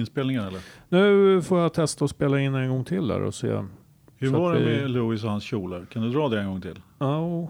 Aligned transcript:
Inspelningen 0.00 0.44
eller? 0.44 0.60
Nu 0.88 1.42
får 1.42 1.60
jag 1.60 1.74
testa 1.74 2.04
att 2.04 2.10
spela 2.10 2.40
in 2.40 2.54
en 2.54 2.68
gång 2.70 2.84
till 2.84 3.06
där 3.08 3.20
och 3.22 3.34
se. 3.34 3.62
Hur 4.16 4.30
Så 4.30 4.40
var 4.40 4.54
det 4.54 4.60
vi- 4.60 4.80
med 4.80 4.90
Louis 4.90 5.24
och 5.24 5.30
hans 5.30 5.44
kjolar? 5.44 5.84
Kan 5.86 6.02
du 6.02 6.10
dra 6.10 6.28
det 6.28 6.40
en 6.40 6.46
gång 6.46 6.60
till? 6.60 6.80
Ja. 6.98 7.40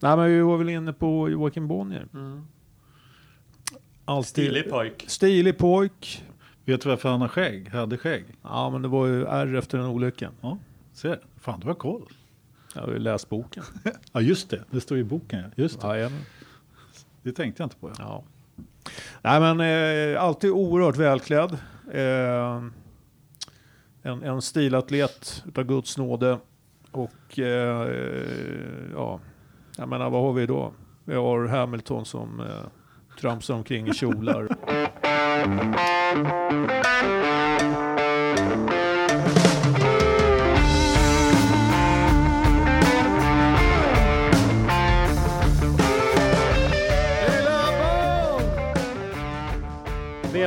Nej 0.00 0.16
men 0.16 0.26
vi 0.26 0.40
var 0.40 0.56
väl 0.56 0.68
inne 0.68 0.92
på 0.92 1.28
Joakim 1.30 1.68
Bonnier. 1.68 2.08
Alltid 4.04 4.28
Stilig 4.28 4.70
pojk. 4.70 5.04
Stilig 5.08 5.58
pojk. 5.58 6.24
Vet 6.64 6.80
du 6.80 6.88
varför 6.88 7.08
han 7.08 7.20
har 7.20 7.28
skägg? 7.28 7.68
Hade 7.68 7.96
skägg? 7.98 8.24
Ja 8.42 8.70
men 8.70 8.82
det 8.82 8.88
var 8.88 9.06
ju 9.06 9.24
ärr 9.24 9.54
efter 9.54 9.78
den 9.78 9.86
olyckan. 9.86 10.32
Se, 10.92 11.16
fan 11.40 11.60
du 11.60 11.66
har 11.66 11.74
koll. 11.74 12.02
Jag 12.74 12.82
har 12.82 12.88
ju 12.92 12.98
läst 12.98 13.28
boken. 13.28 13.62
Ja 14.12 14.20
just 14.20 14.50
det, 14.50 14.64
det 14.70 14.80
står 14.80 14.98
i 14.98 15.04
boken. 15.04 15.40
ja. 15.40 15.48
Just 15.62 15.80
det. 15.80 15.86
Jajamän. 15.86 16.20
det 17.22 17.32
tänkte 17.32 17.62
jag 17.62 17.66
inte 17.66 17.76
på. 17.76 17.88
Ja. 17.88 17.94
Ja. 17.98 18.24
Nej 19.22 19.40
men 19.40 19.60
eh, 19.60 20.22
alltid 20.22 20.50
oerhört 20.50 20.96
välklädd. 20.96 21.52
Eh, 21.92 22.62
en, 24.02 24.22
en 24.22 24.42
stilatlet 24.42 25.42
utav 25.46 25.64
Guds 25.64 25.98
nåde. 25.98 26.38
Och 26.90 27.38
eh, 27.38 27.92
ja, 28.94 29.20
jag 29.76 29.88
menar 29.88 30.10
vad 30.10 30.22
har 30.22 30.32
vi 30.32 30.46
då? 30.46 30.72
Vi 31.04 31.14
har 31.14 31.46
Hamilton 31.46 32.04
som 32.04 32.40
eh, 32.40 32.46
tramsar 33.20 33.54
omkring 33.54 33.88
i 33.88 33.94
kjolar. 33.94 34.48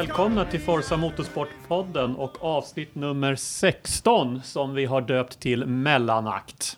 Välkomna 0.02 0.46
till 0.46 0.60
Forza 0.62 0.98
Motorsport-podden 0.98 2.16
och 2.16 2.44
avsnitt 2.44 2.96
nummer 2.96 3.36
16 3.36 4.42
som 4.44 4.74
vi 4.74 4.86
har 4.86 5.02
döpt 5.02 5.40
till 5.40 5.66
Mellanakt. 5.66 6.78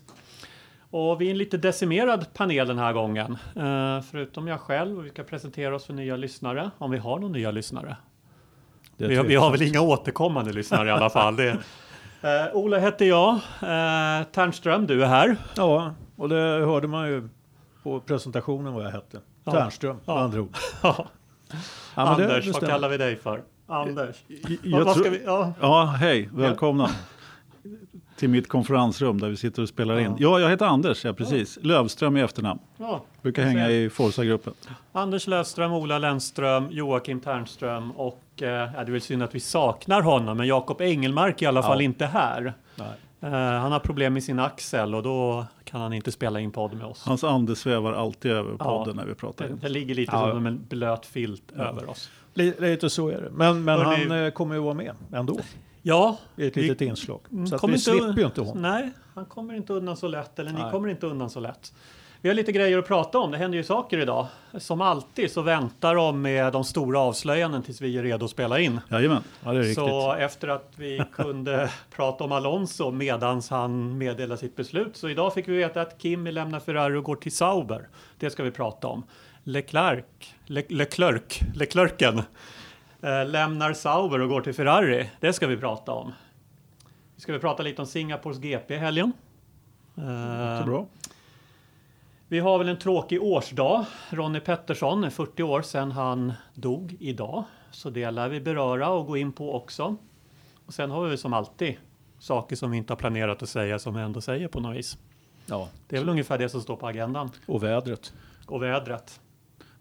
Och 0.90 1.22
vi 1.22 1.28
är 1.28 1.32
en 1.32 1.38
lite 1.38 1.58
decimerad 1.58 2.34
panel 2.34 2.68
den 2.68 2.78
här 2.78 2.94
gången. 2.94 3.38
Eh, 3.56 4.02
förutom 4.12 4.48
jag 4.48 4.60
själv 4.60 4.98
och 4.98 5.06
vi 5.06 5.10
ska 5.10 5.24
presentera 5.24 5.76
oss 5.76 5.86
för 5.86 5.94
nya 5.94 6.16
lyssnare, 6.16 6.72
om 6.78 6.92
vi 6.92 6.98
har 6.98 7.20
några 7.20 7.34
nya 7.34 7.52
lyssnare. 7.52 7.98
Vi 8.98 9.16
har, 9.16 9.24
vi 9.24 9.36
har 9.36 9.52
väl 9.52 9.62
inga 9.62 9.82
återkommande 9.82 10.54
lyssnare 10.54 10.88
i 10.88 10.92
alla 10.92 11.10
fall. 11.10 11.36
Det, 11.36 11.50
eh, 12.22 12.54
Ola 12.54 12.78
heter 12.78 13.06
jag, 13.06 13.34
eh, 13.34 14.24
Ternström, 14.32 14.88
du 14.88 15.04
är 15.04 15.08
här. 15.08 15.38
Ja, 15.56 15.94
och 16.16 16.30
det 16.30 16.66
hörde 16.66 16.88
man 16.88 17.08
ju 17.08 17.30
på 17.84 18.00
presentationen 18.00 18.74
vad 18.74 18.86
jag 18.86 18.92
hette. 18.92 19.20
Ja. 19.44 19.52
Ternström, 19.52 19.96
med 19.96 20.04
Ja. 20.06 20.20
andra 20.20 20.42
ord. 20.42 20.56
Ja, 21.96 22.02
Anders, 22.02 22.46
det 22.46 22.52
vad 22.52 22.70
kallar 22.70 22.90
vi 22.90 22.98
dig 22.98 23.16
för? 23.16 23.42
Anders. 23.68 24.16
Jag 24.64 24.86
vad 24.86 24.94
tror- 24.94 25.04
ska 25.04 25.12
vi, 25.14 25.22
ja. 25.26 25.54
Ja, 25.62 25.84
hej, 26.00 26.30
välkomna. 26.34 26.90
Till 28.16 28.30
mitt 28.30 28.50
konferensrum 28.50 29.20
där 29.22 29.30
vi 29.30 29.38
sitter 29.38 29.62
och 29.62 29.70
spelar 29.70 30.00
in. 30.00 30.16
Ja, 30.20 30.40
jag 30.40 30.50
heter 30.50 30.66
Anders, 30.66 31.06
ja 31.06 31.14
precis. 31.14 31.60
Lövström 31.62 32.18
i 32.18 32.22
efternamn. 32.22 32.60
Ja. 32.78 33.04
Brukar 33.22 33.44
hänga 33.44 33.70
i 33.70 33.90
Forza-gruppen. 33.90 34.54
Anders 34.92 35.28
Löfström, 35.28 35.74
Ola 35.74 35.98
Lennström, 36.00 36.68
Joakim 36.72 37.20
Ternström 37.20 37.92
och 37.92 38.22
eh, 38.36 38.46
det 38.72 38.78
är 38.78 38.92
väl 38.92 39.02
synd 39.02 39.24
att 39.24 39.36
vi 39.36 39.40
saknar 39.40 40.02
honom, 40.02 40.38
men 40.38 40.48
Jakob 40.48 40.82
Engelmark 40.82 41.42
är 41.42 41.46
i 41.46 41.48
alla 41.48 41.60
Ja. 41.60 41.64
fall 41.68 41.82
inte 41.82 42.06
här. 42.06 42.54
Nej. 42.76 42.88
Eh, 43.24 43.30
han 43.32 43.72
har 43.72 43.80
problem 43.80 44.14
med 44.14 44.24
sin 44.24 44.40
axel 44.40 44.96
och 44.96 45.04
då 45.04 45.46
kan 45.64 45.82
han 45.82 45.94
inte 45.94 46.12
spela 46.12 46.40
in 46.40 46.52
podd 46.52 46.74
med 46.74 46.86
oss. 46.86 47.04
Hans 47.06 47.24
ande 47.24 47.56
svävar 47.56 47.94
alltid 47.94 48.32
över 48.32 48.56
Ja. 48.60 48.66
podden 48.66 48.96
när 48.96 49.06
vi 49.06 49.16
pratar. 49.16 49.48
Det, 49.48 49.56
det 49.56 49.70
ligger 49.70 49.96
lite 49.96 50.12
Ja. 50.16 50.32
som 50.32 50.46
en 50.46 50.66
blöt 50.70 51.06
filt 51.06 51.52
över 51.52 51.90
oss. 51.90 52.10
Li- 52.34 52.54
Lite 52.60 52.90
så 52.90 53.10
är 53.10 53.22
det. 53.22 53.30
Men, 53.32 53.64
men 53.64 53.80
han 53.80 54.12
eh, 54.26 54.32
kommer 54.32 54.56
ju 54.56 54.62
vara 54.62 54.74
med 54.74 54.96
ändå. 55.14 55.40
Ja, 55.82 56.18
I 56.36 56.48
ett 56.48 56.58
Vi- 56.58 56.62
litet 56.62 56.82
inslag. 56.82 57.20
Så 57.50 57.56
att 57.56 57.62
kommer 57.62 57.74
vi 57.74 57.80
slipper 57.80 58.18
ju 58.20 58.26
inte 58.26 58.42
honom. 58.42 58.62
nej, 58.62 58.92
han 59.16 59.26
kommer 59.26 59.54
inte 59.54 59.74
undan 59.74 59.98
så 59.98 60.08
lätt, 60.08 60.40
eller 60.40 60.52
ni 60.52 60.60
Nej. 60.62 60.72
kommer 60.72 60.90
inte 60.90 61.08
undan 61.08 61.30
så 61.30 61.40
lätt. 61.40 61.74
Vi 62.24 62.30
har 62.30 62.34
lite 62.36 62.52
grejer 62.52 62.78
att 62.78 62.88
prata 62.88 63.20
om, 63.20 63.32
det 63.32 63.38
händer 63.38 63.58
ju 63.58 63.64
saker 63.64 63.98
idag. 63.98 64.28
Som 64.58 64.82
alltid 64.82 65.32
så 65.32 65.42
väntar 65.42 65.96
de 65.96 66.22
med 66.22 66.54
de 66.54 66.64
stora 66.64 67.00
avslöjanden 67.00 67.64
tills 67.64 67.82
vi 67.82 67.98
är 67.98 68.04
redo 68.04 68.26
att 68.26 68.32
spela 68.32 68.60
in. 68.60 68.80
Jajamän. 68.92 69.24
Ja, 69.44 69.52
det 69.52 69.58
är 69.60 69.62
riktigt. 69.64 69.76
Så 69.76 70.14
efter 70.14 70.48
att 70.48 70.72
vi 70.76 71.04
kunde 71.14 71.70
prata 71.96 72.24
om 72.24 72.32
Alonso 72.32 72.92
medans 72.92 73.50
han 73.50 73.98
meddelade 73.98 74.38
sitt 74.40 74.56
beslut. 74.56 74.98
Så 74.98 75.10
idag 75.10 75.34
fick 75.34 75.48
vi 75.48 75.58
veta 75.58 75.82
att 75.82 76.02
Kimi 76.02 76.32
lämnar 76.32 76.60
Ferrari 76.60 76.96
och 76.98 77.04
går 77.04 77.16
till 77.16 77.32
Sauber. 77.32 77.88
Det 78.20 78.30
ska 78.30 78.44
vi 78.44 78.52
prata 78.52 78.88
om. 78.88 79.04
Leclerc, 79.44 80.06
Le, 80.46 80.64
Leclerc, 80.70 81.40
Leclercen 81.56 82.18
eh, 83.02 83.26
lämnar 83.26 83.74
Sauber 83.74 84.22
och 84.22 84.30
går 84.30 84.42
till 84.42 84.54
Ferrari. 84.54 85.10
Det 85.20 85.34
ska 85.34 85.48
vi 85.48 85.58
prata 85.58 85.92
om. 85.92 86.14
Vi 87.16 87.22
ska 87.22 87.34
vi 87.34 87.40
prata 87.40 87.64
lite 87.64 87.82
om 87.82 87.88
Singapores 87.88 88.38
GP 88.38 88.74
i 88.74 88.78
helgen. 88.78 89.14
Eh, 89.98 90.04
Det 90.04 90.12
är 90.12 90.64
bra. 90.64 90.86
Vi 92.34 92.40
har 92.40 92.58
väl 92.58 92.70
en 92.70 92.78
tråkig 92.78 93.24
årsdag. 93.24 93.86
Ronnie 94.10 94.40
Pettersson 94.40 95.04
är 95.04 95.10
40 95.10 95.44
år 95.44 95.62
sedan 95.62 95.92
han 95.92 96.34
dog 96.54 96.96
idag. 97.00 97.44
Så 97.72 97.90
det 97.90 98.12
lär 98.12 98.30
vi 98.30 98.42
beröra 98.42 98.90
och 98.90 99.08
gå 99.08 99.18
in 99.18 99.32
på 99.32 99.56
också. 99.56 99.96
Och 100.66 100.74
sen 100.74 100.92
har 100.92 101.08
vi 101.08 101.18
som 101.18 101.34
alltid 101.34 101.76
saker 102.20 102.56
som 102.56 102.72
vi 102.72 102.78
inte 102.78 102.94
har 102.94 102.98
planerat 102.98 103.44
att 103.44 103.50
säga 103.50 103.80
som 103.80 103.96
vi 103.96 104.02
ändå 104.02 104.22
säger 104.22 104.48
på 104.48 104.60
något 104.60 104.78
vis. 104.78 104.98
Ja. 105.46 105.70
Det 105.88 105.96
är 105.96 106.00
väl 106.00 106.10
ungefär 106.10 106.38
det 106.38 106.50
som 106.50 106.62
står 106.62 106.76
på 106.76 106.88
agendan. 106.88 107.30
Och 107.46 107.64
vädret. 107.64 108.14
Och 108.46 108.64
vädret. 108.64 109.20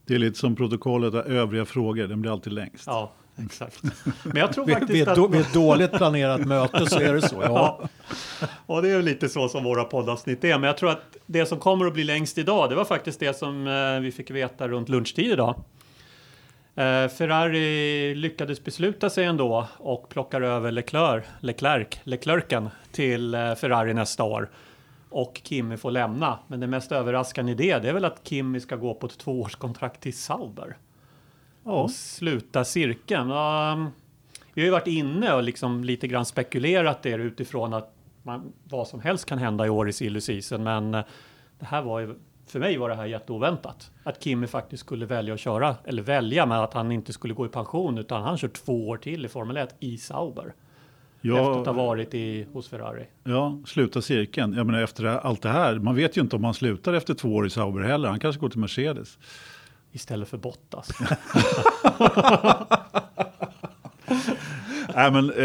Det 0.07 0.15
är 0.15 0.19
lite 0.19 0.39
som 0.39 0.57
protokollet 0.57 1.15
av 1.15 1.21
övriga 1.21 1.65
frågor, 1.65 2.07
den 2.07 2.21
blir 2.21 2.33
alltid 2.33 2.53
längst. 2.53 2.87
Ja, 2.87 3.13
exakt. 3.47 3.82
Men 4.22 4.36
jag 4.36 4.53
tror 4.53 4.66
faktiskt 4.72 4.91
vid, 4.91 5.08
att... 5.08 5.30
vid 5.30 5.41
ett 5.41 5.53
dåligt 5.54 5.92
planerat 5.92 6.47
möte 6.47 6.86
så 6.86 7.00
är 7.00 7.14
det 7.14 7.22
så. 7.28 7.42
Ja. 7.42 7.80
Ja. 8.41 8.48
Och 8.66 8.82
det 8.82 8.91
är 8.91 9.03
lite 9.03 9.28
så 9.28 9.48
som 9.48 9.64
våra 9.64 9.84
poddavsnitt 9.84 10.44
är. 10.44 10.58
Men 10.58 10.62
jag 10.62 10.76
tror 10.76 10.91
att 10.91 11.16
det 11.26 11.47
som 11.47 11.58
kommer 11.58 11.86
att 11.86 11.94
bli 11.94 12.04
längst 12.04 12.38
idag, 12.38 12.70
det 12.70 12.75
var 12.75 12.84
faktiskt 12.84 13.20
det 13.20 13.36
som 13.36 13.66
eh, 13.66 14.00
vi 14.00 14.12
fick 14.12 14.30
veta 14.30 14.69
runt 14.69 14.88
lunchtid 14.88 15.32
idag. 15.32 15.54
Eh, 16.75 17.08
Ferrari 17.08 18.14
lyckades 18.14 18.64
besluta 18.64 19.10
sig 19.10 19.25
ändå 19.25 19.69
och 19.78 20.09
plockar 20.09 20.41
över 20.41 20.70
Leclerc, 20.70 21.24
Leclerc, 21.41 22.00
Leclercen 22.03 22.69
till 22.92 23.34
eh, 23.34 23.54
Ferrari 23.54 23.94
nästa 23.94 24.24
år. 24.24 24.50
Och 25.10 25.41
Kimi 25.44 25.76
får 25.76 25.91
lämna. 25.91 26.38
Men 26.47 26.60
det 26.60 26.66
mest 26.66 26.92
överraskande 26.92 27.53
i 27.53 27.54
det, 27.54 27.78
det 27.78 27.88
är 27.88 27.92
väl 27.92 28.04
att 28.04 28.20
Kimi 28.24 28.60
ska 28.60 28.76
gå 28.76 28.94
på 28.94 29.06
ett 29.06 29.19
tvåårskontrakt 29.19 30.00
till 30.00 30.19
Sauber 30.19 30.76
Ja. 31.65 31.89
sluta 31.89 32.65
cirkeln. 32.65 33.31
Um, 33.31 33.91
vi 34.55 34.61
har 34.62 34.67
ju 34.67 34.71
varit 34.71 34.87
inne 34.87 35.33
och 35.34 35.43
liksom 35.43 35.84
lite 35.84 36.09
grann 36.09 36.25
spekulerat 36.25 37.03
det 37.03 37.11
utifrån 37.11 37.75
att 37.75 37.95
man, 38.23 38.53
vad 38.65 38.89
som 38.89 39.00
helst 39.00 39.27
kan 39.27 39.39
hända 39.39 39.67
i 39.67 39.71
år 39.71 39.89
i 39.89 39.93
silly 39.93 40.21
season, 40.21 40.62
men 40.62 40.95
eh, 40.95 41.05
det 41.59 41.65
här 41.67 41.83
var 41.83 42.01
ju, 42.01 42.15
för 42.47 42.59
mig 42.59 42.77
var 42.78 42.89
det 42.89 42.95
här 42.95 43.06
jätteoväntat. 43.06 43.91
Att 44.05 44.22
Kimi 44.25 44.47
faktiskt 44.47 44.81
skulle 44.84 45.06
välja 45.06 45.34
att 45.34 45.41
köra, 45.41 45.77
eller 45.84 46.03
välja, 46.03 46.47
men 46.47 46.59
att 46.59 46.75
han 46.75 46.93
inte 46.93 47.12
skulle 47.12 47.34
gå 47.34 47.47
i 47.47 47.49
pension, 47.49 47.99
utan 47.99 48.22
han 48.22 48.39
kör 48.39 48.49
två 48.49 48.89
år 48.89 48.97
till 48.97 49.25
i 49.25 49.28
Formel 49.28 49.56
1 49.56 49.75
i 49.81 49.99
Sauber. 49.99 50.55
Efter 51.25 51.39
att 51.39 51.45
ha 51.56 51.62
Ja, 51.67 51.72
varit 51.72 52.15
i, 52.15 52.47
hos 52.53 52.69
Ferrari. 52.69 53.06
ja, 53.25 53.59
sluta 53.67 54.03
cirkeln. 54.03 54.53
Jag 54.53 54.67
menar 54.67 54.83
efter 54.83 55.05
allt 55.05 55.43
det 55.43 55.49
här, 55.49 55.78
man 55.78 55.95
vet 55.95 56.17
ju 56.17 56.21
inte 56.21 56.37
om 56.37 56.45
han 56.45 56.55
slutar 56.55 56.93
efter 56.93 57.15
två 57.15 57.34
år 57.34 57.47
i 57.47 57.51
Sauber 57.51 57.81
heller. 57.83 58.09
Han 58.09 58.21
kanske 58.21 58.41
går 58.41 58.49
till 58.49 58.59
Mercedes. 58.61 59.19
Istället 59.92 60.28
för 60.28 60.38
Bottas. 60.38 60.88
Nej, 64.94 65.10
men, 65.12 65.30
eh, 65.30 65.44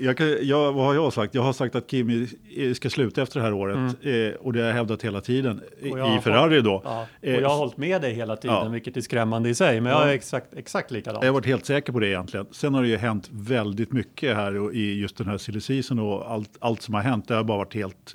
jag, 0.00 0.20
jag, 0.42 0.72
vad 0.72 0.84
har 0.86 0.94
jag 0.94 1.12
sagt? 1.12 1.34
Jag 1.34 1.42
har 1.42 1.52
sagt 1.52 1.74
att 1.74 1.90
Kimi 1.90 2.26
ska 2.74 2.90
sluta 2.90 3.22
efter 3.22 3.40
det 3.40 3.44
här 3.46 3.52
året. 3.52 3.76
Eh, 4.02 4.40
och 4.40 4.52
det 4.52 4.60
har 4.60 4.66
jag 4.66 4.74
hävdat 4.74 5.02
hela 5.02 5.20
tiden. 5.20 5.62
I, 5.80 5.90
Och 5.90 5.98
jag 5.98 6.24
Ferrari 6.24 6.60
då. 6.60 6.82
Ja, 6.84 7.02
och 7.18 7.24
Eh, 7.28 7.34
jag 7.40 7.48
har 7.48 7.56
hållit 7.56 7.76
med 7.76 8.02
dig 8.02 8.12
hela 8.14 8.36
tiden, 8.36 8.56
ja. 8.56 8.68
vilket 8.68 8.96
är 8.96 9.00
skrämmande 9.00 9.48
i 9.48 9.54
sig, 9.54 9.80
men 9.80 9.92
jag 9.92 10.02
Ja. 10.02 10.08
är 10.10 10.14
exakt, 10.14 10.54
exakt 10.54 10.90
likadant. 10.90 11.24
Jag 11.24 11.28
har 11.28 11.34
varit 11.34 11.46
helt 11.46 11.66
säker 11.66 11.92
på 11.92 12.00
det 12.00 12.08
egentligen. 12.08 12.46
Sen 12.50 12.74
har 12.74 12.82
det 12.82 12.88
ju 12.88 12.96
hänt 12.96 13.28
väldigt 13.32 13.92
mycket 13.92 14.36
här 14.36 14.56
och 14.58 14.74
i 14.74 14.94
just 15.00 15.16
den 15.16 15.26
här 15.26 15.38
silly 15.38 15.60
season 15.60 15.98
och 15.98 16.30
allt, 16.32 16.50
allt 16.58 16.82
som 16.82 16.94
har 16.94 17.02
hänt. 17.02 17.28
Det 17.28 17.34
har 17.34 17.44
bara 17.44 17.58
varit 17.58 17.74
helt, 17.74 18.14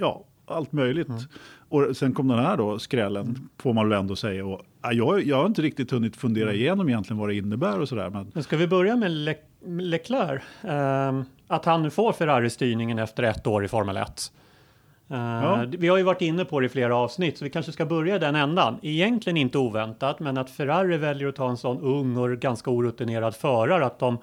ja, 0.00 0.24
allt 0.46 0.72
möjligt. 0.72 1.08
Och 1.70 1.96
sen 1.96 2.14
kom 2.14 2.28
den 2.28 2.38
här 2.38 2.56
då, 2.56 2.78
skrällen, 2.78 3.48
får 3.58 3.72
man 3.72 3.88
väl 3.88 3.98
ändå 3.98 4.16
säga. 4.16 4.46
Och, 4.46 4.60
ja, 4.82 4.92
jag, 4.92 5.22
jag 5.22 5.36
har 5.36 5.46
inte 5.46 5.62
riktigt 5.62 5.90
hunnit 5.90 6.16
fundera 6.16 6.52
igenom 6.52 6.88
egentligen 6.88 7.18
vad 7.18 7.28
det 7.28 7.34
innebär 7.34 7.80
och 7.80 7.88
sådär. 7.88 8.10
Men 8.10 8.30
Men 8.34 8.42
ska 8.42 8.56
vi 8.56 8.66
börja 8.66 8.96
med 8.96 9.10
Le 9.10 9.34
Leclerc? 9.66 10.42
Ehm, 10.62 11.24
att 11.46 11.64
han 11.64 11.82
nu 11.82 11.90
får 11.90 12.12
Ferrari-styrningen 12.12 12.98
efter 12.98 13.22
ett 13.22 13.46
år 13.46 13.64
i 13.64 13.68
Formel 13.68 13.96
1. 13.96 14.32
Eh, 15.10 15.16
Ja. 15.16 15.64
Vi 15.78 15.88
har 15.88 15.96
ju 15.96 16.02
varit 16.02 16.22
inne 16.22 16.44
på 16.44 16.60
det 16.60 16.66
i 16.66 16.68
flera 16.68 16.96
avsnitt, 16.96 17.38
så 17.38 17.44
vi 17.44 17.50
kanske 17.50 17.72
ska 17.72 17.86
börja 17.86 18.16
i 18.16 18.18
den 18.18 18.34
ändan. 18.36 18.78
Egentligen 18.82 19.36
inte 19.36 19.58
oväntat, 19.58 20.20
men 20.20 20.38
att 20.38 20.50
Ferrari 20.50 20.96
väljer 20.96 21.28
att 21.28 21.36
ta 21.36 21.50
en 21.50 21.56
sån 21.56 21.80
ung 21.80 22.16
och 22.16 22.30
ganska 22.30 22.70
orutinerad 22.70 23.34
förare, 23.34 23.86
att 23.86 23.98
de, 23.98 24.18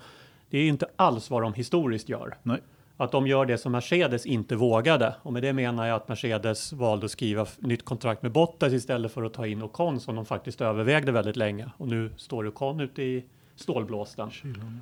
det 0.49 0.57
är 0.57 0.67
inte 0.67 0.85
alls 0.95 1.29
vad 1.29 1.41
de 1.41 1.53
historiskt 1.53 2.09
gör. 2.09 2.35
nej. 2.44 2.59
Att 2.97 3.11
de 3.11 3.27
gör 3.27 3.45
det 3.45 3.57
som 3.57 3.71
Mercedes 3.71 4.25
inte 4.25 4.55
vågade. 4.55 5.15
Och 5.21 5.33
med 5.33 5.44
det 5.44 5.53
menar 5.53 5.85
jag 5.85 5.95
att 5.95 6.07
Mercedes 6.07 6.73
valde 6.73 7.05
att 7.05 7.11
skriva 7.11 7.45
nytt 7.59 7.85
kontrakt 7.85 8.21
med 8.21 8.31
Bottas 8.31 8.73
istället 8.73 9.11
för 9.11 9.23
att 9.23 9.33
ta 9.33 9.47
in 9.47 9.63
Ocon 9.63 9.99
som 9.99 10.15
de 10.15 10.25
faktiskt 10.25 10.61
övervägde 10.61 11.11
väldigt 11.11 11.35
länge. 11.35 11.71
Och 11.77 11.88
nu 11.88 12.11
står 12.17 12.47
Ocon 12.47 12.79
ute 12.79 13.03
i 13.03 13.25
stålblåsten. 13.55 14.31
Kylan. 14.31 14.81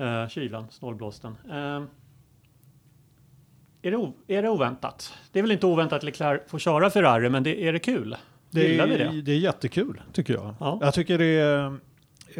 Uh, 0.00 0.28
kylan, 0.28 0.66
snålblåsten. 0.70 1.36
Uh, 1.46 1.82
är, 3.82 4.12
det 4.26 4.36
är 4.36 4.42
det 4.42 4.48
oväntat? 4.48 5.12
Det 5.32 5.38
är 5.38 5.42
väl 5.42 5.52
inte 5.52 5.66
oväntat 5.66 5.96
att 5.96 6.02
Leclerc 6.02 6.42
får 6.46 6.58
köra 6.58 6.90
Ferrari, 6.90 7.30
men 7.30 7.42
det, 7.42 7.68
är 7.68 7.72
det 7.72 7.78
kul? 7.78 8.16
Det 8.50 8.68
Gillar 8.68 8.84
är, 8.84 9.08
vi 9.08 9.16
det? 9.16 9.22
det 9.22 9.32
är 9.32 9.38
jättekul 9.38 10.02
tycker 10.12 10.34
jag. 10.34 10.54
Ja. 10.60 10.78
Jag 10.80 10.94
tycker 10.94 11.18
det 11.18 11.24
är, 11.24 11.78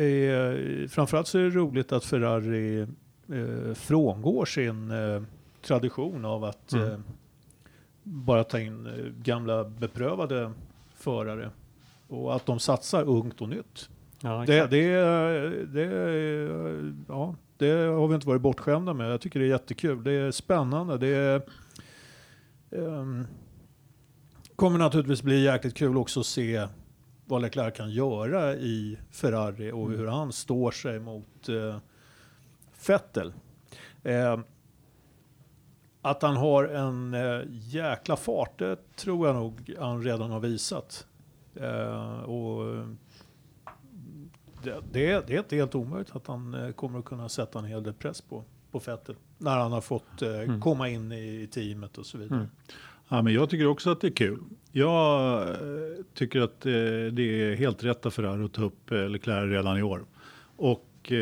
är 0.00 0.88
framförallt 0.88 1.26
så 1.26 1.38
är 1.38 1.42
det 1.42 1.50
roligt 1.50 1.92
att 1.92 2.04
Ferrari 2.04 2.86
eh, 3.32 3.74
frångår 3.74 4.44
sin 4.44 4.90
eh, 4.90 5.22
tradition 5.62 6.24
av 6.24 6.44
att 6.44 6.72
Mm. 6.72 6.88
eh, 6.92 6.98
bara 8.02 8.44
ta 8.44 8.60
in 8.60 8.86
eh, 8.86 8.92
gamla 9.22 9.64
beprövade 9.64 10.52
förare 10.94 11.50
och 12.08 12.36
att 12.36 12.46
de 12.46 12.58
satsar 12.58 13.02
ungt 13.04 13.40
och 13.40 13.48
nytt. 13.48 13.88
Ja, 14.20 14.44
Det, 14.46 14.66
det, 14.66 14.86
det, 15.66 15.84
ja, 17.08 17.34
det 17.56 17.70
har 17.70 18.08
vi 18.08 18.14
inte 18.14 18.26
varit 18.28 18.42
bortskämda 18.42 18.94
med. 18.94 19.12
Jag 19.12 19.20
tycker 19.20 19.40
det 19.40 19.46
är 19.46 19.50
jättekul. 19.50 20.04
Det 20.04 20.12
är 20.12 20.30
spännande. 20.30 20.98
Det 20.98 21.08
är, 21.08 21.42
ehm, 22.70 23.26
kommer 24.56 24.78
naturligtvis 24.78 25.22
bli 25.22 25.44
jäkligt 25.44 25.74
kul 25.74 25.96
också 25.96 26.20
att 26.20 26.26
se 26.26 26.66
vad 27.24 27.42
Leclerc 27.42 27.76
kan 27.76 27.90
göra 27.90 28.54
i 28.54 28.98
Ferrari 29.10 29.72
och 29.72 29.90
hur 29.90 30.06
han 30.06 30.32
står 30.32 30.70
sig 30.70 30.98
mot 31.00 31.48
eh, 31.48 31.76
Vettel. 32.88 33.32
Eh, 34.02 34.38
att 36.02 36.22
han 36.22 36.36
har 36.36 36.64
en 36.64 37.14
eh, 37.14 37.40
jäkla 37.50 38.16
fart, 38.16 38.58
det 38.58 38.96
tror 38.96 39.26
jag 39.26 39.36
nog 39.36 39.74
han 39.78 40.02
redan 40.02 40.30
har 40.30 40.40
visat. 40.40 41.06
Eh, 41.54 42.20
och 42.20 42.74
eh, 42.74 42.88
det, 44.62 44.74
det, 44.92 45.10
är, 45.10 45.22
det 45.26 45.34
är 45.34 45.38
inte 45.38 45.56
helt 45.56 45.74
omöjligt 45.74 46.16
att 46.16 46.26
han 46.26 46.54
eh, 46.54 46.70
kommer 46.72 46.98
att 46.98 47.04
kunna 47.04 47.28
sätta 47.28 47.58
en 47.58 47.64
hel 47.64 47.82
del 47.82 47.92
press 47.94 48.20
på, 48.20 48.44
på 48.70 48.78
Vettel. 48.78 49.14
När 49.38 49.58
han 49.58 49.72
har 49.72 49.80
fått 49.80 50.22
eh, 50.22 50.28
Mm. 50.40 50.60
komma 50.60 50.88
in 50.88 51.12
i 51.12 51.48
teamet 51.52 51.98
och 51.98 52.06
så 52.06 52.18
vidare. 52.18 52.38
Mm. 52.38 52.50
Ja, 53.08 53.22
men 53.22 53.34
jag 53.34 53.50
tycker 53.50 53.66
också 53.66 53.90
att 53.90 54.00
det 54.00 54.06
är 54.06 54.12
kul. 54.12 54.38
Jag 54.72 55.46
tycker 56.14 56.40
att 56.40 56.60
det 56.60 57.22
är 57.22 57.54
helt 57.56 57.84
rätt 57.84 58.14
Ferrari 58.14 58.44
att 58.44 58.52
ta 58.52 58.62
upp 58.64 58.90
Leclerc 58.90 59.50
redan 59.50 59.78
i 59.78 59.82
år. 59.82 60.04
Och 60.56 61.12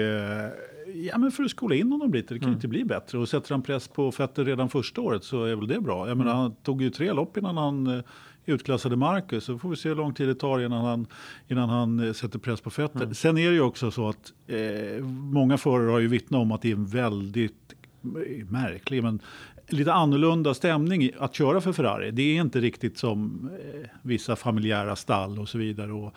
ja, 0.95 1.19
men 1.19 1.31
för 1.33 1.45
att 1.45 1.51
skola 1.51 1.75
in 1.75 1.93
honom 1.93 2.13
lite, 2.13 2.35
det 2.35 2.39
kan 2.41 2.49
ju 2.49 2.51
Mm. 2.53 2.57
inte 2.57 2.69
bli 2.69 2.85
bättre. 2.85 3.19
Och 3.19 3.29
sätter 3.29 3.51
han 3.51 3.63
press 3.63 3.89
på 3.89 4.11
Vettel 4.11 4.45
redan 4.45 4.69
första 4.69 5.01
året 5.01 5.25
så 5.25 5.45
är 5.45 5.57
väl 5.57 5.67
det 5.67 5.81
bra. 5.81 6.09
Jag 6.09 6.17
menar, 6.17 6.35
han 6.35 6.55
tog 6.55 6.83
ju 6.83 6.91
tre 6.91 7.13
lopp 7.13 7.37
innan 7.37 7.57
han 7.57 7.87
eh, 7.87 8.01
utklassade 8.47 8.97
Marcus. 8.97 9.45
Så 9.45 9.59
får 9.59 9.69
vi 9.71 9.77
se 9.77 9.89
hur 9.89 9.97
lång 9.97 10.15
tid 10.15 10.29
det 10.29 10.35
tar 10.35 10.61
innan 10.61 10.85
han, 10.85 11.07
innan 11.49 11.69
han 11.69 12.01
eh, 12.07 12.13
sätter 12.13 12.39
press 12.39 12.61
på 12.61 12.71
Vettel. 12.77 13.03
Mm. 13.03 13.15
Sen 13.15 13.39
är 13.39 13.49
det 13.49 13.55
ju 13.55 13.61
också 13.61 13.91
så 13.91 14.09
att 14.09 14.33
eh, 14.47 15.05
många 15.05 15.59
förare 15.59 15.91
har 15.91 15.99
ju 15.99 16.09
vittnat 16.09 16.41
om 16.41 16.53
att 16.53 16.63
det 16.63 16.71
är 16.71 16.75
en 16.77 16.87
väldigt 16.87 17.75
eh, 18.05 18.47
märklig, 18.49 19.03
men 19.03 19.21
lite 19.69 19.93
annorlunda 19.93 20.55
stämning 20.55 21.11
att 21.19 21.35
köra 21.35 21.61
för 21.61 21.73
Ferrari. 21.73 22.11
Det 22.11 22.23
är 22.23 22.41
inte 22.41 22.61
riktigt 22.61 22.99
som 22.99 23.51
eh, 23.75 23.89
vissa 24.03 24.37
familjära 24.37 24.97
stall 24.97 25.39
och 25.39 25.49
så 25.49 25.59
vidare. 25.59 25.93
Och 25.93 26.15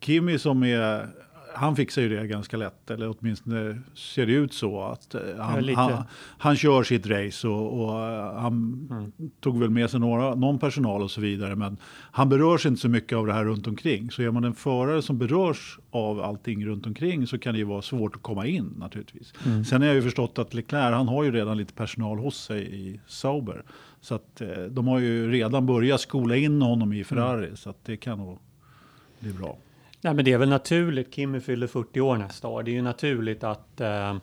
Kimi 0.00 0.38
som 0.38 0.62
är, 0.62 1.08
han 1.56 1.76
fixar 1.76 2.02
ju 2.02 2.08
det 2.08 2.26
ganska 2.26 2.56
lätt, 2.56 2.90
eller 2.90 3.14
åtminstone 3.18 3.78
ser 3.94 4.26
det 4.26 4.32
ut 4.32 4.52
så. 4.54 4.82
att 4.82 5.14
eh, 5.14 5.20
han, 5.38 5.68
han, 5.74 6.02
han 6.38 6.56
kör 6.56 6.82
sitt 6.82 7.06
race 7.06 7.48
och, 7.48 7.80
och 7.84 8.02
eh, 8.02 8.34
han 8.38 8.56
Mm. 8.90 9.12
tog 9.40 9.58
väl 9.60 9.70
med 9.70 9.90
sig 9.90 10.00
några, 10.00 10.34
någon 10.34 10.58
personal 10.58 11.02
och 11.02 11.10
så 11.10 11.20
vidare. 11.20 11.56
Men 11.56 11.76
han 12.10 12.28
berörs 12.28 12.66
inte 12.66 12.80
så 12.80 12.88
mycket 12.88 13.18
av 13.18 13.26
det 13.26 13.32
här 13.32 13.44
runt 13.44 13.66
omkring. 13.66 14.10
Så 14.10 14.22
är 14.22 14.30
man 14.30 14.44
en 14.44 14.54
förare 14.54 15.02
som 15.02 15.18
berörs 15.18 15.78
av 15.90 16.20
allting 16.20 16.66
runt 16.66 16.86
omkring 16.86 17.26
så 17.26 17.38
kan 17.38 17.52
det 17.54 17.58
ju 17.58 17.64
vara 17.64 17.82
svårt 17.82 18.16
att 18.16 18.22
komma 18.22 18.46
in 18.46 18.74
naturligtvis. 18.78 19.32
Mm. 19.46 19.64
Sen 19.64 19.80
har 19.80 19.86
jag 19.88 19.96
ju 19.96 20.02
förstått 20.02 20.38
att 20.38 20.54
Leclerc, 20.54 20.94
han 20.94 21.08
har 21.08 21.24
ju 21.24 21.30
redan 21.32 21.56
lite 21.56 21.72
personal 21.72 22.18
hos 22.18 22.36
sig 22.44 22.74
i 22.88 23.00
Sauber. 23.06 23.62
Så 24.00 24.14
att 24.14 24.40
eh, 24.40 24.48
de 24.70 24.88
har 24.88 24.98
ju 24.98 25.30
redan 25.32 25.66
börjat 25.66 26.00
skola 26.00 26.36
in 26.36 26.62
honom 26.62 26.92
i 26.92 27.04
Ferrari. 27.04 27.50
Så 27.56 27.70
att 27.70 27.84
det 27.84 27.96
kan 27.96 28.18
nog 28.18 28.38
bli 29.20 29.32
bra. 29.32 29.56
Nej, 30.06 30.14
men 30.14 30.24
det 30.24 30.32
är 30.32 30.38
väl 30.38 30.48
naturligt. 30.48 31.14
Kimmy 31.14 31.40
fyller 31.40 31.66
40 31.66 32.00
år 32.00 32.16
nästa 32.16 32.48
år. 32.48 32.62
Det 32.62 32.70
är 32.70 32.72
ju 32.72 32.82
naturligt 32.82 33.44
att, 33.44 33.80
eh, 33.80 34.16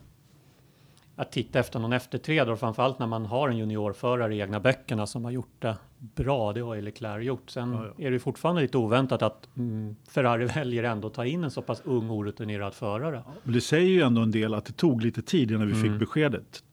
att 1.15 1.31
titta 1.31 1.59
efter 1.59 1.80
någon 1.80 1.94
efterträdare 1.94 2.57
framförallt 2.57 3.00
när 3.00 3.07
man 3.07 3.25
har 3.25 3.50
en 3.50 3.57
juniorförare 3.57 4.35
i 4.35 4.39
egna 4.41 4.59
böckerna 4.59 5.07
som 5.07 5.24
har 5.25 5.31
gjort 5.31 5.56
det 5.62 5.77
bra. 6.00 6.53
Det 6.53 6.62
har 6.62 6.75
ju 6.75 6.81
Leclerc 6.81 7.25
gjort. 7.25 7.50
Sen 7.50 7.71
Ja, 7.74 7.85
ja. 7.97 8.07
är 8.07 8.12
det 8.12 8.19
fortfarande 8.19 8.62
lite 8.62 8.77
oväntat 8.77 9.21
att 9.21 9.50
mm, 9.57 9.95
Ferrari 10.09 10.45
väljer 10.56 10.83
ändå 10.83 11.07
att 11.07 11.13
ta 11.13 11.25
in 11.25 11.44
en 11.44 11.51
så 11.51 11.62
pass 11.62 11.81
ung 11.86 12.09
orutinerad 12.09 12.74
förare. 12.74 13.24
Men 13.44 13.53
det 13.53 13.62
säger 13.62 13.89
ju 13.89 14.01
ändå 14.01 14.21
en 14.21 14.31
del 14.31 14.53
att 14.53 14.65
det 14.65 14.74
tog 14.74 15.01
lite 15.01 15.21
tid 15.21 15.51
innan 15.51 15.68
vi 15.68 15.74
Mm. 15.74 15.83
fick 15.83 16.00
beskedet. 16.00 16.63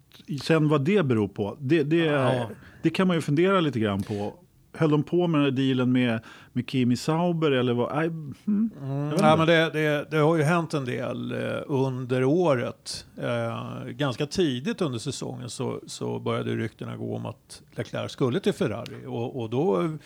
Sen 0.43 0.69
vad 0.69 0.85
det 0.85 1.03
beror 1.07 1.29
på, 1.29 1.57
det, 1.61 1.83
det, 1.83 1.97
Ja. 1.97 2.49
det 2.83 2.91
kan 2.91 3.07
man 3.07 3.17
ju 3.17 3.21
fundera 3.21 3.61
lite 3.61 3.81
grann 3.81 4.03
på. 4.03 4.35
Höll 4.73 4.91
de 4.91 5.03
på 5.03 5.27
med 5.27 5.41
den 5.41 5.45
här 5.45 5.51
dealen 5.51 5.93
med, 5.93 6.21
med 6.53 6.71
Kimi 6.71 6.97
Sauber 6.97 7.51
eller 7.51 7.73
vad? 7.73 7.97
Nej, 7.97 8.07
mm. 8.07 8.71
Mm. 8.83 9.09
Nej, 9.09 9.39
men 9.39 9.47
det, 9.47 9.71
det, 9.71 10.11
det 10.11 10.17
har 10.17 10.37
ju 10.37 10.43
hänt 10.43 10.75
en 10.75 10.85
del 10.85 11.33
eh, 11.33 11.63
under 11.67 12.25
året. 12.25 13.07
Eh, 13.17 13.85
ganska 13.85 14.27
tidigt 14.27 14.81
under 14.81 14.99
säsongen 14.99 15.51
så, 15.51 15.81
så 15.87 16.19
började 16.19 16.57
ryktena 16.57 16.97
gå 16.97 17.17
om 17.17 17.27
att 17.27 17.63
Leclerc 17.75 18.13
skulle 18.13 18.41
till 18.41 18.53
Ferrari. 18.53 19.07
Och, 19.07 19.41
och 19.41 19.51
då 19.51 19.99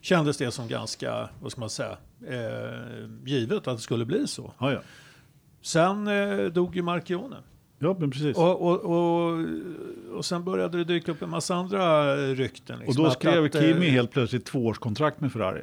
kändes 0.00 0.36
det 0.36 0.50
som 0.50 0.68
ganska, 0.68 1.28
vad 1.40 1.52
ska 1.52 1.60
man 1.60 1.70
säga, 1.70 1.96
eh, 2.26 3.08
givet 3.24 3.68
att 3.68 3.76
det 3.76 3.82
skulle 3.82 4.04
bli 4.04 4.26
så. 4.26 4.52
Ja, 4.58 4.72
ja. 4.72 4.80
Sen 5.62 6.06
eh, 6.06 6.44
dog 6.44 6.76
ju 6.76 6.82
Marchione. 6.82 7.36
Ja, 7.82 7.96
men 7.98 8.10
precis. 8.10 8.36
Och, 8.36 8.60
och, 8.62 8.80
och, 8.80 9.40
och 10.16 10.24
sen 10.24 10.44
började 10.44 10.78
det 10.78 10.84
dyka 10.84 11.12
upp 11.12 11.22
en 11.22 11.30
massa 11.30 11.54
andra 11.54 12.16
rykten. 12.16 12.76
Och 12.80 12.86
liksom, 12.86 13.04
då 13.04 13.08
att- 13.10 13.14
skrev 13.14 13.44
att, 13.44 13.54
eh, 13.54 13.60
Kimi 13.60 13.88
helt 13.88 14.10
plötsligt 14.10 14.44
tvåårskontrakt 14.44 15.20
med 15.20 15.32
Ferrari. 15.32 15.62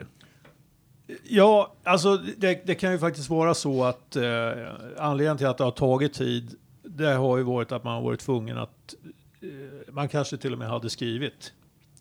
Ja, 1.23 1.73
alltså 1.83 2.17
det, 2.37 2.61
det 2.65 2.75
kan 2.75 2.91
ju 2.91 2.99
faktiskt 2.99 3.29
vara 3.29 3.53
så 3.53 3.83
att 3.83 4.15
eh, 4.15 4.51
anledningen 4.97 5.37
till 5.37 5.47
att 5.47 5.57
det 5.57 5.63
har 5.63 5.71
tagit 5.71 6.13
tid, 6.13 6.55
det 6.83 7.07
har 7.13 7.37
ju 7.37 7.43
varit 7.43 7.71
att 7.71 7.83
man 7.83 7.93
har 7.93 8.01
varit 8.01 8.19
tvungen 8.19 8.57
att, 8.57 8.95
eh, 9.41 9.93
man 9.93 10.09
kanske 10.09 10.37
till 10.37 10.53
och 10.53 10.59
med 10.59 10.67
hade 10.69 10.89
skrivit 10.89 11.53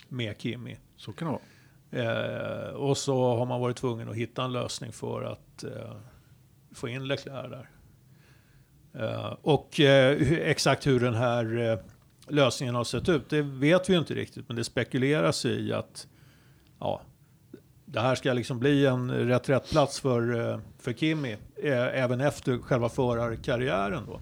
med 0.09 0.35
Kimi. 0.39 0.77
Så 0.97 1.13
kan 1.13 1.29
det 1.29 1.33
vara. 1.33 1.43
Eh, 1.91 2.71
och 2.75 2.97
så 2.99 3.37
har 3.37 3.47
man 3.47 3.61
varit 3.61 3.77
tvungen 3.77 4.09
att 4.09 4.17
hitta 4.17 4.45
en 4.45 4.53
lösning 4.53 4.93
för 4.93 5.23
att 5.23 5.65
eh, 5.65 5.93
få 6.75 6.89
in 6.89 7.09
Leclerc 7.09 7.51
där. 7.51 7.69
Eh, 8.95 9.35
och 9.43 9.81
eh, 9.81 10.33
exakt 10.33 10.87
hur 10.87 11.01
den 11.01 11.15
här 11.15 11.71
eh, 11.71 11.79
lösningen 12.29 12.75
har 12.75 12.85
sett 12.85 13.09
ut, 13.09 13.31
det 13.31 13.43
vet 13.43 13.89
vi 13.89 13.93
ju 13.93 13.99
inte 13.99 14.15
riktigt. 14.15 14.49
Men 14.49 14.57
det 14.57 14.65
spekuleras 14.65 15.45
i 15.45 15.73
att 15.73 16.07
ja, 16.81 17.01
det 17.85 18.01
här 18.01 18.15
ska 18.15 18.33
liksom 18.33 18.59
bli 18.59 18.87
en 18.87 19.11
reträttplats 19.11 20.01
för, 20.01 20.51
eh, 20.51 20.59
för 20.79 20.93
Kimi, 20.93 21.37
även 21.63 22.21
efter 22.21 22.59
själva 22.59 22.89
förarkarriären. 22.89 24.03
Då. 24.07 24.21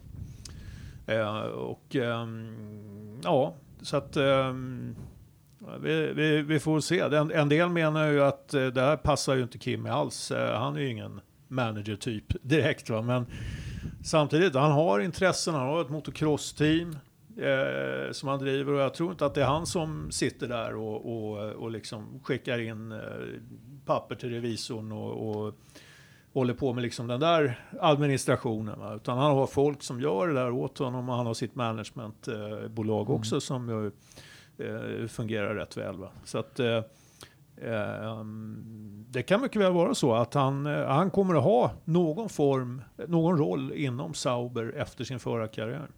Och 1.53 1.97
ehm, 1.97 3.21
ja, 3.25 3.55
så 3.83 3.97
att 3.97 4.17
ehm, 4.17 4.97
vi, 5.81 6.13
vi, 6.13 6.43
vi 6.43 6.61
får 6.61 6.81
se. 6.81 7.01
En, 7.01 7.31
en 7.31 7.49
del 7.49 7.69
menar 7.69 8.09
ju 8.09 8.23
att 8.23 8.49
det 8.49 8.81
här 8.81 8.97
passar 8.97 9.35
ju 9.35 9.43
inte 9.43 9.59
Kimi 9.59 9.89
alls. 9.89 10.33
Han 10.35 10.77
är 10.77 10.81
ju 10.81 10.89
ingen 10.89 11.21
manager-typ 11.49 12.25
direkt. 12.43 12.91
Va? 12.91 13.03
Men 13.03 13.27
samtidigt, 14.07 14.55
han 14.55 14.73
har 14.73 15.01
intressen. 15.01 15.55
Han 15.55 15.67
har 15.67 15.81
ett 15.81 15.91
motocross-team 15.91 16.97
eh, 17.37 18.13
som 18.13 18.29
han 18.29 18.39
driver. 18.39 18.73
Och 18.73 18.81
jag 18.81 18.95
tror 18.95 19.11
inte 19.11 19.27
att 19.27 19.35
det 19.35 19.43
är 19.43 19.47
han 19.47 19.67
som 19.67 20.11
sitter 20.11 20.49
där 20.49 20.75
och, 20.75 21.13
och, 21.13 21.53
och 21.53 21.71
liksom 21.71 22.21
skickar 22.23 22.59
in 22.59 22.93
eh, 22.93 22.99
papper 23.85 24.15
till 24.15 24.31
revisorn 24.31 24.93
och, 24.93 25.31
och 25.31 25.55
håller 26.33 26.55
på 26.55 26.73
med 26.73 26.83
liksom 26.83 27.07
den 27.07 27.21
där 27.21 27.61
administrationen. 27.81 28.79
Va? 28.79 28.95
Utan 28.95 29.19
han 29.19 29.37
har 29.37 29.47
folk 29.47 29.83
som 29.83 30.01
gör 30.01 30.29
det 30.29 30.35
där 30.35 30.51
åt 30.51 30.79
honom 30.79 31.09
och 31.09 31.15
han 31.15 31.27
har 31.27 31.35
sitt 31.35 31.55
managementbolag 31.55 33.11
också 33.11 33.41
som 33.41 33.69
ju 33.69 33.87
eh, 34.67 35.07
fungerar 35.09 35.55
rätt 35.55 35.77
väl. 35.77 35.97
Va? 35.97 36.09
Så 36.25 36.39
att 36.39 36.61
eh, 36.61 36.67
eh, 36.67 36.83
Ehm, 37.63 39.05
det 39.11 39.23
kan 39.23 39.41
mycket 39.41 39.63
väl 39.63 39.73
vara 39.73 39.95
så 39.95 40.15
att 40.15 40.35
han, 40.35 40.67
eh, 40.67 40.87
han 40.87 41.11
kommer 41.11 41.35
att 41.35 41.45
ha 41.45 41.73
någon 41.85 42.29
form, 42.29 42.83
någon 43.09 43.39
roll 43.39 43.73
inom 43.73 44.15
Sauber 44.15 44.73
efter 44.77 45.05
sin 45.05 45.19
förarkarriär. 45.19 45.89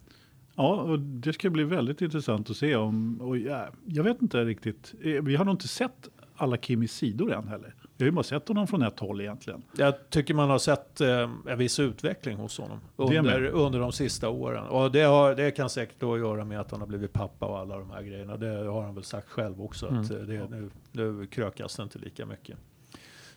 Ja, 0.55 0.81
och 0.81 0.99
det 0.99 1.33
ska 1.33 1.49
bli 1.49 1.63
väldigt 1.63 2.01
intressant 2.01 2.49
att 2.49 2.57
se 2.57 2.75
om, 2.75 3.21
och 3.21 3.37
ja, 3.37 3.67
jag 3.85 4.03
vet 4.03 4.21
inte 4.21 4.45
riktigt, 4.45 4.93
eh, 5.01 5.23
vi 5.23 5.35
har 5.35 5.45
nog 5.45 5.53
inte 5.53 5.67
sett 5.67 6.09
alla 6.35 6.57
Kimis 6.57 6.91
sidor 6.93 7.33
än 7.33 7.47
heller. 7.47 7.75
Vi 7.99 8.05
har 8.05 8.07
ju 8.07 8.11
bara 8.15 8.23
sett 8.23 8.47
honom 8.47 8.67
från 8.67 8.81
ett 8.81 8.99
håll 8.99 9.21
egentligen. 9.21 9.63
Jag 9.77 10.09
tycker 10.09 10.33
man 10.33 10.49
har 10.49 10.57
sett 10.59 11.01
eh, 11.01 11.29
en 11.47 11.57
viss 11.57 11.79
utveckling 11.79 12.37
hos 12.37 12.57
honom 12.57 12.79
under, 12.95 13.45
under 13.45 13.79
de 13.79 13.91
sista 13.91 14.29
åren. 14.29 14.67
Och 14.67 14.91
det, 14.91 15.01
har, 15.01 15.35
det 15.35 15.51
kan 15.51 15.69
säkert 15.69 15.95
då 15.99 16.13
att 16.13 16.19
göra 16.19 16.45
med 16.45 16.59
att 16.59 16.71
han 16.71 16.79
har 16.79 16.87
blivit 16.87 17.13
pappa 17.13 17.45
och 17.45 17.59
alla 17.59 17.77
de 17.77 17.91
här 17.91 18.01
grejerna. 18.01 18.37
Det 18.37 18.47
har 18.67 18.81
han 18.83 18.95
väl 18.95 19.03
sagt 19.03 19.29
själv 19.29 19.61
också. 19.61 19.85
Att 19.85 19.91
Mm. 20.11 20.21
eh, 20.21 20.27
det, 20.27 20.49
nu, 20.49 20.69
nu 20.91 21.27
krökas 21.27 21.75
det 21.75 21.83
inte 21.83 21.99
lika 21.99 22.25
mycket. 22.25 22.57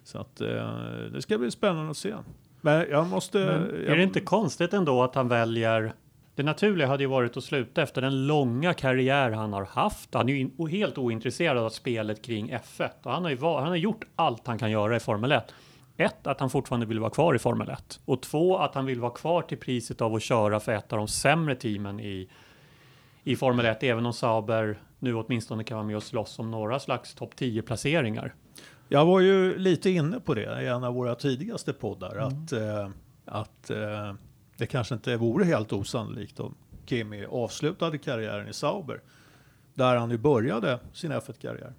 Så 0.04 0.18
att, 0.18 0.40
eh, 0.40 0.76
det 1.12 1.22
ska 1.22 1.38
bli 1.38 1.50
spännande 1.50 1.90
att 1.90 1.96
se. 1.96 2.14
Men 2.60 2.86
jag 2.90 3.06
måste... 3.06 3.38
Men 3.38 3.86
är 3.86 3.96
det 3.96 4.02
inte 4.02 4.20
konstigt 4.20 4.72
ändå 4.72 5.02
att 5.02 5.14
han 5.14 5.28
väljer 5.28 5.94
det 6.34 6.42
naturliga 6.42 6.86
hade 6.86 7.02
ju 7.02 7.08
varit 7.08 7.36
att 7.36 7.44
sluta 7.44 7.82
efter 7.82 8.02
den 8.02 8.26
långa 8.26 8.74
karriär 8.74 9.30
han 9.30 9.52
har 9.52 9.64
haft. 9.64 10.14
Han 10.14 10.28
är 10.28 10.32
ju 10.32 10.68
helt 10.68 10.98
ointresserad 10.98 11.58
av 11.58 11.70
spelet 11.70 12.22
kring 12.22 12.52
F1 12.52 12.90
och 13.02 13.12
han 13.12 13.22
har 13.22 13.30
ju 13.30 13.38
han 13.40 13.68
har 13.68 13.76
gjort 13.76 14.04
allt 14.16 14.46
han 14.46 14.58
kan 14.58 14.70
göra 14.70 14.96
i 14.96 15.00
Formel 15.00 15.32
1. 15.32 15.54
Ett, 15.96 16.26
att 16.26 16.40
han 16.40 16.50
fortfarande 16.50 16.86
vill 16.86 17.00
vara 17.00 17.10
kvar 17.10 17.34
i 17.34 17.38
Formel 17.38 17.68
1 17.70 18.00
och 18.04 18.22
två, 18.22 18.58
att 18.58 18.74
han 18.74 18.86
vill 18.86 19.00
vara 19.00 19.12
kvar 19.12 19.42
till 19.42 19.58
priset 19.58 20.00
av 20.00 20.14
att 20.14 20.22
köra 20.22 20.60
för 20.60 20.72
ett 20.72 20.92
av 20.92 20.98
de 20.98 21.08
sämre 21.08 21.54
teamen 21.54 22.00
i, 22.00 22.28
i 23.24 23.36
Formel 23.36 23.66
1, 23.66 23.82
även 23.82 24.06
om 24.06 24.12
Sauber 24.12 24.78
nu 24.98 25.14
åtminstone 25.14 25.64
kan 25.64 25.76
vara 25.76 25.86
med 25.86 25.96
och 25.96 26.02
slåss 26.02 26.38
om 26.38 26.50
några 26.50 26.80
slags 26.80 27.14
topp 27.14 27.36
10 27.36 27.62
placeringar. 27.62 28.34
Jag 28.88 29.06
var 29.06 29.20
ju 29.20 29.58
lite 29.58 29.90
inne 29.90 30.20
på 30.20 30.34
det 30.34 30.62
i 30.62 30.66
en 30.66 30.84
av 30.84 30.94
våra 30.94 31.14
tidigaste 31.14 31.72
poddar, 31.72 32.16
mm. 32.16 32.26
att, 32.26 32.52
eh, 32.52 32.90
att 33.24 33.70
eh, 33.70 34.14
det 34.56 34.66
kanske 34.66 34.94
inte 34.94 35.16
vore 35.16 35.44
helt 35.44 35.72
osannolikt 35.72 36.40
om 36.40 36.54
Kimi 36.86 37.24
avslutade 37.24 37.98
karriären 37.98 38.48
i 38.48 38.52
Sauber, 38.52 39.00
där 39.74 39.96
han 39.96 40.10
ju 40.10 40.18
började 40.18 40.78
sin 40.92 41.12
F1-karriär. 41.12 41.72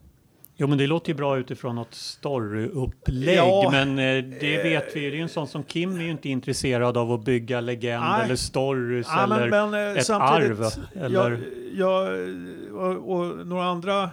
Jo, 0.56 0.68
men 0.68 0.78
det 0.78 0.88
låter 0.88 1.10
ju 1.10 1.16
bra 1.16 1.38
utifrån 1.38 1.76
något 1.76 1.94
storyupplägg, 1.94 3.38
ja, 3.38 3.70
men 3.72 3.90
eh, 4.00 4.24
det 4.40 4.64
vet 4.64 4.96
vi 4.96 5.00
ju. 5.00 5.10
Det 5.10 5.16
är 5.16 5.18
ju 5.18 5.24
en 5.24 5.30
sån 5.30 5.48
som 5.48 5.64
Kim 5.64 5.96
är 6.00 6.04
ju 6.04 6.12
inte 6.12 6.30
intresserad 6.30 6.98
av 6.98 7.12
att 7.12 7.26
bygga 7.26 7.62
legend 7.62 8.04
nej, 8.04 8.26
eller 8.26 8.36
stories 8.36 9.08
nej, 9.08 9.24
eller 9.24 9.50
men, 9.50 9.72
men, 9.72 9.96
eh, 9.96 10.02
ett 10.02 10.10
arv. 10.10 10.66
Eller... 10.96 11.10
Jag, 11.20 11.40
jag 11.76 12.20
och, 12.74 13.16
och, 13.16 13.48
några 13.48 13.66
andra 13.66 14.10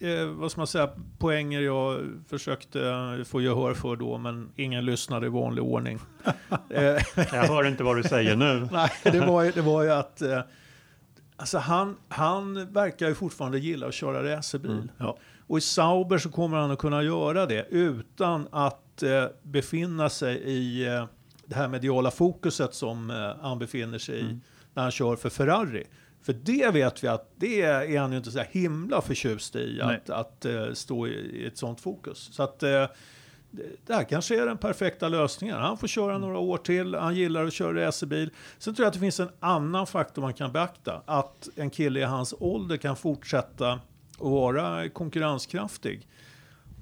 eh, 0.00 0.26
vad 0.26 0.50
ska 0.50 0.60
man 0.60 0.66
säga, 0.66 0.90
poänger 1.18 1.60
jag 1.60 2.00
försökte 2.28 3.24
få 3.26 3.40
gehör 3.40 3.74
för 3.74 3.96
då, 3.96 4.18
men 4.18 4.52
ingen 4.56 4.84
lyssnade 4.84 5.26
i 5.26 5.28
vanlig 5.28 5.64
ordning. 5.64 5.98
jag 7.32 7.44
hör 7.44 7.66
inte 7.66 7.84
vad 7.84 7.96
du 7.96 8.02
säger 8.02 8.36
nu. 8.36 8.68
Nej, 8.72 8.90
det 9.02 9.20
var, 9.20 9.42
ju, 9.42 9.50
det 9.50 9.62
var 9.62 9.82
ju 9.82 9.90
att 9.90 10.22
eh, 10.22 10.40
alltså 11.36 11.58
han, 11.58 11.96
han 12.08 12.72
verkar 12.72 13.08
ju 13.08 13.14
fortfarande 13.14 13.58
gilla 13.58 13.86
att 13.86 13.94
köra 13.94 14.36
racerbil. 14.36 14.70
Mm, 14.70 14.90
ja. 14.96 15.18
Och 15.46 15.58
i 15.58 15.60
Sauber 15.60 16.18
så 16.18 16.30
kommer 16.30 16.56
han 16.56 16.70
att 16.70 16.78
kunna 16.78 17.02
göra 17.02 17.46
det 17.46 17.66
utan 17.70 18.48
att 18.52 19.02
eh, 19.02 19.24
befinna 19.42 20.08
sig 20.08 20.36
i 20.36 20.86
eh, 20.86 21.06
det 21.46 21.54
här 21.54 21.68
mediala 21.68 22.10
fokuset 22.10 22.74
som 22.74 23.10
eh, 23.10 23.30
han 23.42 23.58
befinner 23.58 23.98
sig 23.98 24.18
i 24.18 24.22
mm. 24.22 24.40
när 24.74 24.82
han 24.82 24.92
kör 24.92 25.16
för 25.16 25.30
Ferrari. 25.30 25.86
För 26.22 26.32
det 26.32 26.70
vet 26.70 27.04
vi 27.04 27.08
att 27.08 27.32
det 27.36 27.62
är 27.62 27.98
han 27.98 28.10
ju 28.12 28.18
inte 28.18 28.30
så 28.30 28.42
himla 28.50 29.00
förtjust 29.00 29.56
i, 29.56 29.80
att, 29.80 30.10
att 30.10 30.46
uh, 30.46 30.72
stå 30.72 31.06
i, 31.06 31.46
ett 31.46 31.58
sånt 31.58 31.80
fokus. 31.80 32.28
Så 32.32 32.42
att 32.42 32.62
uh, 32.62 32.86
det 33.86 33.94
här 33.94 34.04
kanske 34.04 34.42
är 34.42 34.46
den 34.46 34.58
perfekta 34.58 35.08
lösningen. 35.08 35.56
Han 35.56 35.78
får 35.78 35.86
köra 35.86 36.14
mm. 36.14 36.20
några 36.20 36.38
år 36.38 36.58
till, 36.58 36.94
han 36.94 37.14
gillar 37.14 37.44
att 37.44 37.52
köra 37.52 37.86
racerbil. 37.86 38.30
Sen 38.58 38.74
tror 38.74 38.84
jag 38.84 38.88
att 38.88 38.94
det 38.94 39.00
finns 39.00 39.20
en 39.20 39.30
annan 39.40 39.86
faktor 39.86 40.22
man 40.22 40.34
kan 40.34 40.52
beakta. 40.52 41.02
Att 41.06 41.48
en 41.56 41.70
kille 41.70 42.00
i 42.00 42.02
hans 42.02 42.34
ålder 42.38 42.76
kan 42.76 42.96
fortsätta 42.96 43.72
att 43.72 43.80
vara 44.18 44.88
konkurrenskraftig. 44.88 46.08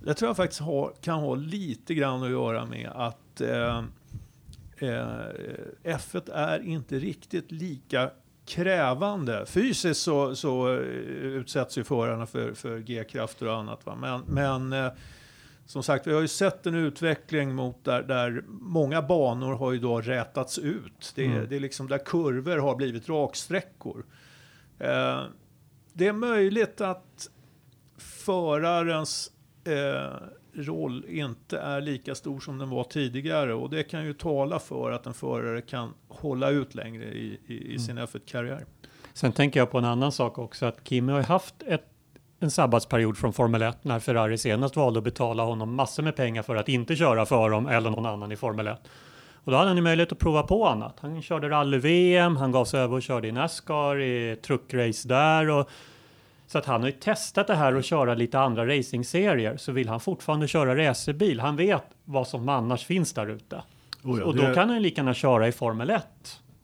Det 0.03 0.15
tror 0.15 0.29
jag 0.29 0.37
faktiskt 0.37 0.61
har, 0.61 0.93
kan 1.01 1.21
ha 1.21 1.35
lite 1.35 1.95
grann 1.95 2.23
att 2.23 2.31
göra 2.31 2.67
med 2.67 2.91
att 2.95 3.41
eh, 3.41 3.79
eh, 4.79 5.09
F1 5.85 6.33
är 6.33 6.61
inte 6.61 6.99
riktigt 6.99 7.53
lika 7.53 8.11
krävande. 8.49 9.47
Fysiskt 9.47 10.01
så, 10.01 10.37
så 10.37 10.69
eh, 10.69 10.79
utsätts 10.79 11.79
ju 11.79 11.85
förarna 11.85 12.27
för, 12.27 12.55
för 12.55 12.79
G-krafter 12.79 13.47
och 13.47 13.57
annat. 13.57 13.87
Va? 13.87 13.97
Men, 13.97 14.23
men 14.27 14.73
eh, 14.73 14.93
som 15.67 15.83
sagt, 15.83 16.07
vi 16.07 16.13
har 16.13 16.21
ju 16.21 16.29
sett 16.29 16.67
en 16.67 16.75
utveckling 16.75 17.55
mot 17.55 17.85
där, 17.85 18.03
där 18.03 18.43
många 18.49 19.03
banor 19.03 19.55
har 19.55 19.73
ju 19.73 19.79
då 19.79 20.01
rätats 20.01 20.59
ut. 20.59 21.13
Det, 21.15 21.25
mm. 21.25 21.49
det 21.49 21.57
är 21.57 21.61
liksom 21.61 21.89
där 21.89 21.99
kurvor 21.99 22.57
har 22.57 22.77
blivit 22.77 23.09
raksträckor. 23.09 24.05
Eh, 24.79 25.23
det 25.93 26.07
är 26.07 26.13
möjligt 26.13 26.81
att 26.81 27.31
förarens 27.99 29.31
eh, 29.65 30.29
roll 30.59 31.05
inte 31.09 31.59
är 31.59 31.81
lika 31.81 32.15
stor 32.15 32.41
som 32.41 32.59
den 32.59 32.71
var 32.71 32.85
tidigare 32.85 33.55
och 33.55 33.71
det 33.71 33.83
kan 33.83 34.05
ju 34.05 34.13
tala 34.13 34.59
för 34.59 34.93
att 34.93 35.07
en 35.07 35.15
förare 35.15 35.61
kan 35.61 35.95
hålla 36.09 36.51
ut 36.51 36.75
längre 36.75 37.05
i, 37.05 37.41
i, 37.47 37.55
i 37.55 37.67
mm. 37.67 37.79
sin 37.79 37.99
F1-karriär. 37.99 38.65
Sen 39.15 39.33
tänker 39.33 39.61
jag 39.61 39.71
på 39.71 39.79
en 39.79 39.85
annan 39.85 40.13
sak 40.13 40.39
också 40.39 40.67
att 40.67 40.89
Kimi 40.89 41.13
har 41.13 41.23
haft 41.23 41.55
ett, 41.67 41.85
en 42.41 42.51
sabbatsperiod 42.51 43.19
från 43.19 43.33
Formel 43.33 43.63
1 43.63 43.85
när 43.85 44.01
Ferrari 44.01 44.39
senast 44.39 44.77
valde 44.77 44.99
att 44.99 45.05
betala 45.05 45.43
honom 45.43 45.75
massor 45.75 46.03
med 46.03 46.17
pengar 46.17 46.43
för 46.43 46.57
att 46.57 46.69
inte 46.69 46.97
köra 46.97 47.27
för 47.27 47.51
dem 47.51 47.67
eller 47.67 47.91
någon 47.91 48.07
annan 48.07 48.33
i 48.33 48.37
Formel 48.37 48.67
1. 48.67 48.79
Och 49.49 49.53
då 49.53 49.59
hade 49.59 49.69
han 49.69 49.77
ju 49.77 49.83
möjlighet 49.83 50.13
att 50.13 50.19
prova 50.19 50.43
på 50.43 50.67
annat. 50.67 50.97
Han 51.01 51.23
körde 51.23 51.49
rally-VM, 51.49 52.37
han 52.37 52.53
gav 52.53 52.65
sig 52.65 52.81
över 52.81 52.97
och 52.97 53.03
körde 53.03 53.29
i 53.29 53.33
Nascar, 53.33 54.01
i 54.01 54.37
truckrace 54.37 55.09
där 55.09 55.51
och 55.51 55.71
så 56.49 56.59
att 56.59 56.67
han 56.67 56.81
har 56.81 56.89
ju 56.89 56.95
testat 56.95 57.47
det 57.47 57.55
här 57.55 57.75
och 57.75 57.85
köra 57.85 58.15
lite 58.15 58.39
andra 58.39 58.67
racingserier. 58.67 59.57
Så 59.57 59.73
vill 59.73 59.89
han 59.89 60.01
fortfarande 60.01 60.49
köra 60.49 60.77
racerbil. 60.77 61.41
Han 61.41 61.57
vet 61.57 61.85
vad 62.05 62.29
som 62.29 62.49
annars 62.49 62.85
finns 62.85 63.13
där 63.13 63.27
ute. 63.27 63.63
Oh 64.05 64.19
ja, 64.19 64.25
och 64.25 64.37
då 64.37 64.43
det... 64.43 64.55
kan 64.55 64.71
han 64.71 64.83
lika 64.83 65.01
gärna 65.01 65.15
köra 65.15 65.49
i 65.49 65.53
Formel 65.53 65.91
1 65.91 66.05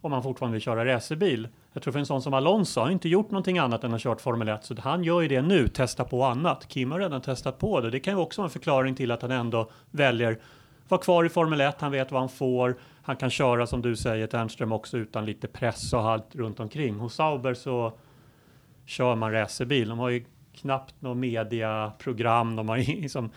om 0.01 0.13
han 0.13 0.23
fortfarande 0.23 0.53
vill 0.53 0.63
köra 0.63 0.85
racerbil. 0.85 1.49
Jag 1.73 1.83
tror 1.83 1.93
för 1.93 1.99
en 1.99 2.07
sån 2.07 2.23
som 2.23 2.35
Alonso 2.35 2.81
har 2.81 2.91
inte 2.91 3.09
gjort 3.09 3.31
någonting 3.31 3.59
annat 3.59 3.85
än 3.85 3.95
att 3.95 4.01
kört 4.01 4.21
Formel 4.21 4.49
1. 4.49 4.65
Så 4.65 4.75
han 4.81 5.05
gör 5.05 5.21
ju 5.21 5.29
det 5.29 5.43
nu, 5.43 5.69
testa 5.69 6.05
på 6.05 6.25
annat. 6.25 6.69
Kim 6.69 6.93
har 6.93 7.01
redan 7.01 7.21
testat 7.21 7.59
på 7.59 7.81
det. 7.81 7.91
Det 7.91 8.01
kan 8.01 8.15
ju 8.15 8.21
också 8.21 8.41
vara 8.41 8.47
en 8.47 8.53
förklaring 8.53 8.95
till 8.95 9.11
att 9.11 9.23
han 9.23 9.31
ändå 9.31 9.71
väljer 9.91 10.39
vara 10.89 11.01
kvar 11.01 11.25
i 11.25 11.29
Formel 11.29 11.61
1. 11.61 11.81
Han 11.81 11.93
vet 11.93 12.13
vad 12.13 12.21
han 12.21 12.29
får. 12.29 12.77
Han 13.03 13.17
kan 13.17 13.31
köra 13.31 13.67
som 13.67 13.83
du 13.83 13.97
säger 13.97 14.27
Ternström 14.27 14.73
också 14.73 14.99
utan 14.99 15.27
lite 15.27 15.49
press 15.49 15.93
och 15.93 16.01
allt 16.01 16.35
runt 16.35 16.61
omkring. 16.61 16.99
Hos 16.99 17.15
Sauber 17.15 17.55
så 17.55 17.93
kör 18.87 19.17
man 19.17 19.33
racerbil. 19.33 19.89
De 19.89 19.99
har 19.99 20.11
ju 20.11 20.25
knappt 20.53 20.95
något 21.01 21.17
mediaprogram. 21.17 22.57
De 22.57 22.69
har 22.69 22.77
liksom, 23.01 23.31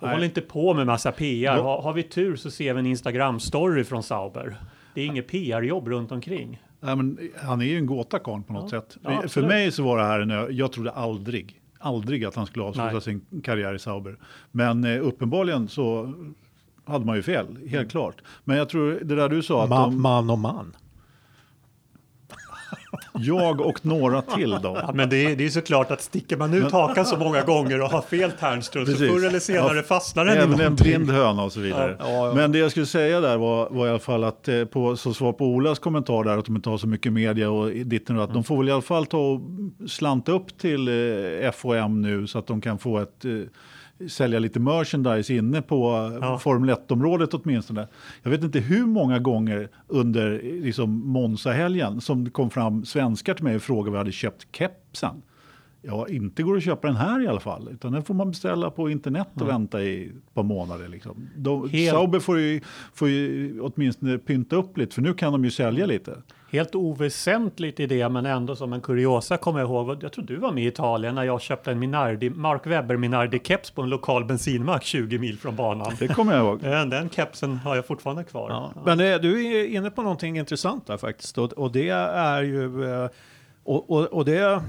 de 0.00 0.10
håller 0.10 0.24
inte 0.24 0.40
på 0.40 0.74
med 0.74 0.86
massa 0.86 1.12
PR. 1.12 1.56
Har, 1.56 1.82
har 1.82 1.92
vi 1.92 2.02
tur 2.02 2.36
så 2.36 2.50
ser 2.50 2.74
vi 2.74 2.80
en 2.80 2.86
Instagram-story 2.86 3.84
från 3.84 4.02
Sauber. 4.02 4.56
Det 4.94 5.00
är 5.00 5.06
inget 5.06 5.28
PR-jobb 5.28 5.88
runt 5.88 6.12
omkring. 6.12 6.62
Nej, 6.80 6.96
men 6.96 7.18
han 7.42 7.60
är 7.60 7.66
ju 7.66 7.78
en 7.78 7.86
gåta 7.86 8.18
på 8.18 8.36
något 8.36 8.72
ja. 8.72 8.80
sätt. 8.80 8.96
Ja, 9.02 9.28
För 9.28 9.42
mig 9.42 9.72
så 9.72 9.82
var 9.82 9.98
det 9.98 10.04
här, 10.04 10.20
en, 10.20 10.56
jag 10.56 10.72
trodde 10.72 10.90
aldrig, 10.90 11.60
aldrig 11.78 12.24
att 12.24 12.34
han 12.34 12.46
skulle 12.46 12.64
avsluta 12.64 12.92
Nej. 12.92 13.00
sin 13.00 13.42
karriär 13.44 13.74
i 13.74 13.78
Sauber. 13.78 14.16
Men 14.50 14.84
eh, 14.84 15.06
uppenbarligen 15.06 15.68
så 15.68 16.14
hade 16.84 17.04
man 17.04 17.16
ju 17.16 17.22
fel, 17.22 17.46
helt 17.46 17.74
mm. 17.74 17.88
klart. 17.88 18.22
Men 18.44 18.56
jag 18.56 18.68
tror 18.68 19.00
det 19.02 19.14
där 19.14 19.28
du 19.28 19.42
sa. 19.42 19.62
Att 19.62 19.70
man, 19.70 19.90
de, 19.90 20.02
man 20.02 20.30
och 20.30 20.38
man. 20.38 20.76
Jag 23.12 23.60
och 23.60 23.86
några 23.86 24.22
till 24.22 24.50
då. 24.50 24.78
Ja, 24.82 24.90
men 24.94 25.08
det 25.08 25.16
är, 25.16 25.36
det 25.36 25.44
är 25.44 25.48
såklart 25.48 25.90
att 25.90 26.02
sticker 26.02 26.36
man 26.36 26.54
ut 26.54 26.72
hakan 26.72 27.06
så 27.06 27.16
många 27.16 27.42
gånger 27.42 27.82
och 27.82 27.90
har 27.90 28.02
fel 28.02 28.32
tärnstrut 28.32 28.88
så 28.88 28.96
förr 28.96 29.26
eller 29.26 29.40
senare 29.40 29.76
ja, 29.76 29.82
fastnar 29.82 30.24
den 30.24 30.38
Även 30.38 30.60
en 30.60 30.74
blind 30.74 31.10
höna 31.10 31.42
och 31.42 31.52
så 31.52 31.60
vidare. 31.60 31.96
Ja, 31.98 32.32
men 32.34 32.52
det 32.52 32.58
jag 32.58 32.70
skulle 32.70 32.86
säga 32.86 33.20
där 33.20 33.36
var, 33.36 33.70
var 33.70 33.86
i 33.86 33.90
alla 33.90 33.98
fall 33.98 34.24
att 34.24 34.48
eh, 34.48 34.64
på, 34.64 34.96
som 34.96 35.14
svar 35.14 35.32
på 35.32 35.46
Olas 35.46 35.78
kommentar 35.78 36.24
där 36.24 36.38
att 36.38 36.44
de 36.44 36.56
inte 36.56 36.70
har 36.70 36.78
så 36.78 36.86
mycket 36.86 37.12
media 37.12 37.50
och 37.50 37.70
ditten 37.70 38.16
och 38.16 38.24
att 38.24 38.30
mm. 38.30 38.42
de 38.42 38.44
får 38.44 38.56
väl 38.56 38.68
i 38.68 38.72
alla 38.72 38.82
fall 38.82 39.06
ta 39.06 39.18
och 39.18 39.40
slanta 39.86 40.32
upp 40.32 40.58
till 40.58 40.88
eh, 40.88 41.50
FOM 41.50 42.02
nu 42.02 42.26
så 42.26 42.38
att 42.38 42.46
de 42.46 42.60
kan 42.60 42.78
få 42.78 42.98
ett 42.98 43.24
eh, 43.24 43.30
sälja 44.08 44.38
lite 44.38 44.60
merchandise 44.60 45.34
inne 45.34 45.62
på 45.62 46.10
ja. 46.20 46.38
Formel 46.38 46.70
1-området 46.70 47.34
åtminstone. 47.34 47.88
Jag 48.22 48.30
vet 48.30 48.42
inte 48.42 48.58
hur 48.58 48.86
många 48.86 49.18
gånger 49.18 49.68
under 49.86 50.40
liksom, 50.42 50.90
Monza-helgen 51.08 52.00
som 52.00 52.24
det 52.24 52.30
kom 52.30 52.50
fram 52.50 52.84
svenskar 52.84 53.34
till 53.34 53.44
mig 53.44 53.56
och 53.56 53.62
frågade 53.62 53.88
om 53.88 53.92
vi 53.92 53.98
hade 53.98 54.12
köpt 54.12 54.46
kepsen. 54.56 55.22
Ja, 55.84 56.08
inte 56.08 56.42
går 56.42 56.52
det 56.52 56.58
att 56.58 56.64
köpa 56.64 56.88
den 56.88 56.96
här 56.96 57.24
i 57.24 57.26
alla 57.26 57.40
fall, 57.40 57.68
utan 57.72 57.92
den 57.92 58.02
får 58.02 58.14
man 58.14 58.28
beställa 58.28 58.70
på 58.70 58.90
internet 58.90 59.28
och 59.34 59.42
mm. 59.42 59.54
vänta 59.54 59.82
i 59.82 60.06
ett 60.06 60.34
par 60.34 60.42
månader. 60.42 60.88
Liksom. 60.88 61.28
De, 61.36 61.68
Helt... 61.68 61.90
Sauber 61.90 62.20
får 62.20 62.38
ju, 62.38 62.60
får 62.94 63.08
ju 63.08 63.60
åtminstone 63.60 64.18
pynta 64.18 64.56
upp 64.56 64.78
lite, 64.78 64.94
för 64.94 65.02
nu 65.02 65.14
kan 65.14 65.32
de 65.32 65.44
ju 65.44 65.50
sälja 65.50 65.86
lite. 65.86 66.16
Helt 66.52 66.74
oväsentligt 66.74 67.80
i 67.80 67.86
det, 67.86 68.08
men 68.08 68.26
ändå 68.26 68.56
som 68.56 68.72
en 68.72 68.80
kuriosa 68.80 69.36
kommer 69.36 69.60
jag 69.60 69.68
ihåg. 69.68 70.02
Jag 70.02 70.12
tror 70.12 70.24
du 70.24 70.36
var 70.36 70.52
med 70.52 70.64
i 70.64 70.66
Italien 70.66 71.14
när 71.14 71.24
jag 71.24 71.40
köpte 71.40 71.70
en 71.70 71.78
Minardi, 71.78 72.30
Mark 72.30 72.66
Webber 72.66 72.96
Minardi-keps 72.96 73.74
på 73.74 73.82
en 73.82 73.88
lokal 73.88 74.24
bensinmack 74.24 74.84
20 74.84 75.18
mil 75.18 75.38
från 75.38 75.56
banan. 75.56 75.92
Det 75.98 76.08
kommer 76.08 76.36
jag 76.36 76.44
ihåg. 76.44 76.60
Den 76.90 77.10
kepsen 77.10 77.56
har 77.56 77.76
jag 77.76 77.86
fortfarande 77.86 78.24
kvar. 78.24 78.50
Ja. 78.50 78.72
Ja. 78.74 78.82
Men 78.84 78.98
det, 78.98 79.18
du 79.18 79.46
är 79.46 79.66
inne 79.66 79.90
på 79.90 80.02
någonting 80.02 80.38
intressant 80.38 80.86
där 80.86 80.96
faktiskt. 80.96 81.38
Och, 81.38 81.52
och 81.52 81.72
det 81.72 81.88
är 81.88 82.42
ju... 82.42 82.84
Eh, 82.84 83.08
och, 83.64 83.90
och, 83.90 84.04
och 84.06 84.24
det 84.24 84.62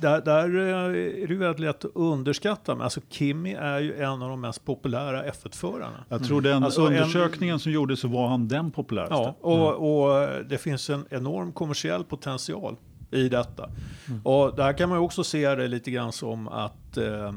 där, 0.00 0.20
där 0.20 0.58
eh, 0.58 1.22
är 1.22 1.26
det 1.26 1.34
väldigt 1.34 1.60
lätt 1.60 1.84
att 1.84 1.90
underskatta. 1.94 2.74
Men 2.74 2.84
alltså 2.84 3.00
Kimi 3.08 3.54
är 3.54 3.78
ju 3.78 4.02
en 4.02 4.22
av 4.22 4.28
de 4.28 4.40
mest 4.40 4.64
populära 4.64 5.24
F1-förarna. 5.24 6.04
Jag 6.08 6.24
tror 6.24 6.40
den 6.40 6.64
alltså 6.64 6.86
undersökningen 6.86 7.52
en, 7.52 7.60
som 7.60 7.72
gjordes 7.72 8.00
så 8.00 8.08
var 8.08 8.28
han 8.28 8.48
den 8.48 8.70
populäraste. 8.70 9.14
Ja, 9.14 9.36
och, 9.40 9.68
mm. 9.68 9.76
och 9.76 10.44
det 10.44 10.58
finns 10.58 10.90
en 10.90 11.04
enorm 11.10 11.52
kommersiell 11.52 12.04
potential 12.04 12.76
i 13.10 13.28
detta. 13.28 13.70
Mm. 14.08 14.20
Och 14.22 14.56
där 14.56 14.72
kan 14.72 14.88
man 14.88 14.98
också 14.98 15.24
se 15.24 15.54
det 15.54 15.68
lite 15.68 15.90
grann 15.90 16.12
som 16.12 16.48
att 16.48 16.96
eh, 16.96 17.32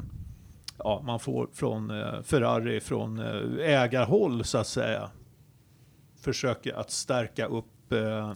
ja, 0.78 1.02
man 1.06 1.20
får 1.20 1.48
från 1.52 1.90
eh, 1.90 2.22
Ferrari, 2.22 2.80
från 2.80 3.18
eh, 3.18 3.70
ägarhåll 3.70 4.44
så 4.44 4.58
att 4.58 4.66
säga, 4.66 5.10
försöker 6.20 6.74
att 6.74 6.90
stärka 6.90 7.46
upp 7.46 7.92
eh, 7.92 8.32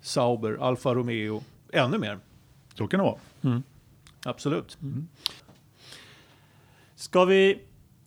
Sauber, 0.00 0.58
Alfa 0.60 0.94
Romeo 0.94 1.42
ännu 1.72 1.98
mer. 1.98 2.18
Så 2.74 2.86
kan 2.86 2.98
det 2.98 3.04
vara. 3.04 3.18
Mm. 3.44 3.62
Absolut. 4.24 4.78
Mm. 4.82 5.08
Ska 6.94 7.24
vi, 7.24 7.62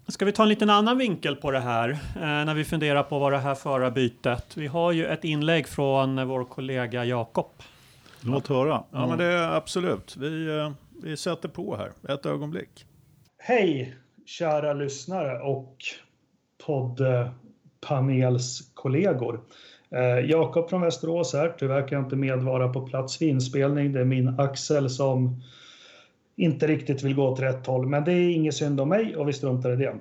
ska 0.08 0.26
vi 0.26 0.32
ta 0.32 0.44
en 0.44 0.50
liten 0.50 0.70
annan 0.70 0.98
vinkel 0.98 1.36
på 1.36 1.52
det 1.52 1.60
här 1.60 1.90
eh, 1.90 2.22
när 2.22 2.54
vi 2.54 2.64
funderar 2.64 3.04
på 3.04 3.20
vad 3.20 3.32
det 3.32 3.38
här 3.38 3.56
förarbytet. 3.56 4.58
Vi 4.58 4.68
har 4.68 4.92
ju 4.92 5.06
ett 5.06 5.24
inlägg 5.24 5.68
från 5.68 6.28
vår 6.28 6.46
kollega 6.46 7.06
Jakob. 7.06 7.52
Låt 8.22 8.48
höra. 8.48 8.84
Ja, 8.92 9.08
men 9.08 9.18
det 9.18 9.26
är 9.26 9.52
absolut. 9.52 10.18
Vi, 10.18 10.58
eh, 10.58 10.72
vi 11.04 11.18
sätter 11.18 11.50
på 11.50 11.76
här 11.76 11.92
ett 12.14 12.26
ögonblick. 12.26 12.86
Hej 13.38 13.96
kära 14.26 14.74
lyssnare 14.74 15.40
och 15.40 15.78
poddpanelskollegor. 16.66 19.44
Eh, 19.96 20.30
Jakob 20.30 20.70
från 20.70 20.82
Västerås 20.82 21.34
här. 21.34 21.54
Tyvärr 21.60 21.88
kan 21.88 21.98
jag 21.98 22.06
inte 22.06 22.16
medvara 22.16 22.70
på 22.70 22.82
plats 22.82 23.22
vid 23.22 23.30
inspelning. 23.30 23.94
Det 23.94 24.00
är 24.00 24.06
min 24.06 24.40
Axel 24.40 24.90
som 24.90 25.42
inte 26.36 26.68
riktigt 26.68 27.04
vill 27.04 27.16
gå 27.16 27.24
åt 27.24 27.40
rätt 27.40 27.68
håll. 27.68 27.88
Men 27.88 28.04
det 28.04 28.12
är 28.12 28.30
inget 28.30 28.56
synd 28.56 28.82
om 28.82 28.90
mig 28.90 29.16
och 29.16 29.28
vi 29.28 29.34
struntar 29.34 29.72
i 29.72 29.76
det. 29.76 29.96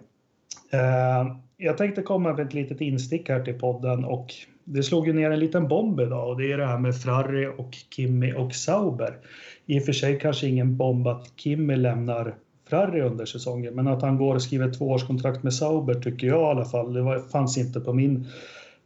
Eh, 0.78 1.36
jag 1.56 1.78
tänkte 1.78 2.02
komma 2.02 2.32
med 2.32 2.46
ett 2.46 2.54
litet 2.54 2.80
instick 2.80 3.28
här 3.28 3.40
till 3.40 3.58
podden 3.58 4.04
och 4.04 4.34
det 4.64 4.82
slog 4.82 5.06
ju 5.06 5.12
ner 5.12 5.30
en 5.30 5.38
liten 5.38 5.68
bomb 5.68 6.00
idag 6.00 6.28
och 6.28 6.36
det 6.36 6.52
är 6.52 6.58
det 6.58 6.66
här 6.66 6.78
med 6.78 6.96
Frarri 6.96 7.46
och 7.58 7.74
Kimmy 7.96 8.32
och 8.32 8.54
Sauber. 8.54 9.18
I 9.66 9.78
och 9.78 9.84
för 9.84 9.92
sig 9.92 10.18
kanske 10.18 10.46
ingen 10.46 10.76
bomb 10.76 11.06
att 11.06 11.32
Kimmy 11.36 11.76
lämnar 11.76 12.34
Frarri 12.68 13.00
under 13.00 13.24
säsongen, 13.24 13.74
men 13.74 13.88
att 13.88 14.02
han 14.02 14.18
går 14.18 14.34
och 14.34 14.42
skriver 14.42 14.70
tvåårskontrakt 14.70 15.42
med 15.42 15.54
Sauber 15.54 15.94
tycker 15.94 16.26
jag 16.26 16.40
i 16.40 16.44
alla 16.44 16.64
fall, 16.64 16.92
det 16.92 17.02
var, 17.02 17.18
fanns 17.18 17.58
inte 17.58 17.80
på 17.80 17.92
min, 17.92 18.26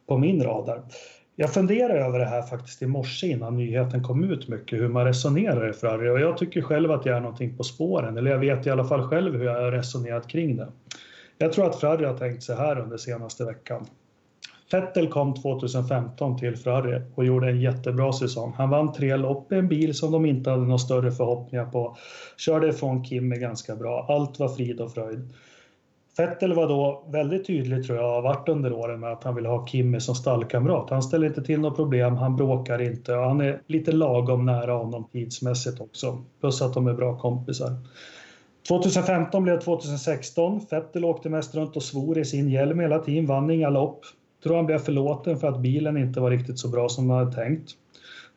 på 0.08 0.18
min 0.18 0.42
radar. 0.42 0.82
Jag 1.36 1.54
funderade 1.54 2.00
över 2.00 2.18
det 2.18 2.24
här 2.24 2.42
faktiskt 2.42 2.82
i 2.82 2.86
morse 2.86 3.26
innan 3.26 3.56
nyheten 3.56 4.02
kom 4.02 4.24
ut 4.24 4.48
mycket, 4.48 4.80
hur 4.80 4.88
man 4.88 5.04
resonerar 5.04 5.70
i 5.70 5.72
Ferrari 5.72 6.10
och 6.10 6.20
jag 6.20 6.38
tycker 6.38 6.62
själv 6.62 6.90
att 6.90 7.06
jag 7.06 7.16
är 7.16 7.20
någonting 7.20 7.56
på 7.56 7.62
spåren, 7.62 8.18
eller 8.18 8.30
jag 8.30 8.38
vet 8.38 8.66
i 8.66 8.70
alla 8.70 8.84
fall 8.84 9.08
själv 9.08 9.36
hur 9.36 9.44
jag 9.44 9.62
har 9.62 9.72
resonerat 9.72 10.28
kring 10.28 10.56
det. 10.56 10.68
Jag 11.38 11.52
tror 11.52 11.66
att 11.66 11.80
Ferrari 11.80 12.04
har 12.04 12.18
tänkt 12.18 12.42
så 12.42 12.54
här 12.54 12.78
under 12.78 12.96
senaste 12.96 13.44
veckan. 13.44 13.86
Vettel 14.72 15.08
kom 15.08 15.34
2015 15.34 16.38
till 16.38 16.56
Ferrari 16.56 17.02
och 17.14 17.24
gjorde 17.24 17.48
en 17.48 17.60
jättebra 17.60 18.12
säsong. 18.12 18.54
Han 18.56 18.70
vann 18.70 18.92
tre 18.92 19.16
lopp 19.16 19.52
i 19.52 19.54
en 19.54 19.68
bil 19.68 19.94
som 19.94 20.12
de 20.12 20.26
inte 20.26 20.50
hade 20.50 20.62
några 20.62 20.78
större 20.78 21.10
förhoppningar 21.10 21.64
på. 21.64 21.96
Körde 22.36 22.68
ifrån 22.68 23.04
Kimi 23.04 23.36
ganska 23.36 23.76
bra. 23.76 24.06
Allt 24.08 24.38
var 24.38 24.48
frid 24.48 24.80
och 24.80 24.92
fröjd. 24.92 25.32
Fettel 26.18 26.54
var 26.54 26.68
då 26.68 27.04
väldigt 27.08 27.46
tydlig, 27.46 27.86
tror 27.86 27.98
jag, 27.98 28.14
har 28.14 28.22
varit 28.22 28.48
under 28.48 28.72
åren 28.72 29.00
med 29.00 29.12
att 29.12 29.24
han 29.24 29.34
vill 29.34 29.46
ha 29.46 29.66
Kimi 29.66 30.00
som 30.00 30.14
stallkamrat. 30.14 30.90
Han 30.90 31.02
ställer 31.02 31.26
inte 31.26 31.42
till 31.42 31.60
något 31.60 31.76
problem, 31.76 32.16
han 32.16 32.36
bråkar 32.36 32.82
inte 32.82 33.14
och 33.14 33.24
han 33.24 33.40
är 33.40 33.60
lite 33.66 33.92
lagom 33.92 34.46
nära 34.46 34.72
honom 34.72 35.08
tidsmässigt 35.12 35.80
också. 35.80 36.22
Plus 36.40 36.62
att 36.62 36.74
de 36.74 36.86
är 36.86 36.94
bra 36.94 37.18
kompisar. 37.18 37.70
2015 38.68 39.42
blev 39.42 39.60
2016. 39.60 40.60
Fettel 40.60 41.04
åkte 41.04 41.28
mest 41.28 41.54
runt 41.54 41.76
och 41.76 41.82
svor 41.82 42.18
i 42.18 42.24
sin 42.24 42.48
hjälm 42.48 42.80
hela 42.80 42.98
tiden, 42.98 43.26
vann 43.26 43.50
inga 43.50 43.70
lopp 43.70 44.04
tror 44.42 44.56
han 44.56 44.66
blev 44.66 44.78
förlåten 44.78 45.38
för 45.38 45.48
att 45.48 45.60
bilen 45.60 45.96
inte 45.96 46.20
var 46.20 46.30
riktigt 46.30 46.58
så 46.58 46.68
bra 46.68 46.88
som 46.88 47.10
han 47.10 47.18
hade 47.18 47.32
tänkt. 47.32 47.70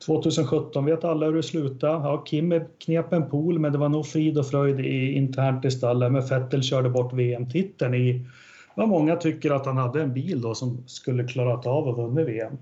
2017 0.06 0.84
vet 0.84 1.04
alla 1.04 1.26
hur 1.26 1.34
det 1.34 1.42
slutade. 1.42 1.92
Ja, 1.92 2.24
Kim 2.26 2.60
knep 2.78 3.12
en 3.12 3.30
pool, 3.30 3.58
men 3.58 3.72
det 3.72 3.78
var 3.78 3.88
nog 3.88 4.06
frid 4.06 4.38
och 4.38 4.46
fröjd 4.46 4.80
i, 4.80 5.12
internt 5.12 5.64
i 5.64 5.70
stallet. 5.70 6.12
Men 6.12 6.26
Vettel 6.26 6.62
körde 6.62 6.90
bort 6.90 7.12
VM-titeln 7.12 7.94
i 7.94 8.26
vad 8.74 8.88
många 8.88 9.16
tycker 9.16 9.50
att 9.50 9.66
han 9.66 9.76
hade 9.76 10.02
en 10.02 10.12
bil 10.12 10.40
då 10.40 10.54
som 10.54 10.84
skulle 10.86 11.24
klarat 11.24 11.66
av 11.66 11.88
att 11.88 11.98
vinna 11.98 12.24
VM. 12.24 12.58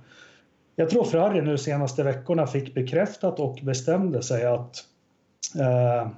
Jag 0.76 0.90
tror 0.90 1.04
Ferrari 1.04 1.42
nu 1.42 1.58
senaste 1.58 2.02
veckorna 2.02 2.46
fick 2.46 2.74
bekräftat 2.74 3.40
och 3.40 3.58
bestämde 3.62 4.22
sig 4.22 4.46
att 4.46 4.84
eh, 5.58 6.10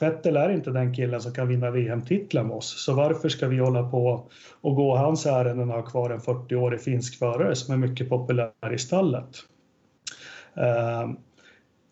Vettel 0.00 0.36
är 0.36 0.50
inte 0.50 0.70
den 0.70 0.94
killen 0.94 1.20
som 1.20 1.32
kan 1.32 1.48
vinna 1.48 1.70
VM-titlar 1.70 2.42
med 2.42 2.56
oss, 2.56 2.84
så 2.84 2.94
varför 2.94 3.28
ska 3.28 3.48
vi 3.48 3.58
hålla 3.58 3.90
på 3.90 4.28
och 4.60 4.76
gå 4.76 4.96
hans 4.96 5.26
ärenden 5.26 5.70
och 5.70 5.76
ha 5.76 5.82
kvar 5.82 6.10
en 6.10 6.20
40-årig 6.20 6.80
finsk 6.80 7.18
förare 7.18 7.54
som 7.54 7.74
är 7.74 7.88
mycket 7.88 8.08
populär 8.08 8.72
i 8.74 8.78
stallet? 8.78 9.28
Ehm, 10.60 11.16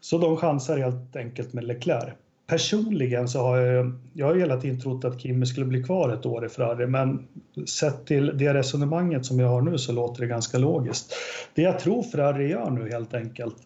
så 0.01 0.19
de 0.19 0.37
chansar 0.37 0.79
helt 0.79 1.17
enkelt 1.17 1.53
med 1.53 1.65
Leclerc. 1.65 2.15
Personligen 2.47 3.29
så 3.29 3.41
har 3.41 3.57
jag, 3.57 3.93
jag 4.13 4.27
har 4.27 4.35
hela 4.35 4.61
tiden 4.61 4.81
trott 4.81 5.05
att 5.05 5.21
Kimi 5.21 5.47
skulle 5.47 5.67
bli 5.67 5.83
kvar 5.83 6.13
ett 6.13 6.27
år 6.27 6.47
i 6.47 6.49
Ferrari, 6.49 6.87
men 6.87 7.27
sett 7.69 8.07
till 8.07 8.39
det 8.39 8.55
resonemanget 8.55 9.27
som 9.27 9.41
jag 9.41 9.49
har 9.49 9.63
nu 9.63 9.79
så 9.79 9.93
låter 9.93 10.21
det 10.21 10.27
ganska 10.27 10.59
logiskt. 10.59 11.15
Det 11.55 11.63
jag 11.63 11.79
tror 11.79 12.03
Ferrari 12.03 12.49
gör 12.49 12.71
nu 12.71 12.91
helt 12.91 13.15
enkelt, 13.15 13.57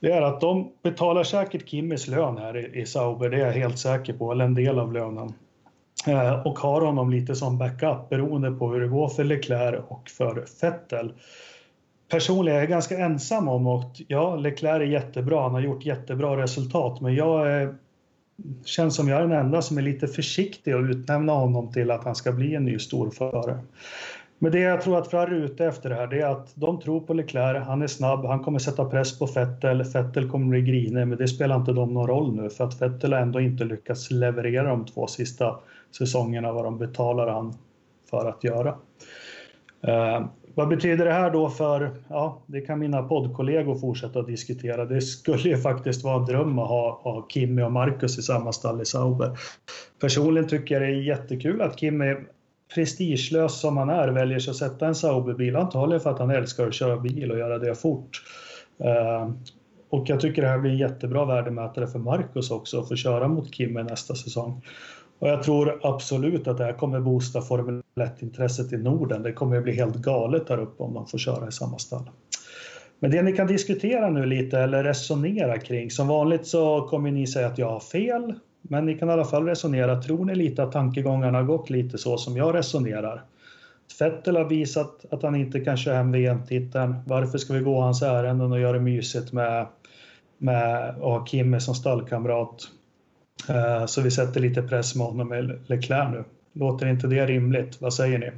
det 0.00 0.12
är 0.12 0.22
att 0.22 0.40
de 0.40 0.72
betalar 0.82 1.24
säkert 1.24 1.68
Kimmys 1.68 2.08
lön 2.08 2.38
här 2.38 2.76
i, 2.76 2.86
Sauber, 2.86 3.30
det 3.30 3.36
är 3.36 3.46
jag 3.46 3.52
helt 3.52 3.78
säker 3.78 4.12
på, 4.12 4.32
eller 4.32 4.44
en 4.44 4.54
del 4.54 4.78
av 4.78 4.92
lönen. 4.92 5.32
Eh, 6.06 6.46
och 6.46 6.58
har 6.58 6.80
honom 6.80 7.10
lite 7.10 7.34
som 7.34 7.58
backup 7.58 8.08
beroende 8.08 8.50
på 8.50 8.68
hur 8.68 8.80
det 8.80 8.88
går 8.88 9.08
för 9.08 9.24
Leclerc 9.24 9.80
och 9.88 10.10
för 10.10 10.44
Vettel. 10.60 11.12
Personligen 12.12 12.56
är 12.56 12.60
jag 12.60 12.68
ganska 12.68 12.98
ensam 12.98 13.48
om 13.48 13.66
att 13.66 14.00
ja, 14.08 14.36
Leclerc 14.36 14.80
är 14.80 14.86
jättebra, 14.86 15.42
han 15.42 15.52
har 15.52 15.60
gjort 15.60 15.86
jättebra 15.86 16.42
resultat, 16.42 17.00
men 17.00 17.14
jag 17.14 17.52
är, 17.52 17.74
känns 18.64 18.96
som 18.96 19.08
jag 19.08 19.18
är 19.18 19.22
den 19.22 19.38
enda 19.38 19.62
som 19.62 19.78
är 19.78 19.82
lite 19.82 20.08
försiktig 20.08 20.72
att 20.72 20.90
utnämna 20.90 21.32
honom 21.32 21.72
till 21.72 21.90
att 21.90 22.04
han 22.04 22.14
ska 22.14 22.32
bli 22.32 22.54
en 22.54 22.64
ny 22.64 22.78
storförare. 22.78 23.58
Men 24.38 24.52
det 24.52 24.58
jag 24.58 24.82
tror 24.82 24.98
att 24.98 25.10
Ferrari 25.10 25.36
är 25.36 25.44
ute 25.44 25.66
efter 25.66 25.88
det 25.88 25.94
här, 25.94 26.06
det 26.06 26.20
är 26.20 26.26
att 26.26 26.52
de 26.54 26.80
tror 26.80 27.00
på 27.00 27.14
Leclerc, 27.14 27.66
han 27.66 27.82
är 27.82 27.86
snabb, 27.86 28.24
han 28.24 28.44
kommer 28.44 28.58
sätta 28.58 28.84
press 28.84 29.18
på 29.18 29.26
Vettel, 29.26 29.82
Vettel 29.82 30.30
kommer 30.30 30.46
bli 30.46 30.62
grinig, 30.62 31.06
men 31.06 31.18
det 31.18 31.28
spelar 31.28 31.56
inte 31.56 31.72
dem 31.72 31.94
någon 31.94 32.06
roll 32.06 32.36
nu 32.36 32.50
för 32.50 32.64
att 32.64 32.82
Vettel 32.82 33.12
har 33.12 33.20
ändå 33.20 33.40
inte 33.40 33.64
lyckats 33.64 34.10
leverera 34.10 34.68
de 34.68 34.86
två 34.86 35.06
sista 35.06 35.56
säsongerna 35.98 36.52
vad 36.52 36.64
de 36.64 36.78
betalar 36.78 37.28
han 37.28 37.54
för 38.10 38.28
att 38.28 38.44
göra. 38.44 38.74
Eh, 39.80 40.26
vad 40.54 40.68
betyder 40.68 41.04
det 41.04 41.12
här 41.12 41.30
då 41.30 41.50
för, 41.50 41.90
ja, 42.08 42.42
det 42.46 42.60
kan 42.60 42.78
mina 42.78 43.02
poddkollegor 43.02 43.74
fortsätta 43.74 44.18
att 44.20 44.26
diskutera. 44.26 44.84
Det 44.84 45.00
skulle 45.00 45.48
ju 45.48 45.58
faktiskt 45.58 46.04
vara 46.04 46.16
en 46.16 46.24
dröm 46.24 46.58
att 46.58 46.68
ha, 46.68 47.00
ha 47.02 47.26
Kimmy 47.28 47.62
och 47.62 47.72
Marcus 47.72 48.18
i 48.18 48.22
samma 48.22 48.52
stall 48.52 48.82
i 48.82 48.84
Sauber. 48.84 49.38
Personligen 50.00 50.48
tycker 50.48 50.74
jag 50.74 50.82
det 50.82 50.88
är 50.88 51.02
jättekul 51.02 51.62
att 51.62 51.80
Kimmy 51.80 52.16
prestigelös 52.74 53.60
som 53.60 53.76
han 53.76 53.90
är 53.90 54.08
väljer 54.08 54.38
sig 54.38 54.50
att 54.50 54.56
sätta 54.56 54.86
en 54.86 54.94
Sauberbil 54.94 55.56
antagligen 55.56 56.00
för 56.00 56.10
att 56.10 56.18
han 56.18 56.30
älskar 56.30 56.66
att 56.66 56.74
köra 56.74 56.96
bil 56.96 57.30
och 57.30 57.38
göra 57.38 57.58
det 57.58 57.74
fort. 57.74 58.22
Uh, 58.80 59.32
och 59.90 60.08
jag 60.08 60.20
tycker 60.20 60.42
det 60.42 60.48
här 60.48 60.58
blir 60.58 60.70
en 60.70 60.78
jättebra 60.78 61.24
värdemätare 61.24 61.86
för 61.86 61.98
Marcus 61.98 62.50
också 62.50 62.80
att 62.80 62.88
få 62.88 62.96
köra 62.96 63.28
mot 63.28 63.54
Kimmy 63.54 63.82
nästa 63.82 64.14
säsong. 64.14 64.62
Och 65.22 65.28
jag 65.28 65.42
tror 65.42 65.80
absolut 65.82 66.48
att 66.48 66.58
det 66.58 66.64
här 66.64 66.72
kommer 66.72 67.00
boosta 67.00 67.40
Formel 67.40 67.82
1-intresset 67.94 68.72
i 68.72 68.76
Norden. 68.76 69.22
Det 69.22 69.32
kommer 69.32 69.60
bli 69.60 69.72
helt 69.72 69.96
galet 69.96 70.48
här 70.48 70.58
uppe 70.58 70.82
om 70.82 70.94
de 70.94 71.06
får 71.06 71.18
köra 71.18 71.48
i 71.48 71.52
samma 71.52 71.78
stall. 71.78 72.10
Men 72.98 73.10
det 73.10 73.22
ni 73.22 73.32
kan 73.32 73.46
diskutera 73.46 74.10
nu 74.10 74.26
lite 74.26 74.58
eller 74.58 74.84
resonera 74.84 75.58
kring. 75.58 75.90
Som 75.90 76.08
vanligt 76.08 76.46
så 76.46 76.88
kommer 76.90 77.10
ni 77.10 77.26
säga 77.26 77.46
att 77.46 77.58
jag 77.58 77.70
har 77.70 77.80
fel 77.80 78.34
men 78.62 78.86
ni 78.86 78.98
kan 78.98 79.08
i 79.08 79.12
alla 79.12 79.24
fall 79.24 79.46
resonera. 79.46 80.02
Tror 80.02 80.24
ni 80.24 80.34
lite 80.34 80.62
att 80.62 80.72
tankegångarna 80.72 81.38
har 81.38 81.44
gått 81.44 81.70
lite 81.70 81.98
så 81.98 82.18
som 82.18 82.36
jag 82.36 82.54
resonerar? 82.54 83.22
Vettel 84.00 84.36
har 84.36 84.44
visat 84.44 85.04
att 85.10 85.22
han 85.22 85.34
inte 85.34 85.60
kan 85.60 85.76
köra 85.76 85.96
hem 85.96 86.12
VM-titeln. 86.12 86.94
Varför 87.06 87.38
ska 87.38 87.52
vi 87.52 87.60
gå 87.60 87.80
hans 87.80 88.02
ärenden 88.02 88.52
och 88.52 88.60
göra 88.60 88.72
det 88.72 88.80
mysigt 88.80 89.32
med, 89.32 89.66
med 90.38 90.88
att 90.88 90.96
ha 90.96 91.26
Kimme 91.26 91.60
som 91.60 91.74
stallkamrat? 91.74 92.68
Uh, 93.50 93.86
så 93.86 94.00
vi 94.00 94.10
sätter 94.10 94.40
lite 94.40 94.62
press 94.62 94.94
med 94.94 95.06
honom 95.06 95.28
med 95.28 95.60
Leclerc 95.66 96.10
nu. 96.10 96.24
Låter 96.52 96.86
inte 96.86 97.06
det 97.06 97.26
rimligt? 97.26 97.80
Vad 97.80 97.94
säger 97.94 98.18
ni? 98.18 98.30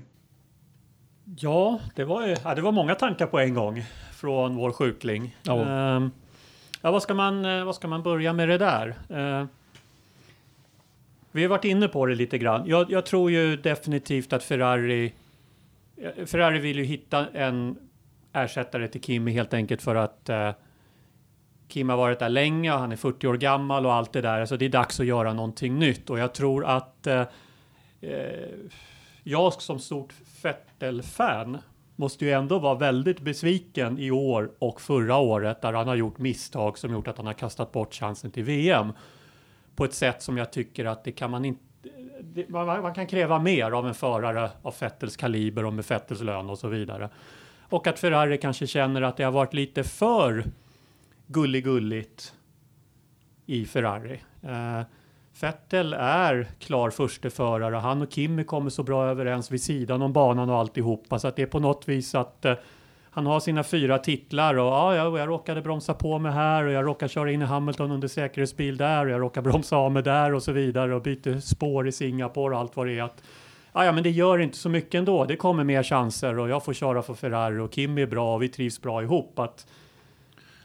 Ja, 1.37 1.81
det 1.95 2.05
var, 2.05 2.37
ja, 2.45 2.55
det 2.55 2.63
var 2.63 2.73
många 2.73 2.95
tankar 2.95 3.27
på 3.27 3.39
en 3.39 3.55
gång 3.55 3.85
från 4.13 4.57
vår 4.57 4.73
sjukling. 4.73 5.37
Ja. 5.43 5.55
Uh, 5.55 6.09
ja, 6.83 6.91
vad, 6.91 7.03
ska 7.03 7.15
man, 7.15 7.45
eh, 7.45 7.65
vad 7.65 7.75
ska 7.75 7.89
man 7.89 8.03
börja 8.03 8.33
med 8.33 8.49
det 8.49 8.59
där? 8.59 8.95
Uh, 9.11 9.47
vi 11.33 11.43
har 11.43 11.49
varit 11.49 11.65
inne 11.65 11.89
på 11.89 12.07
det 12.07 12.15
lite 12.15 12.39
grann. 12.39 12.67
Jag, 12.67 12.91
jag, 12.91 13.07
tror 13.07 13.31
ju 13.31 13.57
definitivt 13.57 14.33
att 14.33 14.43
Ferrari... 14.43 15.13
Ferrari 16.27 16.59
vill 16.59 16.79
ju 16.79 16.85
hitta 16.85 17.27
en 17.33 17.77
ersättare 18.33 18.89
till 18.89 19.01
Kimi 19.01 19.33
helt 19.33 19.55
enkelt 19.55 19.83
för 19.83 19.95
att 19.95 20.29
eh, 20.29 20.51
Kim 21.75 21.89
har 21.89 21.97
varit 21.97 22.19
där 22.19 22.29
länge 22.29 22.73
och 22.73 22.79
han 22.79 22.93
är 22.93 22.97
40 22.97 23.27
år 23.27 23.37
gammal 23.37 23.87
och 23.87 23.93
allt 23.93 24.13
det 24.13 24.21
där. 24.21 24.47
Så 24.47 24.57
det 24.57 24.65
är 24.65 24.69
dags 24.69 25.01
att 25.01 25.07
göra 25.07 25.33
någonting 25.33 25.79
nytt 25.79 26.11
och 26.11 26.19
jag 26.19 26.35
tror 26.35 26.65
att 26.65 27.07
eh, 27.07 27.23
eh 28.01 28.49
jag 29.23 29.53
som 29.53 29.79
stort 29.79 30.13
Vettel-fan 30.43 31.59
måste 31.97 32.25
ju 32.25 32.31
ändå 32.31 32.59
vara 32.59 32.75
väldigt 32.75 33.21
besviken 33.21 33.99
i 33.99 34.11
år 34.11 34.51
och 34.59 34.81
förra 34.81 35.17
året 35.17 35.63
där 35.63 35.73
han 35.73 35.89
har 35.89 35.95
gjort 35.95 36.19
misstag 36.19 36.79
som 36.79 36.93
gjort 36.93 37.09
att 37.09 37.17
han 37.17 37.27
har 37.27 37.33
kastat 37.33 37.73
bort 37.73 37.95
chansen 37.95 38.31
till 38.31 38.45
VM 38.45 38.93
på 39.77 39.85
ett 39.85 39.95
sätt 39.95 40.23
som 40.23 40.37
jag 40.37 40.53
tycker 40.53 40.85
att 40.85 41.05
det 41.05 41.13
kan 41.13 41.31
man 41.31 41.45
inte 41.45 41.63
det, 42.21 42.49
man, 42.49 42.67
man, 42.67 42.95
kan 42.95 43.07
kräva 43.07 43.39
mer 43.39 43.71
av 43.71 43.89
en 43.89 43.95
förare 43.95 44.51
av 44.63 44.75
Vettels 44.81 45.17
kaliber 45.17 45.65
och 45.65 45.73
med 45.73 45.85
Vettels 45.85 46.21
lön 46.21 46.51
och 46.51 46.59
så 46.59 46.69
vidare. 46.69 47.09
Och 47.69 47.87
att 47.87 47.99
Ferrari 47.99 48.39
kanske 48.39 48.67
känner 48.67 49.03
att 49.03 49.17
det 49.17 49.25
har 49.25 49.33
varit 49.33 49.55
lite 49.55 49.85
för 49.85 50.45
gulligulligt 51.27 52.35
i 53.47 53.65
Ferrari. 53.65 54.21
Eh, 54.43 54.81
Vettel 55.41 55.93
är 55.93 56.47
klar 56.59 56.91
förste 56.91 57.31
förare. 57.31 57.75
Han 57.75 58.03
och 58.03 58.13
Kimi 58.13 58.45
kommer 58.45 58.71
så 58.71 58.83
bra 58.83 59.07
överens 59.07 59.51
vid 59.51 59.63
sidan 59.63 60.03
om 60.03 60.13
banan 60.13 60.51
och 60.51 60.57
alltihopa 60.57 61.19
så 61.19 61.29
att 61.29 61.37
det 61.37 61.43
är 61.43 61.47
på 61.47 61.61
något 61.61 61.89
vis 61.89 62.15
att 62.15 62.45
eh, 62.45 62.55
han 63.11 63.27
har 63.27 63.41
sina 63.41 63.65
fyra 63.65 63.99
titlar 63.99 64.59
och 64.59 64.73
ah, 64.73 64.95
ja, 64.95 65.05
jag, 65.05 65.19
jag 65.19 65.29
råkade 65.29 65.63
bromsa 65.63 65.95
på 65.95 66.19
mig 66.19 66.33
här 66.33 66.65
och 66.65 66.73
jag 66.73 66.87
råkade 66.87 67.09
köra 67.09 67.33
in 67.33 67.43
i 67.43 67.45
Hamilton 67.45 67.91
under 67.91 68.09
säkerhetsbil 68.09 68.77
där 68.77 69.07
och 69.07 69.13
jag 69.13 69.21
råkade 69.21 69.51
bromsa 69.51 69.77
av 69.77 69.93
mig 69.93 70.03
där 70.03 70.35
och 70.35 70.43
så 70.43 70.53
vidare 70.53 70.95
och 70.95 71.03
byter 71.03 71.41
spår 71.41 71.89
i 71.89 71.93
Singapore 71.93 72.55
och 72.55 72.61
allt 72.61 72.77
vad 72.77 72.87
det 72.87 72.99
är. 72.99 73.03
Att, 73.03 73.23
ja, 73.73 73.85
ja, 73.85 73.93
men 73.93 74.03
det 74.03 74.11
gör 74.11 74.39
inte 74.39 74.57
så 74.57 74.69
mycket 74.69 74.95
ändå. 74.95 75.25
Det 75.25 75.37
kommer 75.37 75.65
mer 75.65 75.83
chanser 75.83 76.39
och 76.39 76.49
jag 76.49 76.65
får 76.65 76.73
köra 76.73 77.03
för 77.03 77.15
Ferrari 77.15 77.59
och 77.59 77.73
Kim 77.73 77.99
är 77.99 78.07
bra 78.07 78.35
och 78.35 78.43
vi 78.43 78.49
trivs 78.49 78.83
bra 78.83 79.03
ihop. 79.03 79.39
Att 79.39 79.67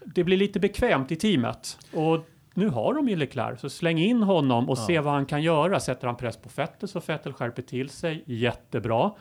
det 0.05 0.23
blir 0.23 0.37
lite 0.37 0.59
bekvämt 0.59 1.11
i 1.11 1.15
teamet 1.15 1.77
och 1.93 2.25
nu 2.53 2.69
har 2.69 2.93
de 2.93 3.09
ju 3.09 3.15
Leclerc, 3.15 3.59
så 3.59 3.69
släng 3.69 3.97
in 3.97 4.23
honom 4.23 4.69
och 4.69 4.77
ja. 4.77 4.85
se 4.87 4.99
vad 4.99 5.13
han 5.13 5.25
kan 5.25 5.41
göra. 5.41 5.79
Sätter 5.79 6.07
han 6.07 6.15
press 6.15 6.37
på 6.37 6.49
Vettel 6.55 6.89
så 6.89 6.99
Vettel 6.99 7.33
skärper 7.33 7.61
till 7.61 7.89
sig, 7.89 8.23
jättebra. 8.25 9.11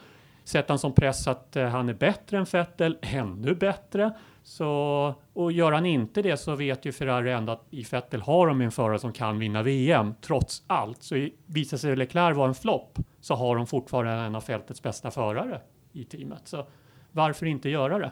Sätter 0.45 0.69
han 0.69 0.79
som 0.79 0.95
press 0.95 1.29
att 1.29 1.57
uh, 1.57 1.65
han 1.65 1.89
är 1.89 1.95
bättre 1.95 2.39
än 2.39 2.45
Vettel, 2.53 2.99
ännu 3.03 3.55
bättre. 3.55 4.13
Så, 4.43 5.15
och 5.33 5.53
gör 5.53 5.73
han 5.73 5.87
inte 5.87 6.23
det 6.23 6.37
så 6.37 6.57
vet 6.57 6.85
ju 6.85 6.93
Ferrari 6.93 7.33
ändå 7.33 7.53
att 7.53 7.67
i 7.71 7.83
Vettel 7.83 8.23
har 8.23 8.47
de 8.47 8.61
en 8.61 8.71
förare 8.71 8.99
som 8.99 9.13
kan 9.13 9.39
vinna 9.39 9.63
VM. 9.63 10.15
Trots 10.21 10.63
allt 10.67 11.03
så 11.03 11.29
visar 11.47 11.77
sig 11.77 11.97
Leclerc 11.97 12.37
vara 12.37 12.49
en 12.49 12.55
flopp 12.55 12.99
så 13.21 13.35
har 13.35 13.57
de 13.57 13.67
fortfarande 13.67 14.13
en 14.13 14.35
av 14.35 14.41
fältets 14.41 14.83
bästa 14.83 15.11
förare 15.11 15.61
i 15.93 16.05
teamet. 16.05 16.43
Så 16.45 16.67
varför 17.13 17.47
inte 17.47 17.69
göra 17.69 17.99
det? 17.99 18.11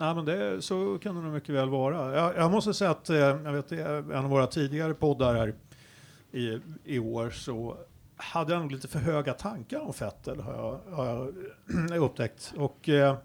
Nej, 0.00 0.14
men 0.14 0.24
det, 0.24 0.62
så 0.62 0.98
kan 0.98 1.14
det 1.14 1.20
nog 1.20 1.32
mycket 1.32 1.54
väl 1.54 1.68
vara. 1.68 2.16
Jag, 2.16 2.36
jag 2.36 2.50
måste 2.50 2.74
säga 2.74 2.90
att 2.90 3.10
eh, 3.10 3.16
jag 3.16 3.52
vet, 3.52 3.72
en 3.72 4.14
av 4.14 4.30
våra 4.30 4.46
tidigare 4.46 4.94
poddar 4.94 5.34
här 5.34 5.54
i, 6.32 6.60
i 6.84 6.98
år 6.98 7.30
så 7.30 7.76
hade 8.16 8.52
jag 8.52 8.62
nog 8.62 8.72
lite 8.72 8.88
för 8.88 8.98
höga 8.98 9.34
tankar 9.34 9.80
om 9.80 9.92
Fettel 9.92 10.40
har 10.40 10.52
jag, 10.52 10.96
har 10.96 11.06
jag 11.06 12.02
upptäckt. 12.02 12.52
Och, 12.56 12.88
eh, 12.88 13.16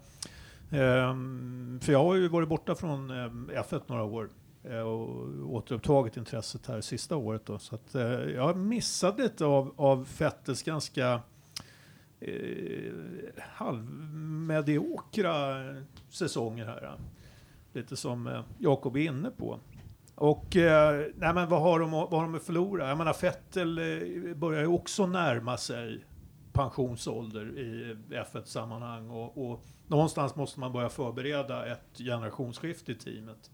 ehm, 0.70 1.80
för 1.82 1.92
jag 1.92 2.04
har 2.04 2.14
ju 2.14 2.28
varit 2.28 2.48
borta 2.48 2.74
från 2.74 3.10
eh, 3.10 3.62
F1 3.62 3.80
några 3.86 4.04
år 4.04 4.28
eh, 4.64 4.78
och 4.78 5.26
återupptagit 5.54 6.16
intresset 6.16 6.66
här 6.66 6.80
sista 6.80 7.16
året. 7.16 7.46
Då, 7.46 7.58
så 7.58 7.74
att, 7.74 7.94
eh, 7.94 8.02
jag 8.10 8.42
har 8.42 8.54
missat 8.54 9.18
lite 9.18 9.44
av, 9.44 9.74
av 9.76 10.04
Fettels 10.04 10.62
ganska 10.62 11.20
eh, 12.20 12.92
halvmediokra 13.38 15.34
säsonger 16.08 16.64
här. 16.64 16.84
Eh. 16.84 16.92
Lite 17.72 17.96
som 17.96 18.26
eh, 18.26 18.44
Jakob 18.58 18.96
är 18.96 19.00
inne 19.00 19.30
på. 19.30 19.60
Och 20.14 20.56
eh, 20.56 21.06
nej, 21.16 21.34
men 21.34 21.48
vad 21.48 21.62
har 21.62 21.80
de, 21.80 21.90
vad 21.90 22.12
har 22.12 22.22
de 22.22 22.34
att 22.34 22.42
förlora? 22.42 22.88
Jag 22.88 22.98
menar 22.98 23.16
Vettel 23.22 23.78
eh, 23.78 24.34
börjar 24.34 24.60
ju 24.60 24.66
också 24.66 25.06
närma 25.06 25.56
sig 25.56 26.04
pensionsålder 26.52 27.58
i 27.58 27.96
F1-sammanhang 28.10 29.10
och, 29.10 29.50
och, 29.50 29.64
någonstans 29.86 30.36
måste 30.36 30.60
man 30.60 30.72
börja 30.72 30.88
förbereda 30.88 31.72
ett 31.72 31.98
generationsskifte 31.98 32.92
i 32.92 32.94
teamet. 32.94 33.50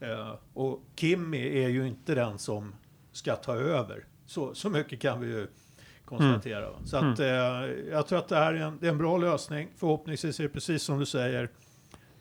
Eh, 0.00 0.34
och 0.54 0.82
Kimmy 0.96 1.64
är 1.64 1.68
ju 1.68 1.86
inte 1.86 2.14
den 2.14 2.38
som 2.38 2.74
ska 3.12 3.36
ta 3.36 3.54
över. 3.54 4.06
Så, 4.26 4.54
så 4.54 4.70
mycket 4.70 5.00
kan 5.00 5.20
vi 5.20 5.26
ju 5.26 5.46
konstatera. 6.04 6.68
Mm. 6.68 6.86
Så 6.86 6.96
att, 6.96 7.20
eh, 7.20 7.26
jag 7.90 8.06
tror 8.06 8.18
att 8.18 8.28
det 8.28 8.36
här 8.36 8.54
är 8.54 8.60
en, 8.60 8.78
det 8.80 8.86
är 8.86 8.90
en 8.90 8.98
bra 8.98 9.18
lösning. 9.18 9.68
Förhoppningsvis 9.76 10.40
är 10.40 10.44
det 10.44 10.48
precis 10.48 10.82
som 10.82 10.98
du 10.98 11.06
säger. 11.06 11.50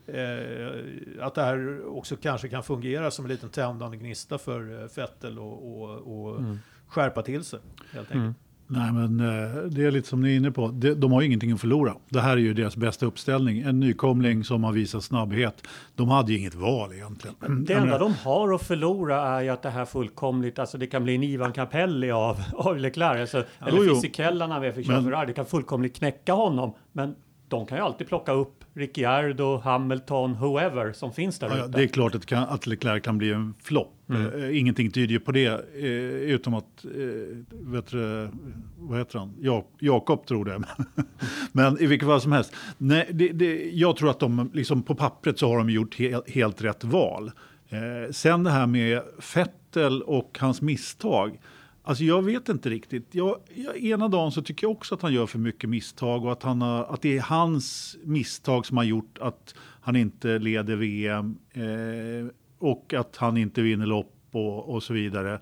Eh, 0.08 1.26
att 1.26 1.36
det 1.36 1.43
här 1.43 1.86
också 1.98 2.15
kanske 2.15 2.50
kan 2.50 2.63
fungera 2.63 3.12
som 3.12 3.26
en 3.26 3.32
liten 3.32 3.50
tändande 3.50 3.98
gnista 3.98 4.38
för 4.38 4.88
Fettel 4.88 5.38
eh, 5.38 5.43
och, 5.43 5.84
och, 5.84 6.30
och 6.30 6.39
mm. 6.39 6.60
skärpa 6.88 7.22
till 7.22 7.43
sig. 7.43 7.60
Helt 7.91 8.12
enkelt. 8.12 8.13
Mm. 8.13 8.34
Nej, 8.74 8.92
men 8.94 9.20
eh, 9.20 9.64
det 9.64 9.86
är 9.86 9.92
lite 9.92 10.08
som 10.08 10.22
ni 10.22 10.32
är 10.32 10.36
inne 10.36 10.52
på. 10.52 10.68
De 10.98 11.12
har 11.12 11.22
ju 11.22 11.28
ingenting 11.28 11.52
att 11.52 11.62
förlora. 11.62 11.96
Det 12.10 12.20
här 12.20 12.32
är 12.32 12.42
ju 12.42 12.54
deras 12.54 12.78
bästa 12.78 13.06
uppställning. 13.06 13.60
En 13.60 13.80
nykomling 13.80 14.44
som 14.44 14.64
har 14.64 14.72
visat 14.72 15.04
snabbhet. 15.04 15.68
De 15.96 16.10
hade 16.10 16.32
ju 16.32 16.40
inget 16.40 16.56
val 16.56 16.94
egentligen. 16.94 17.66
Det 17.66 17.74
enda 17.74 17.98
de 17.98 18.14
har 18.14 18.54
att 18.54 18.62
förlora 18.62 19.22
är 19.22 19.42
ju 19.42 19.50
att 19.50 19.62
det 19.62 19.70
här 19.70 19.86
fullkomligt, 19.86 20.60
alltså 20.60 20.78
det 20.78 20.88
kan 20.88 21.04
bli 21.04 21.16
en 21.16 21.24
Ivan 21.24 21.52
Capelli 21.52 22.12
av, 22.12 22.44
av 22.54 22.78
Leclerc. 22.78 23.20
Alltså, 23.22 23.44
ja, 23.60 23.68
eller 23.68 23.96
Fisichella 23.96 24.48
när 24.48 24.60
vi 24.60 24.72
fick 24.72 24.88
köra 24.88 25.04
Ferrari. 25.04 25.28
Det 25.28 25.34
kan 25.34 25.46
fullkomligt 25.46 25.96
knäcka 25.96 26.34
honom. 26.34 26.74
Men 26.92 27.16
de 27.54 27.66
kan 27.66 27.78
ju 27.78 27.84
alltid 27.84 28.08
plocka 28.08 28.32
upp 28.32 28.63
Ricciardo, 28.74 29.58
Hamilton, 29.58 30.34
whoever 30.34 30.94
som 30.94 31.13
finns 31.13 31.39
där 31.39 31.50
ja, 31.50 31.58
ute. 31.58 31.78
Det 31.78 31.84
är 31.84 31.88
klart 31.88 32.16
att, 32.16 32.26
kan, 32.26 32.44
att 32.44 32.68
Leclerc 32.68 33.04
kan 33.04 33.18
bli 33.18 33.32
en 33.32 33.54
flopp. 33.63 33.94
Mm. 34.10 34.34
Uh, 34.34 34.60
ingenting 34.60 34.92
tyder 34.92 35.13
ju 35.13 35.20
på 35.20 35.32
det, 35.32 35.50
uh, 35.50 35.86
utom 36.34 36.54
att, 36.54 36.86
uh, 36.86 37.44
vet 37.50 37.88
du, 37.88 38.30
vad 38.78 39.00
heter 39.00 39.20
han, 39.20 39.34
ja, 39.42 39.66
Jakob 39.80 40.26
tror 40.26 40.46
det. 40.46 40.63
Men 41.52 41.82
i 41.82 41.86
vilket 41.86 42.08
fall 42.08 42.22
som 42.22 42.32
helst, 42.32 42.56
nej, 42.78 43.10
det, 43.13 43.28
det, 43.28 43.72
jag 43.72 43.96
tror 43.98 44.10
att 44.10 44.20
de, 44.20 44.52
liksom 44.54 44.84
på 44.84 44.96
pappret 44.96 45.39
så 45.39 45.48
har 45.48 45.58
de 45.58 45.70
gjort 45.70 45.96
he 46.00 46.22
helt 46.28 46.62
rätt 46.62 46.84
val. 46.84 47.32
sen 48.12 48.44
det 48.44 48.52
här 48.52 48.68
med 48.68 49.02
Fettel 49.20 50.02
och 50.02 50.38
hans 50.39 50.62
misstag. 50.62 51.39
Alltså 51.86 52.04
jag 52.04 52.22
vet 52.22 52.50
inte 52.50 52.69
riktigt. 52.69 53.08
Jag, 53.12 53.38
jag, 53.56 53.78
ena 53.78 54.08
dagen 54.08 54.32
så 54.32 54.41
tycker 54.41 54.67
jag 54.67 54.72
också 54.72 54.96
att 54.96 55.02
han 55.02 55.13
gör 55.13 55.26
för 55.26 55.39
mycket 55.39 55.69
misstag 55.69 56.26
och 56.26 56.32
att, 56.32 56.43
han 56.43 56.62
har, 56.62 56.84
att 56.84 57.02
det 57.02 57.17
är 57.17 57.22
hans 57.22 57.98
misstag 58.04 58.65
som 58.65 58.78
har 58.78 58.84
gjort 58.84 59.17
att 59.22 59.56
han 59.82 59.96
inte 59.96 60.39
leder 60.39 60.76
VM 60.76 61.38
eh, 61.54 62.34
och 62.60 62.93
att 62.93 63.17
han 63.17 63.38
inte 63.38 63.62
vinner 63.62 63.86
lopp 63.86 64.15
och, 64.32 64.74
och 64.74 64.84
så 64.84 64.93
vidare. 64.93 65.39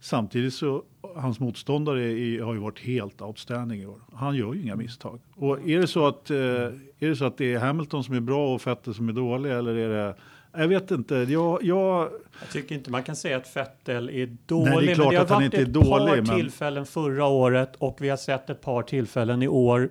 Samtidigt 0.00 0.54
så 0.54 0.82
hans 1.16 1.40
motståndare 1.40 2.02
är, 2.02 2.42
har 2.42 2.54
ju 2.54 2.60
varit 2.60 2.80
helt 2.80 3.22
outstanding 3.22 3.80
i 3.80 3.86
år. 3.86 4.00
Han 4.12 4.36
gör 4.36 4.54
ju 4.54 4.62
inga 4.62 4.76
misstag. 4.76 5.20
Och 5.34 5.68
är 5.68 5.80
det 5.80 5.86
så 5.86 6.06
att, 6.06 6.30
eh, 6.30 6.36
är, 6.36 7.08
det, 7.08 7.16
så 7.16 7.24
att 7.24 7.38
det 7.38 7.52
är 7.52 7.58
Hamilton 7.58 8.04
som 8.04 8.14
är 8.14 8.20
bra 8.20 8.54
och 8.54 8.66
Vettel 8.66 8.94
som 8.94 9.08
är 9.08 9.12
dålig 9.12 9.50
eller 9.52 9.74
är 9.74 9.88
det 9.88 10.16
jag 10.56 10.68
vet 10.68 10.90
inte. 10.90 11.14
Jag, 11.14 11.62
jag... 11.62 12.10
jag 12.40 12.50
tycker 12.52 12.74
inte 12.74 12.90
man 12.90 13.02
kan 13.02 13.16
säga 13.16 13.36
att 13.36 13.56
Vettel 13.56 14.08
är 14.08 14.36
dålig. 14.46 14.74
Nej, 14.74 14.86
det 14.86 14.92
är 14.92 14.94
klart 14.94 15.06
men 15.06 15.12
det 15.12 15.16
har 15.16 15.24
att 15.24 15.30
han 15.30 15.42
varit 15.42 15.54
inte 15.54 15.80
är 15.80 15.82
ett 15.82 15.88
par 15.90 16.16
men... 16.16 16.36
tillfällen 16.36 16.86
förra 16.86 17.26
året 17.26 17.76
och 17.78 17.96
vi 18.00 18.08
har 18.08 18.16
sett 18.16 18.50
ett 18.50 18.60
par 18.60 18.82
tillfällen 18.82 19.42
i 19.42 19.48
år 19.48 19.90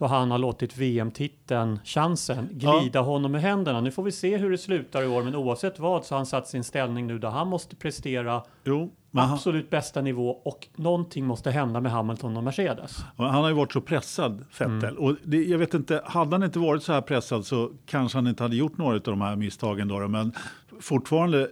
då 0.00 0.06
han 0.06 0.30
har 0.30 0.38
låtit 0.38 0.76
VM-titeln, 0.76 1.78
chansen, 1.84 2.48
glida 2.52 2.98
ja. 2.98 3.00
honom 3.00 3.36
i 3.36 3.38
händerna. 3.38 3.80
Nu 3.80 3.90
får 3.90 4.02
vi 4.02 4.12
se 4.12 4.36
hur 4.36 4.50
det 4.50 4.58
slutar 4.58 5.02
i 5.02 5.06
år, 5.06 5.22
men 5.22 5.34
oavsett 5.34 5.78
vad 5.78 6.04
så 6.04 6.14
har 6.14 6.18
han 6.18 6.26
satt 6.26 6.48
sin 6.48 6.64
ställning 6.64 7.06
nu 7.06 7.18
där 7.18 7.28
han 7.28 7.48
måste 7.48 7.76
prestera 7.76 8.42
jo, 8.64 8.90
absolut 9.12 9.64
han... 9.64 9.70
bästa 9.70 10.00
nivå 10.02 10.30
och 10.30 10.68
någonting 10.76 11.26
måste 11.26 11.50
hända 11.50 11.80
med 11.80 11.92
Hamilton 11.92 12.36
och 12.36 12.44
Mercedes. 12.44 12.96
Han 13.16 13.34
har 13.34 13.48
ju 13.48 13.54
varit 13.54 13.72
så 13.72 13.80
pressad, 13.80 14.44
Vettel. 14.58 14.84
Mm. 14.84 14.98
Och 14.98 15.16
det, 15.24 15.44
jag 15.44 15.58
vet 15.58 15.74
inte, 15.74 16.02
hade 16.04 16.34
han 16.34 16.42
inte 16.42 16.58
varit 16.58 16.82
så 16.82 16.92
här 16.92 17.00
pressad 17.00 17.46
så 17.46 17.70
kanske 17.86 18.18
han 18.18 18.26
inte 18.26 18.42
hade 18.42 18.56
gjort 18.56 18.78
några 18.78 18.94
av 18.94 19.02
de 19.02 19.20
här 19.20 19.36
misstagen. 19.36 19.88
Då, 19.88 20.08
men 20.08 20.32
fortfarande 20.80 21.50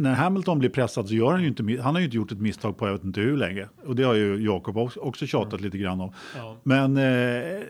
när 0.00 0.14
Hamilton 0.14 0.58
blir 0.58 0.68
pressad 0.70 1.08
så 1.08 1.14
gör 1.14 1.32
han 1.32 1.42
ju 1.42 1.48
inte, 1.48 1.82
han 1.82 1.94
har 1.94 2.00
ju 2.00 2.04
inte 2.04 2.16
gjort 2.16 2.32
ett 2.32 2.40
misstag 2.40 2.78
på 2.78 2.86
jag 2.86 2.92
vet 2.92 3.04
inte 3.04 3.20
hur 3.20 3.36
länge. 3.36 3.68
Och 3.86 3.96
det 3.96 4.02
har 4.02 4.14
ju 4.14 4.44
Jakob 4.44 4.76
också 4.96 5.26
tjatat 5.26 5.52
mm. 5.52 5.64
lite 5.64 5.78
grann 5.78 6.00
om. 6.00 6.12
Ja. 6.36 6.56
Men 6.62 6.96
eh, 6.96 7.60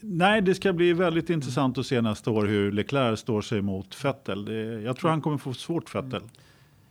nej, 0.00 0.42
det 0.42 0.54
ska 0.54 0.72
bli 0.72 0.92
väldigt 0.92 1.30
intressant 1.30 1.78
att 1.78 1.86
se 1.86 2.00
nästa 2.00 2.30
år 2.30 2.46
hur 2.46 2.72
Leclerc 2.72 3.20
står 3.20 3.40
sig 3.40 3.62
mot 3.62 4.04
Vettel. 4.04 4.44
Det, 4.44 4.82
jag 4.82 4.96
tror 4.96 5.10
han 5.10 5.20
kommer 5.20 5.38
få 5.38 5.52
svårt 5.52 5.94
Vettel. 5.94 6.22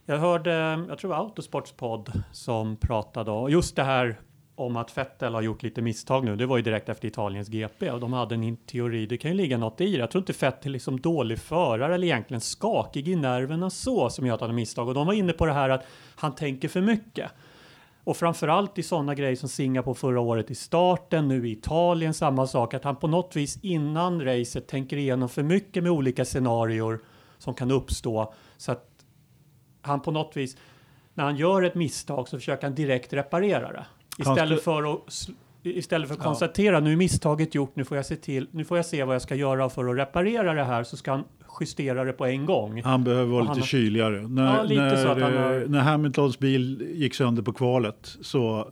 Jag 0.06 0.18
hörde, 0.18 0.52
jag 0.90 0.98
tror 0.98 1.10
det 1.12 1.16
var 1.16 1.24
Autosports 1.24 1.72
podd 1.72 2.24
som 2.32 2.78
pratade 2.78 3.32
om 3.32 3.52
just 3.52 3.76
det 3.76 3.84
här 3.84 4.20
om 4.56 4.78
att 4.78 4.98
Vettel 4.98 5.34
har 5.34 5.42
gjort 5.42 5.64
lite 5.64 5.82
misstag 5.82 6.26
nu. 6.26 6.36
Det 6.36 6.46
var 6.46 6.58
ju 6.58 6.64
direkt 6.64 6.90
efter 6.90 7.08
Italiens 7.08 7.48
GP 7.48 7.92
och 7.92 8.00
de 8.00 8.14
hade 8.14 8.36
en 8.36 8.58
teori. 8.58 9.06
Det 9.06 9.18
kan 9.18 9.32
ju 9.32 9.38
ligga 9.38 9.58
något 9.58 9.82
i 9.82 9.92
det. 9.92 9.98
Jag 9.98 10.12
tror 10.12 10.22
inte 10.22 10.46
Vettel 10.46 10.72
är 10.72 10.74
liksom 10.74 11.00
dålig 11.00 11.40
förare 11.40 11.96
eller 11.96 12.08
egentligen 12.08 12.42
skakig 12.42 13.08
i 13.08 13.16
nerverna 13.16 13.70
så 13.70 14.10
som 14.10 14.26
gör 14.26 14.34
att 14.36 14.42
han 14.42 14.50
har 14.50 14.56
misstag. 14.56 14.88
Och 14.88 14.94
de 14.94 15.08
var 15.08 15.14
inne 15.14 15.34
på 15.34 15.46
det 15.46 15.54
här 15.54 15.70
att 15.70 15.86
han 16.16 16.36
tänker 16.36 16.68
för 16.68 16.82
mycket. 16.82 17.32
Och 18.04 18.18
framförallt 18.18 18.78
i 18.78 18.84
sådana 18.84 19.16
grejer 19.16 19.36
som 19.36 19.50
Singapore 19.50 19.96
förra 19.96 20.20
året 20.20 20.52
i 20.52 20.56
starten, 20.56 21.28
nu 21.28 21.48
i 21.48 21.52
Italien 21.52 22.14
samma 22.14 22.48
sak, 22.48 22.74
att 22.74 22.84
han 22.84 22.96
på 22.96 23.08
något 23.08 23.36
vis 23.36 23.60
innan 23.62 24.26
racet 24.26 24.68
tänker 24.68 24.98
igenom 24.98 25.30
för 25.30 25.44
mycket 25.44 25.84
med 25.84 25.92
olika 25.92 26.26
scenarier 26.26 27.00
som 27.38 27.54
kan 27.54 27.72
uppstå. 27.72 28.34
Så 28.58 28.72
att 28.72 28.90
han 29.82 30.02
på 30.02 30.12
något 30.12 30.38
vis, 30.38 30.58
när 31.14 31.24
han 31.24 31.36
gör 31.36 31.62
ett 31.62 31.76
misstag 31.76 32.28
så 32.28 32.38
försöker 32.38 32.68
han 32.68 32.76
direkt 32.76 33.14
reparera 33.14 33.72
det. 33.72 33.86
Istället 34.18 34.64
för 34.64 34.94
att 34.94 35.30
istället 35.64 36.08
för 36.08 36.16
att 36.16 36.22
konstatera 36.22 36.80
nu 36.80 36.92
är 36.92 36.96
misstaget 36.96 37.56
gjort, 37.56 37.76
nu 37.76 37.84
får 37.86 37.98
jag 37.98 38.06
se 38.06 38.16
till, 38.16 38.48
nu 38.52 38.66
får 38.66 38.78
jag 38.78 38.86
se 38.86 39.04
vad 39.04 39.16
jag 39.16 39.22
ska 39.22 39.36
göra 39.36 39.70
för 39.70 39.86
att 39.86 39.98
reparera 39.98 40.54
det 40.54 40.64
här, 40.64 40.84
så 40.84 40.98
ska 40.98 41.12
han 41.12 41.24
justera 41.60 42.04
det 42.04 42.14
på 42.14 42.26
en 42.26 42.46
gång. 42.46 42.82
Han 42.84 43.04
behöver 43.04 43.26
vara 43.26 43.54
lite 43.54 43.68
kyligare. 43.68 44.28
När, 44.28 44.58
ja, 44.58 44.64
lite 44.64 44.82
när, 44.82 45.22
har... 45.22 45.68
när 45.68 45.80
Hamiltons 45.80 46.40
bil 46.40 46.88
gick 46.94 47.16
sönder 47.16 47.44
på 47.44 47.54
kvalet 47.54 48.18
så 48.22 48.72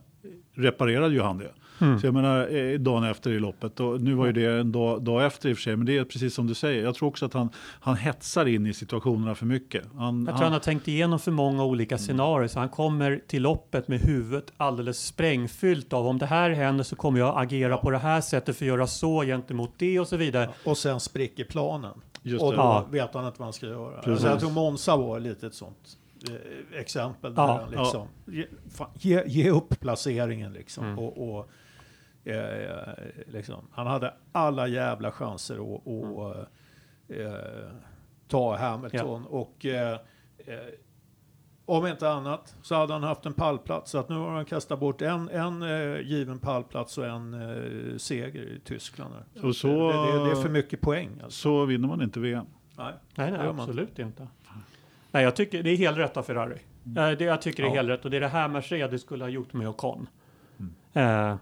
reparerade 0.55 1.13
ju 1.13 1.21
han 1.21 1.37
det. 1.37 1.51
Mm. 1.81 1.99
Så 1.99 2.07
jag 2.07 2.13
menar, 2.13 2.55
eh, 2.55 2.79
dagen 2.79 3.03
efter 3.03 3.31
i 3.31 3.39
loppet, 3.39 3.79
och 3.79 4.01
nu 4.01 4.13
var 4.13 4.25
ju 4.25 4.31
det 4.31 4.59
en 4.59 4.71
dag, 4.71 5.01
dag 5.01 5.25
efter 5.25 5.49
i 5.49 5.53
och 5.53 5.57
för 5.57 5.61
sig, 5.61 5.75
men 5.75 5.85
det 5.85 5.97
är 5.97 6.03
precis 6.03 6.33
som 6.33 6.47
du 6.47 6.53
säger. 6.53 6.83
Jag 6.83 6.95
tror 6.95 7.09
också 7.09 7.25
att 7.25 7.33
han, 7.33 7.49
han 7.79 7.95
hetsar 7.95 8.45
in 8.45 8.65
i 8.67 8.73
situationerna 8.73 9.35
för 9.35 9.45
mycket. 9.45 9.83
Han, 9.95 10.25
Jag 10.25 10.35
tror 10.35 10.43
han 10.43 10.53
har 10.53 10.59
tänkt 10.59 10.87
igenom 10.87 11.19
för 11.19 11.31
många 11.31 11.63
olika 11.65 11.97
scenarier 11.97 12.47
så 12.47 12.59
han 12.59 12.69
kommer 12.69 13.21
till 13.27 13.41
loppet 13.41 13.87
med 13.87 13.99
huvudet 13.99 14.53
alldeles 14.57 15.05
sprängfyllt 15.05 15.93
av 15.93 16.07
om 16.07 16.17
det 16.17 16.25
här 16.25 16.49
händer 16.49 16.83
så 16.83 16.95
kommer 16.95 17.19
jag 17.19 17.41
agera 17.43 17.77
på 17.77 17.91
det 17.91 17.97
här 17.97 18.21
sättet 18.21 18.57
för 18.57 18.65
att 18.65 18.67
göra 18.67 18.87
så 18.87 19.21
gentemot 19.23 19.71
det 19.77 19.99
och 19.99 20.07
så 20.07 20.17
vidare. 20.17 20.49
Och 20.65 20.77
sen 20.77 20.99
spricker 20.99 21.43
planen. 21.43 22.01
Just 22.25 22.43
och 22.43 22.51
det. 22.51 22.57
då 22.57 22.63
Ja. 22.63 22.85
vet 22.91 23.13
han 23.13 23.25
inte 23.25 23.39
vad 23.39 23.45
han 23.45 23.53
ska 23.53 23.65
göra. 23.65 23.95
Precis. 23.95 24.09
Alltså 24.11 24.27
jag 24.27 24.39
tror 24.39 24.51
Monza 24.51 24.97
var 24.97 25.19
lite 25.19 25.47
ett 25.47 25.53
sånt 25.53 25.97
eh, 26.29 26.79
exempel. 26.79 27.35
Där 27.35 27.41
Ja. 27.43 27.61
han 27.73 27.83
liksom, 27.83 28.07
ge, 28.25 28.45
fan, 28.77 28.87
ge, 28.99 29.23
ge 29.27 29.49
upp 29.49 29.79
placeringen 29.79 30.53
liksom. 30.53 30.85
Mm. 30.85 30.99
Och, 30.99 31.29
och, 31.37 31.49
eh, 32.23 32.93
liksom. 33.27 33.67
Han 33.71 33.87
hade 33.87 34.13
alla 34.31 34.67
jävla 34.67 35.11
chanser 35.11 35.75
att 35.75 35.87
att, 35.87 36.47
eh, 37.09 37.71
ta 38.27 38.55
Hamilton. 38.57 39.25
Och 39.25 39.65
eh, 39.65 39.91
eh, 40.37 40.57
om 41.65 41.87
inte 41.87 42.09
annat 42.09 42.55
så 42.61 42.75
hade 42.75 42.93
han 42.93 43.03
haft 43.03 43.25
en 43.25 43.33
pallplats. 43.33 43.91
Så 43.91 43.97
att 43.97 44.09
nu 44.09 44.15
har 44.15 44.29
han 44.31 44.45
kastat 44.45 44.79
bort 44.79 45.01
en, 45.01 45.29
en 45.29 45.61
eh, 45.61 46.01
given 46.01 46.39
pallplats 46.39 46.97
och 46.97 47.05
en 47.05 47.33
eh, 47.33 47.97
seger 47.97 48.41
i 48.41 48.59
Tyskland. 48.63 49.13
Och 49.43 49.55
så- 49.55 49.67
det, 49.91 50.11
det, 50.17 50.25
det 50.25 50.31
är 50.31 50.41
för 50.41 50.49
mycket 50.49 50.81
poäng. 50.81 51.09
Alltså. 51.23 51.41
Så 51.41 51.65
vinner 51.65 51.87
man 51.87 52.01
inte 52.01 52.19
VM. 52.19 52.45
Nej. 52.77 52.93
Nej, 53.15 53.31
Det 53.31 53.37
nej 53.37 53.45
gör 53.45 53.53
man 53.53 53.59
absolut 53.69 53.99
inte. 53.99 54.27
Nej, 55.11 55.23
jag 55.23 55.35
tycker 55.35 55.63
det 55.63 55.69
är 55.69 55.77
helt 55.77 55.97
rätt 55.97 56.17
av 56.17 56.23
Ferrari. 56.23 56.57
Eh, 56.85 57.11
Det, 57.11 57.21
jag 57.23 57.41
tycker 57.41 57.63
det 57.63 57.69
är 57.69 57.71
Ja. 57.71 57.75
helt 57.75 57.89
rätt 57.89 58.05
och 58.05 58.11
det 58.11 58.17
är 58.17 58.21
det 58.21 58.27
här 58.27 58.47
Mercedes 58.47 59.01
skulle 59.01 59.23
ha 59.23 59.29
gjort 59.29 59.53
med 59.53 59.67
Ocon. 59.69 60.07
Eh, 60.93 61.35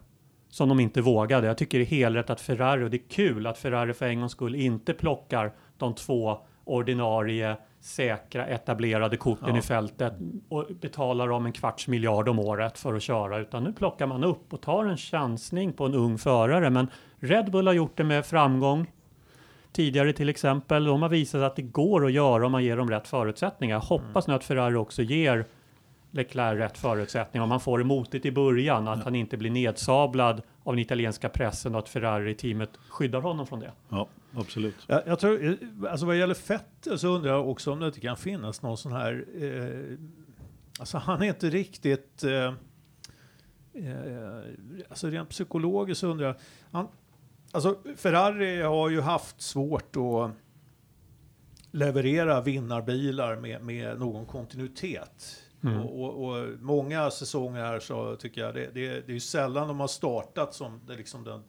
som 0.51 0.69
de 0.69 0.79
inte 0.79 1.01
vågade. 1.01 1.47
Jag 1.47 1.57
tycker 1.57 1.77
det 1.79 1.83
är 1.83 1.85
helt 1.85 2.15
rätt 2.15 2.29
att 2.29 2.41
Ferrari, 2.41 2.83
och 2.85 2.89
det 2.89 2.97
är 2.97 3.09
kul 3.09 3.47
att 3.47 3.57
Ferrari 3.57 3.93
för 3.93 4.05
en 4.05 4.19
gångs 4.19 4.31
skull 4.31 4.55
inte 4.55 4.93
plockar 4.93 5.51
de 5.77 5.95
två 5.95 6.37
ordinarie, 6.63 7.57
säkra, 7.79 8.45
etablerade 8.47 9.17
korten 9.17 9.49
Ja. 9.49 9.57
i 9.57 9.61
fältet 9.61 10.13
och 10.49 10.67
betalar 10.81 11.27
dem 11.27 11.45
en 11.45 11.51
kvarts 11.51 11.87
miljard 11.87 12.29
om 12.29 12.39
året 12.39 12.77
för 12.77 12.93
att 12.93 13.01
köra. 13.01 13.37
Utan 13.39 13.63
nu 13.63 13.73
plockar 13.73 14.07
man 14.07 14.23
upp 14.23 14.53
och 14.53 14.61
tar 14.61 14.85
en 14.85 14.97
chansning 14.97 15.73
på 15.73 15.85
en 15.85 15.93
ung 15.95 16.17
förare. 16.17 16.69
Men 16.69 16.87
Red 17.19 17.51
Bull 17.51 17.67
har 17.67 17.73
gjort 17.73 17.97
det 17.97 18.03
med 18.03 18.25
framgång 18.25 18.91
tidigare 19.71 20.13
till 20.13 20.29
exempel. 20.29 20.85
De 20.85 21.01
har 21.01 21.09
visat 21.09 21.41
att 21.41 21.55
det 21.55 21.61
går 21.61 22.05
att 22.05 22.11
göra 22.11 22.45
om 22.45 22.51
man 22.51 22.63
ger 22.63 22.77
dem 22.77 22.89
rätt 22.89 23.07
förutsättningar. 23.07 23.75
Jag 23.75 23.81
hoppas 23.81 24.27
nu 24.27 24.33
att 24.33 24.43
Ferrari 24.43 24.75
också 24.75 25.01
ger 25.01 25.45
Leclerc 26.12 26.60
rätt 26.60 26.78
förutsättningar. 26.78 27.43
Om 27.43 27.50
man 27.50 27.60
får 27.60 27.78
det 27.78 27.84
motigt 27.84 28.26
i 28.26 28.32
början, 28.32 28.88
att 28.88 29.04
han 29.04 29.15
inte 29.15 29.38
blir 29.38 29.52
nedsablad 29.52 30.41
av 30.63 30.74
den 30.74 30.80
italienska 30.80 31.30
pressen 31.30 31.76
och 31.76 31.80
att 31.80 31.89
Ferrari-teamet 31.89 32.69
skyddar 32.89 33.21
honom 33.21 33.47
från 33.47 33.60
det. 33.60 33.71
Ja, 33.89 34.08
absolut. 34.34 34.76
Jag, 34.88 35.02
jag 35.06 35.19
tror, 35.19 35.45
eh, 35.45 35.91
alltså 35.91 36.06
vad 36.06 36.17
gäller 36.17 36.38
Vettel 36.47 37.00
så 37.00 37.08
undrar 37.08 37.32
jag 37.32 37.50
också 37.50 37.71
om 37.71 37.80
det 37.80 37.88
inte 37.88 38.00
kan 38.00 38.17
finnas 38.17 38.62
någon 38.62 38.78
sån 38.78 38.91
här, 38.91 39.26
eh, 39.41 39.97
alltså 40.80 40.97
han 40.97 41.21
är 41.21 41.28
inte 41.28 41.50
riktigt, 41.50 42.24
eh, 42.24 42.54
eh, 43.74 44.39
alltså 44.89 45.08
rent 45.08 45.30
psykologiskt 45.30 46.02
så 46.02 46.08
undrar 46.08 46.28
jag, 46.28 46.36
han, 46.71 46.88
alltså 47.52 47.78
Ferrari 47.95 48.62
har 48.62 48.89
ju 48.89 49.02
haft 49.02 49.41
svårt 49.41 49.95
att 49.95 50.32
leverera 51.71 52.41
vinnarbilar 52.41 53.36
med, 53.36 53.62
med 53.62 54.00
någon 54.00 54.26
kontinuitet. 54.26 55.40
Mm. 55.63 55.80
Och, 55.82 56.04
och, 56.24 56.32
och 56.32 56.47
många 56.60 57.12
säsonger 57.12 57.62
här 57.62 57.80
så 57.80 58.15
tycker 58.15 58.41
jag 58.41 58.54
det, 58.54 58.65
det, 58.74 58.88
det 58.88 59.10
är 59.12 59.13
ju 59.13 59.19
sällan 59.19 59.67
de 59.67 59.80
har 59.80 59.88
startat 59.88 60.54
som 60.54 60.80
det 60.88 60.95
liksom 60.95 61.24
den, 61.24 61.43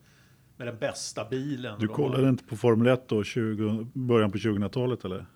med 0.57 0.67
den 0.67 0.79
bästa 0.79 1.25
bilen. 1.31 1.81
Du 1.81 1.89
har- 1.89 1.95
kollade 1.95 2.29
inte 2.29 2.45
på 2.45 2.57
Formel 2.57 2.87
1 2.87 3.09
då, 3.09 3.25
20, 3.25 3.87
början 3.95 4.33
på 4.33 4.39
2000-talet 4.39 5.05
eller? 5.05 5.27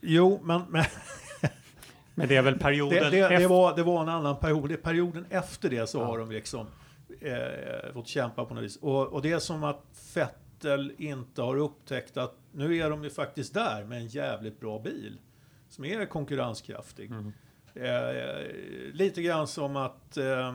Jo, 0.00 0.40
men, 0.44 0.62
men 0.68 0.84
Men 2.14 2.28
det 2.28 2.36
är 2.36 2.42
väl 2.42 2.58
perioden 2.58 2.98
det, 3.10 3.10
det, 3.28 3.38
det, 3.38 3.46
var, 3.46 3.76
det 3.76 3.82
var 3.82 4.02
en 4.02 4.08
annan 4.08 4.36
period. 4.36 4.68
Det- 4.68 4.76
Perioden 4.76 5.26
efter 5.30 5.70
det 5.70 5.86
så 5.86 6.04
har 6.04 6.18
de 6.18 6.30
liksom 6.30 6.66
eh, 7.20 7.92
fått 7.92 8.08
kämpa 8.08 8.44
på 8.44 8.54
något 8.54 8.64
vis. 8.64 8.76
Och, 8.76 9.06
och 9.12 9.22
det 9.22 9.32
är 9.32 9.38
som 9.38 9.64
att 9.64 9.84
Vettel 10.14 10.92
inte 10.98 11.42
har 11.42 11.56
upptäckt 11.56 12.16
att 12.16 12.36
nu 12.52 12.76
är 12.76 12.90
de 12.90 13.04
ju 13.04 13.10
faktiskt 13.10 13.54
där 13.54 13.84
med 13.84 13.98
en 13.98 14.06
jävligt 14.06 14.60
bra 14.60 14.78
bil 14.78 15.18
som 15.68 15.84
är 15.84 16.06
konkurrenskraftig. 16.06 17.10
Mm. 17.10 17.32
Eh, 17.74 18.46
lite 18.92 19.22
grann 19.22 19.46
som 19.46 19.76
att 19.76 20.16
eh, 20.16 20.54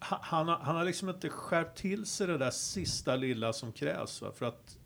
ha- 0.00 0.20
han, 0.22 0.48
han 0.48 0.76
har 0.76 0.84
liksom 0.84 1.08
inte 1.08 1.28
skärpt 1.28 1.78
till 1.78 2.06
sig 2.06 2.26
det 2.26 2.38
där 2.38 2.50
sista 2.50 3.16
lilla 3.16 3.52
som 3.52 3.72
krävs. 3.72 4.22
Va? 4.22 4.32
För 4.34 4.46
att 4.46 4.78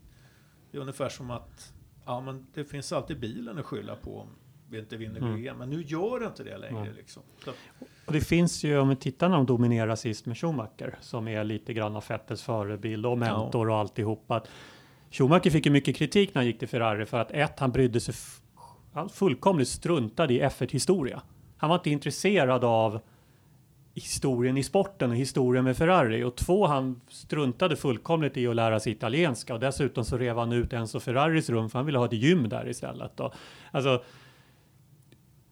det 0.71 0.77
är 0.77 0.81
ungefär 0.81 1.09
som 1.09 1.31
att 1.31 1.73
ja, 2.05 2.21
men 2.21 2.47
det 2.53 2.63
finns 2.65 2.93
alltid 2.93 3.19
bilen 3.19 3.57
att 3.57 3.65
skylla 3.65 3.95
på 3.95 4.19
om 4.19 4.27
vi 4.69 4.79
inte 4.79 4.97
vinner 4.97 5.17
Mm. 5.19 5.35
VM. 5.35 5.57
Men 5.57 5.69
nu 5.69 5.81
gör 5.83 6.19
det 6.19 6.25
inte 6.25 6.43
det 6.43 6.57
längre. 6.57 6.81
Nej. 6.83 6.93
Liksom. 6.97 7.23
Och 8.05 8.13
det 8.13 8.21
finns 8.21 8.63
ju, 8.63 8.79
om 8.79 8.89
vi 8.89 8.95
tittar 8.95 9.29
när 9.29 9.35
de 9.37 9.45
dominerar 9.45 9.95
sist 9.95 10.25
med 10.25 10.37
Schumacher, 10.37 10.97
som 11.01 11.27
är 11.27 11.43
lite 11.43 11.73
grann 11.73 11.95
av 11.95 12.03
Vettels 12.09 12.41
förebild 12.43 13.05
och 13.05 13.17
mentor 13.17 13.69
och 13.69 13.77
alltihopa. 13.77 14.35
Att 14.35 14.47
Schumacher 15.11 15.49
fick 15.49 15.65
ju 15.65 15.71
mycket 15.71 15.95
kritik 15.95 16.33
när 16.33 16.39
han 16.41 16.45
gick 16.47 16.59
till 16.59 16.67
Ferrari 16.67 17.05
för 17.05 17.17
att 17.19 17.31
ett, 17.31 17.59
han 17.59 17.71
brydde 17.71 17.99
sig 17.99 18.15
han 18.93 19.09
fullkomligt 19.09 19.67
struntade 19.69 20.33
i 20.33 20.41
F1-historia. 20.41 21.21
Han 21.63 21.69
var 21.69 21.75
inte 21.77 21.89
intresserad 21.89 22.63
av 22.63 22.99
historien 23.93 24.57
i 24.57 24.63
sporten 24.63 25.09
och 25.09 25.15
historien 25.15 25.65
med 25.65 25.77
Ferrari. 25.77 26.23
Och 26.23 26.35
två, 26.35 26.67
han 26.67 27.01
struntade 27.07 27.75
fullkomligt 27.75 28.37
i 28.37 28.47
att 28.47 28.55
lära 28.55 28.79
sig 28.79 28.91
italienska 28.91 29.53
och 29.53 29.59
dessutom 29.59 30.05
så 30.05 30.17
rev 30.17 30.37
han 30.37 30.51
ut 30.51 30.73
Enzo 30.73 30.99
Ferraris 30.99 31.49
rum 31.49 31.69
för 31.69 31.79
han 31.79 31.85
ville 31.85 31.97
ha 31.97 32.05
ett 32.05 32.13
gym 32.13 32.49
där 32.49 32.69
istället. 32.69 33.11
Då. 33.17 33.33
Alltså, 33.71 34.03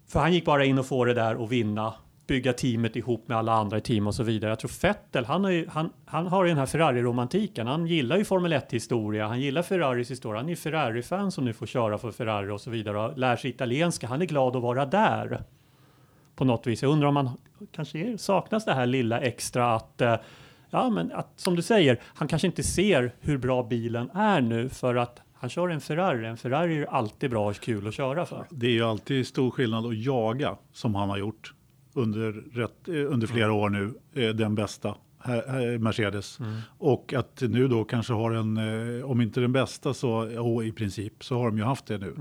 för 0.07 0.19
han 0.19 0.33
gick 0.33 0.45
bara 0.45 0.65
in 0.65 0.79
och 0.79 0.85
få 0.85 1.05
det 1.05 1.13
där 1.13 1.35
och 1.35 1.51
vinna, 1.51 1.93
bygga 2.27 2.53
teamet 2.53 2.95
ihop 2.95 3.27
med 3.27 3.37
alla 3.37 3.53
andra 3.53 3.77
i 3.77 3.81
team 3.81 4.07
och 4.07 4.15
så 4.15 4.23
vidare. 4.23 4.51
Jag 4.51 4.59
tror 4.59 4.69
Fettel, 4.69 5.25
han 5.25 5.43
har 5.43 5.51
ju, 5.51 5.67
han, 5.67 5.89
han 6.05 6.27
har 6.27 6.43
ju 6.43 6.49
den 6.49 6.57
här 6.57 6.65
Ferrari-romantiken. 6.65 7.67
Han 7.67 7.87
gillar 7.87 8.17
ju 8.17 8.25
Formel 8.25 8.53
1-historia, 8.53 9.27
han 9.27 9.41
gillar 9.41 9.61
Ferraris 9.61 10.11
historia. 10.11 10.39
Han 10.39 10.45
är 10.45 10.49
ju 10.49 10.55
Ferrari-fan 10.55 11.31
som 11.31 11.45
nu 11.45 11.53
får 11.53 11.65
köra 11.65 11.97
för 11.97 12.11
Ferrari 12.11 12.49
och 12.49 12.61
så 12.61 12.69
vidare 12.69 12.99
och 12.99 13.17
lär 13.17 13.35
sig 13.35 13.49
italienska. 13.49 14.07
Han 14.07 14.21
är 14.21 14.25
glad 14.25 14.55
att 14.55 14.61
vara 14.61 14.85
där 14.85 15.43
på 16.41 16.45
något 16.45 16.67
vis. 16.67 16.81
Jag 16.81 16.91
undrar 16.91 17.07
om 17.07 17.13
man 17.13 17.29
kanske 17.71 17.99
är, 17.99 18.17
saknas 18.17 18.65
det 18.65 18.73
här 18.73 18.85
lilla 18.85 19.19
extra 19.19 19.75
att 19.75 20.01
eh, 20.01 20.15
Ja, 20.69 20.89
men 20.89 21.11
att, 21.11 21.33
som 21.35 21.55
du 21.55 21.61
säger, 21.61 21.99
han 22.03 22.27
kanske 22.27 22.47
inte 22.47 22.63
ser 22.63 23.15
hur 23.19 23.37
bra 23.37 23.63
bilen 23.63 24.09
är 24.09 24.41
nu 24.41 24.69
för 24.69 24.95
att 24.95 25.21
han 25.33 25.49
kör 25.49 25.69
en 25.69 25.81
Ferrari. 25.81 26.25
En 26.25 26.37
Ferrari 26.37 26.77
är 26.77 26.85
alltid 26.85 27.29
bra 27.29 27.49
och 27.49 27.55
kul 27.55 27.87
att 27.87 27.93
köra 27.93 28.25
för. 28.25 28.45
Det 28.49 28.65
är 28.65 28.71
ju 28.71 28.83
alltid 28.83 29.27
stor 29.27 29.51
skillnad 29.51 29.85
att 29.85 29.97
jaga 29.97 30.57
som 30.73 30.95
han 30.95 31.09
har 31.09 31.17
gjort 31.17 31.53
under, 31.93 32.31
rätt, 32.31 32.87
eh, 32.87 33.13
under 33.13 33.27
flera 33.27 33.53
år 33.53 33.69
nu, 33.69 33.93
eh, 34.13 34.29
den 34.29 34.55
bästa. 34.55 34.95
Mercedes. 35.79 36.39
Och 36.77 37.13
att 37.13 37.41
nu 37.41 37.67
då 37.67 37.83
kanske 37.83 38.13
har 38.13 38.31
en, 38.31 38.57
om 39.03 39.21
inte 39.21 39.39
den 39.39 39.51
bästa 39.51 39.93
så 39.93 40.31
ja, 40.35 40.63
i 40.63 40.71
princip 40.71 41.23
så 41.23 41.37
har 41.37 41.45
de 41.45 41.57
ju 41.57 41.63
haft 41.63 41.85
det 41.85 41.97
nu. 41.97 42.15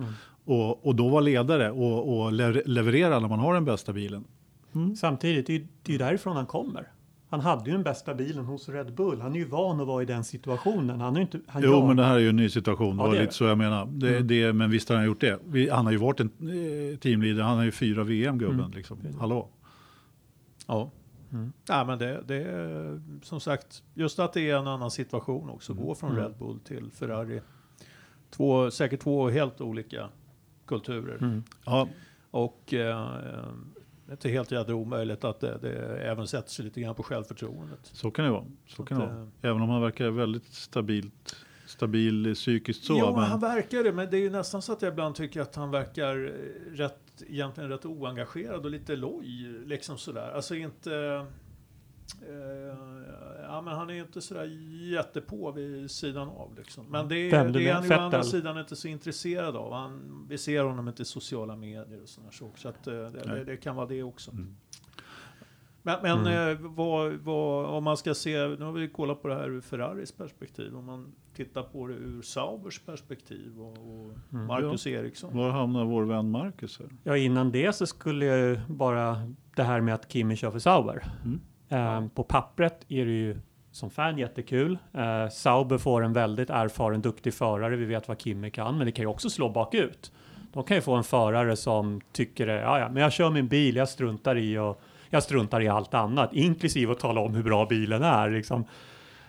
Och, 0.45 0.87
och 0.87 0.95
då 0.95 1.09
vara 1.09 1.21
ledare 1.21 1.71
och, 1.71 2.21
och 2.23 2.33
le- 2.33 2.63
leverera 2.67 3.21
när 3.21 3.29
man 3.29 3.39
har 3.39 3.55
den 3.55 3.65
bästa 3.65 3.93
bilen. 3.93 4.25
Samtidigt, 4.97 5.47
det 5.47 5.53
är 5.53 5.59
ju 5.59 5.67
det 5.83 5.91
är 5.91 5.93
ju 5.93 5.99
därifrån 5.99 6.37
han 6.37 6.47
kommer. 6.47 6.89
Han 7.31 7.41
hade 7.41 7.65
ju 7.71 7.73
den 7.73 7.83
bästa 7.83 8.15
bilen 8.15 8.45
hos 8.45 8.69
Red 8.69 8.95
Bull. 8.95 9.21
Han 9.21 9.33
är 9.35 9.39
ju 9.39 9.45
van 9.45 9.81
att 9.81 9.87
vara 9.87 10.03
i 10.03 10.07
den 10.07 10.25
situationen. 10.25 11.01
Han 11.01 11.17
är 11.17 11.21
inte... 11.21 11.41
Han 11.47 11.63
Jo, 11.63 11.71
jag- 11.71 11.87
men 11.87 11.97
det 11.97 12.05
här 12.05 12.15
är 12.15 12.19
ju 12.19 12.29
en 12.29 12.37
ny 12.37 12.49
situation. 12.51 12.87
Ja, 12.87 13.03
det 13.03 13.09
var 13.09 13.13
lite 13.13 13.25
det. 13.25 13.33
så 13.33 13.45
jag 13.45 13.59
menar. 13.59 13.87
Det, 13.87 14.21
det, 14.23 14.53
men 14.53 14.71
visst 14.71 14.89
har 14.89 14.97
han 14.97 15.05
gjort 15.05 15.21
det. 15.21 15.39
Vi, 15.47 15.71
han 15.71 15.85
har 15.85 15.93
ju 15.93 15.99
varit 15.99 16.21
en 16.21 16.27
eh, 16.41 16.99
teamleader. 16.99 17.43
Han 17.43 17.57
har 17.57 17.65
ju 17.65 17.71
fyra 17.71 18.05
VM, 18.05 18.39
gubben. 18.39 18.61
Mm. 18.61 18.71
Liksom. 18.71 18.99
Hallå? 19.21 19.49
ja. 20.67 20.91
Mm. 21.33 21.53
Ja, 21.69 21.85
men 21.85 21.99
det, 21.99 22.23
det 22.27 22.37
är 22.43 23.01
som 23.23 23.41
sagt, 23.41 23.83
just 23.95 24.19
att 24.19 24.33
det 24.33 24.51
är 24.51 24.57
en 24.57 24.67
annan 24.67 24.91
situation 24.91 25.51
också. 25.51 25.73
Mm. 25.73 25.85
Gå 25.85 25.95
från 25.95 26.17
Red 26.17 26.35
Bull 26.39 26.59
till 26.61 26.91
Ferrari. 26.91 27.41
Två, 28.31 28.71
säkert 28.71 29.01
två 29.01 29.29
helt 29.29 29.61
olika 29.61 30.09
kulturer. 30.71 31.17
Mm. 31.17 31.43
Ja, 31.65 31.89
Och 32.31 32.75
eh, 32.75 33.13
det 34.07 34.13
är 34.13 34.17
inte 34.17 34.29
helt 34.29 34.51
jädra 34.51 34.75
omöjligt 34.75 35.25
att 35.25 35.41
det, 35.41 35.59
det 35.63 35.99
även 35.99 36.27
sätter 36.27 36.51
sig 36.51 36.65
lite 36.65 36.81
grann 36.81 36.95
på 36.95 37.03
självförtroendet. 37.03 37.81
så 37.83 38.11
kan 38.11 38.25
det 38.25 38.31
vara. 38.31 38.47
Så 38.67 38.85
kan 38.85 38.99
det 39.01 39.07
vara. 39.07 39.29
Även 39.43 39.63
om 39.63 39.71
han 39.71 39.83
verkar 39.83 40.11
väldigt 40.11 40.45
stabilt, 40.45 41.37
stabil 41.67 42.27
eh, 42.27 42.35
psykiskt 42.35 42.85
så. 42.85 42.99
jo, 42.99 43.17
men, 43.17 43.25
han 43.25 43.41
verkar 43.41 43.85
det, 43.85 43.93
men 43.93 44.11
det 44.11 44.17
är 44.17 44.21
ju 44.21 44.31
nästan 44.31 44.63
så 44.63 44.73
att 44.73 44.83
jag 44.83 44.93
ibland 44.93 45.15
tycker 45.15 45.41
att 45.41 45.55
han 45.55 45.71
verkar 45.71 46.17
eh, 46.17 46.77
rätt, 46.77 47.23
egentligen 47.29 47.71
rätt 47.71 47.85
oengagerad 47.85 48.65
och 48.65 48.71
lite 48.71 48.97
loj, 48.97 49.43
liksom 49.67 49.99
sådär. 49.99 50.33
Alltså 50.35 50.55
inte... 50.55 50.95
Eh, 52.29 53.30
ja, 53.51 53.61
men 53.61 53.75
han 53.75 53.91
är 53.91 53.95
ju 53.95 54.01
inte 54.01 54.21
sådär 54.21 54.45
jättepå 54.93 55.53
vid 55.53 55.91
sidan 55.91 56.29
av 56.29 56.55
liksom. 56.57 56.87
Men 56.87 57.09
det, 57.09 57.31
Vem 57.31 57.53
det 57.53 57.69
är 57.69 57.75
han 57.75 57.85
ju 57.85 57.95
å 57.95 57.99
andra 57.99 58.23
sidan 58.23 58.59
inte 58.59 58.77
så 58.77 58.89
intresserad 58.89 59.57
av. 59.57 59.73
Han, 59.73 60.27
vi 60.29 60.39
ser 60.39 60.65
honom 60.65 60.89
inte 60.89 61.03
i 61.03 61.05
sociala 61.05 61.57
medier 61.57 62.03
och 62.03 62.09
sådana 62.09 62.33
saker. 62.33 62.61
Så 62.61 62.69
att 62.69 62.87
eh, 62.87 62.93
det, 62.93 63.11
det, 63.11 63.45
det 63.45 63.57
kan 63.57 63.77
vara 63.77 63.87
det 63.87 64.03
också. 64.03 64.31
Mm. 64.31 64.57
Men, 65.83 66.03
men 66.03 66.27
eh, 66.27 66.59
vad, 66.61 67.13
vad, 67.13 67.67
om 67.67 67.85
man 67.85 67.97
ska 67.97 68.15
se, 68.15 68.49
nu 68.49 68.65
har 68.65 68.73
vi 68.73 68.89
kollat 68.89 69.23
på 69.23 69.29
det 69.29 69.35
här 69.35 69.51
ur 69.51 69.61
Ferraris 69.61 70.13
perspektiv, 70.13 70.77
om 70.77 70.85
man 70.85 71.13
tittar 71.35 71.63
på 71.63 71.87
det 71.87 71.95
ur 71.95 72.23
Saubers 72.23 72.81
perspektiv 72.81 73.61
och, 73.61 73.79
och 73.79 74.13
Marcus 74.29 74.87
Eriksson. 74.87 75.37
Var 75.37 75.51
hamnar 75.51 75.85
vår 75.85 76.05
vän 76.05 76.31
Marcus? 76.31 76.79
Här? 76.79 76.89
Ja, 77.05 77.17
innan 77.17 77.53
det 77.53 77.73
så 77.73 77.87
skulle 77.87 78.27
jag 78.27 78.39
ju 78.39 78.61
bara 78.69 79.17
det 79.57 79.63
här 79.63 79.81
med 79.81 79.95
att 79.95 80.13
Kimi 80.13 80.37
kör 80.37 80.51
för 80.51 80.59
Sauber. 80.59 81.05
Mm. 81.25 81.41
Um, 81.73 82.11
på 82.11 82.23
pappret 82.23 82.85
är 82.89 83.05
det 83.05 83.13
ju 83.13 83.37
som 83.73 83.91
fan 83.91 84.19
jättekul. 84.19 84.79
Uh, 84.95 85.29
Sauber 85.31 85.79
får 85.79 86.03
en 86.05 86.13
väldigt 86.13 86.51
erfaren, 86.51 87.01
duktig 87.01 87.35
förare. 87.35 87.77
Vi 87.77 87.85
vet 87.85 88.09
vad 88.09 88.21
Kimi 88.21 88.51
kan, 88.51 88.79
men 88.79 88.87
det 88.87 88.93
kan 88.93 89.03
ju 89.03 89.07
också 89.07 89.31
slå 89.31 89.49
bakut. 89.49 90.13
De 90.53 90.65
kan 90.65 90.77
ju 90.77 90.81
få 90.81 90.95
en 90.95 91.05
förare 91.05 91.57
som 91.57 92.01
tycker 92.13 92.47
det, 92.47 92.61
ja, 92.61 92.79
ja, 92.79 92.89
men 92.89 93.03
jag 93.03 93.13
kör 93.13 93.31
min 93.31 93.49
bil, 93.49 93.77
jag 93.77 93.89
struntar 93.89 94.37
i 94.37 94.59
och 94.59 94.83
jag 95.11 95.23
struntar 95.23 95.61
i 95.61 95.69
allt 95.69 95.95
annat, 95.95 96.33
inklusive 96.33 96.93
att 96.93 96.99
tala 96.99 97.21
om 97.21 97.35
hur 97.35 97.43
bra 97.43 97.67
bilen 97.67 98.03
är. 98.03 98.31
Liksom. 98.31 98.65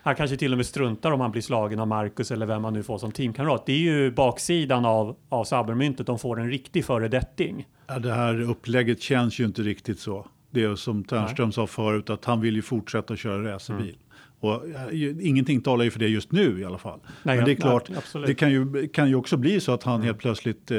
Han 0.03 0.15
kanske 0.15 0.37
till 0.37 0.51
och 0.51 0.57
med 0.57 0.65
struntar 0.65 1.11
om 1.11 1.21
han 1.21 1.31
blir 1.31 1.41
slagen 1.41 1.79
av 1.79 1.87
Marcus 1.87 2.31
eller 2.31 2.45
vem 2.45 2.63
han 2.63 2.73
nu 2.73 2.83
får 2.83 2.97
som 2.97 3.11
teamkamrat. 3.11 3.65
Det 3.65 3.73
är 3.73 3.77
ju 3.77 4.11
baksidan 4.11 4.85
av, 4.85 5.15
av 5.29 5.43
Saubermyntet. 5.43 6.07
De 6.07 6.19
får 6.19 6.39
en 6.39 6.49
riktig 6.49 6.85
föredetting. 6.85 7.67
Ja, 7.87 7.99
det 7.99 8.13
här 8.13 8.41
upplägget 8.41 9.01
känns 9.01 9.39
ju 9.39 9.45
inte 9.45 9.61
riktigt 9.61 9.99
så. 9.99 10.25
Det 10.51 10.63
är 10.63 10.75
som 10.75 11.03
Ternström 11.03 11.51
sa 11.51 11.67
förut, 11.67 12.09
att 12.09 12.25
han 12.25 12.41
vill 12.41 12.55
ju 12.55 12.61
fortsätta 12.61 13.15
köra 13.15 13.53
racerbil. 13.53 13.97
Och 14.41 14.69
eh, 14.69 15.27
ingenting 15.27 15.61
talar 15.61 15.83
ju 15.85 15.91
för 15.91 15.99
det 15.99 16.07
just 16.07 16.31
nu 16.31 16.59
i 16.59 16.65
alla 16.65 16.77
fall. 16.77 16.99
Nej, 17.23 17.35
men 17.35 17.45
det 17.45 17.51
är 17.51 17.55
klart, 17.55 17.89
nej, 17.89 18.23
det 18.27 18.33
kan 18.35 18.51
ju, 18.51 18.87
kan 18.87 19.09
ju 19.09 19.15
också 19.15 19.37
bli 19.37 19.59
så 19.59 19.71
att 19.71 19.83
han 19.83 20.01
helt 20.01 20.17
plötsligt 20.17 20.71
eh, 20.71 20.77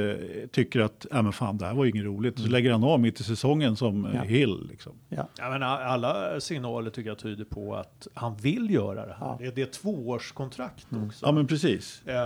tycker 0.51 0.81
att, 0.81 1.07
ja 1.11 1.22
men 1.22 1.33
fan 1.33 1.59
det 1.59 1.66
här 1.66 1.75
var 1.75 1.85
ju 1.85 1.90
inget 1.90 2.05
roligt. 2.05 2.38
Så 2.38 2.48
lägger 2.48 2.72
han 2.72 2.85
av 2.85 3.01
mitt 3.01 3.20
i 3.20 3.25
säsongen 3.25 3.77
som 3.77 4.05
eh, 4.05 4.11
Ja. 4.14 4.22
Hill. 4.22 4.66
Liksom. 4.70 4.92
Ja. 5.09 5.29
Ja, 5.38 5.51
men 5.51 5.62
alla 5.62 6.40
signaler 6.40 6.90
tycker 6.90 7.11
jag 7.11 7.18
tyder 7.18 7.44
på 7.44 7.75
att 7.75 8.09
han 8.14 8.37
vill 8.37 8.70
göra 8.70 9.07
det 9.07 9.12
här. 9.18 9.27
Ja. 9.27 9.37
Det, 9.40 9.46
är, 9.46 9.53
det 9.53 9.61
är 9.61 9.66
ett 9.66 9.72
tvåårskontrakt 9.72 10.87
också. 11.07 11.27
Ja 11.27 11.33
men 11.33 11.46
precis. 11.46 12.03
Eh, 12.07 12.16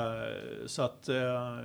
så 0.67 0.83
att, 0.83 1.09
eh, 1.09 1.59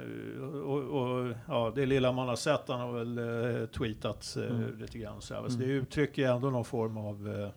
och, 0.66 0.84
och, 0.84 1.34
ja, 1.48 1.72
det 1.76 1.86
lilla 1.86 2.12
man 2.12 2.28
har 2.28 2.36
sett, 2.36 2.62
han 2.68 2.80
har 2.80 2.92
väl 2.94 3.18
eh, 3.62 3.66
tweetat 3.68 4.38
eh, 4.38 4.80
lite 4.80 4.98
grann 4.98 5.22
så 5.22 5.34
här. 5.34 5.50
Så 5.50 5.58
det 5.58 5.66
uttrycker 5.66 6.28
ändå 6.28 6.50
någon 6.50 6.66
form 6.66 6.98
av, 6.98 7.28
eh, 7.42 7.50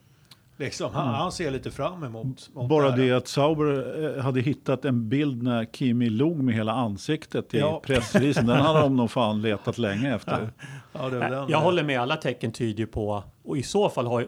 liksom, 0.56 0.94
han, 0.94 1.08
han 1.14 1.32
ser 1.32 1.50
lite 1.50 1.70
fram 1.70 2.04
emot. 2.04 2.50
mot 2.54 2.68
Bara 2.68 2.90
här. 2.90 2.96
det 2.98 3.12
att 3.12 3.28
Sauber 3.28 4.04
eh, 4.16 4.22
hade 4.22 4.40
hittat 4.40 4.84
en 4.84 5.08
bild 5.08 5.42
när 5.42 5.64
Kimi 5.64 6.10
log 6.10 6.42
med 6.42 6.54
hela 6.54 6.72
ansiktet 6.72 7.54
i 7.54 7.58
Ja. 7.58 7.80
pressreleasen. 7.84 8.46
Den 8.46 8.56
hade 8.60 8.80
de 8.80 8.96
nog 8.96 9.10
fan 9.10 9.42
letat 9.42 9.78
länge 9.78 10.14
efter. 10.14 10.50
Ja, 10.92 11.08
det 11.10 11.18
den, 11.18 11.48
Jag 11.48 11.60
håller 11.60 11.82
med, 11.84 12.00
alla 12.00 12.16
tecken 12.16 12.52
tyder 12.52 12.86
på, 12.86 13.22
och 13.44 13.56
i 13.56 13.62
så 13.62 13.88
fall 13.88 14.06
har 14.06 14.26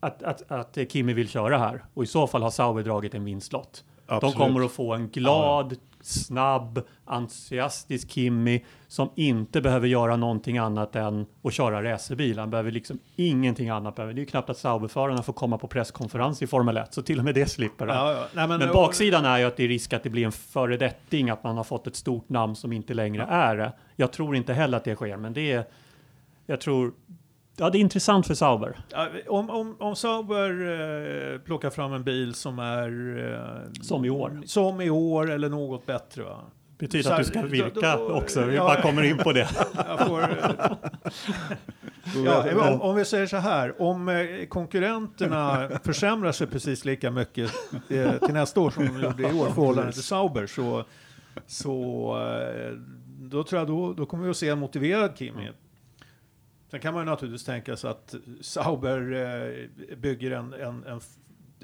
att, 0.00 0.22
att, 0.22 0.50
att 0.50 0.78
Kimi 0.92 1.12
vill 1.12 1.28
köra 1.28 1.58
här, 1.58 1.84
och 1.94 2.02
i 2.02 2.06
så 2.06 2.26
fall 2.26 2.42
har 2.42 2.50
Sauber 2.50 2.82
dragit 2.82 3.14
en 3.14 3.24
vinstlott. 3.24 3.84
De 4.06 4.14
Absolut. 4.14 4.36
kommer 4.36 4.64
att 4.64 4.72
få 4.72 4.94
en 4.94 5.08
glad, 5.08 5.76
snabb, 6.06 6.80
entusiastisk 7.04 8.10
Kimi 8.10 8.64
som 8.88 9.10
inte 9.14 9.60
behöver 9.60 9.88
göra 9.88 10.16
någonting 10.16 10.58
annat 10.58 10.96
än 10.96 11.26
att 11.42 11.52
köra 11.52 11.92
racerbil. 11.92 12.38
Han 12.38 12.50
behöver 12.50 12.70
liksom 12.70 12.98
ingenting 13.16 13.68
annat. 13.68 13.96
Det 13.96 14.02
är 14.02 14.12
ju 14.12 14.26
knappt 14.26 14.50
att 14.50 14.58
Sauberförarna 14.58 15.22
får 15.22 15.32
komma 15.32 15.58
på 15.58 15.68
presskonferens 15.68 16.42
i 16.42 16.46
Formel 16.46 16.76
1, 16.76 16.94
så 16.94 17.02
till 17.02 17.18
och 17.18 17.24
med 17.24 17.34
det 17.34 17.46
slipper 17.46 17.86
han. 17.86 17.96
Ja, 17.96 18.12
ja. 18.12 18.26
Nej, 18.32 18.48
men, 18.48 18.58
Men 18.58 18.72
baksidan 18.72 19.24
är 19.24 19.38
ju 19.38 19.44
att 19.44 19.56
det 19.56 19.64
är 19.64 19.68
risk 19.68 19.92
att 19.92 20.02
det 20.02 20.10
blir 20.10 20.24
en 20.24 20.32
föredetting, 20.32 21.30
att 21.30 21.44
man 21.44 21.56
har 21.56 21.64
fått 21.64 21.86
ett 21.86 21.96
stort 21.96 22.28
namn 22.28 22.56
som 22.56 22.72
inte 22.72 22.94
längre 22.94 23.22
är 23.22 23.56
det. 23.56 23.72
Jag 23.96 24.12
tror 24.12 24.36
inte 24.36 24.52
heller 24.52 24.76
att 24.76 24.84
det 24.84 24.94
sker, 24.94 25.16
men 25.16 25.32
det 25.32 25.52
är... 25.52 25.64
Jag 26.46 26.60
tror... 26.60 26.92
Ja, 27.58 27.70
det 27.70 27.78
är 27.78 27.80
intressant 27.80 28.26
för 28.26 28.34
Sauber. 28.34 28.78
Ja, 28.92 29.08
Om, 29.28 29.50
om, 29.50 29.76
om 29.78 29.96
Sauber 29.96 30.50
eh, 31.34 31.38
plockar 31.38 31.70
fram 31.70 31.92
en 31.92 32.04
bil 32.04 32.34
som 32.34 32.58
är... 32.58 33.18
Eh, 33.34 33.72
Som 33.82 34.04
i 34.04 34.10
år. 34.10 34.40
Som 34.46 34.80
i 34.80 34.90
år 34.90 35.30
eller 35.30 35.48
något 35.48 35.86
bättre 35.86 36.22
va? 36.22 36.40
Betyder 36.78 37.04
Så 37.04 37.12
att 37.12 37.18
du 37.18 37.24
ska 37.24 37.42
då- 37.42 37.48
virka 37.48 37.96
då- 37.96 38.10
också. 38.12 38.44
Vi 38.44 38.56
ja. 38.56 38.64
bara 38.64 38.82
kommer 38.82 39.02
in 39.02 39.18
på 39.18 39.32
det. 39.32 39.46
Får, 40.06 40.22
eh, 40.22 40.28
ja, 42.24 42.70
om, 42.72 42.80
om 42.82 42.96
vi 42.96 43.04
säger 43.04 43.26
så 43.26 43.36
här, 43.36 43.82
om 43.82 44.08
eh, 44.08 44.46
konkurrenterna 44.48 45.68
försämrar 45.84 46.32
sig 46.32 46.46
precis 46.46 46.84
lika 46.84 47.10
mycket 47.10 47.50
eh, 47.90 48.12
till 48.12 48.34
nästa 48.34 48.60
år 48.60 48.70
som 48.70 48.86
de 48.86 49.02
gjorde 49.02 49.22
i 49.22 49.40
år 49.40 49.46
förhållande 49.46 49.92
till 49.92 50.02
Sauber 50.02 50.46
så, 50.46 50.84
så 51.46 52.16
då 53.18 53.44
tror 53.44 53.58
jag 53.58 53.68
då, 53.68 53.92
då 53.92 54.06
kommer 54.06 54.24
vi 54.24 54.30
att 54.30 54.36
se 54.36 54.48
en 54.48 54.58
motiverad 54.58 55.10
Kimi. 55.18 55.50
Sen 56.76 56.80
kan 56.82 56.94
man 56.94 57.02
ju 57.02 57.10
naturligtvis 57.10 57.44
tänka 57.44 57.76
sig 57.76 57.90
att 57.90 58.14
Sauber 58.40 59.12
eh, 59.12 59.96
bygger 59.96 60.30
en, 60.30 60.52
en, 60.52 60.84
en, 60.84 61.00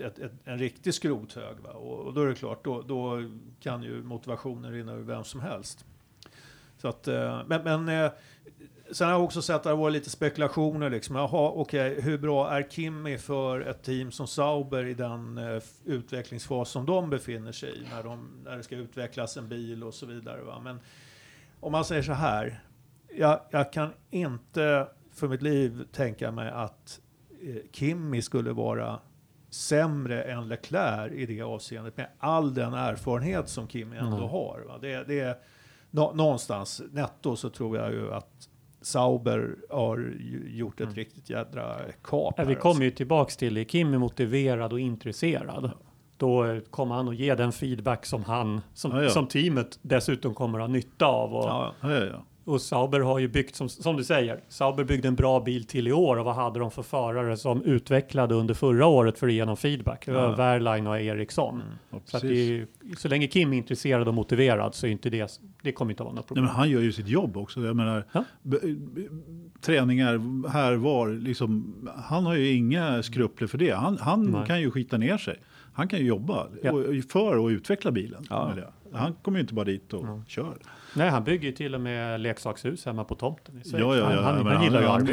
ett, 0.06 0.18
ett, 0.18 0.32
en 0.44 0.58
riktig 0.58 0.94
skrothög. 0.94 1.56
Va? 1.60 1.70
Och, 1.70 1.98
och 1.98 2.14
då 2.14 2.22
är 2.22 2.26
det 2.26 2.34
klart, 2.34 2.64
då, 2.64 2.82
då 2.82 3.30
kan 3.60 3.82
ju 3.82 4.02
motivationen 4.02 4.72
rinna 4.72 4.92
ur 4.92 5.02
vem 5.02 5.24
som 5.24 5.40
helst. 5.40 5.84
Så 6.78 6.88
att, 6.88 7.08
eh, 7.08 7.42
men, 7.46 7.62
men 7.64 7.88
eh, 7.88 8.12
sen 8.90 9.06
har 9.06 9.14
jag 9.14 9.24
också 9.24 9.42
sett 9.42 9.56
att 9.56 9.62
det 9.62 9.68
har 9.68 9.76
varit 9.76 9.92
lite 9.92 10.10
spekulationer. 10.10 10.90
Liksom. 10.90 11.16
Jaha, 11.16 11.50
okej, 11.54 12.00
hur 12.00 12.18
bra 12.18 12.50
är 12.50 12.62
Kimi 12.62 13.18
för 13.18 13.60
ett 13.60 13.82
team 13.82 14.10
som 14.10 14.26
Sauber 14.26 14.84
i 14.84 14.94
den 14.94 15.38
eh, 15.38 15.62
utvecklingsfas 15.84 16.70
som 16.70 16.86
de 16.86 17.10
befinner 17.10 17.52
sig 17.52 17.78
i 17.78 17.86
när, 17.90 18.02
de, 18.02 18.28
när 18.44 18.56
det 18.56 18.62
ska 18.62 18.76
utvecklas 18.76 19.36
en 19.36 19.48
bil 19.48 19.84
och 19.84 19.94
så 19.94 20.06
vidare. 20.06 20.42
Va? 20.42 20.60
Men 20.60 20.80
om 21.60 21.72
man 21.72 21.84
säger 21.84 22.02
så 22.02 22.12
här, 22.12 22.62
jag, 23.08 23.40
jag 23.50 23.72
kan 23.72 23.92
inte 24.10 24.88
för 25.12 25.28
mitt 25.28 25.42
liv 25.42 25.84
tänka 25.92 26.30
mig 26.30 26.50
att 26.50 27.00
eh, 27.42 27.56
Kimi 27.72 28.22
skulle 28.22 28.52
vara 28.52 28.98
sämre 29.50 30.22
än 30.22 30.48
Leclerc 30.48 31.12
i 31.12 31.26
det 31.26 31.42
avseendet 31.42 31.96
med 31.96 32.08
all 32.18 32.54
den 32.54 32.74
erfarenhet 32.74 33.48
som 33.48 33.68
Kimi 33.68 33.96
ändå 33.96 34.16
Nej. 34.16 34.28
har. 34.28 34.64
Va? 34.68 34.78
Det, 34.80 35.04
det 35.08 35.20
är, 35.20 35.36
nå, 35.90 36.12
någonstans 36.12 36.82
netto 36.92 37.36
så 37.36 37.50
tror 37.50 37.76
jag 37.76 37.92
ju 37.92 38.12
att 38.12 38.48
Sauber 38.80 39.56
har 39.70 40.14
gjort 40.46 40.80
ett 40.80 40.94
riktigt 40.94 41.30
jädra 41.30 41.76
kap. 42.02 42.34
Ja, 42.36 42.44
vi 42.44 42.54
alltså. 42.54 42.62
kommer 42.62 42.84
ju 42.84 42.90
tillbaks 42.90 43.36
till 43.36 43.56
är 43.56 43.98
motiverad 43.98 44.72
och 44.72 44.80
intresserad. 44.80 45.70
Då 46.16 46.60
kommer 46.70 46.94
han 46.94 47.08
att 47.08 47.16
ge 47.16 47.34
den 47.34 47.52
feedback 47.52 48.06
som 48.06 48.24
han, 48.24 48.60
som, 48.74 48.90
Ja, 48.90 49.02
ja. 49.02 49.10
som 49.10 49.26
teamet 49.26 49.78
dessutom 49.82 50.34
kommer 50.34 50.58
att 50.58 50.62
ha 50.62 50.72
nytta 50.72 51.06
av. 51.06 51.34
Och. 51.34 51.44
Och 52.44 52.60
Sauber 52.60 53.00
har 53.00 53.18
ju 53.18 53.28
byggt, 53.28 53.54
som, 53.56 53.68
som 53.68 53.96
du 53.96 54.04
säger, 54.04 54.40
Sauber 54.48 54.84
byggde 54.84 55.08
en 55.08 55.14
bra 55.14 55.40
bil 55.40 55.64
till 55.64 55.88
i 55.88 55.92
år 55.92 56.16
och 56.16 56.24
vad 56.24 56.34
hade 56.34 56.58
de 56.60 56.70
för 56.70 56.82
förare 56.82 57.36
som 57.36 57.62
utvecklade 57.62 58.34
under 58.34 58.54
förra 58.54 58.86
året 58.86 59.18
för 59.18 59.26
att 59.26 59.32
ge 59.32 59.44
dem 59.44 59.56
feedback? 59.56 60.06
Det 60.06 60.12
var 60.12 60.22
Ja. 60.22 60.34
Wehrlein 60.36 60.86
och 60.86 61.00
Eriksson. 61.00 61.62
Ja, 61.90 62.00
Så, 62.04 62.16
att 62.16 62.22
det, 62.22 62.66
så 62.98 63.08
länge 63.08 63.26
Kim 63.26 63.52
är 63.52 63.56
intresserad 63.56 64.08
och 64.08 64.14
motiverad 64.14 64.74
så 64.74 64.86
är 64.86 64.90
inte 64.90 65.10
det, 65.10 65.40
det 65.62 65.72
kommer 65.72 65.92
inte 65.92 66.02
att 66.02 66.04
vara 66.04 66.14
något 66.14 66.22
Nej, 66.24 66.26
problem. 66.28 66.44
men 66.44 66.54
han 66.54 66.70
gör 66.70 66.80
ju 66.80 66.92
sitt 66.92 67.08
jobb 67.08 67.36
också. 67.36 67.60
Jag 67.60 67.76
menar, 67.76 68.04
Ja. 68.12 68.24
träningar 69.60 70.48
här 70.48 70.74
var. 70.74 71.08
Liksom, 71.08 71.74
han 71.96 72.26
har 72.26 72.34
ju 72.34 72.52
inga 72.52 73.02
skrupler 73.02 73.48
för 73.48 73.58
det. 73.58 73.70
Han, 73.70 73.98
han 73.98 74.24
Nej. 74.24 74.46
kan 74.46 74.60
ju 74.60 74.70
skita 74.70 74.98
ner 74.98 75.16
sig. 75.18 75.36
Han 75.74 75.88
kan 75.88 75.98
ju 75.98 76.04
jobba 76.06 76.46
Ja. 76.62 76.72
och, 76.72 76.84
för 77.12 77.46
att 77.46 77.50
utveckla 77.52 77.90
bilen. 77.90 78.24
Han 78.92 79.14
kommer 79.22 79.38
ju 79.38 79.40
inte 79.42 79.54
bara 79.54 79.64
dit 79.64 79.92
och 79.92 80.06
kör. 80.26 80.54
Nej, 80.96 81.10
han 81.10 81.24
bygger 81.24 81.46
ju 81.48 81.52
till 81.52 81.74
och 81.74 81.80
med 81.80 82.20
leksakshus 82.20 82.86
hemma 82.86 83.04
på 83.04 83.14
tomten. 83.14 83.54
i 83.58 83.68
Schweiz. 83.68 83.80
Ja, 83.84 83.96
ja, 83.96 84.14
ja. 84.14 84.22
han, 84.22 84.34
han, 84.36 84.46
han 84.46 84.64
gillar 84.64 84.80
ju 84.80 84.86
han- 84.86 85.06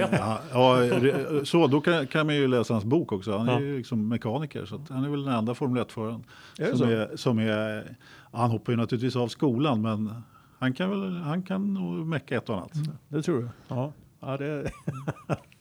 Ja, 0.54 0.78
re- 0.80 1.44
så 1.46 1.68
då 1.68 1.82
kan, 1.82 2.08
kan 2.08 2.26
man 2.26 2.36
ju 2.36 2.48
läsa 2.48 2.74
hans 2.74 2.86
bok 2.86 3.12
också. 3.12 3.38
Han 3.38 3.50
är 3.50 3.54
Ja. 3.54 3.60
ju 3.60 3.78
liksom 3.78 4.08
mekaniker. 4.08 4.66
Så 4.66 4.76
att 4.76 4.90
han 4.90 5.04
är 5.06 5.10
väl 5.10 5.24
den 5.26 5.34
enda 5.34 5.54
Formel 5.56 5.84
1-föraren. 5.84 6.24
Är 6.60 6.64
det 6.66 6.70
Som 6.70 6.78
så? 6.78 6.86
är, 6.86 7.16
som 7.16 7.40
är, 7.40 7.96
han 8.32 8.52
hoppar 8.52 8.74
ju 8.74 8.78
naturligtvis 8.78 9.16
av 9.16 9.28
skolan 9.28 9.82
men 9.82 10.14
han 10.60 10.74
kan 10.74 10.90
väl 10.90 11.18
han 11.22 11.44
kan 11.44 11.74
nog 11.74 12.06
mecka 12.08 12.38
ett 12.38 12.50
och 12.50 12.56
annat. 12.58 12.72
Det 13.08 13.22
tror 13.22 13.38
du? 13.42 13.50
Ja. 13.68 13.92
Ja, 14.20 14.38
det, 14.38 14.72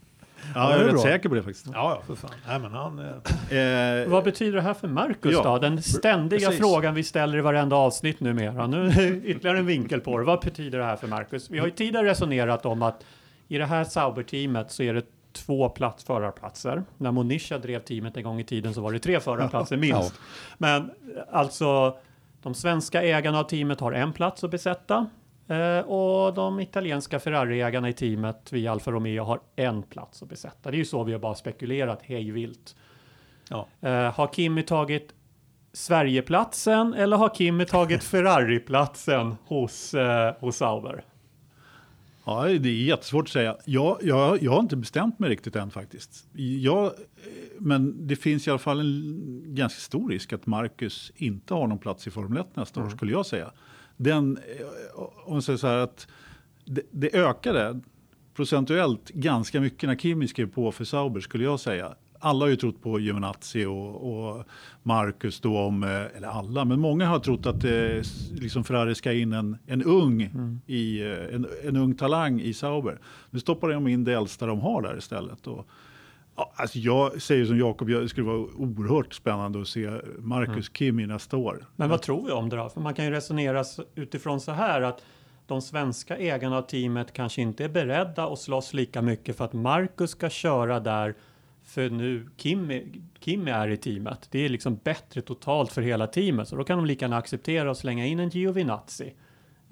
Ja, 0.55 0.71
jag 0.71 0.81
är 0.81 0.85
rätt 0.85 0.93
bra. 0.93 1.03
säker 1.03 1.29
på 1.29 1.35
det 1.35 1.43
faktiskt. 1.43 1.67
ja, 1.67 1.73
ja, 1.75 2.03
för 2.07 2.15
fan. 2.15 2.31
Nej, 2.49 2.59
men 2.59 2.73
han... 2.73 2.99
Eh, 2.99 4.09
Vad 4.09 4.25
betyder 4.25 4.53
det 4.57 4.63
här 4.63 4.75
för 4.75 4.89
Marcus 4.89 5.33
Ja, 5.33 5.43
då? 5.43 5.59
Den 5.59 5.83
ständiga 5.83 6.49
precis. 6.49 6.59
frågan 6.61 6.95
vi 6.95 7.05
ställer 7.05 7.39
i 7.39 7.41
varenda 7.41 7.77
avsnitt 7.77 8.21
numera. 8.21 8.67
Nu 8.67 8.91
ytterligare 9.25 9.59
en 9.59 9.67
vinkel 9.67 10.01
på 10.01 10.19
det. 10.19 10.25
Vad 10.25 10.41
betyder 10.41 10.79
det 10.79 10.85
här 10.85 10.97
för 10.97 11.07
Marcus? 11.09 11.51
Vi 11.51 11.59
har 11.59 11.67
ju 11.67 11.73
tidigare 11.73 12.07
resonerat 12.11 12.67
om 12.67 12.83
att 12.83 13.05
i 13.49 13.59
det 13.59 13.67
här 13.67 13.85
Sauber-teamet 13.85 14.71
så 14.71 14.83
är 14.83 14.95
det 14.95 15.03
två 15.33 15.69
plats, 15.69 16.05
förarplatser. 16.05 16.83
När 16.97 17.11
Monisha 17.13 17.59
drev 17.59 17.81
teamet 17.81 18.17
en 18.17 18.23
gång 18.23 18.41
i 18.41 18.45
tiden 18.45 18.75
så 18.75 18.81
var 18.81 18.93
det 18.93 18.99
tre 18.99 19.21
förarplatser 19.21 19.77
minst. 19.77 20.15
Men 20.59 20.91
alltså, 21.33 21.97
de 22.43 22.55
svenska 22.55 23.03
ägarna 23.03 23.39
av 23.39 23.45
teamet 23.45 23.81
har 23.81 23.93
en 23.93 24.13
plats 24.13 24.45
att 24.45 24.51
besätta. 24.51 25.07
Eh, 25.49 25.81
och 25.81 26.35
de 26.35 26.61
italienska 26.61 27.21
Ferrari-ägarna 27.21 27.89
i 27.89 27.93
teamet 27.93 28.53
via 28.53 28.73
Alfa 28.73 28.91
Romeo 28.91 29.25
har 29.25 29.41
en 29.57 29.83
plats 29.83 30.23
att 30.23 30.29
besätta. 30.29 30.71
Det 30.71 30.77
är 30.77 30.79
ju 30.79 30.85
så 30.85 31.05
vi 31.05 31.13
har 31.13 31.19
bara 31.19 31.35
spekulerat 31.35 32.01
hej 32.03 32.31
vilt. 32.31 32.77
ja. 33.49 33.69
Eh, 33.81 34.15
har 34.15 34.29
Kimmy 34.33 34.63
tagit 34.63 35.15
Sverigeplatsen 35.73 36.95
eller 36.95 37.17
har 37.17 37.29
Kimmy 37.29 37.65
tagit 37.65 38.05
Ferrari-platsen 38.05 39.35
hos, 39.45 39.95
eh, 39.95 40.35
hos 40.41 40.57
Sauber? 40.57 41.05
Ja, 42.25 42.45
det 42.45 42.69
är 42.69 42.83
jättesvårt 42.83 43.25
att 43.25 43.33
säga. 43.33 43.57
Jag, 43.65 43.99
jag, 44.03 44.43
jag 44.43 44.53
har 44.53 44.61
inte 44.61 44.77
bestämt 44.77 45.19
mig 45.19 45.31
riktigt 45.31 45.57
än 45.57 45.71
faktiskt. 45.71 46.27
Jag, 46.63 46.93
men 47.59 48.07
det 48.07 48.17
finns 48.17 48.47
i 48.47 48.51
alla 48.51 48.59
fall 48.59 48.81
en 48.81 49.55
ganska 49.55 49.81
stor 49.81 50.11
risk 50.11 50.33
att 50.33 50.47
Marcus 50.47 51.13
inte 51.17 51.55
har 51.55 51.67
någon 51.67 51.79
plats 51.79 52.07
i 52.07 52.11
Formel 52.11 52.39
1 52.41 52.57
nästa 52.57 52.85
år, 52.85 52.89
skulle 52.89 53.13
jag 53.13 53.27
säga. 53.27 53.51
Den, 53.99 54.37
eh, 54.37 55.03
om 55.25 55.33
man 55.33 55.43
säger 55.43 55.57
så 55.57 55.67
här 55.67 55.79
att 55.79 56.09
det, 56.65 56.83
det 56.91 57.15
ökade 57.15 57.81
procentuellt 58.35 59.09
ganska 59.09 59.61
mycket 59.61 59.89
när 59.89 59.97
Kimi 59.97 60.29
skrev 60.29 60.47
på 60.47 60.73
för 60.73 60.85
Sauber, 60.85 61.21
skulle 61.21 61.45
jag 61.45 61.61
säga 61.61 61.95
alla 62.21 62.45
har 62.45 62.51
ju 62.51 62.57
trott 62.57 62.83
på 62.83 63.01
Giovinazzi 63.01 63.65
och, 63.65 64.13
och 64.13 64.45
Marcus 64.83 65.41
då 65.41 65.59
om, 65.59 65.83
eh, 65.83 66.17
eller 66.17 66.29
alla, 66.29 66.65
men 66.65 66.81
många 66.81 67.07
har 67.07 67.19
trott 67.19 67.47
att 67.47 67.65
eh, 67.65 68.03
liksom 68.41 68.65
Ferrari 68.65 68.95
ska 68.95 69.13
in 69.13 69.33
en, 69.33 69.57
en 69.67 69.83
ung 69.83 70.23
mm. 70.23 70.61
i, 70.67 71.01
eh, 71.01 71.35
en, 71.35 71.47
en 71.65 71.77
ung 71.77 71.95
talang 71.95 72.41
i 72.41 72.55
Sauber. 72.55 72.99
Nu 73.31 73.41
stoppar 73.41 73.69
de 73.69 73.89
in 73.89 74.05
det 74.05 74.13
äldsta 74.13 74.47
de 74.47 74.61
har 74.61 74.83
där 74.83 74.99
istället. 74.99 75.47
Och, 75.47 75.69
ja, 76.39 76.53
alltså 76.57 76.79
jag 76.79 77.23
säger 77.23 77.45
som 77.45 77.59
Jakob, 77.59 77.89
det 77.89 78.09
skulle 78.09 78.27
vara 78.27 78.39
oerhört 78.39 79.15
spännande 79.15 79.61
att 79.61 79.69
se 79.69 79.91
Marcus 80.19 80.51
mm. 80.51 80.63
Kimi 80.75 81.07
nästa 81.07 81.37
år. 81.37 81.65
Men 81.77 81.91
vad 81.91 82.03
tror 82.03 82.27
vi 82.27 82.33
om 82.33 82.49
det 82.49 82.57
då? 82.57 82.69
För 82.69 82.81
man 82.81 82.95
kan 82.95 83.05
ju 83.05 83.11
resonera 83.11 83.65
utifrån 83.95 84.41
så 84.41 84.53
här 84.53 84.83
att 84.83 85.05
de 85.47 85.63
svenska 85.63 86.17
ägarna 86.17 86.59
av 86.59 86.63
teamet 86.63 87.13
kanske 87.13 87.43
inte 87.43 87.65
är 87.65 87.69
beredda 87.69 88.27
att 88.27 88.39
slåss 88.39 88.75
lika 88.75 89.03
mycket 89.03 89.37
för 89.37 89.45
att 89.45 89.53
Marcus 89.53 90.11
ska 90.11 90.31
köra 90.31 90.81
där 90.81 91.15
för 91.65 91.91
nu 91.91 92.29
Kim, 92.37 92.83
Kim 93.19 93.49
är 93.49 93.69
i 93.69 93.77
teamet. 93.77 94.29
Det 94.31 94.45
är 94.45 94.49
liksom 94.49 94.77
bättre 94.85 95.21
totalt 95.21 95.73
för 95.73 95.83
hela 95.83 96.07
teamet. 96.07 96.49
Så 96.49 96.57
då 96.57 96.65
kan 96.65 96.79
de 96.79 96.87
lika 96.87 97.05
gärna 97.05 97.17
acceptera 97.17 97.71
och 97.71 97.77
slänga 97.77 98.07
in 98.07 98.21
en 98.21 98.29
Giovinazzi. 98.29 99.15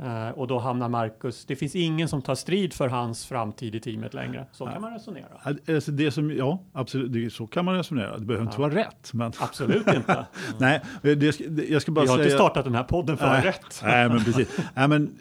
Uh, 0.00 0.28
och 0.28 0.46
då 0.46 0.58
hamnar 0.58 0.88
Marcus, 0.88 1.44
det 1.44 1.56
finns 1.56 1.76
ingen 1.76 2.08
som 2.08 2.22
tar 2.22 2.34
strid 2.34 2.72
för 2.72 2.88
hans 2.88 3.26
framtid 3.26 3.74
i 3.74 3.80
teamet 3.80 4.14
längre. 4.14 4.46
Så 4.52 4.66
kan 4.66 4.82
man 4.82 4.92
resonera. 4.92 5.26
Alltså 5.74 5.92
det 5.92 6.10
som, 6.10 6.36
ja, 6.36 6.62
absolut, 6.72 7.12
det, 7.12 7.30
så 7.30 7.46
kan 7.46 7.64
man 7.64 7.74
resonera. 7.74 8.18
Det 8.18 8.24
behöver 8.24 8.44
ja. 8.44 8.50
inte 8.50 8.60
vara 8.60 8.74
rätt. 8.74 9.12
Men... 9.12 9.32
Absolut 9.38 9.86
inte. 9.86 10.26
nej, 10.58 10.82
det, 11.02 11.68
jag 11.68 11.82
ska 11.82 11.92
bara 11.92 12.02
Vi 12.02 12.08
har 12.08 12.16
säga... 12.16 12.26
inte 12.26 12.36
startat 12.36 12.64
den 12.64 12.74
här 12.74 12.84
podden 12.84 13.16
för 13.16 13.24
att 13.24 13.30
vara 13.30 13.44
rätt. 13.44 13.80
nej, 13.82 14.08
men 14.08 14.24
precis. 14.24 14.58
nej, 14.74 14.88
men, 14.88 15.18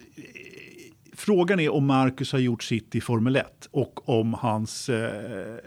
frågan 1.13 1.59
är 1.59 1.73
om 1.73 1.85
Marcus 1.85 2.31
har 2.31 2.39
gjort 2.39 2.63
sitt 2.63 2.95
i 2.95 3.01
Formel 3.01 3.35
1 3.35 3.67
och 3.71 4.09
om 4.09 4.33
hans 4.33 4.89
eh, 4.89 4.95
Eh, 4.95 5.59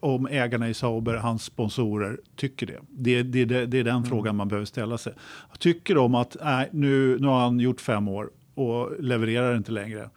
om 0.00 0.26
ägarna 0.26 0.68
i 0.68 0.74
Sauber, 0.74 1.14
hans 1.14 1.42
sponsorer, 1.42 2.20
tycker 2.36 2.66
det. 2.66 2.78
Det, 2.88 3.22
det, 3.22 3.44
det, 3.44 3.66
det 3.66 3.78
är 3.78 3.84
den 3.84 3.96
mm. 3.96 4.08
frågan 4.08 4.36
man 4.36 4.48
behöver 4.48 4.66
ställa 4.66 4.98
sig. 4.98 5.12
Tycker 5.58 5.94
de 5.94 6.14
att 6.14 6.36
nej, 6.42 6.68
nu, 6.72 7.18
nu 7.18 7.26
har 7.26 7.40
han 7.40 7.60
gjort 7.60 7.80
fem 7.80 8.08
år 8.08 8.30
och 8.54 9.02
levererar 9.02 9.56
inte 9.56 9.72
längre, 9.72 10.10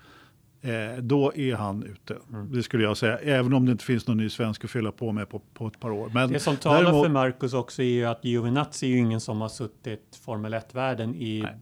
eh, 0.62 0.98
då 1.02 1.34
är 1.36 1.56
han 1.56 1.84
ute. 1.84 2.18
Mm. 2.30 2.52
Det 2.52 2.64
skulle 2.64 2.84
jag 2.84 2.98
säga, 2.98 3.18
även 3.18 3.54
om 3.54 3.66
det 3.66 3.72
inte 3.72 3.84
finns 3.84 4.08
någon 4.08 4.18
ny 4.18 4.30
svensk 4.30 4.64
att 4.64 4.72
fylla 4.72 4.92
på 4.92 5.12
med 5.12 5.30
på, 5.30 5.42
på 5.54 5.68
ett 5.68 5.80
par 5.80 5.92
år. 5.92 6.12
Men 6.14 6.32
det 6.32 6.40
som 6.40 6.58
talar 6.58 6.84
däremot, 6.84 7.06
för 7.06 7.12
Marcus 7.12 7.54
också 7.54 7.82
är 7.82 7.86
ju 7.86 8.06
att 8.06 8.26
Giovinazzi 8.26 8.86
är 8.86 8.90
ju 8.90 8.98
ingen 8.98 9.22
som 9.22 9.42
har 9.42 9.50
suttit 9.50 10.20
Formel 10.26 10.54
1-världen 10.54 11.16
i 11.16 11.42
nej 11.44 11.56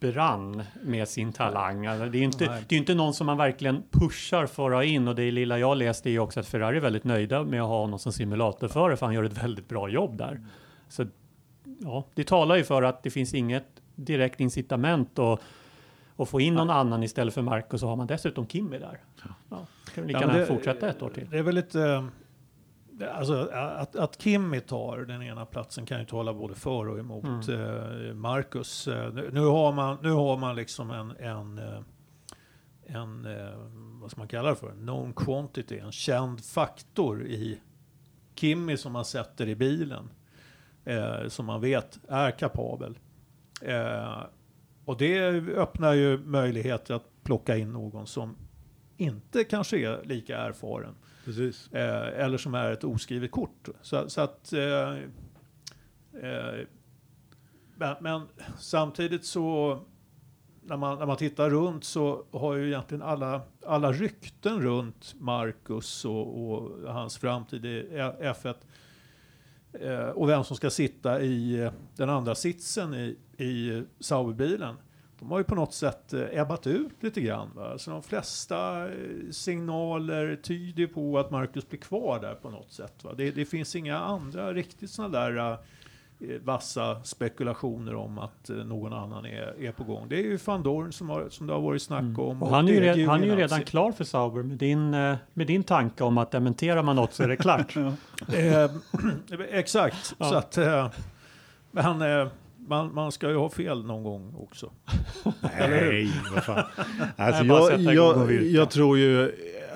brann 0.00 0.62
med 0.82 1.08
sin 1.08 1.32
talang. 1.32 1.86
Alltså 1.86 2.08
det 2.08 2.18
är 2.18 2.22
inte, 2.22 2.62
det 2.68 2.74
är 2.74 2.78
inte 2.78 2.94
någon 2.94 3.14
som 3.14 3.26
man 3.26 3.36
verkligen 3.36 3.82
pushar 3.90 4.46
för 4.46 4.70
att 4.70 4.76
ha 4.76 4.84
in 4.84 5.08
och 5.08 5.14
det 5.14 5.30
lilla 5.30 5.58
jag 5.58 5.76
läste 5.76 6.10
är 6.10 6.18
också 6.18 6.40
att 6.40 6.46
Ferrari 6.46 6.76
är 6.76 6.80
väldigt 6.80 7.04
nöjda 7.04 7.44
med 7.44 7.62
att 7.62 7.68
ha 7.68 7.80
honom 7.80 7.98
som 7.98 8.12
simulatorförare 8.12 8.96
för 8.96 9.06
han 9.06 9.14
gör 9.14 9.24
ett 9.24 9.42
väldigt 9.42 9.68
bra 9.68 9.88
jobb 9.88 10.16
där. 10.16 10.40
Så 10.88 11.06
ja, 11.78 12.06
det 12.14 12.24
talar 12.24 12.56
ju 12.56 12.64
för 12.64 12.82
att 12.82 13.02
det 13.02 13.10
finns 13.10 13.34
inget 13.34 13.66
direkt 13.94 14.40
incitament 14.40 15.18
att, 15.18 15.40
att 16.16 16.28
få 16.28 16.40
in 16.40 16.54
någon 16.54 16.66
Nej. 16.66 16.76
annan 16.76 17.02
istället 17.02 17.34
för 17.34 17.42
Marcus 17.42 17.80
så 17.80 17.88
har 17.88 17.96
man 17.96 18.06
dessutom 18.06 18.46
Kimmy 18.46 18.78
där. 18.78 18.98
Ja, 19.50 19.66
kan 19.94 20.06
lika 20.06 20.20
gärna 20.20 20.38
ja, 20.38 20.46
fortsätta 20.46 20.88
ett 20.88 21.02
år 21.02 21.10
till. 21.10 21.30
Det 21.30 21.38
är 21.38 21.42
väl 21.42 21.54
lite 21.54 22.08
Alltså, 23.12 23.48
att, 23.52 23.96
att 23.96 24.22
Kimmy 24.22 24.60
tar 24.60 24.98
den 24.98 25.22
ena 25.22 25.46
platsen 25.46 25.86
kan 25.86 26.00
ju 26.00 26.06
tala 26.06 26.34
både 26.34 26.54
för 26.54 26.88
och 26.88 26.98
emot 26.98 27.48
mm. 27.48 28.08
eh, 28.08 28.14
Marcus. 28.14 28.88
Eh, 28.88 29.12
nu, 29.32 29.40
har 29.40 29.72
man, 29.72 29.98
nu 30.02 30.10
har 30.10 30.36
man 30.36 30.56
liksom 30.56 30.90
en, 30.90 31.10
en, 31.10 31.58
eh, 31.58 31.82
en 32.86 33.28
vad 34.00 34.10
ska 34.10 34.20
man 34.20 34.28
kalla 34.28 34.50
det 34.50 34.56
för, 34.56 34.70
known 34.70 35.12
quantity, 35.12 35.78
en 35.78 35.92
känd 35.92 36.44
faktor 36.44 37.26
i 37.26 37.60
Kimmy 38.34 38.76
som 38.76 38.92
man 38.92 39.04
sätter 39.04 39.48
i 39.48 39.56
bilen. 39.56 40.08
Eh, 40.86 41.28
som 41.28 41.46
man 41.46 41.60
vet 41.60 41.98
är 42.08 42.30
kapabel. 42.30 42.98
Eh, 43.62 44.22
och 44.84 44.98
det 44.98 45.20
öppnar 45.56 45.92
ju 45.92 46.18
möjligheter 46.18 46.94
att 46.94 47.22
plocka 47.22 47.56
in 47.56 47.72
någon 47.72 48.06
som 48.06 48.36
inte 48.96 49.44
kanske 49.44 49.78
är 49.78 50.04
lika 50.04 50.38
erfaren. 50.38 50.94
Precis. 51.26 51.72
Eh, 51.72 52.24
eller 52.24 52.38
som 52.38 52.54
är 52.54 52.70
ett 52.72 52.84
oskrivet 52.84 53.30
kort. 53.30 53.68
Så, 53.82 54.10
så 54.10 54.20
att... 54.20 54.52
Eh, 54.52 54.92
eh, 56.22 56.66
men, 57.76 57.96
men, 58.00 58.22
samtidigt 58.58 59.24
så... 59.24 59.78
När 60.62 60.76
man, 60.76 60.98
när 60.98 61.06
man 61.06 61.16
tittar 61.16 61.50
runt 61.50 61.84
så 61.84 62.24
har 62.30 62.54
ju 62.54 62.66
egentligen 62.66 63.02
alla, 63.02 63.40
alla 63.66 63.92
rykten 63.92 64.62
runt 64.62 65.14
Marcus 65.18 66.04
och, 66.04 66.50
och 66.50 66.92
hans 66.92 67.18
framtid 67.18 67.64
i 67.64 67.88
F1 68.20 68.54
eh, 69.72 70.08
och 70.08 70.28
vem 70.28 70.44
som 70.44 70.56
ska 70.56 70.70
sitta 70.70 71.22
i 71.22 71.70
den 71.96 72.10
andra 72.10 72.34
sitsen 72.34 72.94
i, 72.94 73.16
i 73.44 73.82
Sauberbilen 74.00 74.74
de 75.18 75.30
har 75.30 75.38
ju 75.38 75.44
på 75.44 75.54
något 75.54 75.74
sätt 75.74 76.12
eh, 76.12 76.40
ebbat 76.40 76.66
ut 76.66 77.02
lite 77.02 77.20
grann. 77.20 77.50
Va? 77.54 77.78
Så 77.78 77.90
de 77.90 78.02
flesta 78.02 78.88
eh, 78.88 78.94
signaler 79.30 80.36
tyder 80.42 80.86
på 80.86 81.18
att 81.18 81.30
Marcus 81.30 81.68
blir 81.68 81.80
kvar 81.80 82.20
där 82.20 82.34
på 82.34 82.50
något 82.50 82.72
sätt. 82.72 83.04
Det, 83.16 83.30
det 83.30 83.44
finns 83.44 83.76
inga 83.76 83.98
andra 83.98 84.52
riktigt 84.52 84.90
sådana 84.90 85.18
där 85.18 85.38
uh, 85.38 85.58
vassa 86.44 87.04
spekulationer 87.04 87.94
om 87.94 88.18
att 88.18 88.48
någon 88.48 88.92
annan 88.92 89.26
är, 89.26 89.64
är 89.64 89.72
på 89.72 89.84
gång. 89.84 90.08
Det 90.08 90.16
är 90.16 90.22
ju 90.22 90.38
van 90.44 90.62
Dorn 90.62 90.92
som, 90.92 91.10
har, 91.10 91.28
som 91.28 91.46
det 91.46 91.52
har 91.52 91.60
varit 91.60 91.82
snack 91.82 92.00
mm. 92.00 92.20
om. 92.20 92.30
Mm. 92.30 92.42
Och 92.42 92.48
han, 92.48 92.68
är 92.68 92.72
ju, 92.72 92.80
red, 92.80 93.08
han 93.08 93.22
är 93.22 93.26
ju 93.26 93.36
redan 93.36 93.62
klar 93.62 93.92
för 93.92 94.04
Sauber 94.04 94.42
med 94.42 94.56
din, 94.58 94.90
med 94.90 95.46
din 95.46 95.62
tanke 95.62 96.04
om 96.04 96.18
att 96.18 96.30
dementerar 96.30 96.82
man 96.82 96.96
något 96.96 97.12
så 97.12 97.22
är 97.22 97.28
det 97.28 97.36
klart. 97.36 97.76
eh, 97.76 98.70
exakt, 99.50 100.14
ja. 100.18 100.28
så 100.30 100.34
att 100.34 100.58
men 101.70 101.84
man, 102.66 102.94
man 102.94 103.12
ska 103.12 103.30
ju 103.30 103.36
ha 103.36 103.50
fel 103.50 103.84
någon 103.84 104.02
gång 104.02 104.34
också. 104.38 104.72
Nej, 105.40 106.10
vad 106.34 106.44
fan. 106.44 106.64
Alltså, 107.16 107.44
jag, 107.44 107.80
jag, 107.94 108.42
jag, 108.44 108.70
tror 108.70 108.98
ju, 108.98 109.32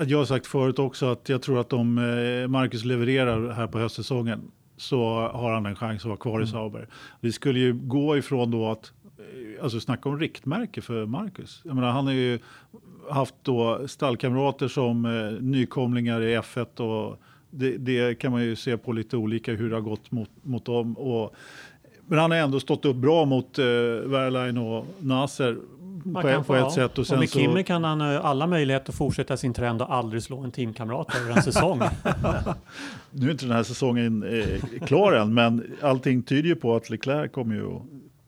jag 0.07 0.18
har 0.18 0.24
sagt 0.24 0.47
förut 0.47 0.78
också 0.78 1.07
att 1.07 1.28
jag 1.28 1.43
tror 1.43 1.61
att 1.61 1.72
om 1.72 1.99
eh, 1.99 2.49
Marcus 2.49 2.84
levererar 2.84 3.53
här 3.53 3.66
på 3.66 3.78
höstsäsongen 3.78 4.51
så 4.76 5.30
har 5.32 5.53
han 5.53 5.66
en 5.66 5.76
chans 5.76 6.03
att 6.03 6.09
vara 6.09 6.16
kvar 6.16 6.34
mm. 6.34 6.45
i 6.45 6.47
Sauber. 6.47 6.88
Vi 7.20 7.32
skulle 7.32 7.59
ju 7.59 7.72
gå 7.72 8.16
ifrån 8.16 8.51
då 8.51 8.70
att, 8.70 8.93
eh, 9.18 9.62
alltså 9.62 9.80
snacka 9.80 10.09
om 10.09 10.18
riktmärke 10.18 10.80
för 10.80 11.07
Marcus. 11.07 11.61
Jag 11.64 11.74
menar, 11.74 11.91
han 11.91 12.07
har 12.07 12.12
ju 12.12 12.38
haft 13.11 13.34
då 13.43 13.88
stallkamrater 13.88 14.68
som 14.68 15.05
eh, 15.05 15.43
nykomlingar 15.43 16.20
i 16.20 16.38
F1 16.38 16.80
och 16.80 17.20
det, 17.51 17.76
det, 17.76 18.18
kan 18.18 18.32
man 18.32 18.43
ju 18.43 18.57
se 18.57 18.76
på 18.76 18.93
lite 18.93 19.16
olika 19.16 19.53
hur 19.53 19.70
det 19.70 19.76
har 19.76 19.80
gått 19.80 20.11
mot, 20.11 20.30
mot 20.43 20.64
dem. 20.64 20.99
Och 20.99 21.34
men 22.11 22.19
han 22.19 22.31
har 22.31 22.39
ändå 22.39 22.61
stått 22.61 22.85
upp 22.85 22.97
bra 22.97 23.25
mot 23.25 23.59
uh, 23.59 23.65
Wehrlein 24.05 24.59
och 24.59 24.87
Nasser 24.99 25.59
på, 26.13 26.29
ett, 26.29 26.47
på 26.47 26.55
ett 26.55 26.73
sätt. 26.73 26.99
Och, 26.99 27.07
sen 27.07 27.17
och 27.17 27.21
med 27.21 27.31
Kimmy 27.31 27.63
kan 27.63 27.85
han 27.85 28.01
uh, 28.01 28.27
alla 28.27 28.47
möjligheter 28.47 28.93
att 28.93 28.97
fortsätta 28.97 29.37
sin 29.37 29.55
trend 29.55 29.83
och 29.83 29.95
aldrig 29.95 30.23
slå 30.23 30.41
en 30.41 30.51
teamkamrat 30.51 31.17
över 31.17 31.37
en 31.37 31.43
säsong. 31.43 31.79
nu 33.11 33.27
är 33.27 33.31
inte 33.31 33.45
den 33.45 33.57
här 33.57 33.63
säsongen 33.63 34.23
eh, 34.23 34.79
klar 34.87 35.13
än, 35.13 35.35
men 35.35 35.77
allting 35.83 36.23
tyder 36.23 36.49
ju 36.49 36.55
på 36.55 36.77
att 36.77 36.91
Leclerc 36.91 37.33
kommer 37.33 37.55
ju 37.55 37.77
att 37.77 37.83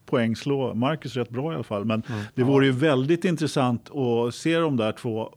poängslå 0.07 0.75
Marcus 0.75 1.17
rätt 1.17 1.31
bra 1.31 1.53
i 1.53 1.55
alla 1.55 1.65
fall. 1.65 1.85
Men 1.85 2.03
mm. 2.09 2.25
det 2.35 2.43
vore 2.43 2.67
ju 2.67 2.73
väldigt 2.73 3.25
intressant 3.25 3.91
att 3.91 4.35
se 4.35 4.59
de 4.59 4.77
där 4.77 4.93
två 4.93 5.35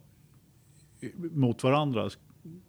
mot 1.32 1.62
varandra 1.64 2.10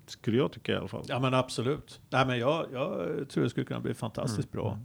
skulle 0.08 0.38
jag 0.38 0.52
tycka 0.52 0.72
i 0.72 0.76
alla 0.76 0.88
fall. 0.88 1.04
Ja 1.08 1.20
men 1.20 1.34
absolut. 1.34 2.02
Nej, 2.10 2.26
men 2.26 2.40
jag, 2.40 2.66
jag 2.74 2.96
tror 3.30 3.44
det 3.44 3.50
skulle 3.50 3.66
kunna 3.66 3.80
bli 3.80 3.94
fantastiskt 3.94 4.54
mm. 4.54 4.64
bra. 4.64 4.80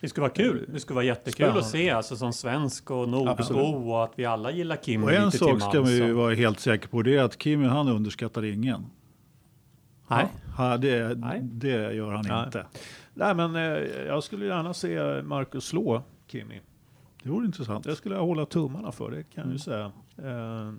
Mm. 0.00 0.06
Det 0.06 0.08
skulle 0.08 0.22
vara 0.22 0.32
kul. 0.32 0.66
Det 0.72 0.80
skulle 0.80 0.94
vara 0.94 1.04
jättekul 1.04 1.32
Spännande. 1.32 1.60
att 1.60 1.66
se, 1.68 1.90
alltså 1.90 2.16
som 2.16 2.32
svensk 2.32 2.90
och 2.90 3.08
nordbo 3.08 3.90
och 3.90 4.04
att 4.04 4.12
vi 4.16 4.24
alla 4.24 4.50
gillar 4.50 4.76
Kim. 4.76 5.04
Och 5.04 5.12
en 5.12 5.32
sak 5.32 5.60
ska 5.62 5.80
vi 5.80 5.96
ju 5.96 6.12
vara 6.12 6.34
helt 6.34 6.60
säkra 6.60 6.88
på, 6.88 7.02
det 7.02 7.16
är 7.16 7.22
att 7.22 7.38
Kim 7.38 7.62
han 7.64 7.88
underskattar 7.88 8.44
ingen. 8.44 8.86
Nej. 10.08 10.26
Ja, 10.58 10.76
det, 10.76 11.18
Nej. 11.18 11.40
det 11.42 11.92
gör 11.94 12.12
han 12.12 12.24
Nej. 12.28 12.44
inte. 12.44 12.66
Nej, 13.14 13.34
men 13.34 13.56
eh, 13.56 13.62
jag 14.06 14.24
skulle 14.24 14.46
gärna 14.46 14.74
se 14.74 15.22
Marcus 15.22 15.64
slå 15.64 16.02
Kimi. 16.26 16.60
Det 17.22 17.30
vore 17.30 17.46
intressant. 17.46 17.84
Det 17.84 17.96
skulle 17.96 18.14
jag 18.14 18.22
hålla 18.26 18.46
tummarna 18.46 18.92
för, 18.92 19.10
det 19.10 19.22
kan 19.22 19.44
jag 19.44 19.52
ju 19.52 19.58
säga. 19.58 19.92
Eh, 20.18 20.72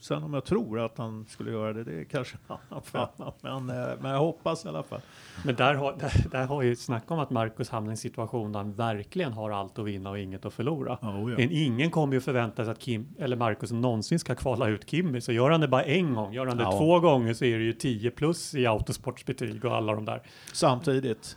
Sen 0.00 0.22
om 0.22 0.34
jag 0.34 0.44
tror 0.44 0.80
att 0.80 0.98
han 0.98 1.26
skulle 1.26 1.50
göra 1.50 1.72
det, 1.72 1.84
det 1.84 2.00
är 2.00 2.04
kanske 2.04 2.36
en 2.48 2.56
annan 2.70 2.82
femma. 2.82 3.32
Men, 3.40 3.70
eh, 3.70 3.88
men 4.00 4.10
jag 4.10 4.18
hoppas 4.18 4.64
i 4.64 4.68
alla 4.68 4.82
fall. 4.82 5.00
Men 5.44 5.54
där 5.54 5.74
har, 5.74 5.92
där, 5.96 6.28
där 6.30 6.46
har 6.46 6.62
ju 6.62 6.76
snackat 6.76 7.10
om 7.10 7.18
att 7.18 7.30
Marcus 7.30 7.70
hamnar 7.70 7.90
i 7.90 7.92
en 7.92 7.96
situation 7.96 8.52
där 8.52 8.58
han 8.60 8.72
verkligen 8.72 9.32
har 9.32 9.50
allt 9.50 9.78
att 9.78 9.84
vinna 9.86 10.10
och 10.10 10.18
inget 10.18 10.44
att 10.44 10.52
förlora. 10.52 10.98
Oh, 11.02 11.30
ja. 11.30 11.36
Men 11.38 11.50
ingen 11.50 11.90
kommer 11.90 12.14
ju 12.14 12.20
förvänta 12.20 12.64
sig 12.64 12.72
att 12.72 12.78
Kim 12.78 13.08
eller 13.18 13.36
Marcus 13.36 13.70
någonsin 13.72 14.18
ska 14.18 14.34
kvala 14.34 14.68
ut 14.68 14.90
Kimmy. 14.90 15.20
Så 15.20 15.32
gör 15.32 15.50
han 15.50 15.60
det 15.60 15.68
bara 15.68 15.84
en 15.84 16.14
gång, 16.14 16.32
gör 16.32 16.46
han 16.46 16.56
det 16.56 16.62
Ja. 16.62 16.78
två 16.78 17.00
gånger 17.00 17.34
så 17.34 17.44
är 17.44 17.58
det 17.58 17.64
ju 17.64 17.72
10 17.72 18.10
plus 18.10 18.54
i 18.54 18.66
autosportsbetyg 18.66 19.64
och 19.64 19.76
alla 19.76 19.94
de 19.94 20.04
där. 20.04 20.22
Samtidigt, 20.52 21.36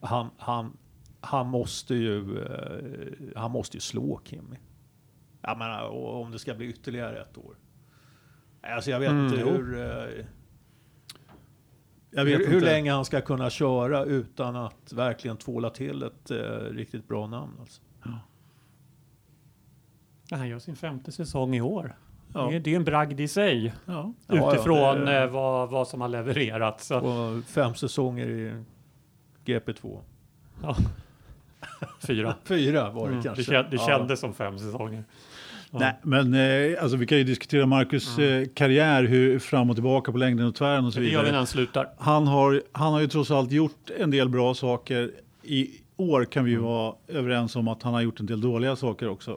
han, 0.00 0.30
han, 0.38 0.76
han 1.20 1.46
måste 1.46 1.94
ju, 1.94 2.42
eh, 2.42 3.36
han 3.36 3.50
måste 3.50 3.76
ju 3.76 3.80
slå 3.80 4.20
Kimmy. 4.24 4.56
Jag 5.42 5.58
menar, 5.58 5.88
om 5.88 6.30
det 6.32 6.38
ska 6.38 6.54
bli 6.54 6.66
ytterligare 6.66 7.20
ett 7.20 7.38
år. 7.38 7.54
Alltså 8.62 8.90
jag 8.90 9.00
vet 9.00 9.10
Mm, 9.10 9.24
inte 9.24 9.36
hur, 9.44 9.80
eh, 9.80 10.24
Jag 12.10 12.24
vet 12.24 12.40
hur, 12.40 12.46
hur 12.46 12.60
länge 12.60 12.92
han 12.92 13.04
ska 13.04 13.20
kunna 13.20 13.50
köra 13.50 14.04
utan 14.04 14.56
att 14.56 14.92
verkligen 14.92 15.36
tvåla 15.36 15.70
till 15.70 16.02
ett 16.02 16.30
eh, 16.30 16.36
riktigt 16.70 17.08
bra 17.08 17.26
namn. 17.26 17.52
Alltså. 17.60 17.82
Ja, 20.28 20.36
han 20.36 20.48
gör 20.48 20.58
sin 20.58 20.76
femte 20.76 21.12
säsong 21.12 21.54
i 21.54 21.60
år. 21.60 21.96
Ja. 22.34 22.46
Det, 22.50 22.56
är, 22.56 22.60
det 22.60 22.72
är 22.72 22.76
en 22.76 22.84
bragd 22.84 23.20
i 23.20 23.28
sig 23.28 23.74
Ja. 23.84 24.12
Ja, 24.26 24.36
ja, 24.36 24.54
utifrån 24.54 25.00
det- 25.00 25.22
eh, 25.22 25.30
vad, 25.30 25.70
vad 25.70 25.88
som 25.88 26.00
har 26.00 26.08
levererats. 26.08 26.92
Fem 27.46 27.74
säsonger 27.74 28.26
i 28.26 28.64
GP2. 29.44 30.00
ja. 30.62 30.76
Fyra. 32.00 32.34
Fyra 32.44 32.90
var 32.90 33.02
det 33.02 33.08
Mm, 33.08 33.22
det, 33.22 33.28
kanske. 33.28 33.52
det 33.62 33.76
Ja. 33.76 33.86
kändes 33.86 34.20
som 34.20 34.34
fem 34.34 34.58
säsonger. 34.58 35.04
Nej, 35.80 35.98
men 36.02 36.34
eh, 36.34 36.82
alltså, 36.82 36.96
vi 36.96 37.06
kan 37.06 37.18
ju 37.18 37.24
diskutera 37.24 37.66
Marcus 37.66 38.18
eh, 38.18 38.46
karriär, 38.54 39.04
hur 39.04 39.38
fram 39.38 39.70
och 39.70 39.76
tillbaka 39.76 40.12
på 40.12 40.18
längden 40.18 40.46
och 40.46 40.54
tvären 40.54 40.84
och 40.84 40.92
så 40.92 41.00
Det 41.00 41.04
gör 41.04 41.10
vi 41.10 41.16
när 41.16 41.22
vidare. 41.24 41.36
han 41.36 41.46
slutar. 41.46 41.88
Han 41.98 42.26
har, 42.26 42.62
han 42.72 42.92
har 42.92 43.00
ju 43.00 43.06
trots 43.06 43.30
allt 43.30 43.52
gjort 43.52 43.90
en 43.98 44.10
del 44.10 44.28
bra 44.28 44.54
saker. 44.54 45.10
I 45.42 45.70
år 45.96 46.24
kan 46.24 46.44
vi 46.44 46.50
ju 46.50 46.56
vara 46.58 46.94
överens 47.08 47.56
om 47.56 47.68
att 47.68 47.82
han 47.82 47.94
har 47.94 48.00
gjort 48.00 48.20
en 48.20 48.26
del 48.26 48.40
dåliga 48.40 48.76
saker 48.76 49.08
också. 49.08 49.30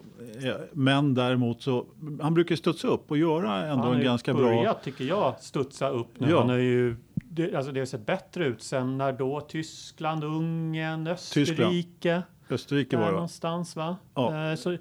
Eh, 0.43 0.51
Men 0.73 1.13
däremot 1.13 1.61
så, 1.61 1.86
han 2.21 2.33
brukar 2.33 2.55
studsa 2.55 2.88
upp 2.88 3.11
och 3.11 3.17
göra 3.17 3.55
ändå 3.61 3.69
han 3.75 3.79
har 3.79 3.91
en 3.93 3.97
ju 3.99 4.03
ganska 4.03 4.33
börjat, 4.33 4.63
bra... 4.63 4.73
tycker 4.83 5.05
jag, 5.05 5.36
studsa 5.39 5.89
upp 5.89 6.07
nu. 6.19 6.29
Ja. 6.29 6.39
Han 6.39 6.49
har 6.49 6.57
ju, 6.57 6.95
det, 7.13 7.55
alltså 7.55 7.71
det 7.71 7.79
har 7.79 7.86
sett 7.86 8.05
bättre 8.05 8.45
ut 8.45 8.61
sen 8.61 8.97
när 8.97 9.11
då? 9.13 9.41
Tyskland, 9.41 10.23
Ungern, 10.23 11.07
Österrike. 11.07 12.21
Österrike 12.49 12.95
där 12.95 13.01
var 13.03 13.09
det 13.09 13.13
någonstans 13.13 13.75
va? 13.75 13.95
Ja. 14.15 14.49
Eh, 14.51 14.55
Så 14.55 14.77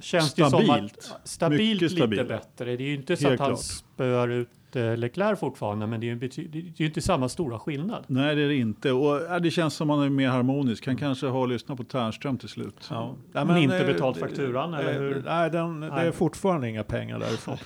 känns 0.00 0.34
det 0.34 0.42
ju 0.42 0.50
som 0.50 0.60
Stabilt. 0.64 0.98
att 0.98 1.28
stabilt 1.28 1.60
Mycket 1.62 1.82
lite 1.82 1.94
stabilt. 1.96 2.28
bättre. 2.28 2.64
Det 2.76 2.82
är 2.84 2.86
ju 2.88 2.94
inte 2.94 3.16
så 3.16 3.28
Helt 3.28 3.40
att 3.40 3.46
han 3.46 3.56
klart. 3.56 3.64
spöar 3.64 4.28
ut 4.28 4.48
eh, 4.76 4.96
Leclerc 4.96 5.38
fortfarande, 5.40 5.86
men 5.86 6.00
det 6.00 6.06
är 6.06 6.08
ju 6.08 6.14
det 6.48 6.58
är 6.58 6.72
ju 6.76 6.86
inte 6.86 7.00
samma 7.00 7.28
stora 7.28 7.58
skillnad. 7.58 8.04
Nej, 8.06 8.34
det 8.36 8.42
är 8.42 8.48
det 8.48 8.54
inte. 8.56 8.92
Och, 8.92 9.22
ja, 9.28 9.38
det 9.38 9.50
känns 9.50 9.74
som 9.74 9.90
han 9.90 10.02
är 10.02 10.08
mer 10.08 10.28
harmonisk. 10.28 10.86
Han 10.86 10.96
kanske 10.96 11.26
har 11.26 11.46
lyssnat 11.46 11.78
på 11.78 11.84
Ternström 11.84 12.38
till 12.38 12.48
slut. 12.48 12.88
Ja. 12.90 13.14
Men 13.32 13.56
inte 13.56 13.78
eh, 13.78 13.86
betalt 13.86 14.14
det- 14.14 14.20
fakturan, 14.20 14.74
eller 14.74 14.94
eh, 14.94 15.00
hur? 15.00 15.22
Nej, 15.26 15.50
den, 15.50 15.80
det 15.80 15.86
är 15.88 16.10
fortfarande 16.12 16.68
inga 16.68 16.84
pengar 16.84 17.18
därifrån. 17.18 17.56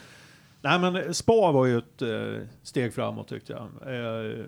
nej, 0.63 0.79
men 0.79 1.15
Spa 1.15 1.53
var 1.53 1.67
ju 1.67 1.79
ett 1.79 2.03
eh, 2.03 2.09
steg 2.63 2.95
framåt 2.95 3.29
tyckte 3.29 3.53
jag. 3.53 3.63
Eh, 3.63 4.45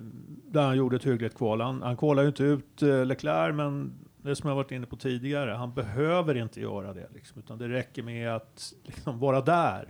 där 0.46 0.62
han 0.62 0.76
gjorde 0.76 0.96
ett 0.96 1.06
hyggligt 1.06 1.36
kval. 1.36 1.60
Han, 1.60 1.82
han 1.82 1.96
kvalade 1.96 2.22
ju 2.22 2.28
inte 2.28 2.42
ut 2.44 2.82
eh, 2.82 3.04
Leclerc, 3.06 3.54
men 3.56 3.92
det 4.28 4.36
som 4.36 4.48
jag 4.48 4.56
varit 4.56 4.70
inne 4.72 4.86
på 4.86 4.96
tidigare, 4.96 5.50
han 5.50 5.74
behöver 5.74 6.34
inte 6.34 6.60
göra 6.60 6.94
det. 6.94 7.08
Liksom, 7.14 7.38
utan 7.38 7.58
det 7.58 7.68
räcker 7.68 8.02
med 8.02 8.30
att 8.36 8.72
liksom, 8.84 9.18
vara 9.18 9.40
där, 9.40 9.88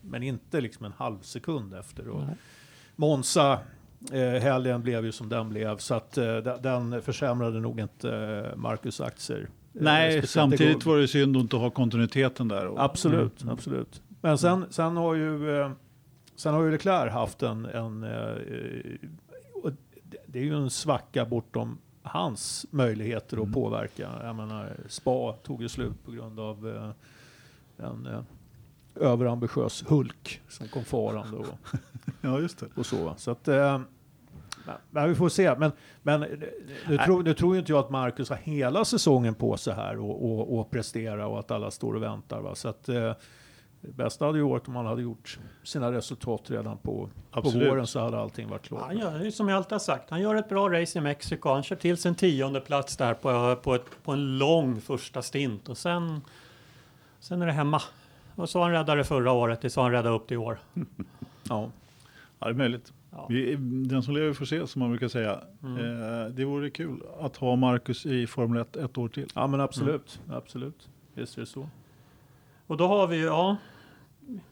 men 0.00 0.22
inte 0.22 0.60
liksom 0.60 0.86
en 0.86 0.92
halv 0.92 1.20
sekund 1.20 1.74
efter. 1.74 2.08
Och 2.08 2.22
Nej. 2.26 2.36
Monza, 2.96 3.58
eh, 4.12 4.42
helgen 4.42 4.82
blev 4.82 5.04
ju 5.04 5.12
som 5.12 5.28
den 5.28 5.48
blev, 5.48 5.76
så 5.76 5.94
att 5.94 6.18
eh, 6.18 6.36
den, 6.36 7.02
försämrade 7.02 7.60
nog 7.60 7.80
inte 7.80 8.10
eh, 8.50 8.56
Marcus 8.56 9.00
aktier. 9.00 9.40
eh, 9.40 9.46
Nej, 9.72 10.26
samtidigt 10.26 10.86
var 10.86 10.98
det 10.98 11.08
synd 11.08 11.36
att 11.36 11.42
inte 11.42 11.56
ha 11.56 11.70
kontinuiteten 11.70 12.48
där. 12.48 12.66
Och, 12.66 12.84
Absolut, 12.84 13.42
Mm. 13.42 13.54
absolut. 13.54 14.02
Men 14.20 14.38
sen, 14.38 14.64
sen 14.70 14.96
har 14.96 15.14
ju 15.14 15.60
eh, 15.60 15.70
Sen 16.36 16.54
har 16.54 16.62
ju 16.64 16.70
Leclerc 16.70 17.12
haft 17.12 17.42
en, 17.42 17.64
en 17.64 18.02
eh, 18.04 18.36
det 20.26 20.38
är 20.38 20.42
ju 20.44 20.54
en 20.54 20.70
svacka 20.70 21.24
bortom 21.24 21.78
hans 22.10 22.66
möjligheter 22.70 23.36
att 23.36 23.42
Mm. 23.42 23.52
påverka. 23.52 24.10
Jag 24.22 24.36
menar, 24.36 24.76
Spa 24.88 25.32
tog 25.32 25.62
ju 25.62 25.68
slut 25.68 26.04
på 26.04 26.10
grund 26.10 26.40
av 26.40 26.68
eh, 26.68 27.86
en 27.86 28.06
eh, 28.06 28.20
överambitiös 28.94 29.84
Hulk 29.88 30.40
som 30.48 30.68
kom 30.68 30.84
farande 30.84 31.36
och, 31.36 31.46
Ja, 32.20 32.40
just 32.40 32.58
det. 32.58 32.66
och 32.76 32.86
så. 32.86 33.14
Så 33.16 33.30
att, 33.30 33.48
eh, 33.48 33.80
men- 34.66 34.76
men 34.90 35.08
vi 35.08 35.14
får 35.14 35.28
se. 35.28 35.54
Men, 35.58 35.72
men 36.02 36.22
eh, 36.22 36.28
nu, 36.88 36.98
tror, 36.98 37.22
nu 37.22 37.34
tror 37.34 37.54
ju 37.54 37.60
inte 37.60 37.72
jag 37.72 37.78
att 37.78 37.90
Marcus 37.90 38.28
har 38.30 38.36
hela 38.36 38.84
säsongen 38.84 39.34
på 39.34 39.56
sig 39.56 39.74
här 39.74 39.98
och, 39.98 40.24
och, 40.32 40.58
och 40.58 40.70
prestera 40.70 41.26
och 41.26 41.38
att 41.38 41.50
alla 41.50 41.70
står 41.70 41.94
och 41.94 42.02
väntar. 42.02 42.40
Va? 42.40 42.54
Så 42.54 42.68
att, 42.68 42.88
eh, 42.88 43.12
det 43.80 43.92
bästa 43.92 44.26
hade 44.26 44.38
ju 44.38 44.44
varit 44.44 44.68
om 44.68 44.76
han 44.76 44.86
hade 44.86 45.02
gjort 45.02 45.38
sina 45.62 45.92
resultat 45.92 46.50
redan 46.50 46.78
på, 46.78 47.08
på 47.30 47.40
våren 47.40 47.86
så 47.86 48.00
hade 48.00 48.18
allting 48.18 48.48
varit 48.48 48.62
klart. 48.62 48.82
Han 48.82 48.98
gör, 48.98 49.30
som 49.30 49.48
jag 49.48 49.56
alltid 49.56 49.72
har 49.72 49.78
sagt, 49.78 50.10
han 50.10 50.20
gör 50.20 50.34
ett 50.34 50.48
bra 50.48 50.68
race 50.68 50.98
i 50.98 51.02
Mexiko. 51.02 51.48
Han 51.48 51.62
kör 51.62 51.76
till 51.76 51.96
sin 51.96 52.14
tionde 52.14 52.60
plats 52.60 52.96
där 52.96 53.14
på, 53.14 53.56
på, 53.62 53.74
ett, 53.74 54.02
på 54.04 54.12
en 54.12 54.38
lång 54.38 54.80
första 54.80 55.22
stint 55.22 55.68
och 55.68 55.78
sen, 55.78 56.20
sen 57.20 57.42
är 57.42 57.46
det 57.46 57.52
hemma. 57.52 57.82
Och 58.34 58.48
så 58.48 58.62
han 58.62 58.72
räddade 58.72 59.00
det 59.00 59.04
förra 59.04 59.32
året, 59.32 59.60
det 59.60 59.68
är 59.68 59.70
så 59.70 59.82
han 59.82 59.92
räddade 59.92 60.14
upp 60.14 60.28
det 60.28 60.34
i 60.34 60.38
år. 60.38 60.58
Ja. 61.50 61.70
Ja, 62.38 62.46
det 62.46 62.52
är 62.52 62.54
möjligt. 62.54 62.92
Ja. 63.10 63.26
Vi, 63.28 63.56
den 63.88 64.02
som 64.02 64.14
lever 64.14 64.32
får 64.32 64.44
se, 64.44 64.66
som 64.66 64.80
man 64.80 64.90
brukar 64.90 65.08
säga. 65.08 65.40
Mm. 65.62 66.02
Eh, 66.02 66.26
det 66.26 66.44
vore 66.44 66.70
kul 66.70 67.02
att 67.20 67.36
ha 67.36 67.56
Marcus 67.56 68.06
i 68.06 68.26
Formel 68.26 68.62
1 68.62 68.76
ett 68.76 68.98
år 68.98 69.08
till. 69.08 69.26
ja, 69.34 69.46
men 69.46 69.60
absolut. 69.60 70.20
absolut. 70.30 70.88
Visst 71.14 71.36
är 71.36 71.40
det 71.40 71.46
så. 71.46 71.68
Och 72.68 72.76
då 72.76 72.86
har 72.86 73.06
vi 73.06 73.16
ju, 73.16 73.24
ja, 73.24 73.56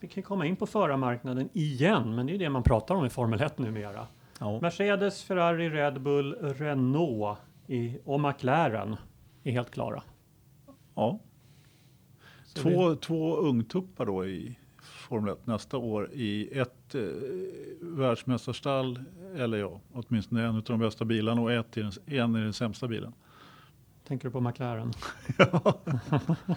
vi 0.00 0.08
kan 0.08 0.22
komma 0.22 0.46
in 0.46 0.56
på 0.56 0.66
förarmarknaden 0.66 1.48
igen, 1.52 2.14
men 2.14 2.26
det 2.26 2.34
är 2.34 2.38
det 2.38 2.48
man 2.50 2.62
pratar 2.62 2.94
om 2.94 3.06
i 3.06 3.10
Formel 3.10 3.40
1 3.40 3.58
numera. 3.58 4.06
Ja. 4.40 4.60
Mercedes, 4.60 5.22
Ferrari, 5.24 5.70
Red 5.70 6.00
Bull, 6.00 6.34
Renault 6.34 7.38
i, 7.66 7.98
och 8.04 8.20
McLaren 8.20 8.96
är 9.42 9.52
helt 9.52 9.70
klara. 9.70 10.02
Ja. 10.94 11.18
Så 12.44 12.68
vi- 12.68 12.74
Två, 12.74 12.94
två 12.94 13.36
ungtuppar 13.36 14.06
då 14.06 14.26
i 14.26 14.58
Formel 14.82 15.32
1 15.32 15.46
nästa 15.46 15.76
år 15.76 16.10
i 16.12 16.58
ett 16.58 16.94
eh, 16.94 17.00
världsmästarstall, 17.80 19.00
eller 19.36 19.58
ja, 19.58 19.80
åtminstone 19.92 20.42
en 20.44 20.56
av 20.56 20.62
de 20.62 20.78
bästa 20.78 21.04
bilarna 21.04 21.40
och 21.42 21.52
ett 21.52 21.76
i 21.76 21.80
den, 21.82 21.92
en 22.06 22.36
i 22.36 22.40
den 22.40 22.52
sämsta 22.52 22.88
bilen. 22.88 23.12
Tänker 24.06 24.28
du 24.28 24.32
på 24.32 24.40
McLaren? 24.40 24.92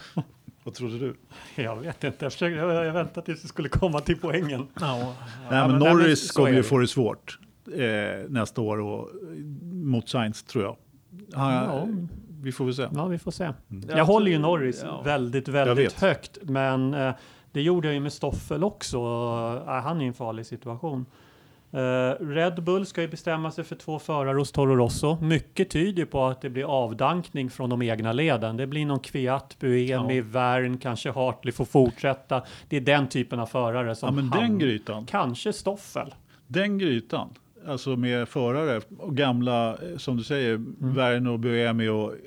Vad 0.70 0.76
trodde 0.76 0.97
du? 0.99 1.15
Jag 1.63 1.76
vet 1.76 2.03
inte, 2.03 2.26
jag, 2.26 2.34
försökte, 2.34 2.55
jag, 2.59 2.86
jag 2.86 2.93
väntade 2.93 3.26
tills 3.26 3.41
det 3.41 3.47
skulle 3.47 3.70
komma 3.70 3.99
till 3.99 4.17
poängen. 4.20 4.67
Ja. 4.80 5.15
Nej, 5.51 5.67
men 5.67 5.72
men- 5.72 5.80
Norris 5.80 6.32
kommer 6.32 6.51
ju 6.51 6.63
få 6.63 6.78
det 6.78 6.88
svårt 6.88 7.39
eh, 7.74 8.30
nästa 8.30 8.61
år 8.61 8.80
och, 8.80 9.09
mot 9.74 10.09
Sainz 10.09 10.43
tror 10.43 10.63
jag. 10.63 10.78
Han, 11.34 11.53
Ja. 11.53 11.88
Vi 12.41 12.51
får 12.51 12.65
väl 12.65 12.74
se. 12.74 12.88
Ja, 12.95 13.05
vi 13.05 13.17
får 13.20 13.32
se. 13.32 13.43
Mm. 13.72 13.89
Jag 13.89 14.05
håller 14.05 14.32
ju 14.32 14.39
Norris 14.39 14.82
Ja. 14.86 15.01
väldigt, 15.01 15.47
väldigt 15.47 16.01
högt. 16.01 16.38
Men 16.41 16.93
eh, 16.93 17.13
det 17.51 17.61
gjorde 17.61 17.88
jag 17.88 17.93
ju 17.95 17.99
med 17.99 18.13
Stoffel 18.13 18.63
också. 18.63 18.97
Eh, 19.67 19.74
han 19.74 20.01
är 20.01 20.05
i 20.05 20.07
en 20.07 20.13
farlig 20.13 20.45
situation. 20.45 21.05
Eh, 21.72 22.26
Red 22.26 22.63
Bull 22.63 22.86
ska 22.86 23.01
ju 23.01 23.07
bestämma 23.07 23.51
sig 23.51 23.63
för 23.63 23.76
två 23.76 23.99
förare 23.99 24.38
hos 24.38 24.51
Toro 24.51 24.76
Rosso. 24.76 25.17
Mycket 25.22 25.70
tyder 25.70 26.05
på 26.05 26.24
att 26.26 26.41
det 26.41 26.49
blir 26.49 26.63
avdankning 26.63 27.49
från 27.49 27.70
de 27.70 27.82
egna 27.82 28.11
leden. 28.13 28.57
Det 28.57 28.67
blir 28.67 28.86
någon 28.86 28.99
Kviat, 28.99 29.55
Buemi, 29.59 30.17
Ja. 30.17 30.24
Vern, 30.26 30.78
kanske 30.78 31.11
Hartley 31.11 31.51
får 31.51 31.65
fortsätta. 31.65 32.43
Det 32.70 32.78
är 32.78 32.82
den 32.82 33.07
typen 33.09 33.39
av 33.39 33.45
förare 33.45 33.95
som 33.95 34.07
Ja, 34.07 34.11
men 34.22 34.30
han. 34.32 34.41
den 34.41 34.59
grytan. 34.59 35.05
Kanske 35.05 35.53
Stoffel. 35.53 36.13
Den 36.47 36.78
grytan, 36.78 37.30
alltså 37.67 37.89
med 37.95 38.30
förare 38.30 38.82
och 38.99 39.15
gamla, 39.17 39.70
eh, 39.70 39.97
som 39.97 40.17
du 40.17 40.24
säger, 40.24 40.59
Werner 40.80 41.32
och 41.32 41.39
Buemi 41.39 41.88
och... 41.88 42.11
eh, 42.13 42.17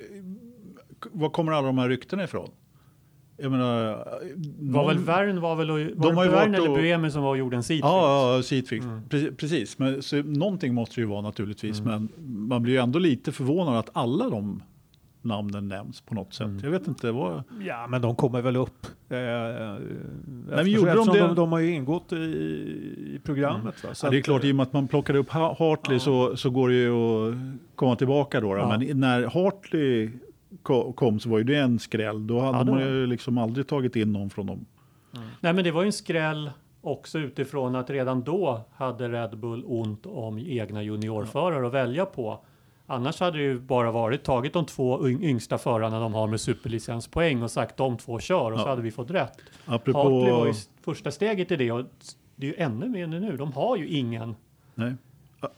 Var 1.11 1.29
kommer 1.29 1.51
alla 1.51 1.67
de 1.67 1.77
här 1.77 1.89
ryktena 1.89 2.23
ifrån? 2.23 2.49
Jag 3.43 3.51
menar... 3.51 3.95
Var 4.59 4.83
någon- 4.83 4.87
väl 4.87 4.97
Vern 4.97 5.41
var 5.41 5.55
väl 5.55 5.71
var 5.71 5.79
De 5.95 6.15
har 6.17 6.23
det 6.23 6.29
ju 6.29 6.35
Vern 6.35 6.51
varit 6.51 6.59
eller 6.59 6.69
och- 6.69 6.77
Buemi 6.77 7.11
som 7.11 7.23
var 7.23 7.35
en 7.53 7.63
seatfix? 7.63 7.81
Ja, 7.83 8.35
ja, 8.35 8.43
seatfix. 8.43 8.85
Mm. 8.85 9.01
Pre- 9.09 9.35
Precis, 9.35 9.79
men 9.79 10.01
så, 10.01 10.15
någonting 10.23 10.73
måste 10.73 10.95
det 10.95 11.01
ju 11.01 11.07
vara 11.07 11.21
naturligtvis. 11.21 11.79
Mm. 11.79 11.91
Men 11.91 12.09
man 12.47 12.61
blir 12.63 12.73
ju 12.73 12.79
ändå 12.79 12.99
lite 12.99 13.31
förvånad 13.31 13.77
att 13.77 13.89
alla 13.93 14.29
de 14.29 14.63
namnen 15.21 15.67
nämns 15.67 16.01
på 16.01 16.15
något 16.15 16.33
sätt. 16.33 16.45
Mm. 16.47 16.59
Jag 16.63 16.71
vet 16.71 16.87
inte 16.87 17.11
vad... 17.11 17.43
Ja, 17.65 17.87
men 17.89 18.01
de 18.01 18.15
kommer 18.15 18.41
väl 18.41 18.55
upp. 18.55 18.85
Eh, 19.09 19.17
eh, 19.17 19.75
men 20.49 20.67
gjorde 20.71 20.93
de 20.93 21.07
det? 21.07 21.19
De, 21.19 21.35
de 21.35 21.51
har 21.51 21.59
ju 21.59 21.71
ingått 21.73 22.13
i, 22.13 22.15
i 22.15 23.19
programmet. 23.23 23.83
Va? 23.83 23.89
Så 23.93 24.05
Ja, 24.05 24.11
det 24.11 24.17
är 24.17 24.21
klart, 24.21 24.43
i 24.43 24.51
och 24.51 24.55
med 24.55 24.63
att 24.63 24.73
man 24.73 24.87
plockade 24.87 25.19
upp 25.19 25.29
Ha- 25.29 25.55
Hartley 25.59 25.95
Ja. 25.95 25.99
så, 25.99 26.37
så 26.37 26.49
går 26.49 26.69
det 26.69 26.75
ju 26.75 26.91
att 26.93 27.35
komma 27.75 27.95
tillbaka 27.95 28.41
då. 28.41 28.53
då. 28.53 28.59
Ja. 28.59 28.77
Men 28.77 28.99
när 28.99 29.23
Hartley 29.43 30.09
kom 30.95 31.19
så 31.19 31.29
var 31.29 31.37
ju 31.37 31.43
det 31.43 31.55
en 31.55 31.79
skräll. 31.79 32.27
Då 32.27 32.39
hade 32.39 32.57
Ja, 32.57 32.63
man 32.65 32.79
ju 32.79 33.05
liksom 33.07 33.37
aldrig 33.37 33.67
tagit 33.67 33.95
in 33.95 34.13
någon 34.13 34.29
från 34.29 34.45
dem. 34.45 34.65
Nej, 35.41 35.53
men 35.53 35.63
det 35.63 35.71
var 35.71 35.81
ju 35.81 35.85
en 35.85 35.93
skräll 35.93 36.51
Också 36.85 37.19
utifrån 37.19 37.75
att 37.75 37.89
redan 37.89 38.23
då 38.23 38.61
hade 38.75 39.09
Red 39.09 39.37
Bull 39.37 39.63
ont 39.65 40.05
om 40.05 40.39
egna 40.39 40.83
juniorförare 40.83 41.67
att 41.67 41.73
välja 41.73 42.05
på. 42.05 42.39
Annars 42.85 43.19
hade 43.19 43.37
det 43.37 43.43
ju 43.43 43.59
bara 43.59 43.91
varit 43.91 44.23
tagit 44.23 44.53
de 44.53 44.65
två 44.65 44.99
yng- 44.99 45.23
yngsta 45.23 45.57
förarna 45.57 45.99
de 45.99 46.13
har 46.13 46.27
med 46.27 46.41
superlicenspoäng 46.41 47.43
och 47.43 47.51
sagt 47.51 47.77
de 47.77 47.97
två 47.97 48.19
kör 48.19 48.51
och 48.51 48.59
så 48.59 48.65
Ja. 48.65 48.69
hade 48.69 48.81
vi 48.81 48.91
fått 48.91 49.11
rätt. 49.11 49.37
Apropå... 49.65 49.99
Hartley 49.99 50.31
var 50.31 50.45
ju 50.47 50.53
första 50.81 51.11
steget 51.11 51.51
i 51.51 51.55
det 51.55 51.71
och 51.71 51.85
det 52.35 52.47
är 52.47 52.51
ju 52.51 52.55
ännu 52.57 52.89
mer 52.89 53.07
nu. 53.07 53.37
De 53.37 53.51
har 53.53 53.77
ju 53.77 53.87
ingen 53.87 54.35
Nej. 54.75 54.93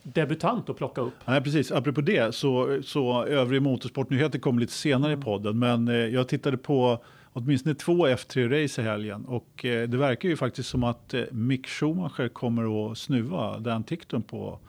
Debutant 0.04 0.70
att 0.70 0.78
plocka 0.78 1.02
upp. 1.02 1.14
Nej, 1.26 1.42
precis. 1.42 1.72
Apropå 1.72 2.02
det, 2.02 2.36
så, 2.36 2.82
så 2.84 3.26
övrig 3.26 3.62
motorsportnyheter 3.62 4.40
kommer 4.40 4.62
lite 4.62 4.74
senare 4.74 5.14
i 5.14 5.18
podden. 5.18 5.60
Men 5.60 5.88
eh, 5.88 5.96
jag 5.96 6.28
tittade 6.28 6.58
på 6.58 7.04
åtminstone 7.34 7.76
två 7.76 8.08
F3-race 8.08 8.82
i 8.82 8.84
helgen. 8.84 9.26
Och 9.26 9.66
eh, 9.66 9.90
det 9.90 9.98
verkar 9.98 10.30
ju 10.30 10.38
faktiskt 10.38 10.70
som 10.70 10.84
att 10.84 11.14
eh, 11.14 11.24
Mick 11.32 11.68
Schumacher 11.68 12.28
kommer 12.28 12.92
att 12.92 12.98
snuva 12.98 13.60
Dan 13.60 13.84
Tickton 13.84 14.22
på... 14.22 14.60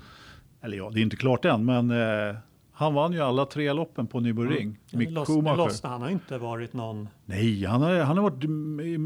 Eller 0.60 0.76
ja, 0.76 0.90
det 0.94 1.00
är 1.00 1.02
inte 1.02 1.16
klart 1.16 1.44
än, 1.44 1.64
men 1.64 1.90
eh, 1.90 2.36
han 2.78 2.94
vann 2.94 3.12
ju 3.12 3.20
alla 3.20 3.46
tre 3.46 3.72
loppen 3.72 4.06
på 4.06 4.20
Nürburgring. 4.20 4.74
Mick 4.92 5.08
det 5.08 5.14
loss- 5.14 5.26
Schumacher. 5.26 5.88
Han 5.88 6.02
har 6.02 6.08
inte 6.10 6.38
varit 6.38 6.72
någon... 6.72 7.08
Nej, 7.24 7.64
han 7.64 7.82
har, 7.82 7.94
han 8.00 8.16
har 8.18 8.30
varit 8.30 8.44
i, 8.44 8.98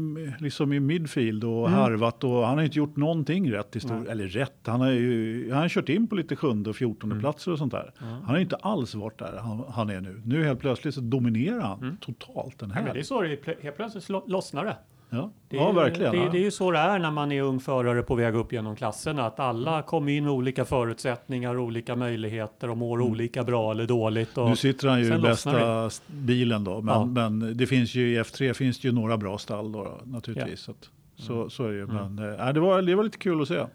liksom 0.43 0.73
i 0.73 0.79
midfield 0.79 1.43
och 1.43 1.69
harvat 1.69 2.23
och 2.23 2.47
han 2.47 2.57
har 2.57 2.63
inte 2.65 2.77
gjort 2.77 2.95
någonting 2.95 3.51
rätt. 3.51 3.75
I 3.75 3.79
stor, 3.79 3.95
Nej. 3.99 4.11
eller 4.11 4.27
rätt, 4.27 4.59
han 4.65 4.81
har 4.81 4.89
ju 4.91 5.51
han 5.51 5.61
har 5.61 5.69
kört 5.69 5.89
in 5.89 6.07
på 6.07 6.15
lite 6.15 6.35
sjunde 6.35 6.69
och 6.69 6.75
fjortonde 6.75 7.19
platser 7.19 7.51
och 7.51 7.57
sånt 7.57 7.71
där. 7.71 7.91
Han 7.97 8.23
har 8.23 8.37
inte 8.37 8.55
alls 8.55 8.95
varit 8.95 9.19
där 9.19 9.37
han, 9.37 9.63
han 9.69 9.89
är 9.89 10.01
nu. 10.01 10.21
Nu 10.25 10.43
helt 10.43 10.59
plötsligt 10.59 10.93
så 10.95 11.01
dominerar 11.01 11.59
han 11.61 11.97
totalt 12.01 12.59
den 12.59 12.69
Nej, 12.69 12.77
här. 12.77 12.83
men 12.85 12.93
det 12.93 12.99
är 12.99 13.03
så 13.03 13.21
det 13.21 13.57
Helt 13.61 13.75
plötsligt 13.75 14.09
lo- 14.09 14.25
lossnar 14.27 14.65
det. 14.65 14.77
Ja. 15.11 15.31
Det 15.49 15.57
är, 15.57 15.61
ja, 15.61 15.69
ju- 15.69 15.75
verkligen. 15.75 16.11
Det, 16.11 16.17
ja. 16.17 16.29
det 16.31 16.37
är 16.37 16.41
ju 16.43 16.51
så 16.51 16.71
det 16.71 16.77
är 16.77 16.99
när 16.99 17.11
man 17.11 17.31
är 17.31 17.41
ung 17.41 17.59
förare 17.59 18.01
på 18.03 18.15
väg 18.15 18.35
upp 18.35 18.53
genom 18.53 18.75
klasserna. 18.75 19.25
Att 19.25 19.39
alla 19.39 19.81
kommer 19.81 20.11
in 20.11 20.23
med 20.23 20.33
olika 20.33 20.65
förutsättningar, 20.65 21.57
olika 21.57 21.95
möjligheter 21.95 22.69
och 22.69 22.77
mår 22.77 23.01
olika 23.01 23.43
bra 23.43 23.71
eller 23.71 23.87
dåligt. 23.87 24.37
Och 24.37 24.43
Mm. 24.43 24.49
nu 24.49 24.55
sitter 24.55 24.87
han 24.87 24.99
ju 24.99 25.15
i 25.15 25.17
bästa 25.19 25.85
s- 25.85 26.01
bilen 26.07 26.63
då. 26.63 26.81
Men, 26.81 26.93
Ja. 26.95 27.05
men 27.05 27.57
det 27.57 27.67
finns 27.67 27.95
ju 27.95 28.13
i 28.13 28.19
F3 28.19 28.53
finns 28.53 28.79
det 28.79 28.87
ju 28.87 28.93
några 28.93 29.17
bra 29.17 29.37
stall 29.37 29.71
då, 29.71 29.83
då 29.83 29.99
naturligtvis. 30.05 30.59
Så, 30.59 30.71
att, 30.71 30.89
så, 31.15 31.49
så 31.49 31.63
är 31.65 31.69
det 31.71 31.77
ju. 31.77 31.87
Men 31.87 32.19
äh, 32.19 32.53
det, 32.53 32.59
var, 32.59 32.81
det 32.81 32.95
var 32.95 33.03
lite 33.03 33.17
kul 33.17 33.41
att 33.41 33.47
se. 33.47 33.65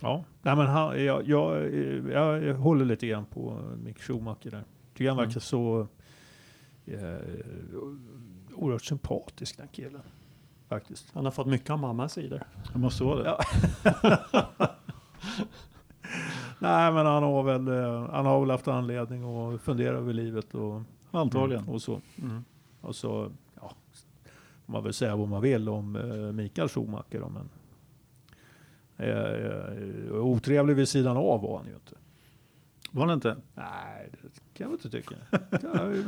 Ja, 0.00 0.24
nej, 0.42 0.56
men 0.56 0.66
han, 0.66 1.04
jag, 1.04 1.28
jag, 1.28 1.74
jag, 2.12 2.44
jag 2.44 2.54
håller 2.54 2.84
lite 2.84 3.06
grann 3.06 3.24
på 3.24 3.58
Mick 3.84 4.02
Schumacher 4.02 4.50
där. 4.50 4.64
Tycker 4.94 5.08
han 5.08 5.16
verkar 5.18 5.40
så 5.40 5.86
eh, 6.86 6.96
oerhört 8.54 8.84
sympatisk 8.84 9.56
den 9.58 9.68
killen. 9.72 10.00
Faktiskt. 10.72 11.10
Han 11.14 11.24
har 11.24 11.32
fått 11.32 11.46
mycket 11.46 11.70
av 11.70 11.78
mammas 11.78 12.12
sidor. 12.12 12.42
Det 12.72 12.78
måste 12.78 13.04
vara 13.04 13.22
det. 13.22 13.24
Ja. 13.24 13.40
Nej, 16.58 16.92
men 16.92 17.06
han 17.06 17.22
har 17.22 17.42
väl, 17.42 17.68
eh, 17.68 18.10
han 18.10 18.26
har 18.26 18.40
väl 18.40 18.50
haft 18.50 18.68
anledning 18.68 19.24
att 19.24 19.60
fundera 19.60 19.96
över 19.96 20.12
livet 20.12 20.54
och, 20.54 20.82
Antagligen. 21.10 21.68
och 21.68 21.82
så. 21.82 22.00
Mm. 22.22 22.44
Och 22.80 22.96
så, 22.96 23.30
ja, 23.60 23.72
man 24.66 24.84
väl 24.84 24.92
säga 24.92 25.16
vad 25.16 25.28
man 25.28 25.42
vill 25.42 25.68
om 25.68 25.96
eh, 25.96 26.32
Mikael 26.32 26.68
Schumacher 26.68 27.20
då, 27.20 27.28
men 27.28 27.48
eh, 28.96 29.08
eh, 29.08 30.14
otrevlig 30.14 30.76
vid 30.76 30.88
sidan 30.88 31.16
av 31.16 31.42
var 31.42 31.58
han 31.58 31.66
ju 31.66 31.74
inte. 31.74 31.94
Var 32.90 33.06
det 33.06 33.12
inte? 33.12 33.36
Nej, 33.54 34.10
det 34.12 34.28
kan 34.54 34.70
jag 34.70 34.72
inte 34.72 34.90
tycka. 34.90 35.14
Han 35.74 36.04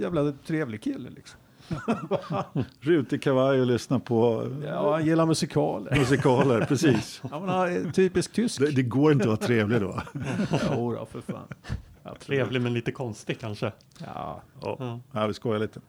jävla 0.00 0.32
trevlig 0.32 0.82
kille 0.82 1.10
liksom. 1.10 1.40
Rutig 2.80 3.22
kavaj 3.22 3.60
och 3.60 3.66
lyssna 3.66 3.98
på 4.00 4.48
Ja, 4.66 4.92
han 4.92 5.06
gillar 5.06 5.26
musikaler. 5.26 5.98
musikaler, 5.98 6.60
precis. 6.68 7.22
Ja, 7.30 7.40
men 7.40 7.48
han 7.48 7.68
är 7.68 7.90
typisk 7.92 8.32
tysk. 8.32 8.58
Det, 8.60 8.70
det 8.70 8.82
går 8.82 9.12
inte 9.12 9.22
att 9.22 9.28
vara 9.28 9.36
trevlig 9.48 9.80
då. 9.80 10.02
Jo 10.76 10.92
då, 10.94 11.06
för 11.06 11.20
fan. 11.20 11.48
Absolut. 12.02 12.20
Trevlig 12.26 12.62
men 12.62 12.72
lite 12.74 12.92
konstig 12.92 13.40
kanske. 13.40 13.72
Ja. 14.14 14.42
Ja, 14.62 15.00
Ja, 15.12 15.26
vi 15.26 15.34
skojar 15.34 15.58
lite. 15.60 15.80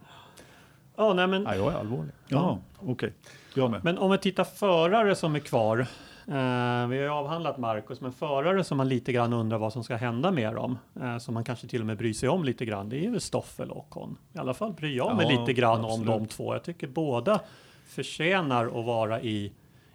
ja 0.95 1.13
nej, 1.13 1.28
men, 1.28 1.43
ja, 1.43 1.55
jag 1.55 1.73
är 1.73 1.78
allvarlig. 1.78 2.11
Jaha, 2.28 2.57
okej. 2.80 3.13
Jag 3.53 3.71
med. 3.71 3.84
men 3.84 3.97
om 3.97 4.11
vi 4.11 4.17
tittar 4.17 4.43
förare 4.43 5.15
som 5.15 5.36
är 5.36 5.39
kvar. 5.39 5.88
Eh, 6.28 6.88
vi 6.88 6.97
har 6.97 7.03
ju 7.03 7.09
avhandlat 7.09 7.57
Marcus, 7.57 8.01
men 8.01 8.11
förare 8.11 8.63
som 8.63 8.78
man 8.78 8.89
lite 8.89 9.11
grann 9.11 9.34
undrar 9.34 9.57
vad 9.57 9.73
som 9.73 9.84
ska 9.84 9.95
hända 9.95 10.32
med 10.32 10.53
dem. 10.55 10.78
Eh, 11.01 11.17
som 11.17 11.34
man 11.34 11.43
kanske 11.43 11.67
till 11.67 11.80
och 11.82 11.88
med 11.88 11.97
bryr 11.97 12.13
sig 12.13 12.30
om 12.30 12.43
lite 12.43 12.65
grann. 12.65 12.89
Det 12.89 12.97
är 12.97 13.11
ju 13.11 13.19
Stoffel 13.19 13.71
och 13.71 13.78
Ocon. 13.78 14.17
I 14.34 14.38
alla 14.38 14.53
fall 14.53 14.73
bryr 14.73 14.97
jag 14.97 15.15
mig 15.15 15.26
Ja, 15.30 15.39
lite 15.39 15.53
grann 15.53 15.86
absolut. 15.86 16.09
om 16.09 16.19
de 16.19 16.28
två. 16.28 16.53
Jag 16.55 16.63
tycker 16.63 16.88
båda 16.88 17.39
förtjänar 17.86 18.65
att 18.80 18.86
vara 18.86 19.21
i 19.21 19.53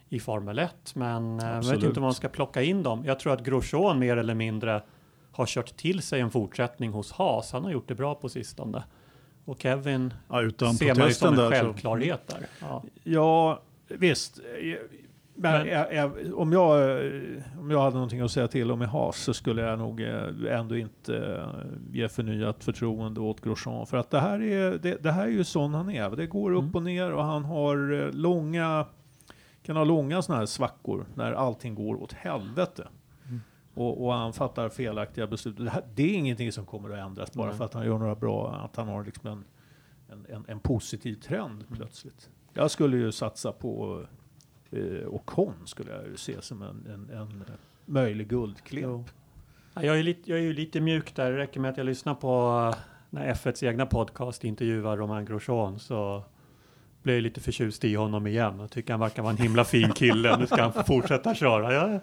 i 0.08 0.20
Formel 0.20 0.58
1. 0.58 0.94
Men 0.94 1.40
eh, 1.40 1.44
jag 1.46 1.50
vet 1.52 1.58
Absolut. 1.58 1.84
inte 1.84 2.00
om 2.00 2.04
man 2.04 2.14
ska 2.14 2.28
plocka 2.28 2.62
in 2.62 2.82
dem. 2.82 3.02
Jag 3.06 3.20
tror 3.20 3.32
att 3.32 3.44
Grosjean 3.44 3.98
mer 3.98 4.16
eller 4.16 4.34
mindre 4.34 4.82
har 5.32 5.46
kört 5.46 5.76
till 5.76 6.02
sig 6.02 6.20
en 6.20 6.30
fortsättning 6.30 6.90
hos 6.92 7.12
Haas. 7.12 7.52
Han 7.52 7.64
har 7.64 7.70
gjort 7.70 7.88
det 7.88 7.94
bra 7.94 8.14
på 8.14 8.28
sistone. 8.28 8.82
Och 9.44 9.62
Kevin 9.62 10.14
Ja, 10.28 10.34
ser 10.78 10.98
man 10.98 11.08
ju 11.08 11.14
som 11.14 11.28
en 11.28 11.36
där 11.36 11.44
så. 11.44 11.50
självklarhet 11.50 12.28
där. 12.28 12.46
Ja. 12.60 12.82
Ja, 13.04 13.60
visst. 13.88 14.40
Men, 15.42 15.66
jag, 15.66 15.94
jag, 15.94 16.12
om, 16.34 16.52
jag, 16.52 17.00
om 17.58 17.70
jag 17.70 17.80
hade 17.80 17.94
någonting 17.94 18.20
att 18.20 18.30
säga 18.30 18.48
till 18.48 18.70
om 18.70 18.82
i 18.82 18.86
Haas 18.86 19.16
så 19.16 19.34
skulle 19.34 19.62
jag 19.62 19.78
nog 19.78 20.00
eh, 20.00 20.58
ändå 20.58 20.76
inte 20.76 21.16
eh, 21.16 21.48
ge 21.92 22.08
förnyat 22.08 22.64
förtroende 22.64 23.20
åt 23.20 23.40
Grosjean. 23.40 23.86
För 23.86 23.96
att 23.96 24.10
det 24.10 24.20
här 24.20 24.42
är, 24.42 24.78
det, 24.78 25.02
det 25.02 25.12
här 25.12 25.22
är 25.22 25.30
ju 25.30 25.44
sån 25.44 25.74
han 25.74 25.90
är. 25.90 26.10
Det 26.10 26.26
går 26.26 26.52
upp 26.52 26.62
Mm. 26.62 26.74
och 26.74 26.82
ner 26.82 27.12
och 27.12 27.24
han 27.24 27.44
har 27.44 27.92
eh, 27.92 28.12
långa, 28.12 28.86
kan 29.62 29.76
ha 29.76 29.84
långa 29.84 30.22
sådana 30.22 30.38
här 30.38 30.46
svackor 30.46 31.06
när 31.14 31.32
allting 31.32 31.74
går 31.74 32.02
åt 32.02 32.12
helvete. 32.12 32.88
Mm. 33.28 33.40
Och, 33.74 34.04
och 34.06 34.12
han 34.12 34.32
fattar 34.32 34.68
felaktiga 34.68 35.26
beslut. 35.26 35.56
Det, 35.56 35.70
här, 35.70 35.82
det 35.94 36.02
är 36.02 36.14
ingenting 36.18 36.52
som 36.52 36.66
kommer 36.66 36.90
att 36.90 37.06
ändras 37.06 37.32
bara 37.32 37.48
Nej. 37.48 37.56
för 37.56 37.64
att 37.64 37.74
han 37.74 37.86
gör 37.86 37.98
några 37.98 38.14
bra, 38.14 38.54
att 38.64 38.76
han 38.76 38.88
har 38.88 39.04
liksom 39.04 39.28
en, 39.30 39.44
en, 40.08 40.26
en, 40.34 40.44
en 40.48 40.60
positiv 40.60 41.14
trend 41.14 41.64
plötsligt. 41.72 42.30
Jag 42.54 42.70
skulle 42.70 42.96
ju 42.96 43.12
satsa 43.12 43.52
på 43.52 44.02
eh, 44.70 45.08
Ocon 45.08 45.54
skulle 45.64 45.90
jag 45.92 46.06
ju 46.06 46.16
se 46.16 46.42
som 46.42 46.62
en, 46.62 46.86
en, 46.92 47.16
en 47.16 47.44
möjlig 47.86 48.28
guldklimp. 48.28 48.84
Jo. 48.86 49.04
Ja, 49.74 49.82
Jag 49.84 49.98
är, 49.98 50.02
lite, 50.02 50.30
jag 50.30 50.38
är 50.38 50.42
ju 50.42 50.52
lite 50.52 50.80
mjuk 50.80 51.14
där. 51.14 51.30
Det 51.32 51.38
räcker 51.38 51.60
med 51.60 51.70
att 51.70 51.76
jag 51.76 51.86
lyssnar 51.86 52.14
på 52.14 52.62
eh, 52.74 52.78
när 53.10 53.34
F1s 53.34 53.64
egna 53.64 53.86
podcast 53.86 54.44
intervjuar 54.44 54.96
Romain 54.96 55.24
Grosjean 55.24 55.78
så 55.78 56.24
blir 57.02 57.14
jag 57.14 57.22
lite 57.22 57.40
förtjust 57.40 57.84
i 57.84 57.94
honom 57.94 58.26
igen. 58.26 58.60
Jag 58.60 58.70
tycker 58.70 58.92
han 58.92 59.00
verkar 59.00 59.22
vara 59.22 59.30
en 59.32 59.36
himla 59.38 59.64
fin 59.64 59.92
kille. 59.92 60.36
Nu 60.36 60.46
ska 60.46 60.62
han 60.62 60.72
få 60.72 60.82
fortsätta 60.82 61.34
köra. 61.34 61.72
Jag, 61.72 62.00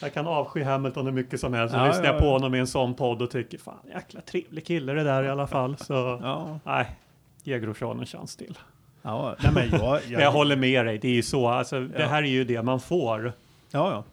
jag 0.00 0.14
kan 0.14 0.26
avsky 0.26 0.62
Hamilton 0.62 1.04
hur 1.06 1.12
mycket 1.12 1.40
som 1.40 1.52
helst. 1.54 1.74
Så 1.74 1.80
Ja, 1.80 1.86
lyssnar 1.86 2.04
ja, 2.04 2.10
jag 2.12 2.18
på 2.20 2.26
ja. 2.26 2.32
honom 2.32 2.54
i 2.54 2.58
en 2.58 2.66
sån 2.66 2.94
podd 2.94 3.22
och 3.22 3.30
tycker 3.30 3.58
fan 3.58 3.78
jäkla 3.94 4.20
trevlig 4.20 4.66
kille 4.66 4.92
det 4.92 5.02
där 5.04 5.22
i 5.24 5.28
alla 5.28 5.46
fall. 5.46 5.76
Så 5.76 5.94
Ja, 6.22 6.58
nej, 6.64 6.96
ge 7.42 7.58
Grosjean 7.58 8.00
en 8.00 8.06
chans 8.06 8.36
till. 8.36 8.58
Ja. 9.02 9.36
Nej, 9.42 9.52
men 9.54 9.70
jag, 9.70 9.80
jag, 10.04 10.10
Men 10.10 10.20
jag 10.20 10.32
håller 10.32 10.56
med 10.56 10.86
dig. 10.86 10.98
Det 10.98 11.08
är 11.08 11.12
ju 11.12 11.22
så. 11.22 11.48
Alltså, 11.48 11.80
Det 11.80 12.00
Ja. 12.02 12.06
här 12.06 12.22
är 12.22 12.26
ju 12.26 12.44
det 12.44 12.62
man 12.62 12.80
får. 12.80 13.32
Ja, 13.70 13.90
ja. 13.92 14.04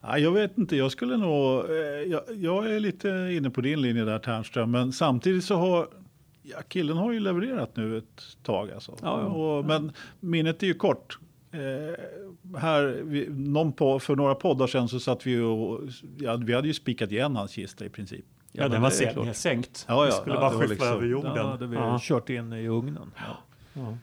Ja, 0.00 0.18
jag 0.18 0.30
vet 0.32 0.58
inte, 0.58 0.76
jag 0.76 0.92
skulle 0.92 1.16
nog... 1.16 1.70
Eh, 1.70 1.76
jag, 2.06 2.22
jag 2.36 2.70
är 2.72 2.80
lite 2.80 3.08
inne 3.08 3.50
på 3.50 3.60
din 3.60 3.80
linje 3.82 4.04
där 4.04 4.18
Ternström, 4.18 4.70
men 4.70 4.92
samtidigt 4.92 5.44
så 5.44 5.54
har... 5.56 5.88
Ja, 6.42 6.58
killen 6.68 6.96
har 6.96 7.12
ju 7.12 7.20
levererat 7.20 7.76
nu 7.76 7.98
ett 7.98 8.22
tag 8.42 8.70
alltså. 8.72 8.92
Ja, 9.02 9.20
ja. 9.20 9.26
Och, 9.26 9.64
men 9.64 9.92
minnet 10.20 10.62
är 10.62 10.66
ju 10.66 10.74
kort. 10.74 11.18
Eh, 11.52 12.58
här, 12.58 13.00
vi, 13.04 13.26
någon 13.30 13.72
på, 13.72 13.98
för 13.98 14.16
några 14.16 14.34
poddar 14.34 14.66
sedan 14.66 14.88
så 14.88 15.00
satt 15.00 15.26
vi 15.26 15.40
och... 15.40 15.80
Ja, 16.18 16.36
vi 16.36 16.54
hade 16.54 16.68
ju 16.68 16.74
spikat 16.74 17.12
igen 17.12 17.36
hans 17.36 17.50
kista 17.50 17.84
i 17.84 17.88
princip. 17.88 18.24
Ja, 18.52 18.62
men 18.62 18.70
den 18.70 18.82
var 18.82 19.24
det 19.26 19.34
sänkt. 19.34 19.84
Ja, 19.88 19.94
ja, 20.00 20.06
det 20.06 20.12
skulle 20.12 20.34
ja, 20.34 20.40
bara 20.40 20.50
det 20.50 20.56
skyffla 20.58 20.70
liksom- 20.74 20.88
över 20.88 21.06
jorden. 21.06 21.34
Den 21.34 21.46
hade 21.46 21.66
vi 21.66 21.76
Ja. 21.76 21.98
kört 22.02 22.30
in 22.30 22.52
i 22.52 22.68
ugnen. 22.68 23.10
Ja. 23.76 23.82
Ja. 23.82 23.96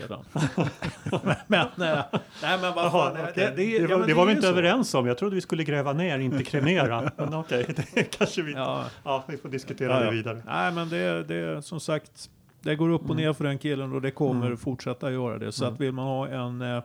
Redan. 0.00 0.24
men, 1.46 1.60
eh, 1.60 2.04
nej 2.42 2.58
men 2.60 2.74
vad 2.74 2.92
fan. 2.92 3.12
okej. 3.12 3.32
det, 3.34 3.42
det, 3.50 3.54
det, 3.56 3.64
ja, 3.76 3.88
var, 3.88 3.98
men 3.98 4.08
det 4.08 4.14
var 4.14 4.22
är 4.22 4.26
vi 4.26 4.32
inte 4.32 4.42
så. 4.42 4.48
överens 4.52 4.94
om. 4.94 5.06
Jag 5.06 5.18
trodde 5.18 5.34
vi 5.34 5.40
skulle 5.40 5.64
gräva 5.64 5.92
ner, 5.92 6.18
inte 6.18 6.44
kremera. 6.44 7.10
Men 7.16 7.34
okej, 7.34 7.66
det 7.94 8.02
kanske 8.18 8.42
vi... 8.42 8.52
Ja. 8.52 8.84
Ja. 9.04 9.24
vi 9.28 9.36
får 9.36 9.48
diskutera 9.48 9.92
Ja, 9.92 9.98
det 9.98 10.04
ja. 10.04 10.10
vidare. 10.10 10.42
Nej 10.46 10.72
men 10.72 10.88
det, 10.88 11.24
det 11.24 11.62
som 11.62 11.80
sagt. 11.80 12.30
Det 12.60 12.74
går 12.76 12.88
upp 12.90 13.02
och 13.02 13.10
Mm. 13.10 13.24
ner 13.24 13.32
för 13.32 13.44
den 13.44 13.58
killen 13.58 13.92
och 13.92 14.02
det 14.02 14.10
kommer 14.10 14.46
Mm. 14.46 14.58
fortsätta 14.58 15.12
göra 15.12 15.38
det. 15.38 15.52
Så 15.52 15.64
Mm. 15.64 15.74
att 15.74 15.80
vill 15.80 15.92
man 15.92 16.04
ha 16.04 16.28
en 16.28 16.60
eh, 16.62 16.82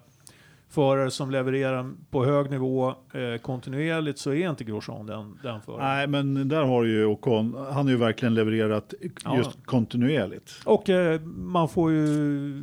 förare 0.70 1.12
som 1.12 1.32
levererar 1.32 1.94
på 2.10 2.26
hög 2.26 2.50
nivå 2.50 2.90
eh, 2.90 3.42
kontinuerligt 3.42 4.20
så 4.20 4.34
är 4.34 4.50
inte 4.50 4.64
Grosjean 4.64 5.06
den, 5.06 5.40
den 5.44 5.62
föraren. 5.62 5.86
Nej, 5.86 6.08
men 6.08 6.50
där 6.50 6.64
har 6.64 6.84
ju 6.84 7.06
Ocon, 7.06 7.54
han 7.56 7.74
har 7.74 7.90
ju 7.90 7.98
verkligen 7.98 8.34
levererat 8.34 8.94
Ja. 9.24 9.38
just 9.38 9.66
kontinuerligt. 9.66 10.52
Och 10.66 10.90
eh, 10.90 11.22
man 11.22 11.70
får 11.70 11.92
ju 11.92 12.54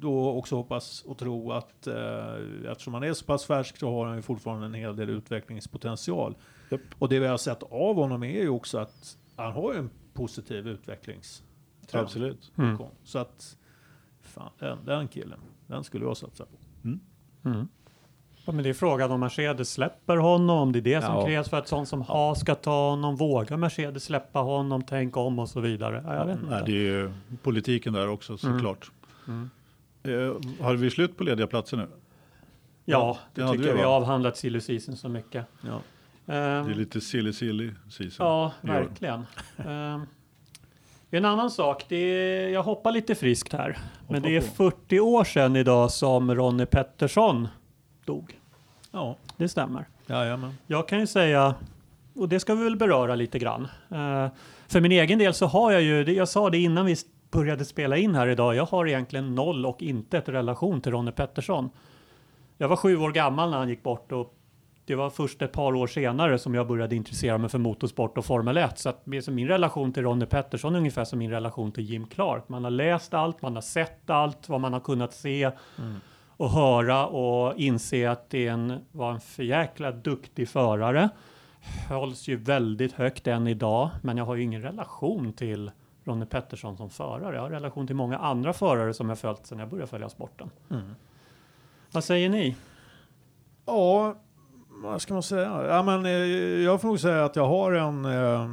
då 0.00 0.30
också 0.30 0.56
hoppas 0.56 1.02
och 1.02 1.18
tro 1.18 1.52
att 1.52 1.86
eh, 1.86 2.70
eftersom 2.70 2.94
han 2.94 3.02
är 3.02 3.12
så 3.12 3.24
pass 3.24 3.44
färsk 3.44 3.76
så 3.76 3.90
har 3.90 4.06
han 4.06 4.16
ju 4.16 4.22
fortfarande 4.22 4.66
en 4.66 4.74
hel 4.74 4.96
del 4.96 5.10
utvecklingspotential. 5.10 6.34
Japp. 6.70 6.80
Och 6.98 7.08
det 7.08 7.18
vi 7.18 7.26
har 7.26 7.36
sett 7.38 7.62
av 7.62 7.94
honom 7.94 8.22
är 8.22 8.42
ju 8.42 8.48
också 8.48 8.78
att 8.78 9.16
han 9.36 9.52
har 9.52 9.72
ju 9.72 9.78
en 9.78 9.90
positiv 10.14 10.68
utvecklingstrend. 10.68 12.04
Absolut. 12.04 12.52
Mm. 12.58 12.76
Så 13.04 13.18
att 13.18 13.56
fan, 14.22 14.50
den, 14.58 14.78
den 14.84 15.08
killen, 15.08 15.40
den 15.66 15.84
skulle 15.84 16.04
jag 16.04 16.16
satsa 16.16 16.44
på. 16.44 16.56
Mm. 17.54 17.68
Ja, 18.44 18.52
men 18.52 18.62
det 18.64 18.68
är 18.70 18.74
frågan 18.74 19.10
om 19.10 19.20
Mercedes 19.20 19.72
släpper 19.72 20.16
honom, 20.16 20.58
om 20.58 20.72
det 20.72 20.78
är 20.78 20.80
det 20.80 21.02
som 21.04 21.14
Ja. 21.14 21.24
krävs 21.26 21.48
för 21.48 21.56
att 21.56 21.68
sån 21.68 21.86
som 21.86 22.02
Haas 22.02 22.40
ska 22.40 22.54
ta 22.54 22.90
honom. 22.90 23.16
Vågar 23.16 23.56
Mercedes 23.56 24.04
släppa 24.04 24.38
honom, 24.38 24.82
tänk 24.82 25.16
om 25.16 25.38
och 25.38 25.48
så 25.48 25.60
vidare. 25.60 26.02
Ja, 26.06 26.14
jag 26.14 26.26
vet 26.26 26.38
Nej, 26.48 26.58
inte. 26.58 26.70
det 26.72 26.76
är 26.78 26.82
ju 26.82 27.12
politiken 27.42 27.92
där 27.92 28.08
också 28.08 28.36
såklart. 28.38 28.90
Mm. 29.28 29.50
Eh, 30.02 30.64
har 30.64 30.74
vi 30.74 30.90
slut 30.90 31.16
på 31.16 31.24
lediga 31.24 31.46
platser 31.46 31.76
nu? 31.76 31.86
Ja, 32.84 33.18
det 33.34 33.42
det 33.42 33.48
tycker 33.48 33.62
vi, 33.62 33.68
jag. 33.68 33.76
Vi 33.76 33.82
har 33.82 33.90
avhandlat 33.92 34.36
silly 34.36 34.60
season 34.60 34.96
så 34.96 35.08
mycket. 35.08 35.46
Ja. 35.60 35.74
Ehm, 36.34 36.66
Det 36.66 36.72
är 36.72 36.74
lite 36.74 37.00
silly 37.00 37.32
silly 37.32 37.72
season. 37.90 38.26
Ja, 38.26 38.52
verkligen. 38.60 39.26
Ehm, 39.56 40.00
en 41.10 41.24
annan 41.24 41.50
sak, 41.50 41.84
det 41.88 41.96
är, 41.96 42.48
jag 42.48 42.62
hoppar 42.62 42.92
lite 42.92 43.14
friskt 43.14 43.52
här. 43.52 43.78
Men 44.08 44.22
det 44.22 44.36
är 44.36 44.40
på. 44.40 44.46
40 44.46 45.00
år 45.00 45.24
sedan 45.24 45.56
idag 45.56 45.90
som 45.90 46.34
Ronnie 46.34 46.66
Pettersson 46.66 47.48
dog. 48.04 48.38
Ja, 48.92 49.16
Det 49.36 49.48
stämmer. 49.48 49.88
jajamän. 50.06 50.54
Jag 50.66 50.88
kan 50.88 51.00
ju 51.00 51.06
säga, 51.06 51.54
och 52.14 52.28
det 52.28 52.40
ska 52.40 52.54
vi 52.54 52.64
väl 52.64 52.76
beröra 52.76 53.14
lite 53.14 53.38
grann. 53.38 53.68
Eh, 53.90 54.28
för 54.68 54.80
min 54.80 54.92
egen 54.92 55.18
del 55.18 55.34
så 55.34 55.46
har 55.46 55.72
jag 55.72 55.82
ju, 55.82 56.12
jag 56.14 56.28
sa 56.28 56.50
det 56.50 56.58
innan 56.58 56.86
vi 56.86 56.96
började 57.30 57.64
spela 57.64 57.96
in 57.96 58.14
här 58.14 58.28
idag, 58.28 58.54
jag 58.54 58.64
har 58.66 58.86
egentligen 58.88 59.34
noll 59.34 59.66
och 59.66 59.82
inte 59.82 60.18
ett 60.18 60.28
relation 60.28 60.80
till 60.80 60.92
Ronnie 60.92 61.12
Pettersson. 61.12 61.70
Jag 62.58 62.68
var 62.68 62.76
sju 62.76 62.96
år 62.96 63.12
gammal 63.12 63.50
när 63.50 63.58
han 63.58 63.68
gick 63.68 63.82
bort 63.82 64.12
och 64.12 64.34
det 64.88 64.94
var 64.94 65.10
först 65.10 65.42
ett 65.42 65.52
par 65.52 65.74
år 65.74 65.86
senare 65.86 66.38
som 66.38 66.54
jag 66.54 66.66
började 66.66 66.96
intressera 66.96 67.38
mig 67.38 67.50
för 67.50 67.58
motorsport 67.58 68.18
och 68.18 68.24
Formel 68.24 68.56
1. 68.56 68.78
Så 68.78 68.88
att 68.88 69.00
det 69.04 69.16
är 69.16 69.20
som 69.20 69.34
min 69.34 69.48
relation 69.48 69.92
till 69.92 70.02
Ronnie 70.02 70.26
Pettersson 70.26 70.74
är 70.74 70.78
ungefär 70.78 71.04
som 71.04 71.18
min 71.18 71.30
relation 71.30 71.72
till 71.72 71.84
Jim 71.84 72.06
Clark. 72.06 72.48
Man 72.48 72.64
har 72.64 72.70
läst 72.70 73.14
allt, 73.14 73.42
man 73.42 73.54
har 73.54 73.62
sett 73.62 74.10
allt, 74.10 74.48
vad 74.48 74.60
man 74.60 74.72
har 74.72 74.80
kunnat 74.80 75.14
se 75.14 75.50
och 76.36 76.50
höra 76.50 77.06
och 77.06 77.56
inse 77.56 78.10
att 78.10 78.30
det 78.30 78.46
är 78.46 78.52
en, 78.52 78.84
var 78.92 79.12
en 79.12 79.20
för 79.20 79.42
jäkla 79.42 79.92
duktig 79.92 80.48
förare. 80.48 81.08
Hålls 81.88 82.28
ju 82.28 82.36
väldigt 82.36 82.92
högt 82.92 83.26
än 83.26 83.46
idag, 83.46 83.90
men 84.02 84.16
jag 84.16 84.24
har 84.24 84.34
ju 84.34 84.42
ingen 84.42 84.62
relation 84.62 85.32
till 85.32 85.70
Ronnie 86.04 86.26
Pettersson 86.26 86.76
som 86.76 86.90
förare. 86.90 87.34
Jag 87.34 87.42
har 87.42 87.50
relation 87.50 87.86
till 87.86 87.96
många 87.96 88.18
andra 88.18 88.52
förare 88.52 88.94
som 88.94 89.08
jag 89.08 89.18
följt 89.18 89.46
sedan 89.46 89.58
jag 89.58 89.68
började 89.68 89.90
följa 89.90 90.08
sporten. 90.08 90.50
Vad 91.92 92.04
säger 92.04 92.28
ni? 92.28 92.56
Ja, 93.66 94.16
vad 94.82 95.02
ska 95.02 95.14
man 95.14 95.22
säga? 95.22 95.66
Ja, 95.66 95.82
men, 95.82 96.06
eh, 96.06 96.12
jag 96.62 96.80
får 96.80 96.88
nog 96.88 97.00
säga 97.00 97.24
att 97.24 97.36
jag 97.36 97.48
har 97.48 97.72
en, 97.72 98.04
eh, 98.04 98.50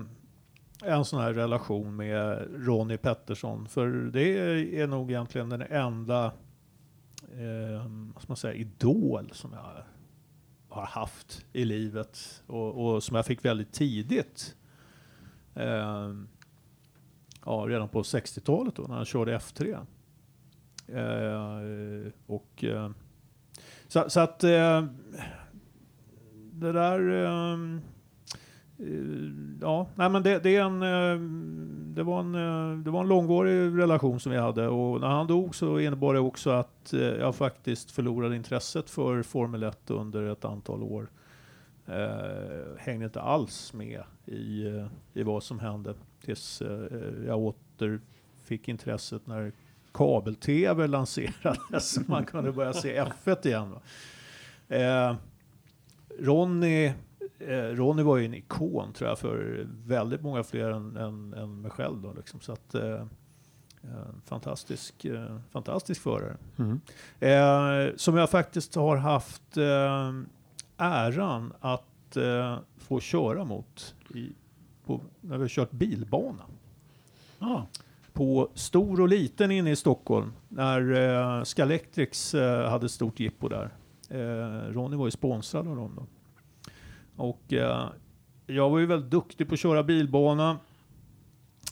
en 0.83 1.05
sån 1.05 1.21
här 1.21 1.33
relation 1.33 1.95
med 1.95 2.47
Ronnie 2.55 2.97
Pettersson. 2.97 3.67
För 3.67 3.87
det 3.87 4.37
är 4.81 4.87
nog 4.87 5.11
egentligen 5.11 5.49
den 5.49 5.61
enda 5.61 6.25
eh, 7.33 7.85
vad 8.13 8.21
ska 8.21 8.31
man 8.31 8.37
säga, 8.37 8.53
idol 8.53 9.29
som 9.33 9.53
jag 9.53 9.83
har 10.69 10.85
haft 10.85 11.45
i 11.53 11.65
livet. 11.65 12.43
Och, 12.47 12.85
och 12.85 13.03
som 13.03 13.15
jag 13.15 13.25
fick 13.25 13.45
väldigt 13.45 13.73
tidigt. 13.73 14.55
Eh, 15.55 16.13
ja, 17.45 17.65
redan 17.67 17.89
på 17.89 18.01
60-talet 18.01 18.75
då 18.75 18.83
när 18.83 18.95
han 18.95 19.05
körde 19.05 19.37
F3. 19.37 19.85
Eh, 20.87 22.11
och 22.27 22.63
eh, 22.63 22.91
så, 23.87 24.09
så 24.09 24.19
att 24.19 24.43
det 26.59 26.71
där... 26.71 27.09
Ehm, 27.09 27.81
eh, 28.79 29.57
ja, 29.61 29.87
nej 29.95 30.09
men 30.09 30.23
det, 30.23 30.39
det 30.43 30.55
är 30.55 30.61
en... 30.61 30.81
Ehm, 30.81 31.93
det, 31.95 32.03
var 32.03 32.19
en 32.19 32.35
eh, 32.35 32.77
det 32.77 32.91
var 32.91 33.01
en 33.01 33.07
långvarig 33.07 33.81
relation 33.81 34.19
som 34.19 34.31
vi 34.31 34.37
hade 34.37 34.67
och 34.67 35.01
när 35.01 35.07
han 35.07 35.27
dog 35.27 35.55
så 35.55 35.79
innebar 35.79 36.13
det 36.13 36.19
också 36.19 36.49
att 36.49 36.93
eh, 36.93 36.99
jag 36.99 37.35
faktiskt 37.35 37.91
förlorade 37.91 38.35
intresset 38.35 38.89
för 38.89 39.23
Formel 39.23 39.63
1 39.63 39.91
under 39.91 40.31
ett 40.31 40.45
antal 40.45 40.83
år. 40.83 41.09
Eh, 41.87 42.77
hängde 42.77 43.05
inte 43.05 43.21
alls 43.21 43.73
med 43.73 44.03
i, 44.25 44.65
eh, 44.67 44.87
i 45.13 45.23
vad 45.23 45.43
som 45.43 45.59
hände 45.59 45.93
tills 46.21 46.61
jag 47.27 47.39
åter 47.39 47.99
fick 48.43 48.67
intresset 48.67 49.27
när 49.27 49.51
kabel-tv 49.93 50.87
lanserades 50.87 51.93
så 51.93 52.01
man 52.07 52.25
kunde 52.25 52.51
börja 52.51 52.73
se 52.73 53.03
F1 53.03 53.47
igen. 53.47 53.71
Va? 53.71 53.81
Eh, 54.75 55.15
Ronny, 56.19 56.85
eh, 57.39 57.57
Ronny 57.57 58.03
var 58.03 58.17
ju 58.17 58.25
en 58.25 58.33
ikon 58.33 58.93
tror 58.93 59.09
jag 59.09 59.19
för 59.19 59.67
väldigt 59.85 60.21
många 60.21 60.43
fler 60.43 60.69
än, 60.69 60.97
än, 60.97 61.33
än 61.33 61.61
mig 61.61 61.71
själv. 61.71 62.01
Då, 62.01 62.13
liksom. 62.13 62.39
Så 62.39 62.51
att, 62.51 62.75
eh, 62.75 63.01
eh, 63.83 64.07
fantastisk, 64.25 65.05
eh, 65.05 65.37
fantastisk 65.51 66.01
förare. 66.01 66.37
Eh, 67.19 67.95
som 67.95 68.17
jag 68.17 68.29
faktiskt 68.29 68.75
har 68.75 68.97
haft 68.97 69.57
eh, 69.57 70.11
äran 70.77 71.53
att 71.59 72.17
eh, 72.17 72.57
få 72.77 72.99
köra 72.99 73.43
mot 73.43 73.95
i, 74.13 74.29
på, 74.85 75.01
när 75.21 75.37
vi 75.37 75.43
har 75.43 75.49
kört 75.49 75.71
bilbana 75.71 76.43
Ja, 77.39 77.67
på 78.13 78.49
stor 78.53 79.01
och 79.01 79.09
liten 79.09 79.51
inne 79.51 79.71
i 79.71 79.75
Stockholm 79.75 80.33
när 80.49 80.91
eh, 80.91 81.43
Scalextrics 81.43 82.33
eh, 82.33 82.69
hade 82.69 82.89
stort 82.89 83.19
jippo 83.19 83.47
där. 83.47 83.69
Eh, 84.09 84.71
Ronny 84.71 84.95
var 84.95 85.05
ju 85.05 85.11
sponsrad 85.11 85.67
av 85.67 85.75
dem 85.75 85.95
då. 85.95 86.05
Och 87.23 87.53
eh, 87.53 87.89
jag 88.45 88.69
var 88.69 88.79
ju 88.79 88.85
väldigt 88.85 89.11
duktig 89.11 89.47
på 89.47 89.53
att 89.53 89.59
köra 89.59 89.83
bilbana. 89.83 90.59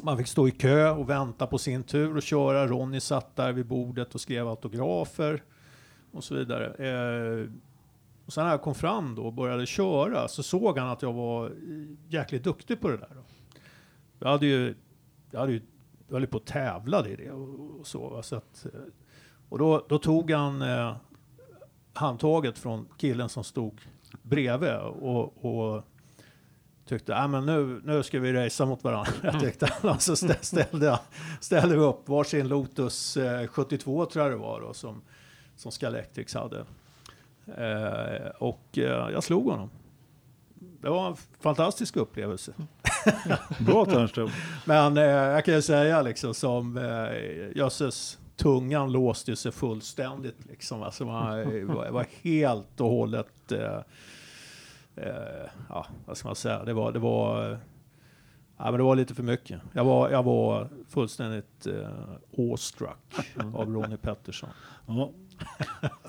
Man 0.03 0.17
fick 0.17 0.27
stå 0.27 0.47
i 0.47 0.51
kö 0.51 0.89
och 0.89 1.09
vänta 1.09 1.47
på 1.47 1.57
sin 1.57 1.83
tur 1.83 2.15
och 2.15 2.21
köra. 2.23 2.67
Ronny 2.67 2.99
satt 2.99 3.35
där 3.35 3.53
vid 3.53 3.65
bordet 3.65 4.15
och 4.15 4.21
skrev 4.21 4.47
autografer 4.47 5.43
och 6.11 6.23
så 6.23 6.35
vidare. 6.35 6.65
Eh, 6.65 7.49
och 8.25 8.33
sen 8.33 8.43
när 8.43 8.51
jag 8.51 8.61
kom 8.61 8.75
fram 8.75 9.15
då 9.15 9.23
och 9.23 9.33
började 9.33 9.65
köra 9.65 10.27
så 10.27 10.43
såg 10.43 10.77
han 10.77 10.89
att 10.89 11.01
jag 11.01 11.13
var 11.13 11.51
jäkligt 12.09 12.43
duktig 12.43 12.81
på 12.81 12.89
det 12.89 12.97
där. 12.97 13.11
Då. 13.15 13.23
Jag 14.19 14.27
hade 14.27 14.45
ju, 14.45 14.75
jag 15.31 15.39
hade 15.39 15.51
ju 15.51 15.61
jag 16.13 16.15
höll 16.15 16.23
ju 16.23 16.27
på 16.27 16.37
att 16.37 16.45
tävla 16.45 17.07
i 17.07 17.15
det 17.15 17.31
och, 17.31 17.79
och 17.79 17.87
så. 17.87 18.09
Va? 18.09 18.23
så 18.23 18.35
att, 18.35 18.65
eh, 18.65 18.81
och 19.49 19.59
då, 19.59 19.85
då 19.89 19.97
tog 19.97 20.31
han 20.31 20.61
eh, 20.61 20.95
handtaget 21.93 22.57
från 22.57 22.87
killen 22.97 23.29
som 23.29 23.43
stod 23.43 23.81
bredvid 24.21 24.75
och, 24.75 25.45
och 25.45 25.83
tyckte 26.85 27.15
att 27.15 27.29
men 27.29 27.45
nu, 27.45 27.81
nu 27.83 28.03
ska 28.03 28.19
vi 28.19 28.33
racea 28.33 28.65
mot 28.65 28.83
varandra. 28.83 29.11
Jag 29.23 29.39
tyckte 29.39 29.69
han. 29.81 29.99
Så 29.99 30.13
stä- 30.13 30.41
ställde, 30.41 30.99
ställde 31.39 31.75
vi 31.75 31.83
upp 31.83 32.09
varsin 32.09 32.47
Lotus 32.47 33.17
eh, 33.17 33.47
72 33.47 34.05
tror 34.05 34.25
jag 34.25 34.31
det 34.33 34.37
var 34.37 34.61
då, 34.61 34.73
som, 34.73 35.01
som 35.55 35.71
Scalextrics 35.71 36.33
hade. 36.33 36.65
Eh, 37.57 38.27
och 38.37 38.77
eh, 38.77 39.09
jag 39.11 39.23
slog 39.23 39.49
honom. 39.49 39.69
Det 40.81 40.89
var 40.89 41.07
en 41.07 41.15
fantastisk 41.39 41.95
upplevelse. 41.95 42.53
bra 43.59 43.85
Ternström. 43.85 44.29
Men 44.65 44.97
eh, 44.97 45.03
jag 45.03 45.45
kan 45.45 45.53
ju 45.53 45.61
säga 45.61 46.01
liksom 46.01 46.33
som 46.33 46.77
eh, 46.77 47.57
jösses, 47.57 48.19
tungan 48.35 48.91
låste 48.91 49.35
sig 49.35 49.51
fullständigt 49.51 50.45
liksom. 50.49 50.83
Alltså 50.83 51.05
man 51.05 51.39
eh, 51.39 51.65
var, 51.65 51.89
var 51.89 52.05
helt 52.21 52.81
och 52.81 52.89
hållet, 52.89 53.51
eh, 53.51 53.77
eh, 54.95 55.49
ja 55.69 55.85
vad 56.05 56.17
ska 56.17 56.27
man 56.27 56.35
säga, 56.35 56.63
det 56.63 56.73
var, 56.73 56.91
det 56.91 56.99
var, 56.99 57.57
ja, 58.57 58.65
men 58.65 58.73
det 58.73 58.83
var 58.83 58.95
lite 58.95 59.15
för 59.15 59.23
mycket. 59.23 59.61
Jag 59.73 59.85
var, 59.85 60.09
jag 60.09 60.23
var 60.23 60.69
fullständigt 60.89 61.67
eh, 61.67 61.89
awestruck 62.37 63.27
av 63.53 63.73
Ronnie 63.73 63.97
Pettersson. 63.97 64.49
Ja. 64.87 65.11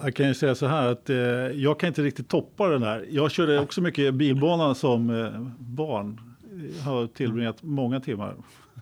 Jag 0.02 0.14
kan 0.14 0.28
ju 0.28 0.34
säga 0.34 0.54
så 0.54 0.66
här 0.66 0.92
att 0.92 1.10
eh, 1.10 1.16
jag 1.16 1.80
kan 1.80 1.88
inte 1.88 2.02
riktigt 2.02 2.28
toppa 2.28 2.68
den 2.68 2.82
här. 2.82 3.06
Jag 3.10 3.30
körde 3.30 3.60
också 3.60 3.80
mycket 3.80 4.14
bilbana 4.14 4.74
som 4.74 5.10
eh, 5.10 5.40
barn. 5.58 6.20
Jag 6.76 6.82
har 6.82 7.06
tillbringat 7.06 7.62
många 7.62 8.00
timmar 8.00 8.34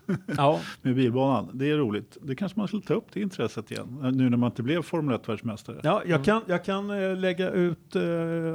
Ja, 0.37 0.59
med 0.81 0.95
bilbanan. 0.95 1.49
Det 1.53 1.71
är 1.71 1.77
roligt. 1.77 2.17
Det 2.21 2.35
kanske 2.35 2.59
man 2.59 2.67
skulle 2.67 2.83
ta 2.83 2.93
upp 2.93 3.07
det 3.13 3.21
intresset 3.21 3.71
igen. 3.71 4.11
Nu 4.13 4.29
när 4.29 4.37
man 4.37 4.49
inte 4.51 4.63
blev 4.63 4.81
Formel 4.81 5.17
1-världsmästare. 5.17 5.79
ja 5.83 6.01
jag, 6.05 6.23
kan, 6.25 6.41
jag 6.47 6.65
kan 6.65 6.89
eh, 6.89 7.15
lägga 7.17 7.49
ut 7.49 7.95
eh, 7.95 8.01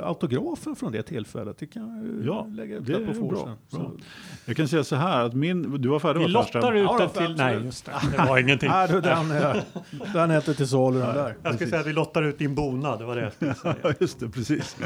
autografen 0.03 0.77
från 0.77 0.93
det 0.93 1.03
tillfället. 1.03 1.59
Det 1.59 1.67
kan 1.67 2.23
Ja, 2.27 2.47
lägga 2.51 2.77
ut 2.77 2.87
det 2.87 2.93
på 2.93 3.01
är 3.01 3.05
bra, 3.05 3.15
Forsen. 3.15 3.57
bra. 3.71 3.91
Jag 4.45 4.57
kan 4.57 4.69
säga 4.69 4.85
så 4.85 4.97
här 4.97 5.25
att 5.25 5.35
min, 5.35 5.81
du 5.83 5.89
var 5.89 5.99
färdig 5.99 6.27
Vi 6.27 6.33
va, 6.33 6.43
Ternström? 6.43 6.63
lottar 6.85 7.05
ut 7.05 7.15
då, 7.15 7.21
till... 7.27 7.37
Nej, 7.37 7.59
just 7.65 7.85
det. 7.87 7.93
Det 8.17 8.25
var 8.29 8.39
ingenting. 8.39 8.69
Nej, 8.71 8.89
du, 8.89 9.01
den, 9.01 9.31
eh, 9.31 9.57
den 10.13 10.31
är 10.31 10.37
inte 10.37 10.55
till 10.55 10.69
salu 10.69 10.99
den 11.01 11.15
där. 11.15 11.37
Jag 11.43 11.55
skulle 11.55 11.71
säga 11.71 11.81
att 11.81 11.87
vi 11.87 11.93
lottar 11.93 12.23
ut 12.23 12.39
din 12.39 12.55
bonad, 12.55 12.99
det 12.99 13.05
var 13.05 13.17
det 13.17 13.23
jag 13.23 13.33
skulle 13.33 13.55
säga. 13.55 13.95
Just 14.01 14.21
det, 14.21 14.29
precis. 14.29 14.77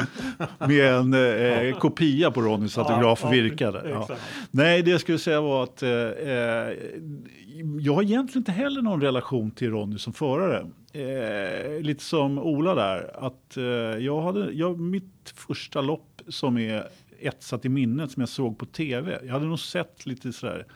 Med 0.58 0.94
en 0.94 1.14
eh, 1.68 1.78
kopia 1.78 2.30
på 2.30 2.40
Ronnys 2.40 2.78
autograf 2.78 3.20
Ja, 3.22 3.28
ja, 3.28 3.42
virkade. 3.42 3.88
Ja. 3.90 4.08
Nej, 4.50 4.82
det 4.82 4.90
jag 4.90 5.00
skulle 5.00 5.18
säga 5.18 5.40
var 5.40 5.62
att 5.62 5.82
eh, 5.82 5.90
eh, 5.90 6.51
Eh, 6.53 6.78
jag 7.80 7.94
har 7.94 8.03
egentligen 8.03 8.40
inte 8.40 8.53
heller 8.53 8.82
någon 8.82 9.00
relation 9.00 9.50
till 9.50 9.70
Ronny 9.70 9.98
som 9.98 10.12
förare. 10.12 10.66
Eh, 10.92 11.80
lite 11.80 12.05
som 12.05 12.38
Ola 12.38 12.74
där, 12.74 13.26
att 13.26 13.57
eh, 13.57 13.64
jag 14.05 14.22
hade, 14.22 14.53
jag, 14.53 14.80
mitt 14.80 15.34
första 15.34 15.80
lopp 15.80 16.22
som 16.28 16.59
är 16.59 16.88
etsat 17.20 17.64
i 17.64 17.68
minnet 17.68 18.11
som 18.11 18.20
jag 18.20 18.28
såg 18.28 18.59
på 18.59 18.66
tv. 18.66 19.20
Jag 19.24 19.32
hade 19.32 19.46
nog 19.46 19.59
sett 19.59 20.07
lite 20.07 20.32
sådär 20.32 20.66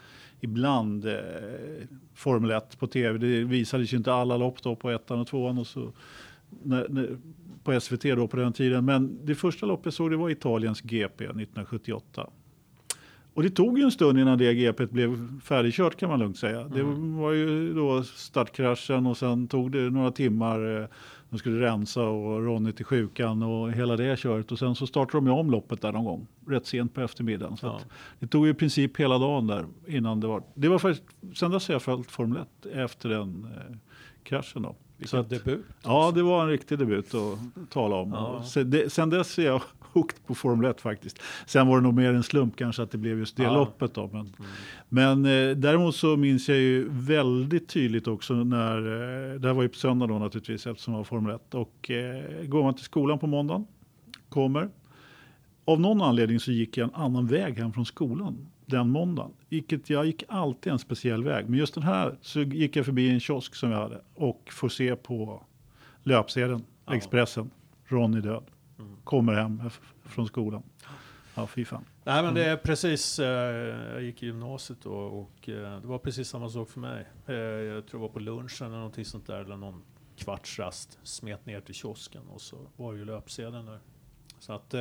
ibland 0.41 1.07
eh, 1.07 1.15
Formel 2.15 2.51
1 2.51 2.79
på 2.79 2.87
tv. 2.87 3.19
Det 3.19 3.45
visades 3.45 3.93
ju 3.93 3.97
inte 3.97 4.13
alla 4.13 4.37
lopp 4.37 4.63
då 4.63 4.77
på 4.77 4.91
ettan 4.91 5.21
och 5.21 5.27
tvåan 5.27 5.59
och 5.59 5.67
så 5.67 5.93
när, 6.63 6.89
när, 6.89 7.17
på 7.65 7.81
SVT 7.81 8.03
då 8.03 8.29
på 8.29 8.37
den 8.37 8.53
tiden. 8.53 8.85
Men 8.85 9.27
det 9.27 9.35
första 9.35 9.67
loppet 9.67 9.85
jag 9.85 9.95
såg 9.95 10.11
det 10.11 10.17
var 10.17 10.31
Italiens 10.31 10.81
GP 10.81 11.25
1978. 11.25 12.31
Och 13.37 13.43
det 13.43 13.51
tog 13.51 13.79
ju 13.79 13.85
en 13.85 13.91
stund 13.91 14.19
innan 14.19 14.39
det 14.39 14.55
GP 14.55 14.87
blev 14.87 15.41
färdigkört 15.41 15.97
kan 15.97 16.09
man 16.11 16.19
lugnt 16.19 16.39
säga. 16.39 16.65
Det 16.65 16.83
var 17.21 17.33
ju 17.33 17.75
då 17.75 18.03
startkraschen 18.03 19.07
och 19.07 19.17
sen 19.17 19.49
tog 19.49 19.73
det 19.73 19.91
några 19.91 20.11
timmar. 20.11 20.81
eh, 20.83 20.87
De 21.31 21.39
skulle 21.39 21.61
rensa 21.67 22.03
och 22.03 22.45
Ronny 22.47 22.73
till 22.73 22.85
sjukan 22.85 23.43
och 23.43 23.73
hela 23.73 23.97
det 23.97 24.19
köret. 24.19 24.53
Och 24.53 24.59
sen 24.59 24.75
så 24.75 24.87
startade 24.87 25.17
de 25.19 25.27
ju 25.27 25.33
om 25.33 25.51
loppet 25.51 25.83
där 25.83 25.93
någon 25.93 26.05
gång. 26.05 26.27
Rätt 26.49 26.67
sent 26.67 26.95
på 26.95 27.01
eftermiddagen. 27.01 27.57
Så 27.57 27.67
Ja. 27.67 27.81
det 28.19 28.27
tog 28.27 28.47
ju 28.47 28.51
i 28.53 28.55
princip 28.55 28.97
hela 28.97 29.19
dagen 29.19 29.47
där 29.47 29.67
innan 29.87 30.21
det 30.21 30.27
var. 30.27 30.43
Det 30.55 30.69
var 30.69 30.79
faktiskt, 30.79 31.05
sen 31.35 31.51
dess 31.51 31.69
har 31.69 31.75
jag 31.75 31.83
följt 31.83 32.11
Formel 32.11 32.43
1 32.43 32.67
efter 32.75 33.09
den 33.09 33.47
eh, 33.57 33.77
kraschen 34.23 34.63
då. 34.63 34.69
Så 34.69 34.77
Vilken 34.99 35.21
att, 35.21 35.31
debut. 35.31 35.65
ja, 35.85 36.13
det 36.15 36.23
var 36.23 36.43
en 36.43 36.49
riktig 36.49 36.79
debut 36.79 37.15
att 37.15 37.71
tala 37.71 37.97
om. 37.97 38.11
Ja. 38.13 38.27
Och 38.27 38.45
Sen, 38.45 38.71
det, 38.71 38.93
sen 38.93 39.11
dess 39.11 39.39
är 39.39 39.43
jag 39.47 39.63
hooked 39.97 40.27
på 40.27 40.35
Formel 40.35 40.71
1 40.71 40.81
faktiskt. 40.81 41.23
Sen 41.47 41.67
var 41.67 41.77
det 41.77 41.83
nog 41.83 41.95
mer 41.95 42.15
en 42.15 42.23
slump 42.23 42.57
kanske 42.57 42.83
att 42.83 42.91
det 42.91 42.99
blev 42.99 43.19
just 43.19 43.37
det 43.37 43.43
Ja. 43.43 43.55
loppet. 43.55 43.95
Då, 43.95 44.11
men 44.13 44.33
men 44.89 45.25
eh, 45.25 45.57
däremot 45.57 45.97
så 45.97 46.17
minns 46.17 46.49
jag 46.49 46.59
ju 46.59 46.89
väldigt 46.91 47.69
tydligt 47.69 48.07
också 48.09 48.35
när, 48.35 48.77
eh, 48.79 49.41
det 49.41 49.49
här 49.49 49.55
var 49.55 49.63
ju 49.63 49.69
på 49.69 49.75
söndag 49.77 50.07
då 50.07 50.19
naturligtvis 50.19 50.67
eftersom 50.67 50.93
det 50.95 50.99
var 50.99 51.05
Formel 51.05 51.35
1. 51.35 51.55
Och 51.55 51.91
eh, 51.91 52.47
går 52.47 52.63
man 52.63 52.75
till 52.75 52.85
skolan 52.85 53.19
på 53.19 53.27
måndagen, 53.27 53.67
kommer. 54.29 54.69
Av 55.65 55.81
någon 55.81 56.03
anledning 56.03 56.41
så 56.41 56.53
gick 56.53 56.77
jag 56.77 56.89
en 56.89 56.95
annan 56.95 57.27
väg 57.27 57.59
hem 57.59 57.73
från 57.73 57.87
skolan 57.87 58.47
den 58.67 58.91
måndagen. 58.91 59.31
Vilket 59.49 59.91
jag 59.91 60.07
gick 60.07 60.25
alltid 60.29 60.73
en 60.73 60.79
speciell 60.79 61.25
väg. 61.25 61.49
Men 61.49 61.59
just 61.59 61.75
den 61.75 61.83
här 61.83 62.19
så 62.21 62.41
gick 62.43 62.77
jag 62.77 62.85
förbi 62.87 63.11
en 63.11 63.21
kiosk 63.21 63.55
som 63.55 63.71
jag 63.71 63.79
hade 63.79 64.01
och 64.15 64.49
får 64.53 64.69
se 64.69 64.97
på 64.97 65.43
löpsedeln, 66.03 66.63
Ja. 66.87 66.95
Expressen, 66.95 67.51
Ronny 67.85 68.21
död. 68.21 68.45
Mm. 68.79 68.97
Kommer 69.05 69.33
hem 69.35 69.63
från 70.05 70.27
skolan. 70.27 70.63
Ja, 71.35 71.47
fy 71.47 71.65
fan. 71.65 71.85
Nej 72.05 72.23
men 72.23 72.35
det 72.35 72.45
är 72.45 72.57
precis, 72.57 73.19
eh, 73.19 73.27
jag 73.93 74.03
gick 74.03 74.23
i 74.23 74.27
gymnasiet 74.27 74.79
då 74.83 74.93
och 74.95 75.49
eh, 75.49 75.81
det 75.81 75.87
var 75.87 75.99
precis 75.99 76.29
samma 76.29 76.49
sak 76.49 76.69
för 76.71 76.81
mig. 76.81 77.07
Eh, 77.27 77.35
jag 77.35 77.87
tror 77.87 78.01
det 78.01 78.03
var 78.03 78.13
på 78.13 78.21
lunchen 78.21 78.67
eller 78.67 78.77
någonting 78.77 79.05
sånt 79.05 79.27
där, 79.27 79.41
eller 79.41 79.57
någon 79.57 79.83
kvartsrast, 80.17 80.99
smet 81.03 81.47
ner 81.47 81.61
till 81.61 81.75
kiosken 81.75 82.23
och 82.29 82.41
så 82.41 82.57
var 82.77 82.93
ju 82.93 83.05
löpsedeln 83.05 83.67
där. 83.67 83.79
Så 84.39 84.53
att, 84.53 84.75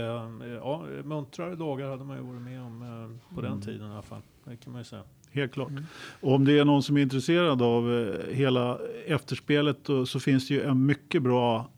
ja, 0.61 0.83
muntrare 1.03 1.55
dagar 1.55 1.89
hade 1.89 2.03
man 2.03 2.17
ju 2.17 2.23
varit 2.23 2.41
med 2.41 2.61
om 2.61 3.19
på 3.35 3.41
den 3.41 3.51
Mm. 3.51 3.61
tiden 3.63 3.89
i 3.89 3.93
alla 3.93 4.01
fall. 4.01 4.21
Det 4.43 4.57
kan 4.57 4.73
man 4.73 4.79
ju 4.81 4.85
säga. 4.85 5.03
Helt 5.31 5.53
klart. 5.53 5.71
Och 6.21 6.33
om 6.33 6.45
det 6.45 6.59
är 6.59 6.65
någon 6.65 6.83
som 6.83 6.97
är 6.97 7.01
intresserad 7.01 7.61
av 7.61 7.83
hela 8.31 8.79
efterspelet 9.05 9.77
då, 9.85 10.05
så 10.05 10.19
finns 10.19 10.47
det 10.47 10.53
ju 10.53 10.61
en 10.63 10.85
mycket 10.85 11.23
bra 11.23 11.69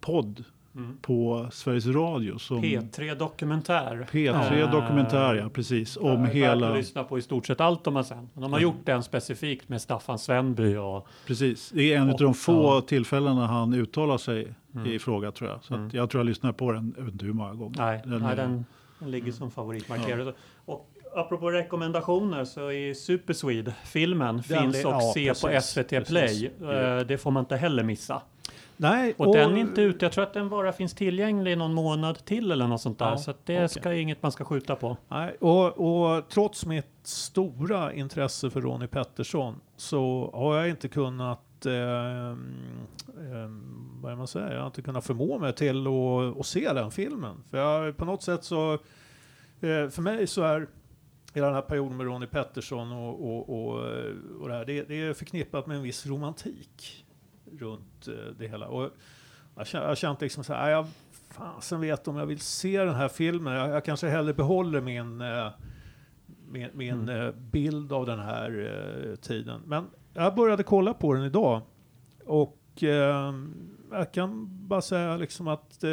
podd 0.00 0.44
Mm. 0.76 0.96
på 1.02 1.48
Sveriges 1.52 1.86
Radio. 1.86 2.38
Som 2.38 2.62
P3 2.62 3.14
Dokumentär. 3.14 4.06
P3 4.12 4.52
Eh, 4.62 4.70
Dokumentär, 4.70 5.34
ja 5.34 5.48
precis. 5.48 5.96
Om 5.96 6.24
hela... 6.26 6.70
att 6.70 6.76
lyssna 6.76 7.04
på 7.04 7.18
i 7.18 7.22
stort 7.22 7.46
sett 7.46 7.60
allt 7.60 7.84
de 7.84 7.96
har 7.96 8.02
sen. 8.02 8.28
Men 8.34 8.42
de 8.42 8.52
har 8.52 8.60
gjort 8.60 8.84
den 8.86 9.02
specifikt 9.02 9.68
med 9.68 9.80
Staffan 9.82 10.18
Svenby 10.18 10.76
och 10.76 11.06
Precis. 11.26 11.70
Det 11.74 11.92
är 11.94 11.98
en 11.98 12.10
av 12.10 12.16
de 12.18 12.34
få 12.34 12.52
ja. 12.52 12.80
tillfällena 12.80 13.46
han 13.46 13.74
uttalar 13.74 14.18
sig 14.18 14.54
Mm. 14.74 14.86
i 14.92 14.98
fråga 14.98 15.32
tror 15.32 15.50
jag. 15.50 15.64
Så 15.64 15.74
Mm. 15.74 15.86
att 15.86 15.94
jag 15.94 16.10
tror 16.10 16.20
jag 16.20 16.26
lyssnar 16.26 16.52
på 16.52 16.72
den, 16.72 16.94
jag 16.96 17.04
vet 17.04 17.12
inte 17.12 17.24
hur 17.26 17.32
många 17.32 17.54
gånger. 17.54 17.78
Nej, 17.78 18.00
Den 18.04 18.20
nej 18.22 18.36
den, 18.36 18.64
den 18.98 19.10
ligger 19.10 19.32
som 19.32 19.50
favoritmarkerad. 19.50 20.34
Och 20.64 20.88
apropå 21.16 21.50
rekommendationer 21.50 22.44
så 22.44 22.70
är 22.72 22.94
Super 22.94 23.34
Swede-filmen 23.34 24.42
Den 24.48 24.62
finns 24.62 24.76
är- 24.84 24.86
och 24.86 24.92
ja, 24.94 25.12
se 25.14 25.28
på 25.28 25.48
precis, 25.48 25.70
SVT 25.70 25.88
precis. 25.88 26.08
Play. 26.08 26.50
Ja. 26.60 26.72
Eh, 26.98 27.06
Det 27.06 27.18
får 27.18 27.30
man 27.30 27.40
inte 27.40 27.56
heller 27.56 27.82
missa. 27.82 28.22
Nej, 28.76 29.14
Och, 29.16 29.34
den 29.34 29.52
är 29.52 29.56
inte 29.56 29.82
ute. 29.82 30.04
Jag 30.04 30.12
tror 30.12 30.24
att 30.24 30.34
den 30.34 30.48
bara 30.48 30.72
finns 30.72 30.94
tillgänglig 30.94 31.58
någon 31.58 31.74
månad 31.74 32.24
till 32.24 32.52
eller 32.52 32.66
något 32.66 32.80
sånt 32.80 32.98
där. 32.98 33.10
Ja, 33.10 33.18
så 33.18 33.32
det 33.44 33.56
okej. 33.56 33.68
ska 33.68 33.94
inget 33.94 34.22
man 34.22 34.32
ska 34.32 34.44
skjuta 34.44 34.76
på. 34.76 34.96
Nej, 35.08 35.36
och, 35.40 35.66
och 35.66 36.28
trots 36.28 36.66
mitt 36.66 36.86
stora 37.02 37.92
intresse 37.92 38.50
för 38.50 38.60
Ronnie 38.60 38.86
Pettersson 38.86 39.60
så 39.76 40.30
har 40.34 40.56
jag 40.56 40.68
inte 40.68 40.88
kunnat, 40.88 41.66
eh, 41.66 42.30
eh, 42.30 42.34
vad 44.02 44.18
man 44.18 44.26
säger, 44.26 44.52
jag 44.52 44.60
har 44.60 44.66
inte 44.66 44.82
kunnat 44.82 45.06
förmå 45.06 45.38
mig 45.38 45.52
till 45.52 45.86
att, 45.86 46.40
att 46.40 46.46
se 46.46 46.72
den 46.72 46.90
filmen. 46.90 47.36
För 47.50 47.58
jag, 47.58 47.96
på 47.96 48.04
något 48.04 48.22
sätt 48.22 48.44
så, 48.44 48.72
eh, 48.72 49.88
för 49.90 50.02
mig 50.02 50.26
så 50.26 50.42
är 50.42 50.66
hela 51.34 51.46
den 51.46 51.54
här 51.54 51.62
perioden 51.62 51.96
med 51.96 52.06
Ronnie 52.06 52.26
Pettersson 52.26 52.92
och, 52.92 53.28
och, 53.28 53.48
och, 53.48 53.80
och 54.40 54.48
det 54.48 54.54
här, 54.54 54.64
det, 54.64 54.88
det 54.88 55.02
är 55.02 55.14
förknippat 55.14 55.66
med 55.66 55.76
en 55.76 55.82
viss 55.82 56.06
romantik 56.06 57.01
runt 57.58 58.08
eh, 58.08 58.14
det 58.38 58.48
hela. 58.48 58.68
Och 58.68 58.90
jag 59.54 59.80
har 59.80 59.94
känt 59.94 60.20
liksom 60.20 60.44
så 60.44 60.52
här, 60.54 60.70
jag 60.70 60.86
fasen 61.30 61.80
vet 61.80 62.08
om 62.08 62.16
jag 62.16 62.26
vill 62.26 62.40
se 62.40 62.84
den 62.84 62.94
här 62.94 63.08
filmen. 63.08 63.54
Jag, 63.54 63.70
jag 63.70 63.84
kanske 63.84 64.08
hellre 64.08 64.34
behåller 64.34 64.80
min, 64.80 65.20
eh, 65.20 65.48
min, 66.48 66.68
min 66.74 67.08
Mm. 67.08 67.26
eh, 67.26 67.32
bild 67.34 67.92
av 67.92 68.06
den 68.06 68.18
här 68.18 69.16
tiden. 69.22 69.60
Men 69.66 69.86
jag 70.14 70.34
började 70.34 70.62
kolla 70.62 70.94
på 70.94 71.14
den 71.14 71.24
idag 71.24 71.62
och 72.26 72.82
eh, 72.82 73.34
jag 73.90 74.12
kan 74.12 74.48
bara 74.68 74.82
säga 74.82 75.16
liksom 75.16 75.48
att 75.48 75.84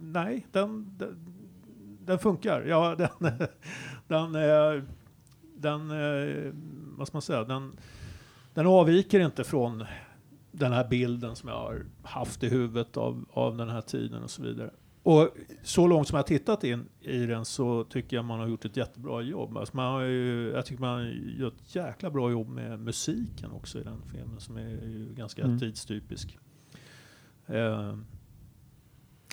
nej, 0.00 0.46
den, 0.52 0.96
den, 0.98 1.34
den 2.00 2.18
funkar. 2.18 2.62
Ja, 2.62 2.94
den, 2.98 3.38
den, 4.08 4.32
den, 5.56 5.88
vad 6.98 7.06
ska 7.08 7.14
man 7.14 7.22
säga, 7.22 7.44
den, 7.44 7.72
den 8.54 8.66
avviker 8.66 9.20
inte 9.20 9.44
från 9.44 9.84
den 10.54 10.72
här 10.72 10.88
bilden 10.88 11.36
som 11.36 11.48
jag 11.48 11.56
har 11.56 11.86
haft 12.02 12.42
i 12.42 12.48
huvudet 12.48 12.96
av, 12.96 13.24
av 13.32 13.56
den 13.56 13.68
här 13.68 13.80
tiden 13.80 14.22
och 14.22 14.30
så 14.30 14.42
vidare. 14.42 14.70
Och 15.02 15.28
så 15.62 15.86
långt 15.86 16.08
som 16.08 16.16
jag 16.16 16.22
har 16.22 16.28
tittat 16.28 16.64
in 16.64 16.88
i 17.00 17.18
den 17.26 17.44
så 17.44 17.84
tycker 17.84 18.16
jag 18.16 18.24
man 18.24 18.38
har 18.40 18.48
gjort 18.48 18.64
ett 18.64 18.76
jättebra 18.76 19.22
jobb. 19.22 19.56
Alltså 19.56 19.76
man 19.76 19.92
har 19.92 20.02
ju, 20.02 20.50
jag 20.50 20.66
tycker 20.66 20.80
man 20.80 21.06
gör 21.38 21.48
ett 21.48 21.74
jäkla 21.76 22.10
bra 22.10 22.30
jobb 22.30 22.48
med 22.48 22.80
musiken 22.80 23.50
också 23.50 23.80
i 23.80 23.82
den 23.82 24.02
filmen 24.12 24.40
som 24.40 24.56
är 24.56 24.68
ju 24.68 25.14
ganska 25.16 25.42
Mm. 25.44 25.58
tidstypisk. 25.58 26.38
Eh, 27.46 27.96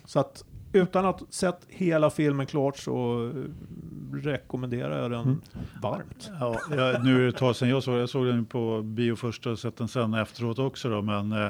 så 0.06 0.20
att 0.20 0.46
utan 0.74 1.06
att 1.06 1.22
sett 1.30 1.60
hela 1.68 2.10
filmen 2.10 2.46
klart 2.46 2.78
så 2.78 3.26
eh, 3.36 4.16
rekommenderar 4.24 5.02
jag 5.02 5.12
den 5.12 5.22
Mm. 5.22 5.42
varmt. 5.82 6.32
Ja, 6.40 6.60
jag, 6.70 7.04
nu 7.06 7.18
är 7.18 7.22
det 7.22 7.28
ett 7.30 7.38
tag 7.38 7.56
sedan 7.56 7.70
jag 7.70 7.84
såg 7.84 8.00
Jag 8.00 8.10
såg 8.10 8.26
den 8.28 8.46
på 8.46 8.82
bio 8.82 9.16
först 9.16 9.48
och 9.48 9.60
sett 9.60 9.78
den 9.78 9.88
sen 9.88 10.14
efteråt 10.14 10.60
också. 10.60 10.90
Då, 10.90 11.02
men 11.02 11.32
eh, 11.32 11.50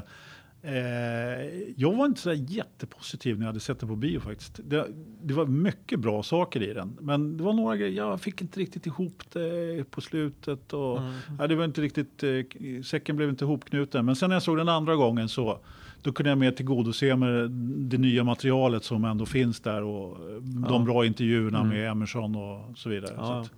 jag 1.75 1.93
var 1.95 2.05
inte 2.05 2.21
så 2.21 2.33
jättepositiv 2.33 3.35
när 3.37 3.45
jag 3.45 3.47
hade 3.47 3.59
sett 3.59 3.79
den 3.79 3.89
på 3.89 3.95
bio 3.95 4.19
faktiskt. 4.19 4.59
Det, 4.63 4.87
det 5.23 5.33
var 5.33 5.45
mycket 5.45 5.99
bra 5.99 6.23
saker 6.23 6.63
i 6.63 6.73
den. 6.73 6.97
Men 7.01 7.37
det 7.37 7.43
var 7.43 7.53
några 7.53 7.77
grejer, 7.77 7.97
jag 7.97 8.21
fick 8.21 8.41
inte 8.41 8.59
riktigt 8.59 8.85
ihop 8.85 9.23
det 9.33 9.91
på 9.91 10.01
slutet. 10.01 10.73
Och, 10.73 10.97
Mm. 10.97 11.13
ja, 11.39 11.47
det 11.47 11.55
var 11.55 11.65
inte 11.65 11.81
riktigt, 11.81 12.23
eh, 12.23 12.81
säcken 12.83 13.15
blev 13.15 13.29
inte 13.29 13.45
ihopknuten. 13.45 14.05
Men 14.05 14.15
sen 14.15 14.29
när 14.29 14.35
jag 14.35 14.43
såg 14.43 14.57
den 14.57 14.69
andra 14.69 14.95
gången 14.95 15.29
så 15.29 15.59
då 16.03 16.11
kunde 16.11 16.29
jag 16.29 16.37
mer 16.37 16.51
tillgodose 16.51 17.15
med 17.15 17.51
det 17.89 17.97
nya 17.97 18.23
materialet 18.23 18.83
som 18.83 19.05
ändå 19.05 19.25
finns 19.25 19.59
där 19.59 19.83
och 19.83 20.29
eh, 20.29 20.35
de 20.41 20.65
Ja. 20.69 20.79
bra 20.79 21.05
intervjuerna 21.05 21.57
Mm. 21.59 21.69
med 21.69 21.91
Emerson 21.91 22.35
och 22.35 22.77
så 22.77 22.89
vidare. 22.89 23.13
Ja. 23.17 23.25
Så 23.25 23.33
att, 23.33 23.51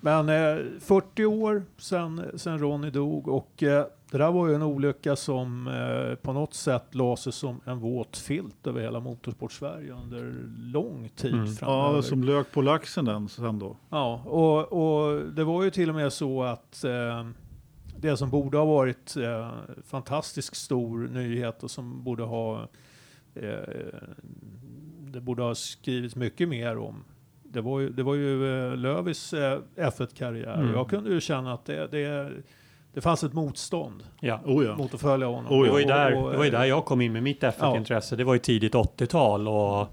Men 0.00 0.28
eh, 0.28 0.64
40 0.80 1.24
år 1.24 1.62
sedan, 1.78 2.22
sedan 2.34 2.58
Ronny 2.58 2.90
dog 2.90 3.28
och 3.28 3.62
eh, 3.62 3.84
det 4.10 4.18
där 4.18 4.32
var 4.32 4.48
ju 4.48 4.54
en 4.54 4.62
olycka 4.62 5.16
som 5.16 5.66
eh, 5.68 6.14
på 6.14 6.32
något 6.32 6.54
sätt 6.54 6.94
la 6.94 7.16
sig 7.16 7.32
som 7.32 7.60
en 7.64 7.78
våt 7.78 8.16
filt 8.16 8.66
över 8.66 8.80
hela 8.80 9.00
motorsport-Sverige 9.00 9.92
under 9.92 10.34
lång 10.58 11.08
tid 11.16 11.34
Mm. 11.34 11.46
framöver. 11.46 11.96
Ja, 11.96 12.02
som 12.02 12.24
lök 12.24 12.52
på 12.52 12.62
laxen 12.62 13.04
den 13.04 13.28
sen 13.28 13.58
då. 13.58 13.76
Ja, 13.90 14.22
och, 14.24 14.72
och 14.72 15.20
det 15.32 15.44
var 15.44 15.64
ju 15.64 15.70
till 15.70 15.88
och 15.88 15.94
med 15.94 16.12
så 16.12 16.42
att 16.42 16.84
eh, 16.84 17.26
det 17.98 18.16
som 18.16 18.30
borde 18.30 18.58
ha 18.58 18.64
varit 18.64 19.16
eh, 19.16 19.50
fantastiskt 19.84 20.56
stor 20.56 21.08
nyhet 21.08 21.62
och 21.62 21.70
som 21.70 22.04
borde 22.04 22.22
ha 22.22 22.68
eh, 23.34 23.58
det 25.00 25.20
borde 25.20 25.42
ha 25.42 25.54
skrivits 25.54 26.16
mycket 26.16 26.48
mer 26.48 26.78
om. 26.78 27.04
Det 27.42 27.60
var 27.60 27.80
ju, 27.80 27.90
det 27.90 28.02
var 28.02 28.14
ju 28.14 28.56
eh, 28.70 28.76
Lövis 28.76 29.32
eh, 29.32 29.60
F1-karriär. 29.76 30.60
Mm. 30.60 30.72
Jag 30.74 30.90
kunde 30.90 31.10
ju 31.10 31.20
känna 31.20 31.52
att 31.52 31.64
det, 31.64 31.86
det, 31.90 32.30
det 32.96 33.02
fanns 33.02 33.24
ett 33.24 33.32
motstånd 33.32 34.02
Ja. 34.20 34.40
Oh 34.44 34.64
ja. 34.64 34.76
mot 34.76 34.94
att 34.94 35.00
följa 35.00 35.26
honom. 35.26 35.52
Oh 35.52 35.60
Det 35.62 35.66
ja. 35.66 35.72
var, 35.72 35.78
ju 35.78 35.84
där, 35.84 36.24
och, 36.24 36.30
det 36.30 36.36
var 36.36 36.44
ju 36.44 36.50
eh, 36.50 36.58
där 36.58 36.64
jag 36.64 36.84
kom 36.84 37.00
in 37.00 37.12
med 37.12 37.22
mitt 37.22 37.42
F1-intresse. 37.42 38.16
Det 38.16 38.24
var 38.24 38.34
ju 38.34 38.38
tidigt 38.38 38.74
80-tal 38.74 39.48
och 39.48 39.86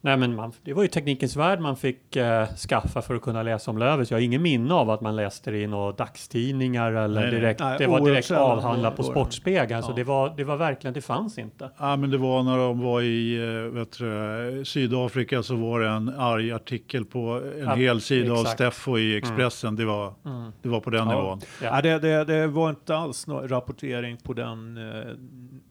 nej 0.00 0.16
men 0.16 0.34
man, 0.34 0.52
det 0.64 0.72
var 0.72 0.82
ju 0.82 0.88
teknikens 0.88 1.36
värld 1.36 1.60
man 1.60 1.76
fick 1.76 2.16
eh, 2.16 2.46
skaffa 2.48 3.02
för 3.02 3.14
att 3.14 3.22
kunna 3.22 3.42
läsa 3.42 3.70
om 3.70 3.78
Löfves. 3.78 4.10
Jag 4.10 4.18
har 4.18 4.22
ingen 4.22 4.42
minne 4.42 4.74
av 4.74 4.90
att 4.90 5.00
man 5.00 5.16
läste 5.16 5.50
det 5.50 5.58
i 5.58 5.66
några 5.66 5.92
dagstidningar 5.92 6.92
eller 6.92 7.20
Nej, 7.20 7.30
direkt. 7.30 7.60
Nej, 7.60 7.78
det 7.78 7.86
var 7.86 8.00
direkt 8.00 8.30
avhandlat 8.30 8.96
på. 8.96 9.02
Sportspegeln. 9.02 9.82
Så 9.82 9.90
Ja. 9.90 9.94
det 9.96 10.04
var, 10.04 10.34
det 10.36 10.44
var 10.44 10.56
verkligen, 10.56 10.94
det 10.94 11.00
fanns 11.00 11.38
inte. 11.38 11.70
Ja, 11.78 11.96
men 11.96 12.10
det 12.10 12.18
var 12.18 12.42
när 12.42 12.56
de 12.58 12.80
var 12.80 13.02
i 13.02 13.36
eh, 13.36 13.74
vet 13.74 13.98
du, 13.98 14.62
Sydafrika 14.64 15.42
så 15.42 15.56
var 15.56 15.80
det 15.80 15.88
en 15.88 16.08
arg 16.08 16.52
artikel 16.52 17.04
på 17.04 17.18
en 17.58 17.64
Ja, 17.66 17.74
hel 17.74 18.00
sida 18.00 18.32
av 18.32 18.38
exakt. 18.40 18.54
Steffo 18.54 18.98
i 18.98 19.16
Expressen. 19.16 19.76
Det, 19.76 19.84
var, 19.84 20.12
det 20.62 20.68
var 20.68 20.80
på 20.80 20.90
den 20.90 21.08
Ja. 21.08 21.14
nivån. 21.20 21.40
Ja. 21.62 21.68
Ja, 21.76 21.82
det, 21.82 21.98
det, 21.98 22.24
det 22.24 22.46
var 22.46 22.70
inte 22.70 22.96
alls 22.96 23.26
någon 23.26 23.48
rapportering 23.48 24.16
på 24.16 24.32
den 24.32 24.76
eh, 24.76 25.10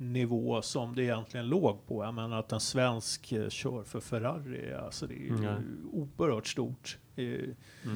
nivå 0.01 0.61
som 0.61 0.95
det 0.95 1.03
egentligen 1.03 1.47
låg 1.47 1.87
på. 1.87 2.03
Jag 2.03 2.13
menar 2.13 2.39
att 2.39 2.51
en 2.51 2.59
svensk 2.59 3.31
eh, 3.31 3.49
kör 3.49 3.83
för 3.83 3.99
Ferrari, 3.99 4.73
alltså 4.73 5.07
det 5.07 5.13
är 5.13 5.25
ju 5.25 5.37
Nej. 5.37 5.55
oerhört 5.91 6.47
stort. 6.47 6.97
Eh, 7.15 7.25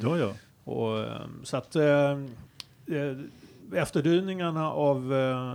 Ja, 0.04 0.18
ja. 0.18 0.34
och, 0.64 1.00
eh, 1.00 1.22
så 1.44 1.58
att 1.58 1.76
eh, 1.76 2.18
efterdyningarna 3.74 4.72
av 4.72 5.14
eh, 5.14 5.54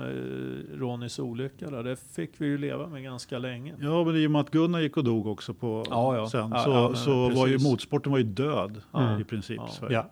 Ronnys 0.79 1.19
olycka 1.19 1.71
där, 1.71 1.83
det 1.83 1.97
fick 1.97 2.31
vi 2.37 2.47
ju 2.47 2.59
leva 2.59 2.87
med 2.87 3.03
ganska 3.03 3.39
länge. 3.39 3.75
Ja, 3.81 4.05
men 4.05 4.17
i 4.17 4.27
och 4.27 4.31
med 4.31 4.41
att 4.41 4.51
Gunnar 4.51 4.81
gick 4.81 4.97
och 4.97 5.05
dog 5.05 5.27
också 5.27 5.55
på 5.55 5.85
Ja, 5.91 6.17
ja. 6.17 6.29
sen, 6.29 6.51
Ja, 6.55 6.65
så, 6.65 6.95
så 6.95 7.29
var 7.29 7.47
ju 7.47 7.59
motorsporten 7.59 8.13
var 8.13 8.19
ju 8.19 8.25
död 8.25 8.81
Mm. 8.95 9.21
i 9.21 9.25
princip. 9.25 9.61
Ja. 9.91 10.11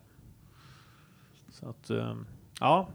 Så 1.51 1.69
att, 1.69 1.91
eh, 1.91 2.15
ja. 2.61 2.89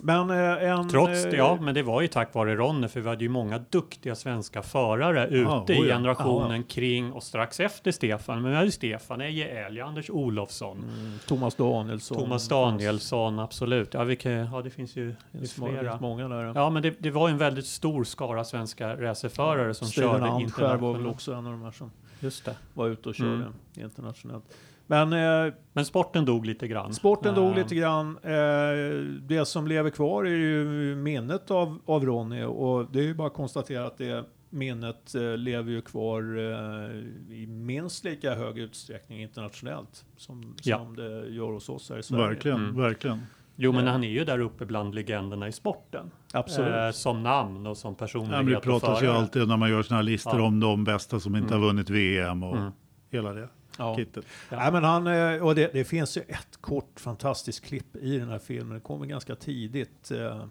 Men 0.00 0.30
eh, 0.30 0.70
en... 0.70 0.88
Trots 0.88 1.22
det, 1.22 1.28
eh, 1.28 1.34
ja, 1.38 1.58
men 1.60 1.74
det 1.74 1.82
var 1.82 2.00
ju 2.02 2.08
tack 2.08 2.34
vare 2.34 2.56
Ronne, 2.56 2.88
för 2.88 3.00
vi 3.00 3.08
hade 3.08 3.24
ju 3.24 3.28
många 3.28 3.58
duktiga 3.70 4.14
svenska 4.14 4.62
förare 4.62 5.26
ute 5.26 5.36
Ja, 5.38 5.64
oh 5.68 5.70
i 5.72 5.88
ja. 5.88 5.94
generationen 5.94 6.56
Ja, 6.60 6.66
kring 6.68 7.12
och 7.12 7.22
strax 7.22 7.60
efter 7.60 7.92
Stefan. 7.92 8.42
Men 8.42 8.50
vi 8.50 8.56
hade 8.56 8.70
Stefan 8.72 9.20
Eje 9.20 9.66
Älg, 9.66 9.80
Anders 9.80 10.10
Olofsson, 10.10 10.78
Mm, 10.78 11.18
Thomas 11.26 11.54
Danielsson. 11.54 12.18
Thomas 12.18 12.48
Danielsson, 12.48 13.38
absolut. 13.38 13.94
Ja, 13.94 14.04
vilka, 14.04 14.30
ja 14.30 14.62
det 14.64 14.70
finns 14.70 14.96
ju 14.96 15.14
Det 15.32 15.38
finns 15.38 15.52
flera. 15.54 15.90
finns 15.90 16.00
många 16.00 16.28
där. 16.28 16.52
Ja, 16.54 16.70
men 16.70 16.82
det, 16.82 16.94
det 16.98 17.10
var 17.10 17.28
en 17.28 17.38
väldigt 17.38 17.66
stor 17.66 18.04
skara 18.04 18.44
svenska 18.44 18.96
racerförare 18.96 19.74
som 19.74 19.86
Steven 19.88 20.10
körde 20.10 20.24
Antskär 20.26 20.62
var 20.62 20.72
väl 20.76 20.80
internationellt. 20.80 21.14
också 21.14 21.32
en 21.32 21.46
av 21.46 21.52
de 21.52 21.62
här 21.62 21.70
som 21.70 21.90
Just 22.20 22.44
det. 22.44 22.54
var 22.74 22.88
ute 22.88 23.08
och 23.08 23.14
körde 23.14 23.30
Mm. 23.34 23.52
internationellt. 23.76 24.44
Men 24.90 25.12
eh, 25.12 25.52
Men 25.72 25.84
sporten 25.84 26.24
dog 26.24 26.46
lite 26.46 26.68
grann. 26.68 26.94
sporten 26.94 27.34
dog 27.34 27.50
Eh, 27.50 27.56
lite 27.56 27.74
grann. 27.74 28.18
Eh, 28.22 29.04
det 29.22 29.44
som 29.48 29.66
lever 29.66 29.90
kvar 29.90 30.24
är 30.24 30.30
ju 30.36 30.64
minnet 30.96 31.50
av, 31.50 31.78
av 31.86 32.04
Ronny 32.06 32.42
och 32.42 32.86
det 32.92 32.98
är 32.98 33.02
ju 33.04 33.14
bara 33.14 33.26
att 33.28 33.34
konstatera 33.34 33.86
att 33.86 33.98
det 33.98 34.24
minnet 34.50 35.14
eh, 35.14 35.36
lever 35.36 35.70
ju 35.72 35.80
kvar 35.82 36.22
eh, 36.38 37.34
i 37.36 37.46
minst 37.46 38.04
lika 38.04 38.34
hög 38.34 38.58
utsträckning 38.58 39.22
internationellt 39.22 40.04
som, 40.16 40.54
Ja. 40.62 40.78
som 40.78 40.96
det 40.96 41.28
gör 41.28 41.52
hos 41.52 41.68
oss 41.68 41.90
här 41.90 41.98
i 41.98 42.02
Sverige. 42.02 42.26
Verkligen, 42.26 42.58
Mm. 42.64 42.76
verkligen. 42.80 43.18
Jo, 43.60 43.72
men 43.72 43.86
han 43.86 44.04
är 44.04 44.08
ju 44.08 44.24
där 44.24 44.38
uppe 44.38 44.66
bland 44.66 44.94
legenderna 44.94 45.48
i 45.48 45.52
sporten. 45.52 46.10
Absolut. 46.32 46.74
Eh, 46.74 46.90
som 46.90 47.22
namn 47.22 47.66
och 47.66 47.76
som 47.76 47.92
Ja, 47.92 47.98
personlighet 47.98 48.44
men 48.44 48.54
det 48.54 48.60
pratas 48.60 49.02
ju 49.02 49.06
alltid 49.06 49.48
när 49.48 49.56
man 49.56 49.70
gör 49.70 49.82
såna 49.82 49.96
här 49.96 50.02
listor 50.02 50.36
Ja. 50.38 50.42
om 50.46 50.60
de 50.60 50.84
bästa 50.84 51.20
som 51.20 51.36
inte 51.36 51.48
Mm. 51.54 51.60
har 51.62 51.68
vunnit 51.68 51.90
VM 51.90 52.42
och 52.42 52.56
Mm. 52.56 52.70
hela 53.10 53.32
det 53.32 53.48
ja. 53.78 53.96
kittet. 53.96 54.24
Ja. 54.50 54.56
Nej, 54.56 54.72
men 54.72 54.84
han, 54.84 55.06
eh, 55.06 55.42
och 55.42 55.54
det, 55.54 55.72
det 55.72 55.84
finns 55.84 56.16
ju 56.16 56.20
ett 56.20 56.56
kort 56.60 57.00
fantastiskt 57.00 57.64
klipp 57.64 57.96
i 57.96 58.18
den 58.18 58.28
här 58.28 58.38
filmen. 58.38 58.74
Det 58.74 58.80
kommer 58.80 59.06
ganska 59.06 59.34
tidigt. 59.34 60.10
Eh, 60.10 60.44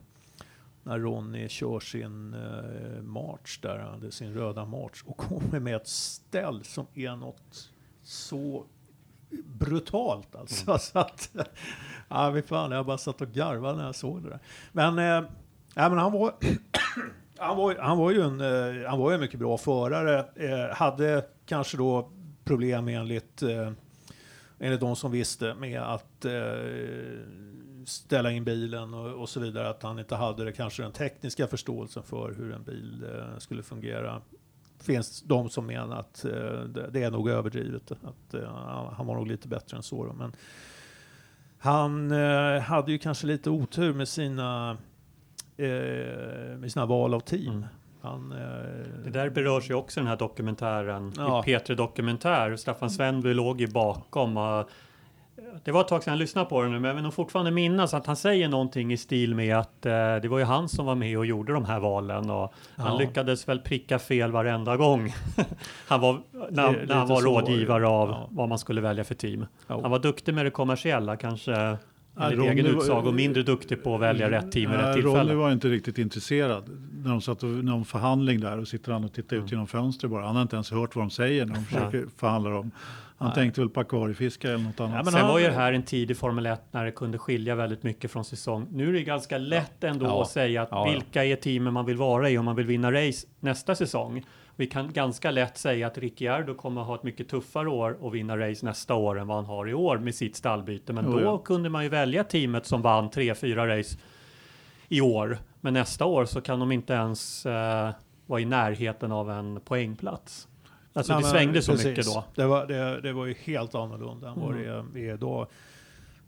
när 0.83 0.99
Ronny 0.99 1.49
kör 1.49 1.79
sin 1.79 2.33
eh, 2.33 3.01
march 3.01 3.59
där, 3.61 4.09
sin 4.11 4.33
röda 4.33 4.65
march 4.65 5.03
och 5.05 5.17
kommer 5.17 5.59
med 5.59 5.75
ett 5.75 5.87
ställ 5.87 6.63
som 6.63 6.85
är 6.93 7.15
något 7.15 7.71
så 8.03 8.65
brutalt 9.43 10.35
alltså. 10.35 10.77
Så 10.79 10.99
att, 10.99 11.35
ja, 12.07 12.29
vi 12.29 12.41
fan, 12.41 12.71
jag 12.71 12.85
bara 12.85 12.97
satt 12.97 13.21
och 13.21 13.31
garvade 13.31 13.77
när 13.77 13.85
jag 13.85 13.95
såg 13.95 14.23
det 14.23 14.29
där. 14.29 14.39
Men, 14.71 14.99
eh, 14.99 15.29
nej, 15.75 15.89
men 15.89 15.97
han 15.97 16.11
var 16.11 16.33
han 17.37 17.57
var, 17.57 17.75
han 17.75 17.97
var 17.97 18.11
ju 18.11 18.21
en, 18.21 18.41
eh, 18.41 18.89
han 18.89 18.99
var 18.99 19.11
ju 19.11 19.15
en 19.15 19.21
mycket 19.21 19.39
bra 19.39 19.57
förare. 19.57 20.25
Eh, 20.35 20.75
hade 20.75 21.25
kanske 21.45 21.77
då 21.77 22.11
problem 22.47 22.87
enligt, 22.87 23.43
eh, 23.43 23.71
enligt 24.59 24.79
de 24.79 24.95
som 24.95 25.11
visste 25.11 25.53
med 25.53 25.81
att 25.81 26.25
eh, 26.25 26.31
ställa 27.85 28.31
in 28.31 28.43
bilen 28.43 28.93
och, 28.93 29.21
och 29.21 29.29
så 29.29 29.39
vidare. 29.39 29.69
Att 29.69 29.83
han 29.83 29.99
inte 29.99 30.15
hade 30.15 30.43
det, 30.43 30.51
kanske 30.51 30.83
den 30.83 30.91
tekniska 30.91 31.47
förståelsen 31.47 32.03
för 32.03 32.33
hur 32.37 32.53
en 32.53 32.63
bil 32.63 33.05
eh, 33.13 33.37
skulle 33.37 33.63
fungera. 33.63 34.21
Finns 34.79 35.21
de 35.21 35.49
som 35.49 35.65
menar 35.65 35.99
att 35.99 36.25
eh, 36.25 36.61
det, 36.61 36.89
det 36.91 37.03
är 37.03 37.11
nog 37.11 37.29
överdrivet. 37.29 37.91
Att, 37.91 38.33
eh, 38.33 38.53
han 38.91 39.07
var 39.07 39.15
nog 39.15 39.27
lite 39.27 39.47
bättre 39.47 39.77
än 39.77 39.83
så. 39.83 40.05
Då. 40.05 40.13
Men 40.13 40.31
han 41.57 42.11
eh, 42.11 42.59
hade 42.61 42.91
ju 42.91 42.97
kanske 42.97 43.27
lite 43.27 43.49
otur 43.49 43.93
med 43.93 44.07
sina, 44.07 44.77
eh, 45.57 46.57
med 46.57 46.71
sina 46.71 46.85
val 46.85 47.13
av 47.13 47.19
team. 47.19 47.53
Mm. 47.53 47.65
Han, 48.07 48.31
eh, 48.31 49.03
Det 49.03 49.09
där 49.09 49.29
berörs 49.29 49.69
ju 49.69 49.73
också 49.73 49.99
i 49.99 50.01
den 50.01 50.07
här 50.07 50.17
dokumentären, 50.17 51.13
Ja. 51.17 51.43
i 51.45 51.49
P3 51.49 51.75
Dokumentär. 51.75 52.55
Staffan 52.55 52.89
Svenby 52.89 53.33
låg 53.33 53.61
ju 53.61 53.67
bakom. 53.67 54.37
Och 54.37 54.69
det 55.63 55.71
var 55.71 55.81
ett 55.81 55.87
tag 55.87 56.03
sedan 56.03 56.11
jag 56.11 56.19
lyssnade 56.19 56.49
på 56.49 56.61
den 56.61 56.71
nu, 56.71 56.79
men 56.79 56.87
jag 56.87 56.95
vill 56.95 57.03
nog 57.03 57.13
fortfarande 57.13 57.51
minnas 57.51 57.93
att 57.93 58.05
han 58.05 58.15
säger 58.15 58.47
någonting 58.49 58.93
i 58.93 58.97
stil 58.97 59.35
med 59.35 59.57
att 59.57 59.85
eh, 59.85 59.91
det 60.21 60.27
var 60.27 60.37
ju 60.39 60.43
han 60.45 60.69
som 60.69 60.85
var 60.85 60.95
med 60.95 61.17
och 61.17 61.25
gjorde 61.25 61.53
de 61.53 61.65
här 61.65 61.79
valen 61.79 62.29
och 62.29 62.53
han 62.75 62.91
Ja. 62.93 62.97
lyckades 62.99 63.47
väl 63.47 63.59
pricka 63.59 63.99
fel 63.99 64.31
varenda 64.31 64.77
gång. 64.77 65.13
han 65.87 66.01
var, 66.01 66.19
när, 66.49 66.71
Det 66.73 66.85
när 66.85 66.95
han 66.95 67.07
var 67.07 67.21
så 67.21 67.33
var 67.33 67.41
rådgivare 67.41 67.87
av 67.87 68.09
Ja. 68.09 68.27
vad 68.31 68.49
man 68.49 68.59
skulle 68.59 68.81
välja 68.81 69.03
för 69.03 69.15
team. 69.15 69.45
Ja. 69.67 69.79
Han 69.81 69.91
var 69.91 69.99
duktig 69.99 70.33
med 70.33 70.45
det 70.45 70.51
kommersiella, 70.51 71.15
kanske 71.17 71.77
enligt 72.19 72.39
Ronny 72.39 72.49
egen 72.51 72.65
utsago, 72.65 73.11
mindre 73.11 73.43
duktig 73.43 73.83
på 73.83 73.95
att 73.95 74.01
välja 74.01 74.31
rätt 74.31 74.51
team 74.51 74.71
vid 74.71 74.79
rätt 74.79 74.93
tillfälle. 74.93 75.19
Ronny 75.19 75.33
var 75.33 75.51
inte 75.51 75.67
riktigt 75.67 75.97
intresserad. 75.97 76.63
När 77.03 77.09
de 77.09 77.21
satt 77.21 77.43
och, 77.43 77.49
någon 77.49 77.85
förhandling 77.85 78.39
där 78.39 78.59
och 78.59 78.67
sitter 78.67 78.91
han 78.91 79.03
och 79.03 79.13
tittar 79.13 79.35
Mm. 79.35 79.45
ut 79.45 79.51
genom 79.51 79.67
fönstret 79.67 80.11
bara. 80.11 80.25
Han 80.25 80.35
har 80.35 80.41
inte 80.41 80.55
ens 80.55 80.71
hört 80.71 80.95
vad 80.95 81.03
de 81.05 81.09
säger 81.09 81.45
när 81.45 81.55
de 81.55 81.63
försöker 81.65 82.05
förhandla 82.17 82.57
om. 82.59 82.71
Han 83.19 83.27
Nej. 83.27 83.35
tänkte 83.35 83.61
väl 83.61 83.69
på 83.69 83.79
akvariefiske 83.79 84.47
eller 84.47 84.57
något 84.63 84.79
annat. 84.79 84.91
Ja, 84.95 85.03
men 85.03 85.11
Sen 85.13 85.21
han- 85.21 85.29
var 85.31 85.39
ju 85.39 85.47
här 85.49 85.73
en 85.73 85.83
tid 85.83 86.11
i 86.11 86.15
Formel 86.15 86.45
1 86.45 86.61
när 86.71 86.85
det 86.85 86.91
kunde 86.91 87.17
skilja 87.17 87.55
väldigt 87.55 87.83
mycket 87.83 88.11
från 88.11 88.25
säsong. 88.25 88.67
Nu 88.71 88.89
är 88.89 88.93
det 88.93 89.03
ganska 89.03 89.37
lätt 89.37 89.83
ändå 89.83 90.05
Ja. 90.05 90.21
att 90.21 90.29
säga 90.29 90.61
att 90.61 90.67
Ja, 90.71 90.87
ja. 90.87 90.93
vilka 90.93 91.23
är 91.25 91.35
teamen 91.35 91.73
man 91.73 91.85
vill 91.85 91.97
vara 91.97 92.29
i 92.29 92.37
om 92.37 92.45
man 92.45 92.55
vill 92.55 92.65
vinna 92.65 92.91
race 92.91 93.27
nästa 93.39 93.75
säsong. 93.75 94.23
Vi 94.59 94.67
kan 94.67 94.93
ganska 94.93 95.31
lätt 95.31 95.57
säga 95.57 95.87
att 95.87 95.97
Ricciardo 95.97 96.55
kommer 96.55 96.81
ha 96.81 96.95
ett 96.95 97.03
mycket 97.03 97.29
tuffare 97.29 97.69
år 97.69 97.97
och 98.01 98.15
vinna 98.15 98.37
race 98.37 98.65
nästa 98.65 98.95
år 98.95 99.19
än 99.19 99.27
vad 99.27 99.37
han 99.37 99.45
har 99.45 99.69
i 99.69 99.73
år 99.73 99.97
med 99.97 100.15
sitt 100.15 100.35
stallbyte. 100.35 100.93
Men 100.93 101.05
Jo, 101.05 101.11
då 101.11 101.21
ja. 101.21 101.37
kunde 101.37 101.69
man 101.69 101.83
ju 101.83 101.89
välja 101.89 102.23
teamet 102.23 102.65
som 102.65 102.81
vann 102.81 103.09
tre, 103.09 103.35
fyra 103.35 103.77
race 103.77 103.97
i 104.89 105.01
år. 105.01 105.37
Men 105.61 105.73
nästa 105.73 106.05
år 106.05 106.25
så 106.25 106.41
kan 106.41 106.59
de 106.59 106.71
inte 106.71 106.93
ens 106.93 107.45
eh, 107.45 107.89
vara 108.25 108.39
i 108.41 108.45
närheten 108.45 109.11
av 109.11 109.31
en 109.31 109.59
poängplats. 109.61 110.47
Alltså 110.93 111.13
Nej, 111.13 111.21
det 111.23 111.29
svängde 111.29 111.61
så 111.61 111.71
precis. 111.71 111.87
mycket 111.87 112.05
då. 112.05 112.23
Det 112.35 112.45
var, 112.45 112.65
det, 112.67 113.01
det 113.01 113.13
var 113.13 113.25
ju 113.25 113.33
helt 113.33 113.75
annorlunda 113.75 114.29
än 114.29 114.39
vad 114.39 114.55
Mm. 114.55 114.89
det 114.93 115.09
är 115.09 115.13
idag. 115.13 115.47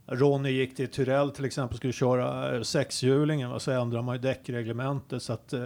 Ronny 0.07 0.49
gick 0.51 0.75
till 0.75 0.87
Tyrell 0.87 1.31
till 1.31 1.45
exempel 1.45 1.77
skulle 1.77 1.93
köra 1.93 2.55
eh, 2.55 2.61
sexhjulingen 2.61 3.51
och 3.51 3.61
så 3.61 3.71
ändrade 3.71 4.03
man 4.03 4.15
ju 4.15 4.21
däckreglementet 4.21 5.23
så 5.23 5.33
att 5.33 5.53
eh, 5.53 5.61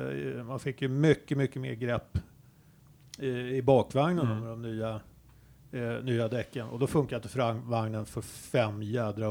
man 0.48 0.60
fick 0.60 0.82
ju 0.82 0.88
mycket, 0.88 1.38
mycket 1.38 1.62
mer 1.62 1.74
grepp 1.74 2.18
i, 3.24 3.56
i 3.58 3.62
bakvagnen 3.62 4.26
Mm. 4.26 4.40
med 4.40 4.50
de 4.50 4.62
nya, 4.62 5.00
eh, 5.72 6.04
nya 6.04 6.28
däcken. 6.28 6.68
Och 6.68 6.80
då 6.80 6.88
funkade 6.88 7.16
inte 7.16 7.30
framvagnen 7.30 8.06
för 8.06 8.22
fem 8.22 8.84
jädra 8.84 9.26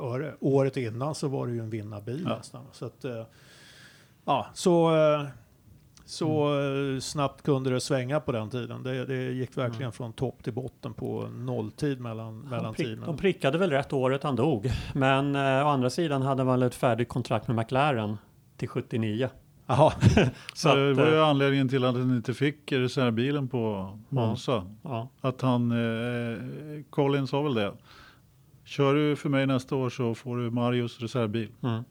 öre. 0.00 0.34
Året 0.40 0.76
innan 0.76 1.14
så 1.14 1.28
var 1.28 1.46
det 1.46 1.52
ju 1.52 1.58
en 1.60 1.70
vinnarbil 1.70 2.24
Ja. 2.28 2.36
nästan. 2.36 2.64
Så 2.72 2.86
att, 2.86 3.04
eh, 3.04 3.22
ja, 4.24 4.46
så, 4.54 4.94
eh, 4.96 5.26
så 6.04 6.46
Mm. 6.48 6.94
eh, 6.94 7.00
snabbt 7.00 7.42
kunde 7.42 7.70
det 7.70 7.80
svänga 7.80 8.20
på 8.20 8.32
den 8.32 8.50
tiden. 8.50 8.82
Det, 8.82 9.04
det 9.04 9.32
gick 9.32 9.56
verkligen 9.58 9.82
Mm. 9.82 9.92
från 9.92 10.12
topp 10.12 10.42
till 10.44 10.52
botten 10.52 10.94
på 10.94 11.22
nolltid 11.36 12.00
mellan, 12.00 12.40
mellan 12.40 12.74
prick, 12.74 12.86
teamen. 12.86 13.06
de 13.06 13.16
prickade 13.16 13.58
väl 13.58 13.70
rätt 13.70 13.92
året 13.92 14.22
han 14.22 14.36
dog. 14.36 14.70
Men 14.94 15.34
eh, 15.36 15.66
å 15.66 15.68
andra 15.68 15.90
sidan 15.90 16.22
hade 16.22 16.44
man 16.44 16.62
ett 16.62 16.74
färdigt 16.74 17.08
kontrakt 17.08 17.48
med 17.48 17.56
McLaren 17.56 18.16
till 18.56 18.68
79. 18.68 19.28
Jaha, 19.76 19.92
Så 20.00 20.68
Så 20.68 20.74
det 20.74 20.90
att, 20.90 20.96
var 20.96 21.06
ju 21.06 21.16
eh, 21.16 21.28
anledningen 21.28 21.68
till 21.68 21.84
att 21.84 21.94
han 21.94 22.16
inte 22.16 22.34
fick 22.34 22.72
reservbilen 22.72 23.48
på 23.48 23.98
Monza. 24.08 24.66
ja. 24.82 25.08
Att 25.20 25.40
han, 25.40 25.70
eh, 25.72 26.38
Colin 26.90 27.26
sa 27.26 27.42
väl 27.42 27.54
det. 27.54 27.72
Kör 28.64 28.94
du 28.94 29.16
för 29.16 29.28
mig 29.28 29.46
nästa 29.46 29.76
år 29.76 29.90
så 29.90 30.14
får 30.14 30.36
du 30.36 30.50
Marios 30.50 31.00
reservbil. 31.00 31.48
Mm. 31.62 31.84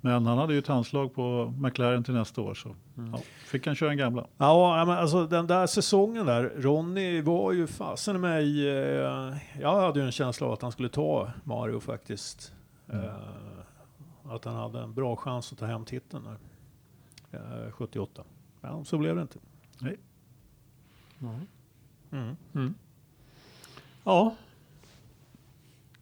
Men 0.00 0.26
han 0.26 0.38
hade 0.38 0.52
ju 0.52 0.58
ett 0.58 0.66
handslag 0.66 1.14
på 1.14 1.54
McLaren 1.58 2.04
till 2.04 2.14
nästa 2.14 2.40
år 2.40 2.54
så 2.54 2.74
Mm. 2.98 3.10
ja, 3.12 3.18
fick 3.46 3.66
han 3.66 3.74
köra 3.76 3.90
en 3.90 3.96
gamla. 3.96 4.26
Ja, 4.38 4.84
men 4.86 4.98
alltså 4.98 5.26
den 5.26 5.46
där 5.46 5.66
säsongen 5.66 6.26
där, 6.26 6.52
Ronny 6.56 7.20
var 7.20 7.52
ju 7.52 7.66
fasen 7.66 8.20
mig, 8.20 8.68
eh, 8.68 9.34
jag 9.60 9.80
hade 9.80 10.00
ju 10.00 10.06
en 10.06 10.12
känsla 10.12 10.46
av 10.46 10.52
att 10.52 10.62
han 10.62 10.72
skulle 10.72 10.88
ta 10.88 11.30
Mario 11.44 11.80
faktiskt. 11.80 12.52
Mm. 12.92 13.04
Eh, 13.04 13.10
att 14.34 14.44
han 14.44 14.54
hade 14.54 14.80
en 14.80 14.94
bra 14.94 15.16
chans 15.16 15.52
att 15.52 15.58
ta 15.58 15.66
hem 15.66 15.84
titeln 15.84 16.24
där, 16.24 16.36
78. 17.72 18.24
Men 18.60 18.84
så 18.84 18.98
blev 18.98 19.16
det 19.16 19.22
inte. 19.22 19.38
Nej. 19.78 19.96
Mm. 22.12 22.36
Mm. 22.54 22.74
ja, 24.04 24.34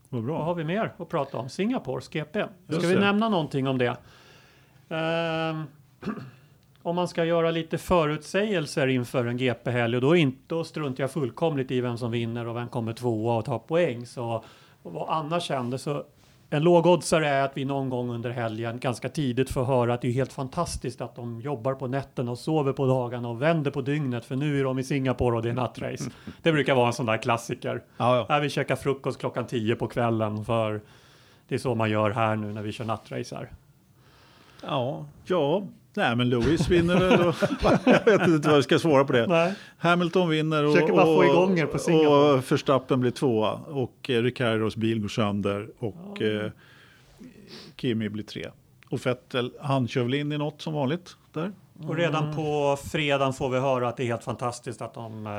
Vad 0.08 0.22
vad 0.22 0.36
har 0.36 0.44
bra. 0.44 0.54
vi 0.54 0.64
mer 0.64 0.92
att 0.98 1.08
prata 1.08 1.38
om? 1.38 1.48
Singapores 1.48 2.08
GP. 2.08 2.44
Ska 2.68 2.88
vi 2.88 2.94
nämna 2.94 3.28
någonting 3.28 3.68
om 3.68 3.78
det? 3.78 3.96
Ehm, 4.88 5.64
om 6.82 6.96
man 6.96 7.08
ska 7.08 7.24
göra 7.24 7.50
lite 7.50 7.78
förutsägelser 7.78 8.86
inför 8.86 9.26
en 9.26 9.36
GP-helg 9.36 9.96
och 9.96 10.02
då, 10.02 10.16
inte, 10.16 10.38
då 10.46 10.64
struntar 10.64 11.02
jag 11.04 11.10
fullkomligt 11.10 11.70
i 11.70 11.80
vem 11.80 11.98
som 11.98 12.10
vinner 12.10 12.46
och 12.48 12.56
vem 12.56 12.68
kommer 12.68 12.92
tvåa 12.92 13.36
och 13.38 13.44
tar 13.44 13.58
poäng. 13.58 14.06
Så 14.06 14.44
och 14.82 14.92
vad 14.92 15.08
annars 15.08 15.50
händer 15.50 15.78
så 15.78 16.04
En 16.54 16.62
lågoddsare 16.62 17.28
är 17.28 17.42
att 17.42 17.56
vi 17.56 17.64
någon 17.64 17.88
gång 17.88 18.10
under 18.10 18.30
helgen 18.30 18.78
ganska 18.78 19.08
tidigt 19.08 19.50
får 19.50 19.64
höra 19.64 19.94
att 19.94 20.00
det 20.02 20.08
är 20.08 20.12
helt 20.12 20.32
fantastiskt 20.32 21.00
att 21.00 21.16
de 21.16 21.40
jobbar 21.40 21.74
på 21.74 21.86
nätterna 21.86 22.30
och 22.30 22.38
sover 22.38 22.72
på 22.72 22.86
dagarna 22.86 23.28
och 23.28 23.42
vänder 23.42 23.70
på 23.70 23.80
dygnet 23.80 24.24
för 24.24 24.36
nu 24.36 24.60
är 24.60 24.64
de 24.64 24.78
i 24.78 24.84
Singapore 24.84 25.36
och 25.36 25.42
det 25.42 25.48
är 25.48 25.54
nattrace. 25.54 26.10
Det 26.42 26.52
brukar 26.52 26.74
vara 26.74 26.86
en 26.86 26.92
sån 26.92 27.06
där 27.06 27.16
klassiker. 27.16 27.82
Ja, 27.96 28.16
ja. 28.16 28.26
Här 28.28 28.40
vi 28.40 28.50
käkar 28.50 28.76
frukost 28.76 29.20
klockan 29.20 29.46
10 29.46 29.76
på 29.76 29.86
kvällen 29.86 30.44
för 30.44 30.80
det 31.48 31.54
är 31.54 31.58
så 31.58 31.74
man 31.74 31.90
gör 31.90 32.10
här 32.10 32.36
nu 32.36 32.52
när 32.52 32.62
vi 32.62 32.72
kör 32.72 32.84
nattrace 32.84 33.36
här. 33.36 33.50
ja. 34.62 35.06
Ja, 35.24 35.62
nej 35.94 36.16
men 36.16 36.28
Lewis 36.28 36.68
vinner 36.68 36.96
väl. 37.00 37.20
och- 37.28 37.34
Jag 37.86 38.04
vet 38.18 38.28
inte 38.28 38.48
vad 38.48 38.56
jag 38.56 38.64
ska 38.64 38.78
svara 38.78 39.04
på 39.04 39.12
det. 39.12 39.26
Nej. 39.26 39.54
Hamilton 39.78 40.28
vinner 40.28 40.64
och, 40.64 40.72
Försöker 40.72 40.92
bara 40.92 41.04
få 41.04 41.24
igång 41.24 41.58
er 41.58 41.66
på 41.66 41.78
Singapore. 41.78 42.32
och 42.32 42.52
Verstappen 42.52 43.00
blir 43.00 43.10
tvåa 43.10 43.52
och 43.52 44.10
eh, 44.10 44.22
Ricciardos 44.22 44.76
bil 44.76 45.00
går 45.00 45.08
sönder 45.08 45.68
och 45.78 46.22
eh, 46.22 46.50
Kimi 47.76 48.08
blir 48.08 48.24
tre. 48.24 48.46
Och 48.90 49.06
Vettel, 49.06 49.52
han 49.60 49.88
kör 49.88 50.02
väl 50.02 50.14
in 50.14 50.32
i 50.32 50.38
något 50.38 50.62
som 50.62 50.74
vanligt 50.74 51.16
där. 51.32 51.52
Och 51.88 51.96
redan 51.96 52.36
på 52.36 52.76
fredagen 52.92 53.32
får 53.32 53.48
vi 53.50 53.58
höra 53.58 53.88
att 53.88 53.96
det 53.96 54.02
är 54.02 54.06
helt 54.06 54.24
fantastiskt 54.24 54.82
att 54.82 54.94
de 54.94 55.26
eh, 55.26 55.32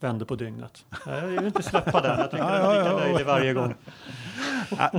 vänder 0.00 0.26
på 0.26 0.36
dygnet. 0.36 0.84
Eh, 1.06 1.12
Jag 1.12 1.26
vill 1.26 1.44
inte 1.46 1.62
släppa 1.62 2.00
den, 2.00 2.18
jag 2.20 2.30
tycker 2.30 2.44
den 2.44 2.54
är 2.54 2.78
lika 2.84 2.96
löjlig 2.96 3.26
varje 3.26 3.54
gång. 3.54 3.74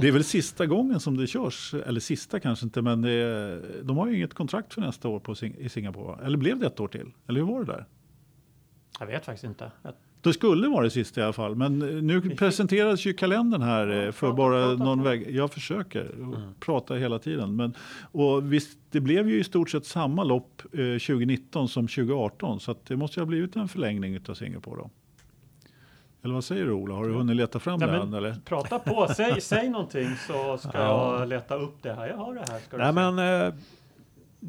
Det 0.01 0.07
är 0.07 0.11
väl 0.11 0.23
sista 0.23 0.65
gången 0.65 0.99
som 0.99 1.17
det 1.17 1.27
körs, 1.27 1.73
eller 1.73 1.99
sista 1.99 2.39
kanske 2.39 2.65
inte, 2.65 2.81
men 2.81 3.01
det 3.01 3.11
är, 3.11 3.61
de 3.83 3.97
har 3.97 4.07
ju 4.07 4.15
inget 4.17 4.33
kontrakt 4.33 4.73
för 4.73 4.81
nästa 4.81 5.07
år 5.07 5.19
på 5.19 5.35
i 5.57 5.69
Singapore. 5.69 6.25
Eller 6.25 6.37
blev 6.37 6.59
det 6.59 6.67
ett 6.67 6.79
år 6.79 6.87
till? 6.87 7.11
Eller 7.27 7.39
hur 7.39 7.47
var 7.47 7.59
det 7.63 7.71
där? 7.71 7.85
Jag 8.99 9.07
vet 9.07 9.25
faktiskt 9.25 9.43
inte. 9.43 9.71
Jag 9.81 9.93
Det 10.27 10.33
skulle 10.33 10.67
vara 10.67 10.83
det 10.83 10.89
sista 10.89 11.21
i 11.21 11.23
alla 11.23 11.33
fall, 11.33 11.55
men 11.55 11.81
eh, 11.81 12.03
nu 12.03 12.21
presenterades 12.21 13.05
ju 13.05 13.13
kalendern 13.13 13.61
här 13.61 13.87
eh, 14.05 14.11
för 14.11 14.27
prata, 14.27 14.33
bara 14.33 14.67
prata 14.67 14.83
någon 14.83 15.03
väg. 15.03 15.35
Jag 15.35 15.51
försöker 15.51 16.11
prata 16.59 16.95
hela 16.95 17.19
tiden. 17.19 17.55
Men, 17.55 17.73
och 18.11 18.53
visst, 18.53 18.77
det 18.91 18.99
blev 18.99 19.29
ju 19.29 19.39
i 19.39 19.43
stort 19.43 19.69
sett 19.69 19.85
samma 19.85 20.23
lopp 20.23 20.61
eh, 20.73 20.77
2019 20.77 21.67
som 21.67 21.87
2018, 21.87 22.59
så 22.59 22.75
det 22.87 22.95
måste 22.95 23.19
ju 23.19 23.21
ha 23.21 23.27
blivit 23.27 23.55
en 23.55 23.67
förlängning 23.67 24.19
av 24.29 24.33
Singapore 24.33 24.81
då. 24.81 24.89
Eller 26.23 26.33
vad 26.33 26.43
säger 26.43 26.65
du 26.65 26.71
Ola? 26.71 26.95
Har 26.95 27.07
du 27.07 27.13
hunnit 27.13 27.35
leta 27.35 27.59
fram 27.59 27.79
Nej, 27.79 27.89
det 27.89 27.97
än? 27.97 28.13
Eller? 28.13 28.35
Prata 28.45 28.79
på, 28.79 29.07
säg, 29.15 29.41
säg 29.41 29.69
någonting 29.69 30.09
så 30.27 30.57
ska 30.57 30.71
Ja. 30.77 31.19
jag 31.19 31.29
leta 31.29 31.55
upp 31.55 31.75
det 31.81 31.93
här. 31.93 32.07
Jag 32.07 32.17
har 32.17 32.33
det 32.33 32.43
här. 32.49 32.59
Ska 32.59 32.77
Nej, 32.77 32.93
men 32.93 33.19
eh, 33.19 33.53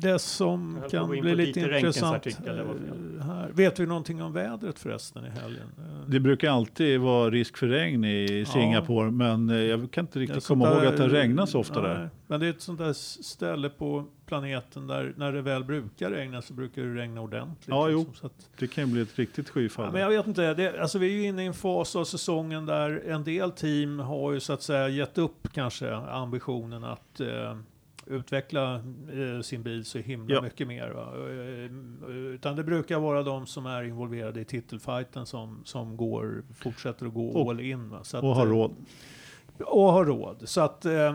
det 0.01 0.19
som 0.19 0.81
kan 0.91 1.09
bli 1.11 1.35
lite 1.35 1.61
intressant 1.61 2.27
eh, 2.27 2.33
här. 3.23 3.51
Vet 3.53 3.81
vi 3.81 3.87
någonting 3.87 4.23
om 4.23 4.33
vädret 4.33 4.79
förresten 4.79 5.25
i 5.25 5.29
helgen? 5.31 5.67
Eh, 5.79 6.09
Det 6.11 6.21
brukar 6.21 6.51
alltid 6.51 7.01
vara 7.01 7.31
risk 7.31 7.57
för 7.57 7.67
regn 7.67 8.05
i 8.05 8.45
Singapore, 8.49 9.11
men 9.11 9.51
eh, 9.51 9.57
jag 9.57 9.91
kan 9.91 10.05
inte 10.05 10.19
riktigt 10.19 10.47
komma 10.47 10.69
ihåg 10.73 10.83
där- 10.83 10.89
att 10.89 10.97
det 10.97 11.09
regnar 11.09 11.47
så 11.47 11.59
ofta 11.61 11.83
nej, 11.83 11.91
där. 11.91 12.11
Men 12.27 12.41
det 12.41 12.47
är 12.47 12.51
ett 12.51 12.63
sånt 12.63 12.79
där 12.79 12.93
ställe 12.93 13.69
på 13.69 14.05
planeten 14.27 14.87
där 14.87 15.15
när 15.17 15.33
det 15.33 15.43
väl 15.43 15.65
brukar 15.65 16.11
regna 16.11 16.43
så 16.43 16.55
brukar 16.55 16.83
det 16.83 16.95
regna 16.95 17.21
ordentligt. 17.21 17.69
Ja, 17.69 17.89
jo. 17.89 17.99
liksom, 17.99 18.15
så 18.15 18.27
att, 18.27 18.51
Det 18.59 18.67
kan 18.67 18.87
ju 18.87 18.93
bli 18.93 19.03
ett 19.03 19.19
riktigt 19.19 19.49
skyfall. 19.49 19.85
Ja, 19.85 19.93
men 19.93 20.01
jag 20.01 20.09
vet 20.09 20.27
inte, 20.27 20.55
det, 20.55 20.81
alltså 20.81 20.99
vi 20.99 21.07
är 21.07 21.13
ju 21.13 21.23
inne 21.27 21.43
i 21.43 21.47
en 21.47 21.55
fas 21.55 21.97
av 21.97 22.05
säsongen 22.05 22.67
där 22.67 23.03
en 23.07 23.25
del 23.25 23.51
team 23.51 23.99
har 23.99 24.33
ju 24.33 24.41
så 24.41 24.53
att 24.53 24.63
säga 24.63 24.89
gett 24.89 25.19
upp 25.19 25.49
kanske 25.53 25.95
ambitionen 25.97 26.85
att 26.85 27.21
eh, 27.21 27.57
utveckla 28.11 28.75
eh, 28.75 29.41
sin 29.43 29.63
bil 29.63 29.85
så 29.85 29.99
himla 29.99 30.35
Ja. 30.35 30.43
mycket 30.43 30.69
mer. 30.69 30.91
Va? 30.91 31.13
Eh, 31.31 32.11
Utan 32.35 32.57
det 32.57 32.65
brukar 32.65 32.99
vara 33.01 33.23
de 33.23 33.47
som 33.47 33.67
är 33.67 33.83
involverade 33.83 34.41
i 34.41 34.45
titelfighten 34.45 35.27
som, 35.27 35.61
som 35.65 35.97
går, 35.97 36.43
fortsätter 36.55 37.07
att 37.07 37.15
gå 37.15 37.29
Och- 37.29 37.51
all 37.51 37.61
in. 37.61 37.89
Va? 37.91 37.99
Så 38.05 38.17
att, 38.17 38.25
och 38.25 38.35
har 38.35 38.47
eh, 38.47 38.51
råd. 38.51 38.75
och 39.59 39.83
har 39.93 40.05
råd. 40.05 40.43
Så 40.49 40.61
att, 40.61 40.85
eh, 40.85 41.15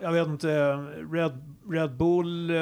jag 0.00 0.12
vet 0.12 0.28
inte, 0.28 0.72
Red, 1.12 1.54
Red 1.70 1.96
Bull 1.96 2.50
eh, 2.50 2.56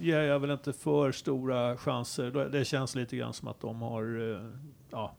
ger 0.00 0.20
jag 0.20 0.38
väl 0.40 0.50
inte 0.50 0.72
för 0.72 1.12
stora 1.12 1.76
chanser. 1.76 2.48
Det- 2.52 2.64
känns 2.64 2.94
lite 2.94 3.16
grann 3.16 3.32
som 3.32 3.48
att 3.48 3.60
de 3.60 3.82
har 3.82 4.30
eh, 4.32 4.50
ja, 4.90 5.16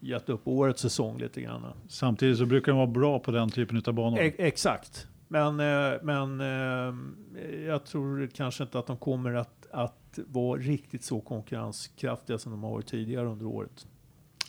gett 0.00 0.28
upp 0.28 0.40
årets 0.44 0.82
säsong 0.82 1.18
lite 1.18 1.40
grann. 1.40 1.62
Samtidigt 1.88 2.38
så 2.38 2.46
brukar 2.46 2.72
de 2.72 2.76
vara 2.78 2.86
bra 2.86 3.18
på 3.18 3.30
den 3.30 3.50
typen 3.50 3.82
av 3.86 3.94
banor. 3.94 4.18
E 4.18 4.32
exakt. 4.38 5.06
Men, 5.28 5.60
eh, 5.60 5.98
men 6.02 6.40
eh, 6.40 7.64
jag 7.64 7.84
tror 7.84 8.26
kanske 8.34 8.62
inte 8.62 8.78
att 8.78 8.86
de 8.86 8.96
kommer 8.96 9.34
att, 9.34 9.66
att 9.70 10.18
vara 10.26 10.60
riktigt 10.60 11.04
så 11.04 11.20
konkurrenskraftiga 11.20 12.38
som 12.38 12.52
de 12.52 12.62
har 12.62 12.70
varit 12.70 12.86
tidigare 12.86 13.26
under 13.26 13.46
året. 13.46 13.86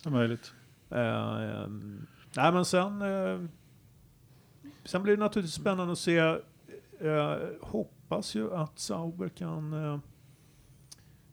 Det 0.02 0.08
är 0.08 0.12
möjligt. 0.12 0.52
Ehm, 0.90 2.06
nej 2.36 2.52
men 2.52 2.64
sen, 2.64 3.02
eh, 3.02 3.40
sen 4.84 5.02
blir 5.02 5.16
det 5.16 5.22
naturligtvis 5.22 5.54
spännande 5.54 5.92
att 5.92 5.98
se. 5.98 6.18
Eh, 7.00 7.36
hoppas 7.60 8.34
ju 8.34 8.54
att 8.54 8.78
Sauber 8.78 9.28
kan, 9.28 10.00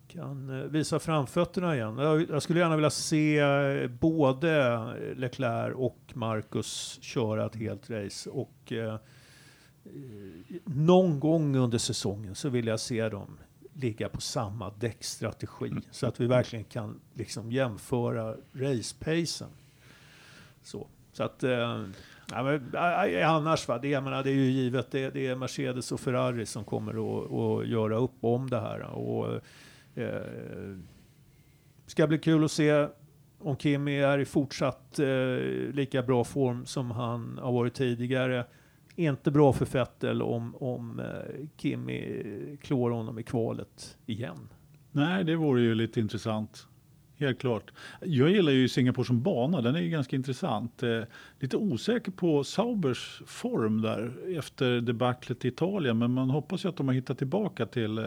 kan 0.07 0.69
visa 0.71 0.99
framfötterna 0.99 1.75
igen. 1.75 1.97
Jag, 1.97 2.29
jag 2.29 2.43
skulle 2.43 2.59
gärna 2.59 2.75
vilja 2.75 2.89
se 2.89 3.87
både 3.87 5.13
Leclerc 5.15 5.73
och 5.75 5.99
Marcus 6.13 6.99
köra 7.01 7.45
ett 7.45 7.55
helt 7.55 7.89
race. 7.89 8.29
Och 8.29 8.73
någon 10.63 11.19
gång 11.19 11.55
under 11.55 11.77
säsongen 11.77 12.35
så 12.35 12.49
vill 12.49 12.67
jag 12.67 12.79
se 12.79 13.09
dem 13.09 13.37
ligga 13.73 14.09
på 14.09 14.21
samma 14.21 14.73
däckstrategi. 14.79 15.71
Så 15.91 16.07
att 16.07 16.19
vi 16.19 16.27
verkligen 16.27 16.65
kan 16.65 16.99
liksom 17.13 17.51
jämföra 17.51 18.35
racepacen. 18.53 19.49
Så, 20.63 20.87
så 21.11 21.23
att... 21.23 21.43
Eh, 21.43 21.85
ja, 22.31 22.43
men, 22.43 22.73
eh, 22.73 23.03
eh, 23.03 23.29
annars, 23.29 23.67
va, 23.67 23.77
det, 23.77 23.87
jag 23.87 24.03
menar, 24.03 24.23
det 24.23 24.29
är 24.29 24.35
ju 24.35 24.51
givet, 24.51 24.91
det, 24.91 25.09
det 25.09 25.27
är 25.27 25.35
Mercedes 25.35 25.91
och 25.91 25.99
Ferrari 25.99 26.45
som 26.45 26.63
kommer 26.63 26.91
att, 26.91 27.31
att 27.31 27.67
göra 27.67 27.97
upp 27.97 28.17
om 28.21 28.49
det 28.49 28.59
här. 28.59 28.81
Och, 28.81 29.41
eh, 29.95 30.77
ska 31.85 32.07
bli 32.07 32.17
kul 32.17 32.43
att 32.43 32.51
se 32.51 32.87
om 33.39 33.57
Kimi 33.57 33.97
är 33.97 34.19
i 34.19 34.25
fortsatt 34.25 34.99
eh, 34.99 35.37
lika 35.73 36.03
bra 36.03 36.23
form 36.23 36.65
som 36.65 36.91
han 36.91 37.39
har 37.41 37.51
varit 37.51 37.73
tidigare. 37.73 38.45
Inte 38.95 39.31
bra 39.31 39.53
för 39.53 39.65
Vettel 39.65 40.21
om, 40.21 40.55
om 40.55 40.99
eh, 40.99 41.05
Kimi 41.57 42.57
klår 42.61 42.91
honom 42.91 43.19
i 43.19 43.23
kvalet 43.23 43.97
igen. 44.05 44.49
Nej, 44.91 45.23
det 45.23 45.35
vore 45.35 45.61
ju 45.61 45.75
lite 45.75 45.99
intressant. 45.99 46.67
Helt 47.17 47.39
klart. 47.39 47.71
Jag 48.01 48.29
gillar 48.29 48.51
ju 48.51 48.69
Singapore 48.69 49.05
som 49.05 49.21
bana, 49.21 49.61
den 49.61 49.75
är 49.75 49.79
ju 49.81 49.89
ganska 49.89 50.15
intressant. 50.15 50.83
Eh, 50.83 51.01
lite 51.39 51.57
osäker 51.57 52.11
på 52.11 52.43
Saubers 52.43 53.21
form 53.25 53.81
där 53.81 54.13
efter 54.37 54.81
debaclet 54.81 55.45
i 55.45 55.47
Italien, 55.47 55.97
men 55.97 56.11
man 56.11 56.29
hoppas 56.29 56.65
ju 56.65 56.69
att 56.69 56.77
de 56.77 56.87
har 56.87 56.95
hittat 56.95 57.17
tillbaka 57.17 57.65
till, 57.65 57.97
eh, 57.97 58.05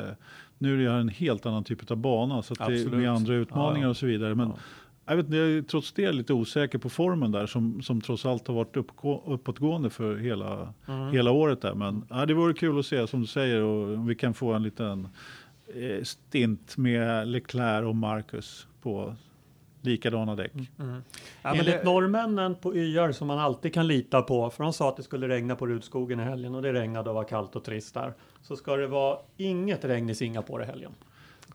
nu 0.59 0.74
är 0.74 0.84
det 0.84 0.91
här 0.93 1.01
en 1.01 1.09
helt 1.09 1.47
annan 1.47 1.64
typ 1.64 1.91
av 1.91 1.97
bana, 1.97 2.43
så 2.43 2.53
att 2.53 2.59
det 2.59 2.64
Absolut. 2.64 2.93
med 2.93 3.11
andra 3.11 3.34
utmaningar 3.34 3.78
Ja, 3.78 3.82
ja. 3.87 3.91
och 3.91 3.97
så 3.97 4.07
vidare. 4.07 4.34
Men 4.34 4.49
Ja. 4.49 4.57
Jag, 5.07 5.16
vet, 5.16 5.30
jag 5.34 5.48
är 5.50 5.62
trots 5.62 5.92
det 5.92 6.12
lite 6.12 6.32
osäker 6.32 6.78
på 6.78 6.88
formen 6.88 7.32
där, 7.32 7.46
som, 7.46 7.82
som 7.82 8.00
trots 8.00 8.26
allt 8.26 8.46
har 8.48 8.54
varit 8.54 8.76
uppgå, 8.76 9.22
uppåtgående 9.26 9.90
för 9.90 10.16
hela, 10.16 10.74
Mm. 10.88 11.12
hela 11.12 11.30
året 11.30 11.61
där. 11.61 11.74
Men 11.74 12.04
ja, 12.11 12.26
det 12.26 12.34
vore 12.34 12.54
kul 12.54 12.78
att 12.78 12.86
se, 12.86 13.07
som 13.07 13.20
du 13.20 13.26
säger, 13.26 13.62
och 13.62 13.94
om 13.94 14.07
vi 14.07 14.14
kan 14.14 14.34
få 14.34 14.52
en 14.52 14.62
liten 14.62 15.09
eh, 15.74 16.02
stint 16.02 16.76
med 16.76 17.28
Leclerc 17.28 17.86
och 17.86 17.96
Marcus 17.96 18.66
på 18.82 19.14
likadana 19.80 20.36
däck. 20.36 20.52
Mm. 20.54 20.68
Ja, 20.78 20.96
men 21.42 21.53
Enligt 21.53 21.66
det- 21.66 21.84
norrmännen 21.84 22.54
på 22.54 22.76
YR 22.76 23.12
som 23.12 23.26
man 23.28 23.38
alltid 23.38 23.74
kan 23.74 23.87
lita 23.87 24.22
på, 24.22 24.50
för 24.50 24.64
de 24.64 24.72
sa 24.72 24.88
att 24.88 24.96
det 24.96 25.03
skulle 25.03 25.28
regna 25.28 25.57
på 25.57 25.66
Rudskogen 25.66 26.20
i 26.20 26.22
helgen 26.22 26.54
och 26.54 26.62
det 26.62 26.72
regnade 26.72 27.11
och 27.11 27.16
var 27.16 27.24
kallt 27.24 27.57
och 27.57 27.64
trist 27.64 27.95
där. 27.95 28.12
Så 28.42 28.57
ska 28.57 28.76
det 28.76 28.87
vara 28.87 29.18
inget 29.37 29.84
regn 29.84 30.11
i 30.11 30.14
Singapore 30.14 30.64
i 30.64 30.66
helgen. 30.66 30.92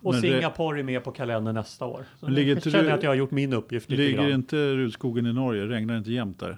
Och 0.02 0.14
Men 0.14 0.22
Singapore 0.22 0.80
är 0.80 0.84
med 0.84 1.04
på 1.04 1.12
kalendern 1.12 1.56
nästa 1.56 1.86
år. 1.86 2.06
Så 2.20 2.26
Men 2.26 2.36
ligger 2.36 2.50
jag 2.52 2.58
inte 2.58 2.72
känner 2.72 2.84
du- 2.84 2.92
att 2.92 3.04
jag 3.04 3.10
har 3.10 3.16
gjort 3.16 3.32
min 3.32 3.54
uppgift 3.54 3.90
lite 3.90 4.02
Ligger 4.04 4.18
grann. 4.24 4.32
inte 4.32 4.56
Rudskogen 4.56 5.26
i 5.28 5.34
Norge? 5.34 5.66
Regnar 5.66 5.98
inte 5.98 6.12
jämt 6.12 6.40
där? 6.40 6.58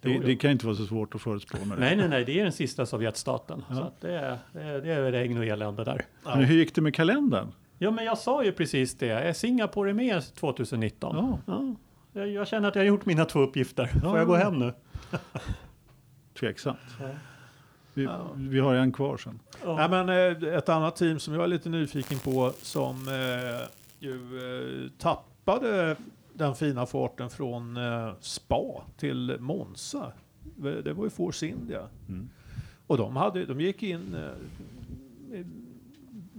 Det, 0.00 0.08
Jo, 0.10 0.14
jo. 0.20 0.26
det 0.26 0.36
kan 0.36 0.50
inte 0.50 0.66
vara 0.66 0.76
så 0.76 0.86
svårt 0.86 1.14
att 1.14 1.20
förutspå. 1.22 1.64
Med. 1.64 1.78
Nej, 1.78 1.96
nej, 1.96 2.08
nej, 2.08 2.24
det 2.24 2.40
är 2.40 2.42
den 2.42 2.52
sista 2.52 2.86
Sovjetstaten. 2.86 3.64
Ja. 3.68 3.74
Så 3.76 3.92
det, 4.00 4.12
är, 4.14 4.38
det, 4.52 4.60
är, 4.62 4.80
det 4.80 4.92
är 4.92 5.12
regn 5.12 5.38
och 5.38 5.44
elände 5.44 5.84
där. 5.84 6.04
Men 6.24 6.44
hur 6.44 6.54
gick 6.56 6.74
det 6.74 6.80
med 6.80 6.94
kalendern? 6.94 7.46
Ja, 7.78 7.90
men 7.90 8.04
jag 8.04 8.18
sa 8.18 8.44
ju 8.44 8.52
precis 8.52 8.94
det. 8.98 9.08
Är 9.10 9.32
Singapore 9.32 9.94
med 9.94 10.22
2019? 10.34 11.38
Ja. 11.46 11.74
Ja. 12.12 12.24
Jag, 12.24 12.48
känner 12.48 12.68
att 12.68 12.74
jag 12.74 12.82
har 12.82 12.86
gjort 12.86 13.06
mina 13.06 13.24
två 13.24 13.40
uppgifter. 13.40 13.86
Får 13.86 14.00
Ja. 14.04 14.18
jag 14.18 14.26
gå 14.26 14.34
hem 14.34 14.58
nu? 14.58 14.72
Tveksamt. 16.40 16.78
Ja. 17.00 17.06
Vi, 17.98 18.04
Ja. 18.04 18.30
vi 18.36 18.58
har 18.60 18.74
en 18.74 18.92
kvar 18.92 19.16
sen. 19.16 19.40
Nej, 19.66 19.88
men 19.90 20.08
eh, 20.08 20.54
ett 20.54 20.68
annat 20.68 20.96
team 20.96 21.18
som 21.18 21.34
jag 21.34 21.42
är 21.44 21.46
lite 21.48 21.68
nyfiken 21.68 22.18
på 22.18 22.52
som 22.62 23.08
eh, 23.08 23.68
ju 23.98 24.14
eh, 24.14 24.90
tappade 24.98 25.96
den 26.32 26.54
fina 26.54 26.86
farten 26.86 27.30
från 27.30 27.76
eh, 27.76 28.12
Spa 28.20 28.82
till 28.96 29.36
Monza. 29.40 30.12
Det 30.84 30.92
var 30.92 31.04
ju 31.04 31.10
Force 31.10 31.46
India. 31.46 31.82
Mm. 32.08 32.28
Och 32.86 32.96
de, 32.98 33.16
hade, 33.16 33.44
de 33.44 33.60
gick 33.60 33.82
in 33.82 34.14
eh, 34.14 35.40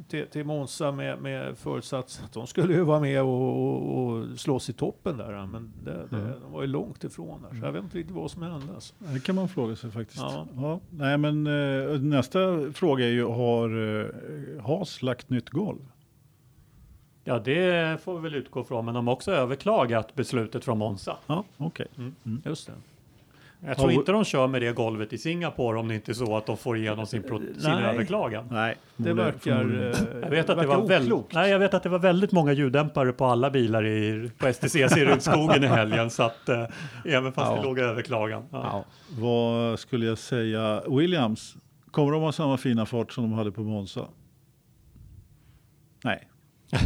till, 0.08 0.28
till 0.28 0.46
Monza 0.46 0.92
med, 0.92 1.22
med 1.22 1.58
förutsats 1.58 2.22
att 2.26 2.34
de 2.34 2.48
skulle 2.48 2.74
ju 2.74 2.82
vara 2.84 3.00
med 3.00 3.22
och, 3.22 3.64
och, 3.64 4.06
och 4.06 4.40
slåss 4.40 4.70
i 4.70 4.74
toppen 4.74 5.18
där. 5.18 5.46
Men 5.46 5.72
det, 5.84 5.92
det, 6.10 6.16
Mm. 6.16 6.32
de 6.42 6.52
var 6.52 6.62
ju 6.62 6.68
långt 6.68 7.04
ifrån 7.04 7.42
där. 7.42 7.60
Så 7.60 7.66
jag 7.66 7.72
vet 7.72 7.84
inte 7.84 7.98
riktigt 7.98 8.16
vad 8.16 8.32
som 8.32 8.42
hände. 8.42 8.74
Alltså. 8.74 8.94
Det 9.00 9.20
kan 9.24 9.36
man 9.36 9.50
fråga 9.50 9.76
sig 9.76 9.92
faktiskt. 9.92 10.20
Ja. 10.22 10.48
Ja. 10.56 10.80
Nej, 10.90 11.18
men, 11.18 11.48
eh, 11.48 12.00
nästa 12.02 12.72
fråga 12.74 13.06
är 13.06 13.10
ju, 13.12 13.26
har 13.26 14.00
eh, 14.58 14.64
Haas 14.66 15.02
lagt 15.02 15.30
nytt 15.30 15.50
golv? 15.50 15.80
Ja, 17.24 17.40
det 17.40 18.02
får 18.04 18.16
vi 18.16 18.22
väl 18.22 18.36
utgå 18.36 18.64
från, 18.64 18.86
men 18.86 18.94
de 18.94 19.08
har 19.08 19.14
också 19.14 19.32
överklagat 19.32 20.16
beslutet 20.16 20.66
från 20.66 20.78
Monza. 20.78 21.18
Ja, 21.28 21.44
okej. 21.58 21.88
Just 22.46 22.68
det. 22.68 22.74
Jag 23.66 23.78
tror 23.78 23.92
inte 23.92 24.12
de 24.12 24.24
kör 24.26 24.48
med 24.48 24.62
det 24.62 24.72
golvet 24.72 25.14
i 25.14 25.18
Singapore 25.18 25.80
om 25.80 25.88
det 25.88 25.96
inte 25.96 26.12
är 26.12 26.14
så 26.14 26.38
att 26.38 26.46
de 26.46 26.58
får 26.58 26.78
igenom 26.78 27.06
sin, 27.06 27.24
pro- 27.24 27.40
sin 27.40 27.54
Nej. 27.72 27.84
överklagan. 27.84 28.48
Nej, 28.52 28.76
Det 28.98 29.14
verkar, 29.14 29.52
Jag 30.22 30.30
vet, 30.30 30.50
att 30.50 30.58
det 30.58 30.66
verkar 30.66 30.68
var 30.78 30.88
väl, 30.88 31.14
nej, 31.34 31.52
jag 31.52 31.60
vet 31.60 31.74
att 31.74 31.84
det 31.84 31.90
var 31.90 32.00
väldigt 32.00 32.32
många 32.32 32.52
ljuddämpare 32.54 33.12
på 33.14 33.26
alla 33.26 33.50
bilar 33.50 33.86
i, 33.86 34.32
på 34.38 34.54
STCC 34.54 34.76
i 34.76 35.06
Rudskogen 35.06 35.64
i 35.64 35.68
helgen, 35.68 36.10
så 36.10 36.24
att 36.24 36.50
eh, 36.50 36.64
även 37.06 37.34
fast 37.34 37.52
Ja. 37.52 37.56
det 37.58 37.64
låg 37.64 37.80
överklagan. 37.80 38.46
Ja. 38.52 38.60
Ja. 38.64 38.86
Vad 39.20 39.80
skulle 39.80 40.06
jag 40.06 40.18
säga? 40.18 40.82
Williams, 40.90 41.56
kommer 41.92 42.12
de 42.12 42.22
ha 42.22 42.32
samma 42.32 42.58
fina 42.58 42.86
fart 42.86 43.12
som 43.14 43.24
de 43.24 43.34
hade 43.34 43.52
på 43.52 43.62
Monza? 43.62 44.06
Nej. 46.04 46.28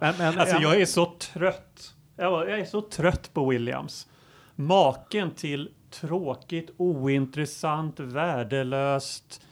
Men, 0.00 0.14
men, 0.18 0.38
Alltså 0.38 0.54
ja, 0.56 0.62
jag 0.62 0.80
är 0.80 0.86
så 0.86 1.06
trött. 1.06 1.94
Jag 2.16 2.30
var- 2.30 2.46
jag 2.46 2.60
är 2.60 2.64
så 2.64 2.80
trött 2.80 3.30
på 3.34 3.48
Williams. 3.48 4.08
Maken 4.56 5.30
till 5.30 5.70
tråkigt, 5.90 6.70
ointressant, 6.76 8.00
värdelöst, 8.00 9.42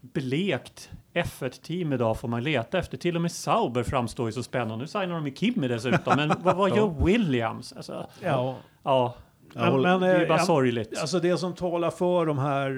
blekt 0.00 0.90
F1-team 1.14 1.92
idag 1.92 2.18
får 2.18 2.28
man 2.28 2.42
leta 2.42 2.78
efter. 2.78 2.96
Till 2.96 3.16
och 3.16 3.22
med 3.22 3.32
Sauber 3.32 3.82
framstår 3.82 4.26
ju 4.28 4.32
så 4.32 4.42
spännande. 4.42 4.76
Nu 4.76 4.86
signar 4.86 5.14
de 5.14 5.26
ju 5.26 5.34
Kimi 5.34 5.68
dessutom, 5.68 6.16
men 6.16 6.32
vad, 6.42 6.56
vad 6.56 6.76
gör 6.76 7.04
Williams? 7.04 7.72
Alltså, 7.72 8.06
ja. 8.20 8.56
ja, 8.82 9.14
Jag 9.54 9.70
håller- 9.70 9.90
men, 9.90 10.00
det 10.00 10.06
är 10.16 10.28
bara 10.28 10.38
ja, 10.38 10.44
sorgligt. 10.44 10.98
Alltså 11.00 11.20
det 11.20 11.38
som 11.38 11.54
talar 11.54 11.90
för 11.90 12.26
de 12.26 12.38
här 12.38 12.70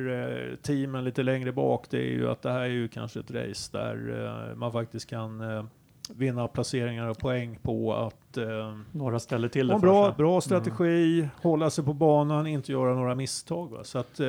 eh, 0.51 0.56
teamen 0.56 1.05
lite 1.05 1.22
längre 1.22 1.52
bak, 1.52 1.86
det 1.90 1.98
är 1.98 2.10
ju 2.12 2.30
att 2.30 2.42
det 2.42 2.51
här 2.51 2.60
är 2.60 2.66
ju 2.66 2.88
kanske 2.88 3.20
ett 3.20 3.30
race 3.30 3.78
där 3.78 4.24
eh, 4.51 4.56
man 4.56 4.72
faktiskt 4.72 5.10
kan 5.10 5.40
eh, 5.40 5.64
vinna 6.10 6.48
placeringar 6.48 7.09
och 7.09 7.18
poäng 7.18 7.59
på 7.62 7.94
att 7.94 8.36
eh, 8.36 8.78
Några 8.93 9.18
ställer 9.18 9.48
till 9.48 9.66
det 9.66 9.78
bra, 9.78 10.06
sig. 10.06 10.14
bra 10.16 10.40
strategi, 10.40 11.28
hålla 11.43 11.70
sig 11.70 11.85
på 11.85 11.93
banan, 11.93 12.47
inte 12.47 12.72
göra 12.72 12.94
några 12.94 13.14
misstag. 13.14 13.70
Va? 13.70 13.85
Så 13.85 13.98
att, 13.98 14.20
eh, 14.20 14.26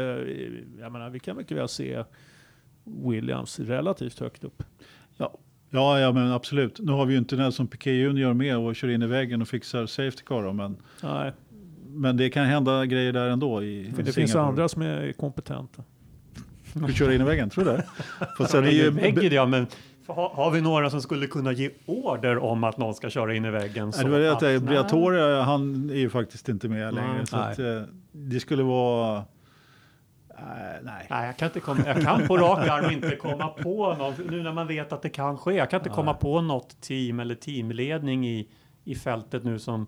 jag 0.80 0.92
menar, 0.92 1.10
vi 1.10 1.20
kan 1.20 1.38
mycket 1.38 1.58
väl 1.58 1.68
se 1.68 2.04
Williams 2.84 3.60
relativt 3.60 4.20
högt 4.20 4.44
upp. 4.44 4.64
Ja. 5.18 5.38
Ja, 5.70 6.00
ja, 6.00 6.12
men 6.12 6.32
absolut. 6.32 6.80
Nu 6.80 6.92
har 6.92 7.06
vi 7.06 7.14
ju 7.14 7.20
inte 7.20 7.36
Nelson 7.36 7.68
Piquet 7.68 7.94
Junior 7.94 8.34
med 8.34 8.58
och 8.58 8.76
kör 8.76 8.88
in 8.88 9.02
i 9.02 9.08
väggen 9.08 9.42
och 9.42 9.48
fixar 9.48 9.86
safety 9.86 10.24
car. 10.26 10.44
Då, 10.44 10.54
men, 10.54 10.78
Nej, 11.04 11.32
men 11.88 12.18
det 12.18 12.30
kan 12.30 12.46
hända 12.46 12.86
grejer 12.86 13.14
där 13.14 13.30
ändå 13.30 13.64
i 13.64 13.92
för 13.96 14.04
det 14.04 14.12
finns 14.14 14.32
Singapore. 14.32 14.44
andra 14.50 14.70
som 14.70 14.82
är 14.82 15.12
kompetenta. 15.12 15.84
Vi 16.74 16.94
köra 16.94 17.14
in 17.16 17.22
i 17.22 17.24
väggen, 17.24 17.50
tror 17.50 17.66
du 17.66 17.72
det? 17.72 17.86
Fast 18.38 18.52
sen 18.52 18.64
är 18.64 18.70
ju, 18.70 18.90
väggen, 18.90 19.34
ja, 19.34 19.46
men 19.46 19.68
har, 20.08 20.30
har 20.30 20.52
vi 20.52 20.62
några 20.62 20.90
som 20.90 21.02
skulle 21.02 21.28
kunna 21.28 21.52
ge 21.52 21.70
order 21.86 22.38
om 22.38 22.64
att 22.64 22.78
någon 22.78 22.94
ska 22.96 23.10
köra 23.10 23.36
in 23.36 23.46
i 23.46 23.50
väggen? 23.50 23.92
Nej, 23.96 24.06
det 24.06 24.12
var 24.12 24.20
det 24.20 24.32
att 24.32 24.42
nej. 24.42 24.56
äh, 24.56 24.62
Briatore, 24.62 25.42
han 25.42 25.90
är 25.90 25.96
ju 25.96 26.10
faktiskt 26.10 26.50
inte 26.50 26.70
med 26.70 26.94
Nej. 26.94 27.04
längre. 27.04 27.26
Så 27.26 27.38
Nej. 27.38 27.52
att, 27.52 27.60
eh, 27.60 27.82
det 28.12 28.40
skulle 28.40 28.64
vara... 28.64 29.24
Nej. 30.84 31.08
Nej, 31.10 31.26
jag 31.26 31.38
kan, 31.38 31.46
inte 31.46 31.60
komma, 31.60 31.84
jag 31.86 32.02
kan 32.02 32.28
på 32.28 32.38
rak 32.38 32.68
arm 32.68 32.92
inte 32.92 33.16
komma 33.16 33.48
på 33.48 33.94
någon, 33.94 34.14
nu 34.30 34.44
när 34.44 34.54
man 34.54 34.68
vet 34.68 34.94
att 34.94 35.02
det 35.02 35.10
kan 35.10 35.38
ske. 35.38 35.54
Jag 35.54 35.70
kan 35.70 35.80
inte 35.80 35.90
komma 35.90 36.14
på 36.14 36.42
något 36.42 36.82
team 36.82 37.20
eller 37.20 37.36
teamledning 37.36 38.28
i, 38.28 38.50
i 38.84 38.96
fältet 38.96 39.44
nu 39.44 39.60
som 39.60 39.88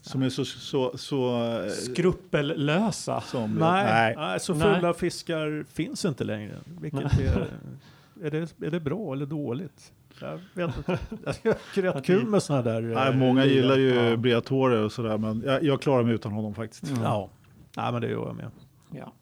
Som 0.00 0.22
är 0.22 0.28
så... 0.28 0.44
så, 0.44 0.98
så 0.98 1.42
eh, 1.44 1.70
skruppellösa. 1.70 3.20
som, 3.20 3.54
Nej, 3.54 4.14
nej. 4.16 4.40
så 4.40 4.54
Nej. 4.54 4.74
fulla 4.74 4.94
fiskar 4.94 5.64
finns 5.72 6.04
inte 6.04 6.24
längre. 6.24 6.54
Vilket 6.80 7.18
är, 7.20 7.46
är, 8.22 8.30
det, 8.30 8.66
är 8.66 8.70
det 8.70 8.80
bra 8.80 9.12
eller 9.12 9.26
dåligt? 9.26 9.92
Jag 10.20 10.40
vet 10.54 10.76
inte. 10.76 10.98
Jag 11.24 11.34
tycker 11.34 11.82
det 11.82 11.88
är 11.88 11.92
rätt 11.92 12.04
kul 12.04 12.26
med 12.26 12.42
sådana 12.42 12.62
där... 12.62 12.80
Nej, 12.80 13.08
eh, 13.08 13.16
många 13.16 13.42
bilar. 13.42 13.76
gillar 13.76 13.76
ju 13.76 14.10
Ja. 14.10 14.16
Briatore 14.16 14.78
och 14.78 14.92
sådär, 14.92 15.18
men 15.18 15.42
jag, 15.46 15.62
jag 15.62 15.82
klarar 15.82 16.02
mig 16.02 16.14
utan 16.14 16.32
honom 16.32 16.54
faktiskt. 16.54 16.82
Mm. 16.88 17.02
Ja. 17.02 17.30
Nej, 17.76 17.92
men 17.92 18.00
det 18.00 18.08
gör 18.08 18.26
jag 18.26 18.36
med. 18.36 18.50
Ja. 18.90 19.12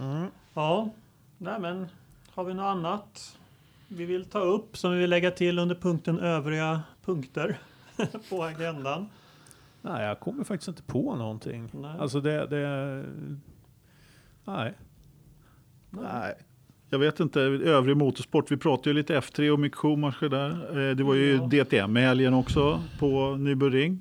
Mm. 0.00 0.26
ja, 0.54 0.90
nej 1.38 1.60
men 1.60 1.86
har 2.30 2.44
vi 2.44 2.54
något 2.54 2.64
annat 2.64 3.38
vi 3.88 4.04
vill 4.04 4.24
ta 4.24 4.38
upp 4.38 4.76
som 4.76 4.92
vi 4.92 4.98
vill 4.98 5.10
lägga 5.10 5.30
till 5.30 5.58
under 5.58 5.74
punkten 5.74 6.18
övriga 6.18 6.82
punkter 7.04 7.58
på 8.30 8.44
agendan? 8.44 9.08
Nej, 9.82 10.06
jag 10.06 10.20
kommer 10.20 10.44
faktiskt 10.44 10.68
inte 10.68 10.82
på 10.82 11.16
någonting. 11.16 11.70
Nej. 11.72 11.96
Alltså 11.98 12.20
det... 12.20 12.46
det 12.46 13.04
nej. 14.44 14.74
Nej. 15.90 16.34
Jag 16.92 16.98
vet 16.98 17.20
inte, 17.20 17.40
övrig 17.40 17.96
motorsport. 17.96 18.50
Vi 18.50 18.56
pratade 18.56 18.90
ju 18.90 18.94
lite 18.94 19.20
F3 19.20 19.50
och 19.50 19.60
Mick 19.60 19.74
Schumacher 19.74 20.28
där. 20.28 20.50
Eh, 20.90 20.96
Det 20.96 21.02
var 21.04 21.14
ju 21.14 21.34
Ja. 21.36 21.46
DTM 21.46 21.96
i 21.96 22.00
helgen 22.00 22.34
också 22.34 22.80
på 22.98 23.06
Nürburgring. 23.20 23.98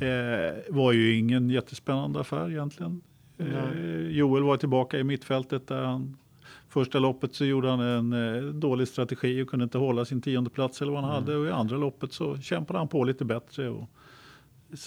Mm. 0.00 0.46
Eh, 0.48 0.54
var 0.68 0.92
ju 0.92 1.14
ingen 1.16 1.50
jättespännande 1.50 2.20
affär 2.20 2.50
egentligen. 2.50 3.00
Eh. 3.38 4.08
Joel 4.10 4.42
var 4.42 4.56
tillbaka 4.56 4.98
i 4.98 5.04
mittfältet 5.04 5.68
där 5.68 5.82
han 5.82 6.16
Första 6.68 6.98
loppet 6.98 7.34
så 7.34 7.44
gjorde 7.44 7.70
han 7.70 7.80
en 7.80 8.12
eh, 8.12 8.42
dålig 8.52 8.88
strategi 8.88 9.42
och 9.42 9.48
kunde 9.48 9.62
inte 9.62 9.78
hålla 9.78 10.04
sin 10.04 10.20
tionde 10.22 10.50
plats 10.50 10.82
eller 10.82 10.92
vad 10.92 11.00
han 11.04 11.10
Mm. 11.10 11.24
hade. 11.24 11.36
Och 11.36 11.46
i 11.46 11.50
andra 11.50 11.76
loppet 11.76 12.12
så 12.12 12.38
kämpade 12.38 12.78
han 12.78 12.88
på 12.88 13.04
lite 13.04 13.24
bättre. 13.24 13.68
Och 13.68 13.88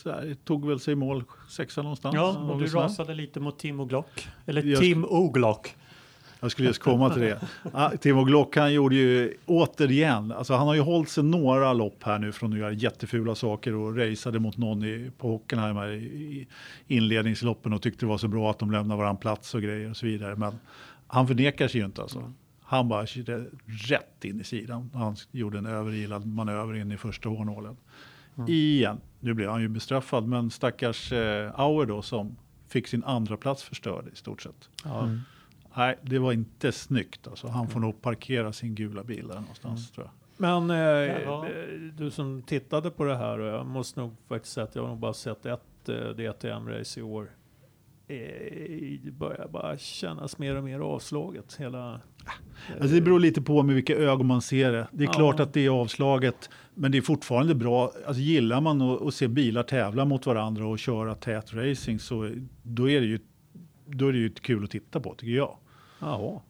här, 0.05 0.35
tog 0.45 0.67
väl 0.67 0.80
sig 0.80 0.91
i 0.91 0.95
mål 0.95 1.23
sexa 1.49 1.81
någonstans. 1.81 2.15
Ja, 2.15 2.38
och 2.51 2.59
du 2.59 2.65
rasade 2.65 3.13
lite 3.15 3.39
mot 3.39 3.59
Timo 3.59 3.85
Glock. 3.85 4.27
Eller 4.45 4.63
Jag 4.63 4.80
Tim 4.81 5.05
Oglock. 5.05 5.76
Jag 6.39 6.51
skulle 6.51 6.67
just 6.67 6.81
komma 6.81 7.09
till 7.09 7.21
det. 7.21 7.39
Ah, 7.73 7.89
Timo 7.89 8.23
Glock 8.23 8.57
han 8.57 8.73
gjorde 8.73 8.95
ju 8.95 9.33
återigen, 9.45 10.31
alltså 10.31 10.53
han 10.53 10.67
har 10.67 10.75
ju 10.75 10.81
hållit 10.81 11.09
sig 11.09 11.23
några 11.23 11.73
lopp 11.73 12.03
här 12.03 12.19
nu 12.19 12.31
från 12.31 12.53
att 12.53 12.59
göra 12.59 12.71
jättefula 12.71 13.35
saker 13.35 13.75
och 13.75 13.97
raceade 13.97 14.39
mot 14.39 14.57
någon 14.57 14.83
i, 14.83 15.11
på 15.17 15.27
Hockenheim 15.27 15.77
i, 15.77 15.95
i 15.95 16.47
inledningsloppen 16.87 17.73
och 17.73 17.81
tyckte 17.81 18.05
det 18.05 18.09
var 18.09 18.17
så 18.17 18.27
bra 18.27 18.51
att 18.51 18.59
de 18.59 18.71
lämnade 18.71 18.97
varandra 18.97 19.19
plats 19.19 19.55
och 19.55 19.61
grejer 19.61 19.89
och 19.89 19.97
så 19.97 20.05
vidare. 20.05 20.35
Men 20.35 20.59
han 21.07 21.27
förnekar 21.27 21.67
sig 21.67 21.81
ju 21.81 21.85
inte 21.85 22.01
alltså. 22.01 22.33
Han 22.61 22.87
bara 22.87 23.05
rätt 23.65 24.25
in 24.25 24.41
i 24.41 24.43
sidan. 24.43 24.89
Han 24.93 25.15
gjorde 25.31 25.57
en 25.57 25.65
överilad 25.65 26.25
manöver 26.25 26.75
in 26.75 26.91
i 26.91 26.97
första 26.97 27.29
hårnålen. 27.29 27.77
Igen. 28.47 29.01
Nu 29.19 29.33
blev 29.33 29.49
han 29.49 29.61
ju 29.61 29.67
bestraffad, 29.67 30.27
men 30.27 30.49
stackars 30.49 31.11
eh, 31.11 31.59
Auer 31.59 31.85
då 31.85 32.01
som 32.01 32.35
fick 32.67 32.87
sin 32.87 33.03
andra 33.03 33.37
plats 33.37 33.63
förstörd 33.63 34.05
i 34.13 34.15
stort 34.15 34.41
sett. 34.41 34.69
Ja. 34.83 35.09
Nej, 35.77 35.97
det 36.01 36.19
var 36.19 36.33
inte 36.33 36.71
snyggt. 36.71 37.27
Alltså. 37.27 37.47
Han 37.47 37.67
får 37.67 37.79
nog 37.79 38.01
parkera 38.01 38.53
sin 38.53 38.75
gula 38.75 39.03
bil 39.03 39.27
där 39.27 39.35
någonstans 39.39 39.91
tror 39.91 40.05
jag. 40.05 40.13
Men 40.37 40.69
eh, 40.69 40.77
Ja. 41.23 41.45
du 41.97 42.11
som 42.11 42.41
tittade 42.41 42.89
på 42.91 43.03
det 43.03 43.15
här, 43.15 43.39
och 43.39 43.47
jag 43.47 43.65
måste 43.65 43.99
nog 43.99 44.15
faktiskt 44.27 44.53
säga 44.53 44.63
att 44.63 44.75
jag 44.75 44.81
har 44.81 44.89
nog 44.89 44.99
bara 44.99 45.13
sett 45.13 45.45
ett 45.45 45.89
eh, 45.89 45.95
DTM-race 45.95 46.99
i 46.99 47.03
år. 47.03 47.29
Eh, 48.07 48.17
Det 49.03 49.11
börjar 49.11 49.47
bara 49.47 49.77
kännas 49.77 50.37
mer 50.37 50.55
och 50.55 50.63
mer 50.63 50.79
avslaget. 50.79 51.55
Hela, 51.59 52.01
Alltså 52.73 52.95
det 52.95 53.01
beror 53.01 53.19
lite 53.19 53.41
på 53.41 53.63
med 53.63 53.75
vilka 53.75 53.95
ögon 53.95 54.27
man 54.27 54.41
ser 54.41 54.71
det. 54.71 54.87
Det 54.91 55.03
är 55.03 55.07
Ja. 55.07 55.13
klart 55.13 55.39
att 55.39 55.53
det 55.53 55.65
är 55.65 55.69
avslaget, 55.69 56.49
men 56.73 56.91
det 56.91 56.97
är 56.97 57.01
fortfarande 57.01 57.55
bra. 57.55 57.91
Alltså 58.07 58.21
gillar 58.21 58.61
man 58.61 58.81
att, 58.81 59.01
att 59.01 59.13
se 59.13 59.27
bilar 59.27 59.63
tävla 59.63 60.05
mot 60.05 60.25
varandra 60.25 60.67
och 60.67 60.79
köra 60.79 61.15
tät 61.15 61.53
racing 61.53 61.99
så 62.01 62.31
då 62.63 62.89
är 62.89 63.01
det 63.01 63.07
ju, 63.07 63.19
då 63.91 64.07
är 64.07 64.11
det 64.11 64.17
ju 64.19 64.29
kul 64.29 64.63
att 64.63 64.71
titta 64.71 64.99
på 64.99 65.15
tycker 65.15 65.33
jag. 65.33 65.57
ja. 65.99 66.41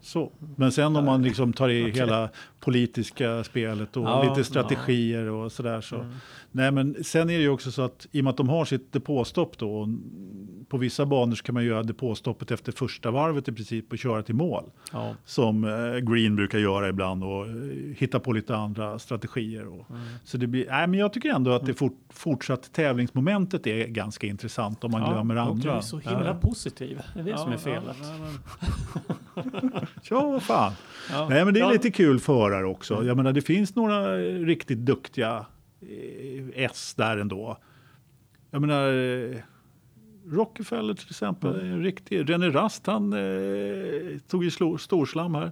Så. 0.00 0.32
Men 0.56 0.72
sen 0.72 0.96
om 0.96 1.04
man 1.04 1.22
liksom 1.22 1.52
tar 1.52 1.68
i 1.68 1.82
Okej. 1.82 1.92
hela 2.00 2.30
politiska 2.64 3.44
spelet 3.44 3.96
och 3.96 4.02
Ja, 4.04 4.22
lite 4.28 4.44
strategier 4.44 5.26
och 5.30 5.52
sådär. 5.52 5.80
Så. 5.80 6.06
Nej, 6.50 6.70
men 6.70 7.04
sen 7.04 7.30
är 7.30 7.34
det 7.34 7.42
ju 7.42 7.48
också 7.48 7.72
så 7.72 7.82
att 7.82 8.06
i 8.12 8.20
och 8.20 8.24
med 8.24 8.30
att 8.30 8.36
de 8.36 8.48
har 8.48 8.64
sitt 8.64 8.92
depåstopp 8.92 9.58
då, 9.58 9.88
på 10.68 10.78
vissa 10.78 11.06
banor 11.06 11.34
så 11.34 11.42
kan 11.44 11.54
man 11.54 11.64
göra 11.64 11.82
depåstoppet 11.82 12.50
efter 12.50 12.72
första 12.72 13.10
varvet 13.10 13.48
i 13.48 13.52
princip 13.52 13.92
och 13.92 13.98
köra 13.98 14.22
till 14.22 14.34
mål. 14.34 14.64
Ja. 14.92 15.14
Som 15.24 15.64
eh, 15.64 15.96
Green 16.12 16.36
brukar 16.36 16.58
göra 16.58 16.88
ibland 16.88 17.24
och 17.24 17.46
eh, 17.46 17.52
hitta 17.96 18.20
på 18.20 18.32
lite 18.32 18.56
andra 18.56 18.98
strategier. 18.98 19.66
Och, 19.66 19.86
Så 20.24 20.36
det 20.36 20.46
blir, 20.46 20.66
nej, 20.70 20.86
men 20.86 21.00
jag 21.00 21.12
tycker 21.12 21.28
ändå 21.30 21.50
att 21.52 21.66
det 21.66 21.74
fort, 21.74 21.98
fortsatt 22.10 22.72
tävlingsmomentet 22.72 23.66
är 23.66 23.86
ganska 23.86 24.26
intressant 24.26 24.84
om 24.84 24.90
man 24.90 25.00
Ja, 25.02 25.12
glömmer 25.12 25.34
okej. 25.34 25.44
Du 25.62 25.68
andra. 25.68 25.76
är 25.76 25.80
så 25.80 25.98
himla 25.98 26.26
Ja. 26.26 26.34
positiv. 26.34 27.00
Det 27.14 27.20
är 27.20 27.24
det 27.24 27.38
som 27.38 27.52
är 27.52 27.56
felet. 27.56 27.96
Ja, 28.00 28.14
ja, 29.34 29.82
Ja, 30.10 30.26
vad 30.30 30.42
fan. 30.42 30.72
Ja. 31.10 31.26
Nej, 31.30 31.44
men 31.44 31.54
det 31.54 31.60
är 31.60 31.64
Ja. 31.64 31.70
lite 31.72 31.90
kul 31.90 32.20
förare 32.20 32.66
också. 32.66 33.04
Jag 33.04 33.16
menar, 33.16 33.32
det 33.32 33.40
finns 33.42 33.74
några 33.76 34.16
riktigt 34.18 34.78
duktiga 34.78 35.46
eh, 35.80 36.44
S 36.64 36.94
där 36.96 37.16
ändå. 37.18 37.58
Jag 38.50 38.60
menar, 38.60 38.88
eh, 38.92 39.36
Rockefeller 40.26 40.94
till 40.94 41.06
exempel, 41.10 41.54
är 41.60 41.64
en 41.64 41.82
riktig. 41.82 42.30
René 42.30 42.48
Rast, 42.50 42.86
han 42.86 43.12
eh, 43.12 44.18
tog 44.28 44.44
ju 44.44 44.50
storslam 44.78 45.34
här. 45.34 45.50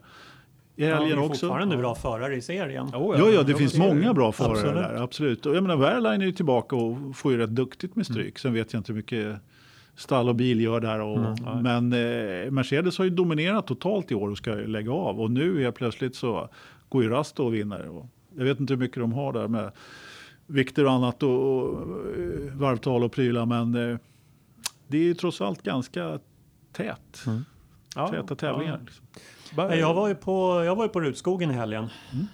i 0.77 0.85
helgen 0.85 1.09
det 1.09 1.15
är 1.15 1.19
också. 1.19 1.29
fortfarande 1.47 1.77
bra 1.77 1.95
förare 1.95 2.37
i 2.37 2.41
serien. 2.43 2.87
Oh, 2.87 3.19
Ja, 3.19 3.29
ja, 3.31 3.43
det 3.43 3.55
finns 3.55 3.79
många 3.79 4.15
bra 4.15 4.33
förare 4.33 4.53
Absolut. 4.53 4.75
där, 4.75 5.03
absolut. 5.03 5.47
Och 5.47 5.57
jag 5.57 5.63
menar, 5.63 5.77
Wehrlein 5.77 6.21
är 6.23 6.27
ju 6.27 6.33
tillbaka 6.33 6.77
och 6.77 7.17
får 7.17 7.33
ju 7.33 7.39
rätt 7.39 7.51
duktigt 7.51 7.97
med 7.97 8.07
stryk. 8.07 8.39
Sen 8.39 8.53
vet 8.55 8.73
jag 8.73 8.81
inte 8.81 8.93
hur 8.93 8.97
mycket 8.97 9.37
stall 10.01 10.29
och 10.29 10.35
bil 10.35 10.61
gör 10.61 10.81
där. 10.81 11.01
Och, 11.01 11.19
Mm, 11.19 11.63
men 11.63 11.93
eh, 11.93 12.51
Mercedes 12.51 12.99
har 12.99 13.05
ju 13.05 13.11
dominerat 13.11 13.67
totalt 13.67 14.11
i 14.13 14.15
år 14.15 14.29
och 14.31 14.37
ska 14.39 14.51
lägga 14.55 14.93
av. 14.93 15.21
Och 15.21 15.31
nu 15.31 15.63
helt 15.63 15.77
plötsligt 15.77 16.15
så 16.17 16.49
går 16.89 17.03
ju 17.03 17.09
Rasto 17.09 17.45
och 17.45 17.55
vinner. 17.55 17.89
Och 17.89 18.07
jag 18.37 18.45
vet 18.45 18.61
inte 18.61 18.73
hur 18.73 18.79
mycket 18.81 18.97
de 19.01 19.13
har 19.13 19.33
där 19.33 19.49
med 19.49 19.73
vikter 20.47 20.85
och 20.85 20.93
annat 20.93 21.23
och, 21.23 21.63
och 21.63 21.81
eh, 22.19 22.53
varvtal 22.55 23.05
och 23.05 23.13
prylar. 23.13 23.47
Men 23.47 23.91
eh, 23.91 23.99
det 24.89 24.99
är 24.99 25.03
ju 25.03 25.15
trots 25.15 25.41
allt 25.41 25.63
ganska 25.63 26.19
tät. 26.73 27.25
Ja, 27.95 28.09
Täta 28.09 28.35
tävlingar. 28.35 28.81
ja. 29.15 29.21
Bara- 29.57 29.77
Jag 29.77 29.95
var 29.95 30.09
ju 30.09 30.15
på, 30.15 30.65
jag 30.65 30.77
var 30.77 30.85
ju 30.85 30.89
på 30.89 31.01
Rutskogen 31.01 31.51
i 31.51 31.55
helgen. 31.55 31.89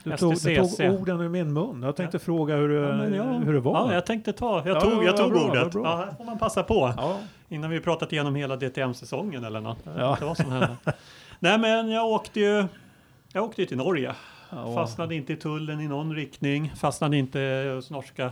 Du 0.05 0.17
tog, 0.17 0.35
du 0.35 0.57
tog 0.57 1.01
orden 1.01 1.21
ur 1.21 1.29
min 1.29 1.53
mun. 1.53 1.83
Jag 1.83 1.97
tänkte 1.97 2.19
fråga 2.19 2.57
hur, 2.57 2.71
Ja, 2.71 3.07
jag- 3.17 3.25
hur 3.25 3.53
det 3.53 3.61
var. 3.61 3.73
Ja, 3.89 3.95
jag 3.95 4.07
tänkte 4.07 4.33
ta, 4.33 4.63
jag 4.67 4.77
Ja, 4.77 4.81
tog, 4.81 4.93
ja, 4.93 5.03
jag 5.03 5.17
tog 5.17 5.33
bra, 5.33 5.41
ordet. 5.51 5.75
Ja, 5.75 5.97
här 5.97 6.15
får 6.17 6.25
man 6.25 6.39
passa 6.39 6.63
på. 6.63 6.93
Ja. 6.97 7.19
Innan 7.49 7.71
vi 7.71 7.81
pratat 7.81 8.13
igenom 8.13 8.35
hela 8.35 8.57
DTM-säsongen 8.57 9.45
eller 9.45 9.61
något. 9.61 9.79
Ja. 9.97 10.35
som 10.35 10.51
hände. 10.53 10.77
Nej, 11.39 11.59
men 11.59 11.91
jag 11.91 12.07
åkte 12.07 12.41
ju 12.41 12.65
jag 13.33 13.45
åkte 13.45 13.61
ju 13.63 13.67
till 13.67 13.77
Norge. 13.77 14.15
Ja. 14.51 14.75
Fastnade 14.75 15.15
inte 15.15 15.33
i 15.33 15.37
tullen 15.37 15.81
i 15.81 15.89
någon 15.89 16.15
riktning. 16.15 16.73
Fastnade 16.77 17.17
inte 17.17 17.73
hos 17.75 17.91
norska 17.91 18.31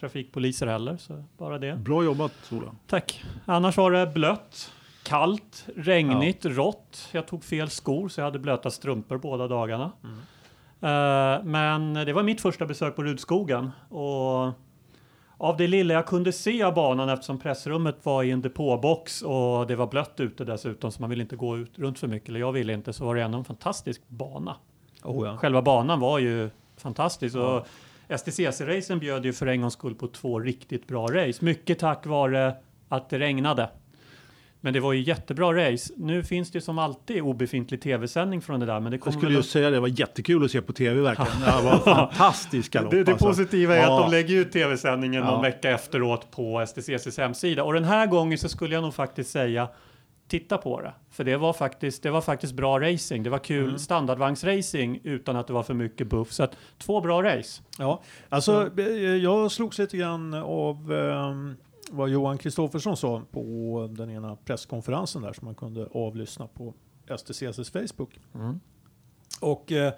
trafikpoliser 0.00 0.66
heller. 0.66 0.96
Så 0.96 1.24
bara 1.38 1.58
det. 1.58 1.76
Bra 1.76 2.04
jobbat 2.04 2.32
Sola. 2.42 2.66
Tack. 2.86 3.24
Annars 3.46 3.76
var 3.76 3.90
det 3.90 4.06
blött, 4.06 4.72
kallt, 5.04 5.66
regnigt, 5.76 6.44
rått. 6.44 7.08
Jag 7.12 7.26
tog 7.26 7.44
fel 7.44 7.70
skor 7.70 8.08
så 8.08 8.20
jag 8.20 8.24
hade 8.24 8.38
blöta 8.38 8.70
strumpor 8.70 9.18
båda 9.18 9.48
dagarna. 9.48 9.92
Eh, 10.80 11.44
men 11.44 11.94
det 11.94 12.12
var 12.12 12.22
mitt 12.22 12.40
första 12.40 12.66
besök 12.66 12.96
på 12.96 13.02
Rudskogen. 13.02 13.70
Och 13.88 14.52
av 15.36 15.56
det 15.56 15.66
lilla 15.66 15.94
jag 15.94 16.06
kunde 16.06 16.32
se 16.32 16.62
av 16.62 16.74
banan 16.74 17.08
eftersom 17.08 17.38
pressrummet 17.38 17.96
var 18.02 18.22
i 18.22 18.30
en 18.30 18.42
depåbox 18.42 19.22
och 19.22 19.66
det 19.66 19.76
var 19.76 19.86
blött 19.86 20.20
ute 20.20 20.44
dessutom 20.44 20.90
så 20.90 21.00
man 21.00 21.10
ville 21.10 21.22
inte 21.22 21.36
gå 21.36 21.58
ut 21.58 21.78
runt 21.78 21.98
för 21.98 22.08
mycket. 22.08 22.28
Eller 22.28 22.40
jag 22.40 22.52
ville 22.52 22.72
inte 22.72 22.92
så 22.92 23.04
var 23.04 23.14
det 23.14 23.22
ändå 23.22 23.38
en 23.38 23.44
fantastisk 23.44 24.08
bana. 24.08 24.56
Oh, 25.02 25.26
ja. 25.26 25.36
Själva 25.36 25.62
banan 25.62 26.00
var 26.00 26.18
ju 26.18 26.50
fantastisk. 26.76 27.36
Och 27.36 27.66
STCC-racen 28.08 28.98
bjöd 28.98 29.24
ju 29.24 29.32
för 29.32 29.46
en 29.46 29.60
gångs 29.60 29.74
skull 29.74 29.94
på 29.94 30.08
två 30.08 30.40
riktigt 30.40 30.86
bra 30.86 31.06
race. 31.06 31.44
Mycket 31.44 31.78
tack 31.78 32.06
vare 32.06 32.54
att 32.88 33.08
det 33.08 33.18
regnade. 33.18 33.70
Men 34.64 34.72
det 34.72 34.80
var 34.80 34.92
ju 34.92 35.00
jättebra 35.02 35.52
race. 35.72 35.92
Nu 35.96 36.22
finns 36.22 36.50
det 36.50 36.60
som 36.60 36.78
alltid 36.78 37.22
obefintlig 37.22 37.80
tv-sändning 37.82 38.40
från 38.42 38.60
det 38.60 38.66
där. 38.66 38.80
Men 38.80 38.92
det 38.92 38.98
Jag 39.04 39.14
skulle 39.14 39.32
ju 39.32 39.38
att- 39.38 39.46
säga 39.46 39.70
det, 39.70 39.76
det 39.76 39.80
var 39.80 40.00
jättekul 40.00 40.44
att 40.44 40.50
se 40.50 40.60
på 40.62 40.72
tv 40.72 41.00
verkligen. 41.00 41.40
Det 41.40 41.62
var 41.70 41.78
fantastisk 41.94 42.72
galopp. 42.72 42.90
det, 42.90 43.04
det 43.04 43.12
alltså. 43.12 43.26
positiva 43.26 43.76
är 43.76 43.82
Ja. 43.82 43.96
att 43.98 44.04
de 44.04 44.16
lägger 44.16 44.34
ut 44.36 44.52
tv-sändningen 44.52 45.22
Ja. 45.24 45.30
någon 45.30 45.42
vecka 45.42 45.70
efteråt 45.70 46.30
på 46.30 46.66
STCCs 46.66 47.18
hemsida. 47.18 47.64
Och 47.64 47.72
den 47.74 47.84
här 47.84 48.06
gången 48.06 48.38
så 48.38 48.48
skulle 48.48 48.74
jag 48.74 48.82
nog 48.82 48.94
faktiskt 48.94 49.30
säga 49.30 49.68
titta 50.28 50.58
på 50.58 50.80
det. 50.80 50.92
För 51.10 51.24
det 51.24 51.36
var 51.36 51.52
faktiskt, 51.52 52.02
det 52.02 52.10
var 52.10 52.20
faktiskt 52.20 52.52
bra 52.54 52.80
racing. 52.80 53.22
Det 53.24 53.30
var 53.30 53.38
kul 53.38 53.64
Mm. 53.64 53.78
standardvagnsracing 53.78 55.00
utan 55.04 55.36
att 55.36 55.46
det 55.46 55.52
var 55.52 55.62
för 55.62 55.74
mycket 55.74 56.06
buff. 56.06 56.32
Så 56.32 56.42
att 56.44 56.56
två 56.78 57.00
bra 57.00 57.22
race. 57.22 57.62
Ja, 57.78 58.02
alltså 58.28 58.70
eh, 58.78 58.86
jag 59.16 59.50
slogs 59.52 59.78
lite 59.78 59.96
grann 59.96 60.34
av 60.34 60.92
ehm, 60.92 61.56
vad 61.94 62.08
Johan 62.08 62.38
Kristoffersson 62.38 62.96
sa 62.96 63.22
på 63.30 63.88
den 63.90 64.10
ena 64.10 64.36
presskonferensen 64.36 65.22
där 65.22 65.32
som 65.32 65.44
man 65.44 65.54
kunde 65.54 65.86
avlyssna 65.92 66.46
på 66.46 66.74
STCCs 67.18 67.70
Facebook. 67.70 68.20
Och 69.40 69.72
eh, 69.72 69.92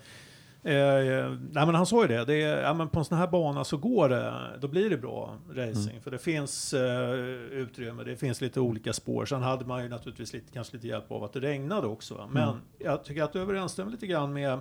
eh, 0.63 1.31
nej 1.51 1.67
men 1.67 1.75
han 1.75 1.87
sa 1.87 2.03
ju 2.03 2.09
det, 2.09 2.25
det 2.25 2.43
är, 2.43 2.63
ja, 2.63 2.75
men 2.75 2.89
på 2.89 2.99
en 2.99 3.05
sån 3.05 3.19
här 3.19 3.27
bana 3.29 3.65
så 3.65 3.77
går 3.77 4.09
det, 4.09 4.35
då 4.61 4.69
blir 4.69 4.91
det 4.91 4.97
bra 4.97 5.39
racing. 5.51 6.01
För 6.01 6.11
det 6.11 6.19
finns 6.19 6.75
eh, 6.75 7.11
utrymme, 7.51 8.05
det 8.05 8.17
finns 8.17 8.41
lite 8.41 8.61
olika 8.61 8.93
spår. 8.93 9.25
Sen 9.25 9.43
hade 9.43 9.65
man 9.65 9.83
ju 9.83 9.89
naturligtvis 9.89 10.33
lite, 10.33 10.53
kanske 10.53 10.77
lite 10.77 10.87
hjälp 10.87 11.13
av 11.13 11.25
att 11.25 11.33
det 11.33 11.41
regnade 11.41 11.87
också. 11.87 12.15
va. 12.15 12.29
Men 12.33 12.61
jag 12.79 13.05
tycker 13.05 13.23
att 13.23 13.33
det 13.33 13.41
överensstämmer 13.41 13.91
lite 13.91 14.07
grann 14.07 14.33
med 14.33 14.61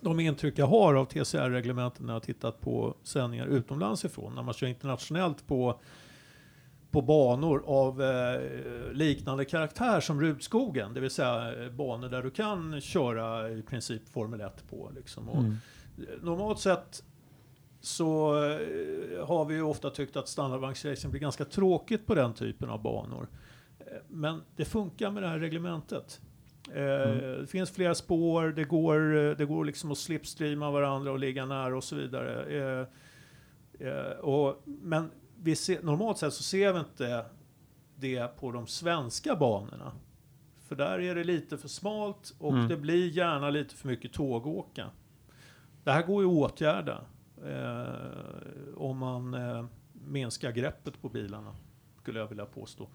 de 0.00 0.20
intryck 0.20 0.58
jag 0.58 0.66
har 0.66 0.94
av 0.94 1.04
TCR-reglementen 1.04 2.06
när 2.06 2.12
jag 2.12 2.22
tittat 2.22 2.60
på 2.60 2.94
sändningar 3.02 3.46
utomlands 3.46 4.04
ifrån, 4.04 4.34
när 4.34 4.42
man 4.42 4.54
kör 4.54 4.66
internationellt 4.66 5.46
på, 5.46 5.80
på 6.90 7.02
banor 7.02 7.62
av 7.66 8.02
eh, 8.02 8.40
liknande 8.92 9.44
karaktär 9.44 10.00
som 10.00 10.20
Rudskogen, 10.20 10.94
det 10.94 11.00
vill 11.00 11.10
säga 11.10 11.64
eh, 11.64 11.70
banor 11.70 12.08
där 12.08 12.22
du 12.22 12.30
kan 12.30 12.80
köra 12.80 13.50
i 13.50 13.62
princip 13.62 14.08
Formel 14.08 14.40
1 14.40 14.64
på. 14.70 14.90
Liksom. 14.96 15.28
Och, 15.28 15.38
Mm. 15.38 15.56
Normalt 16.22 16.58
sett 16.60 17.04
så 17.80 18.36
eh, 18.44 19.26
har 19.26 19.44
vi 19.44 19.54
ju 19.54 19.62
ofta 19.62 19.90
tyckt 19.90 20.16
att 20.16 20.28
standardvagnsracing 20.28 21.10
blir 21.10 21.20
ganska 21.20 21.44
tråkigt 21.44 22.06
på 22.06 22.14
den 22.14 22.34
typen 22.34 22.70
av 22.70 22.82
banor. 22.82 23.28
Eh, 23.80 23.86
Men 24.08 24.42
det 24.56 24.64
funkar 24.64 25.10
med 25.10 25.22
det 25.22 25.28
här 25.28 25.38
reglementet. 25.38 26.20
Eh, 26.68 27.12
Det 27.40 27.46
finns 27.50 27.70
flera 27.70 27.94
spår, 27.94 28.44
det 28.56 28.64
går, 28.64 29.34
det 29.34 29.44
går 29.44 29.64
liksom 29.64 29.90
att 29.92 29.98
slipstreama 29.98 30.70
varandra 30.70 31.12
och 31.12 31.18
ligga 31.18 31.46
nära 31.46 31.76
och 31.76 31.84
så 31.84 31.96
vidare. 31.96 32.86
Och, 34.20 34.62
men 34.64 35.10
vi 35.42 35.56
ser, 35.56 35.82
normalt 35.82 36.18
sett 36.18 36.34
så 36.34 36.42
ser 36.42 36.72
vi 36.72 36.78
inte 36.78 37.24
det 37.96 38.36
på 38.36 38.52
de 38.52 38.66
svenska 38.66 39.36
banorna. 39.36 39.92
För 40.68 40.76
där 40.76 40.98
är 41.00 41.14
det 41.14 41.24
lite 41.24 41.58
för 41.58 41.68
smalt 41.68 42.34
och 42.38 42.52
Mm. 42.52 42.68
det 42.68 42.76
blir 42.76 43.08
gärna 43.08 43.50
lite 43.50 43.74
för 43.74 43.88
mycket 43.88 44.12
tågåka. 44.12 44.90
Det 45.84 45.90
här 45.92 46.02
går 46.06 46.22
ju 46.22 46.28
att 46.28 46.34
åtgärda 46.52 47.00
eh, 47.46 48.74
om 48.76 48.98
man 48.98 49.34
eh, 49.34 49.64
minskar 49.92 50.52
greppet 50.52 51.02
på 51.02 51.08
bilarna, 51.08 51.56
skulle 52.02 52.18
jag 52.18 52.26
vilja 52.28 52.46
påstå. 52.46 52.88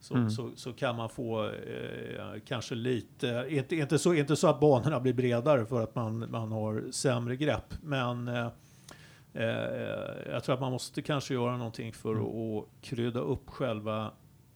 Så, 0.00 0.14
Mm. 0.14 0.30
så, 0.30 0.50
så 0.56 0.72
kan 0.72 0.96
man 0.96 1.08
få 1.08 1.44
eh, 1.44 2.40
kanske 2.46 2.74
lite, 2.74 3.46
inte, 3.48 3.76
inte, 3.76 3.98
så, 3.98 4.14
inte 4.14 4.36
så 4.36 4.48
att 4.48 4.60
banorna 4.60 5.00
blir 5.00 5.12
bredare 5.14 5.66
för 5.66 5.82
att 5.82 5.94
man, 5.94 6.30
man 6.30 6.52
har 6.52 6.84
sämre 6.90 7.36
grepp, 7.36 7.74
men 7.82 8.28
eh, 9.36 9.64
eh, 9.64 10.32
jag 10.32 10.44
tror 10.44 10.54
att 10.54 10.60
man 10.60 10.72
måste 10.72 11.02
kanske 11.02 11.34
göra 11.34 11.56
någonting 11.56 11.92
för 11.92 12.12
Mm. 12.12 12.24
att, 12.26 12.64
krydda 12.82 13.20
upp 13.20 13.50
själva 13.50 14.10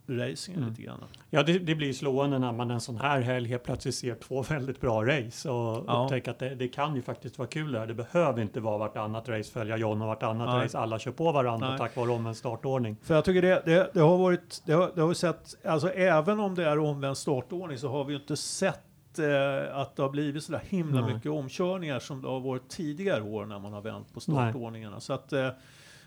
racingen 0.09 0.61
Mm. 0.61 0.71
lite 0.71 0.83
grann. 0.83 1.05
Ja, 1.31 1.43
det, 1.43 1.59
det 1.59 1.75
blir 1.75 1.93
slående 1.93 2.39
när 2.39 2.53
man 2.53 2.71
en 2.71 2.81
sån 2.81 2.97
här 2.97 3.21
helg 3.21 3.49
helt 3.49 3.63
plötsligt 3.63 3.95
ser 3.95 4.15
två 4.15 4.43
väldigt 4.49 4.81
bra 4.81 5.05
race 5.07 5.51
och 5.51 5.85
Ja. 5.89 6.03
upptäcker 6.05 6.31
att 6.31 6.39
det, 6.39 6.55
det 6.55 6.69
kan 6.69 6.97
ju 6.97 7.03
faktiskt 7.03 7.39
vara 7.39 7.49
kul 7.49 7.73
där. 7.73 7.87
Det 7.87 7.95
behöver 7.95 8.43
inte 8.43 8.61
vara 8.61 8.79
vartannat 8.79 9.29
race 9.29 9.53
följa 9.53 9.77
John 9.77 10.03
och 10.03 10.09
vartannat 10.09 10.49
Nej. 10.49 10.65
race 10.65 10.79
alla 10.79 10.99
kör 10.99 11.13
på 11.13 11.33
varandra 11.33 11.69
Nej. 11.69 11.79
tack 11.79 11.97
vare 11.97 12.11
omvänd 12.11 12.37
startordning. 12.37 12.97
För 13.03 13.15
jag 13.15 13.25
tycker 13.25 13.43
det, 13.43 13.63
det, 13.65 13.91
det 13.95 14.01
har 14.01 14.19
varit, 14.19 14.63
det 14.67 14.73
har, 14.73 14.91
det 14.95 15.01
har 15.01 15.09
vi 15.09 15.15
sett, 15.15 15.55
alltså 15.67 15.91
även 15.91 16.41
om 16.41 16.55
det 16.55 16.65
är 16.65 16.79
omvänd 16.79 17.17
startordning 17.17 17.79
så 17.79 17.89
har 17.89 18.05
vi 18.05 18.13
ju 18.15 18.19
inte 18.21 18.37
sett 18.37 18.81
eh, 19.19 19.77
att 19.79 19.97
det 19.97 20.03
har 20.03 20.11
blivit 20.11 20.45
så 20.45 20.53
där 20.53 20.63
himla 20.65 21.01
Nej. 21.01 21.15
mycket 21.15 21.31
omkörningar 21.33 21.99
som 21.99 22.23
det 22.23 22.29
har 22.29 22.41
varit 22.41 22.69
tidigare 22.69 23.23
år 23.23 23.47
när 23.47 23.59
man 23.59 23.73
har 23.73 23.81
vänt 23.83 24.15
på 24.15 24.21
startordningarna. 24.21 25.01
Så 25.01 25.13
att 25.13 25.33
eh, 25.33 25.49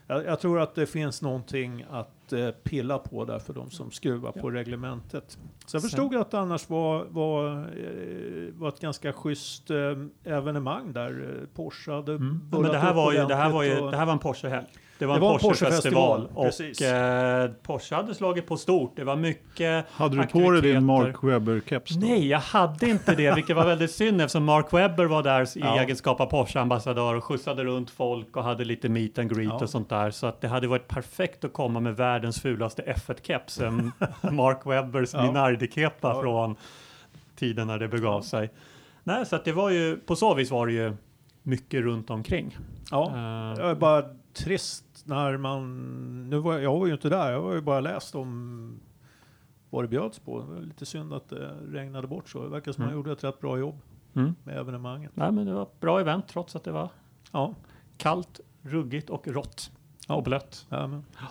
jag, 0.08 0.26
jag 0.26 0.40
tror 0.40 0.60
att 0.60 0.76
det 0.76 0.86
finns 0.86 1.22
någonting 1.22 1.86
att 1.90 2.34
eh, 2.34 2.50
pilla 2.50 2.98
på 2.98 3.26
där 3.26 3.40
för 3.40 3.54
de 3.54 3.72
som 3.72 3.92
skruvar 3.92 4.32
på 4.32 4.50
reglementet. 4.52 5.38
Så 5.66 5.76
jag 5.76 5.82
Sen- 5.82 5.90
förstod 5.90 6.16
att 6.16 6.32
det 6.32 6.40
annars 6.40 6.70
var, 6.70 7.06
var, 7.10 7.52
eh, 7.58 8.54
var 8.54 8.70
ett 8.70 8.80
ganska 8.80 9.14
schysst 9.14 9.72
eh, 9.72 9.78
evenemang 10.24 10.94
där. 10.94 11.40
Eh, 11.42 11.48
Porsche 11.56 11.92
hade 11.92 12.12
Mm. 12.12 12.28
Men 12.28 12.50
bullat 12.50 12.72
det 12.72 12.78
här 12.80 12.94
var 12.94 13.12
ju, 13.14 13.26
det 13.26 13.36
här 13.36 13.50
var 13.50 13.64
ju, 13.64 13.76
det 13.92 13.98
här 13.98 14.06
var 14.06 14.14
en 14.14 14.20
Porsche-helg. 14.20 14.68
Det 15.00 15.06
var 15.06 15.16
en 15.16 15.24
en 15.24 15.40
Porsche-festival 15.40 16.28
precis. 16.36 16.82
och 16.82 16.88
eh, 16.88 17.52
Porsche 17.64 17.96
hade 17.96 18.16
slagit 18.16 18.48
på 18.48 18.58
stort. 18.58 18.96
Det 18.96 19.04
var 19.04 19.16
mycket 19.16 19.86
Hade 19.92 20.18
du 20.18 20.28
på 20.28 20.52
dig 20.52 20.62
din 20.62 20.86
Mark 20.86 21.16
Webber-keps? 21.24 21.98
Nej, 22.00 22.28
jag 22.28 22.40
hade 22.40 22.90
inte 22.90 23.16
det, 23.16 23.36
vilket 23.36 23.56
var 23.56 23.66
väldigt 23.66 23.92
synd 23.92 24.22
eftersom 24.22 24.44
Mark 24.46 24.74
Webber 24.74 25.06
var 25.06 25.24
där 25.24 25.58
i 25.58 25.60
Ja. 25.60 25.80
egenskap 25.82 26.22
av 26.22 26.26
Porsche-ambassadör 26.26 27.16
och 27.16 27.24
skjutsade 27.24 27.64
runt 27.64 27.90
folk 27.90 28.38
och 28.38 28.44
hade 28.44 28.66
lite 28.66 28.90
meet 28.90 29.20
and 29.20 29.36
greet 29.36 29.48
Ja. 29.50 29.60
och 29.64 29.70
sånt 29.70 29.90
där. 29.90 30.12
Så 30.12 30.28
att 30.28 30.42
det 30.42 30.48
hade 30.48 30.68
varit 30.68 30.88
perfekt 30.88 31.44
att 31.44 31.54
komma 31.54 31.80
med 31.80 31.96
världens 31.96 32.42
fulaste 32.42 32.82
F1-keps, 32.82 33.62
en 33.66 33.92
Mark 34.36 34.62
Webbers 34.66 35.14
Ja. 35.14 35.22
Minardi-kepa 35.26 36.08
Ja. 36.08 36.22
från 36.22 36.56
tiden 37.36 37.68
när 37.68 37.80
det 37.80 37.88
begav 37.88 38.22
sig. 38.22 38.50
Nej, 39.04 39.26
så 39.26 39.36
att 39.36 39.46
det 39.46 39.52
var 39.52 39.70
ju, 39.70 39.96
på 39.98 40.16
så 40.16 40.34
vis 40.34 40.52
var 40.52 40.68
det 40.68 40.74
ju 40.74 40.94
mycket 41.44 41.82
runt 41.82 42.10
omkring. 42.10 42.58
Ja. 42.92 43.12
Är 43.60 43.76
bara 43.76 44.04
trist 44.34 45.04
när 45.06 45.38
man... 45.38 46.30
Nu 46.30 46.38
var 46.38 46.54
jag, 46.54 46.64
jag 46.64 46.80
var 46.80 46.88
ju 46.88 46.94
inte 46.94 47.10
där, 47.10 47.32
jag 47.32 47.42
har 47.42 47.54
ju 47.54 47.62
bara 47.62 47.80
läst 47.80 48.16
om 48.16 48.80
vad 49.70 49.84
det 49.84 49.88
bjöds 49.88 50.20
på. 50.20 50.40
Det 50.40 50.46
var 50.46 50.62
lite 50.62 50.86
synd 50.86 51.14
att 51.14 51.30
det 51.30 51.52
regnade 51.68 52.08
bort 52.08 52.30
så. 52.30 52.44
Det 52.44 52.50
verkar 52.50 52.72
som 52.72 52.84
att 52.84 52.86
man 52.86 52.88
Mm. 52.88 52.98
gjorde 52.98 53.12
ett 53.12 53.24
rätt 53.24 53.40
bra 53.40 53.58
jobb 53.58 53.80
mm. 54.16 54.36
med 54.44 54.58
evenemanget. 54.58 55.12
Nej, 55.14 55.32
men 55.32 55.46
det 55.46 55.54
var 55.54 55.64
ett 55.64 55.80
bra 55.80 56.00
event 56.00 56.28
trots 56.28 56.56
att 56.56 56.64
det 56.64 56.72
var 56.72 56.90
Ja, 57.32 57.54
kallt, 57.98 58.40
ruggigt 58.62 59.10
och 59.10 59.28
rått. 59.28 59.72
Och 60.08 60.24
blött. 60.24 60.66
ja 60.70 60.88
men. 60.88 61.06
Ja, 61.20 61.28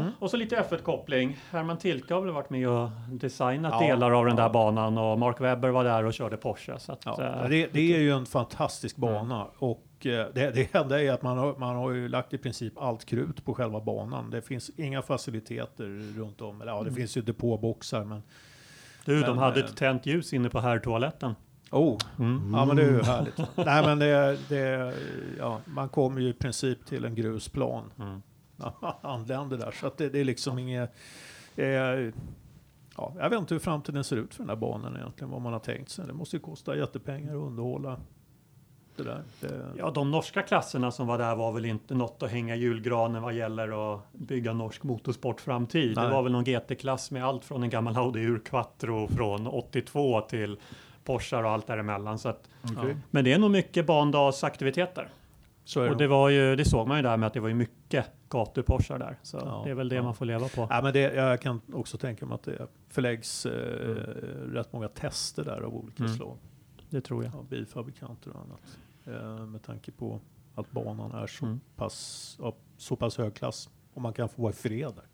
Mm. 0.00 0.12
och 0.18 0.30
så 0.30 0.36
lite 0.36 0.56
F1-koppling. 0.70 1.38
Herman 1.50 1.78
Tilke 1.78 2.14
har 2.14 2.20
väl 2.20 2.30
varit 2.30 2.50
med 2.50 2.68
och 2.68 2.88
designat 3.08 3.72
Ja, 3.80 3.86
delar 3.86 4.10
av 4.10 4.26
den 4.26 4.36
där 4.36 4.42
ja. 4.42 4.48
banan 4.48 4.98
och 4.98 5.18
Mark 5.18 5.40
Webber 5.40 5.68
var 5.68 5.84
där 5.84 6.04
och 6.04 6.12
körde 6.14 6.36
Porsche. 6.36 6.78
Så 6.78 6.92
att, 6.92 7.02
Ja, 7.04 7.22
eh, 7.22 7.48
det, 7.48 7.66
det 7.72 7.94
är 7.96 8.00
ju 8.00 8.10
en 8.12 8.26
fantastisk 8.26 8.96
bana 8.96 9.46
och 9.58 9.82
eh, 9.84 9.89
det, 10.08 10.30
det 10.54 10.74
enda 10.74 11.02
är 11.02 11.12
att 11.12 11.22
man 11.22 11.38
har, 11.38 11.56
man 11.56 11.76
har 11.76 11.90
ju 11.90 12.08
lagt 12.08 12.34
i 12.34 12.38
princip 12.38 12.78
allt 12.78 13.04
krut 13.04 13.44
på 13.44 13.54
själva 13.54 13.80
banan. 13.80 14.30
Det 14.30 14.42
finns 14.42 14.70
inga 14.76 15.02
faciliteter 15.02 16.14
runt 16.18 16.40
om. 16.40 16.62
Eller, 16.62 16.72
ja, 16.72 16.82
det 16.82 16.92
finns 16.92 17.16
ju 17.16 17.22
depåboxar 17.22 18.04
men... 18.04 18.22
du, 19.04 19.20
de 19.20 19.26
men, 19.26 19.38
hade 19.38 19.60
eh, 19.60 19.66
ett 19.66 19.76
tänt 19.76 20.06
ljus 20.06 20.32
inne 20.32 20.48
på 20.50 20.60
herrtoaletten. 20.60 21.34
Oh, 21.70 21.98
Mm. 22.18 22.54
ja 22.54 22.64
men 22.64 22.76
det 22.76 22.82
är 22.82 22.90
ju 22.90 23.02
härligt. 23.02 23.38
Nej 23.56 23.82
men 23.86 23.98
det, 23.98 24.38
det, 24.48 24.94
ja, 25.38 25.60
man 25.64 25.88
kommer 25.88 26.20
ju 26.20 26.28
i 26.28 26.32
princip 26.32 26.86
till 26.86 27.04
en 27.04 27.14
grusplan 27.14 27.92
Mm. 27.98 28.22
när 28.56 28.72
man 28.80 28.94
anländer 29.02 29.58
där. 29.58 29.70
Så 29.70 29.86
att 29.86 29.96
det, 29.98 30.08
det 30.08 30.18
är 30.20 30.24
liksom 30.24 30.58
inget... 30.58 30.94
Eh, 31.56 31.66
ja, 32.96 33.14
jag 33.18 33.30
vet 33.30 33.38
inte 33.38 33.54
hur 33.54 33.58
framtiden 33.58 34.04
ser 34.04 34.16
ut 34.16 34.34
för 34.34 34.42
den 34.42 34.48
här 34.48 34.56
banan 34.56 34.96
egentligen, 34.96 35.30
vad 35.30 35.40
man 35.40 35.52
har 35.52 35.60
tänkt 35.60 35.90
sig. 35.90 36.06
Det 36.06 36.12
måste 36.12 36.36
ju 36.36 36.40
kosta 36.40 36.76
jättepengar 36.76 37.32
att 37.32 37.42
underhålla 37.42 38.00
det 39.04 39.10
där. 39.10 39.22
Det, 39.40 39.62
Ja, 39.78 39.90
de 39.90 40.10
norska 40.10 40.42
klasserna 40.42 40.90
som 40.90 41.06
var 41.06 41.18
där 41.18 41.36
var 41.36 41.52
väl 41.52 41.64
inte 41.64 41.94
något 41.94 42.22
att 42.22 42.30
hänga 42.30 42.56
julgranen 42.56 43.22
vad 43.22 43.34
gäller 43.34 43.94
att 43.94 44.12
bygga 44.12 44.52
norsk 44.52 44.82
motorsportframtid. 44.82 45.94
Det 45.94 46.00
Nej. 46.02 46.10
var 46.10 46.22
väl 46.22 46.32
någon 46.32 46.44
GT-klass 46.44 47.10
med 47.10 47.24
allt 47.24 47.44
från 47.44 47.62
en 47.62 47.70
gammal 47.70 47.96
Audi 47.96 48.20
Ur-Quattro 48.20 49.08
från 49.08 49.46
82 49.46 50.20
till 50.20 50.58
Porschar 51.04 51.42
och 51.42 51.50
allt 51.50 51.66
däremellan. 51.66 52.18
Så 52.18 52.28
att, 52.28 52.48
Okej. 52.78 52.96
men 53.10 53.24
det 53.24 53.32
är 53.32 53.38
nog 53.38 53.50
mycket 53.50 53.86
bandagsaktiviteter. 53.86 55.08
så 55.64 55.80
det. 55.80 55.90
Och 55.90 55.96
det, 55.96 56.06
var 56.06 56.28
ju, 56.28 56.56
det 56.56 56.64
såg 56.64 56.88
man 56.88 56.96
ju 56.96 57.02
där 57.02 57.16
med 57.16 57.26
att 57.26 57.34
det 57.34 57.40
var 57.40 57.48
ju 57.48 57.54
mycket 57.54 58.06
gatuporschar 58.28 58.98
där. 58.98 59.18
Så 59.22 59.36
Ja, 59.44 59.62
det 59.64 59.70
är 59.70 59.74
väl 59.74 59.88
det 59.88 59.94
ja. 59.96 60.02
man 60.02 60.14
får 60.14 60.24
leva 60.24 60.48
på. 60.48 60.66
Ja, 60.70 60.80
men 60.82 60.92
det, 60.92 61.00
jag 61.00 61.40
kan 61.40 61.60
också 61.72 61.98
tänka 61.98 62.26
mig 62.26 62.34
att 62.34 62.42
det 62.42 62.66
förläggs 62.88 63.46
eh, 63.46 63.52
rätt 64.52 64.72
många 64.72 64.88
tester 64.88 65.44
där 65.44 65.60
av 65.60 65.74
olika 65.74 66.02
Mm. 66.02 66.16
slag. 66.16 66.36
Det 66.90 67.00
tror 67.00 67.24
jag. 67.24 67.34
Av 67.36 67.48
bilfabrikanter 67.48 68.30
och 68.30 68.40
annat. 68.40 68.78
Eh, 69.06 69.46
med 69.46 69.62
tanke 69.62 69.92
på 69.92 70.20
att 70.54 70.70
banan 70.72 71.12
är 71.12 71.26
så, 71.26 71.46
Mm. 71.46 71.60
pass, 71.76 72.36
av 72.40 72.54
så 72.76 72.96
pass 72.96 73.18
hög 73.18 73.34
klass. 73.34 73.68
Och 73.94 74.02
man 74.02 74.12
kan 74.12 74.28
få 74.28 74.42
vara 74.42 74.52
i 74.52 74.56
fred 74.56 74.92
där. 74.96 75.04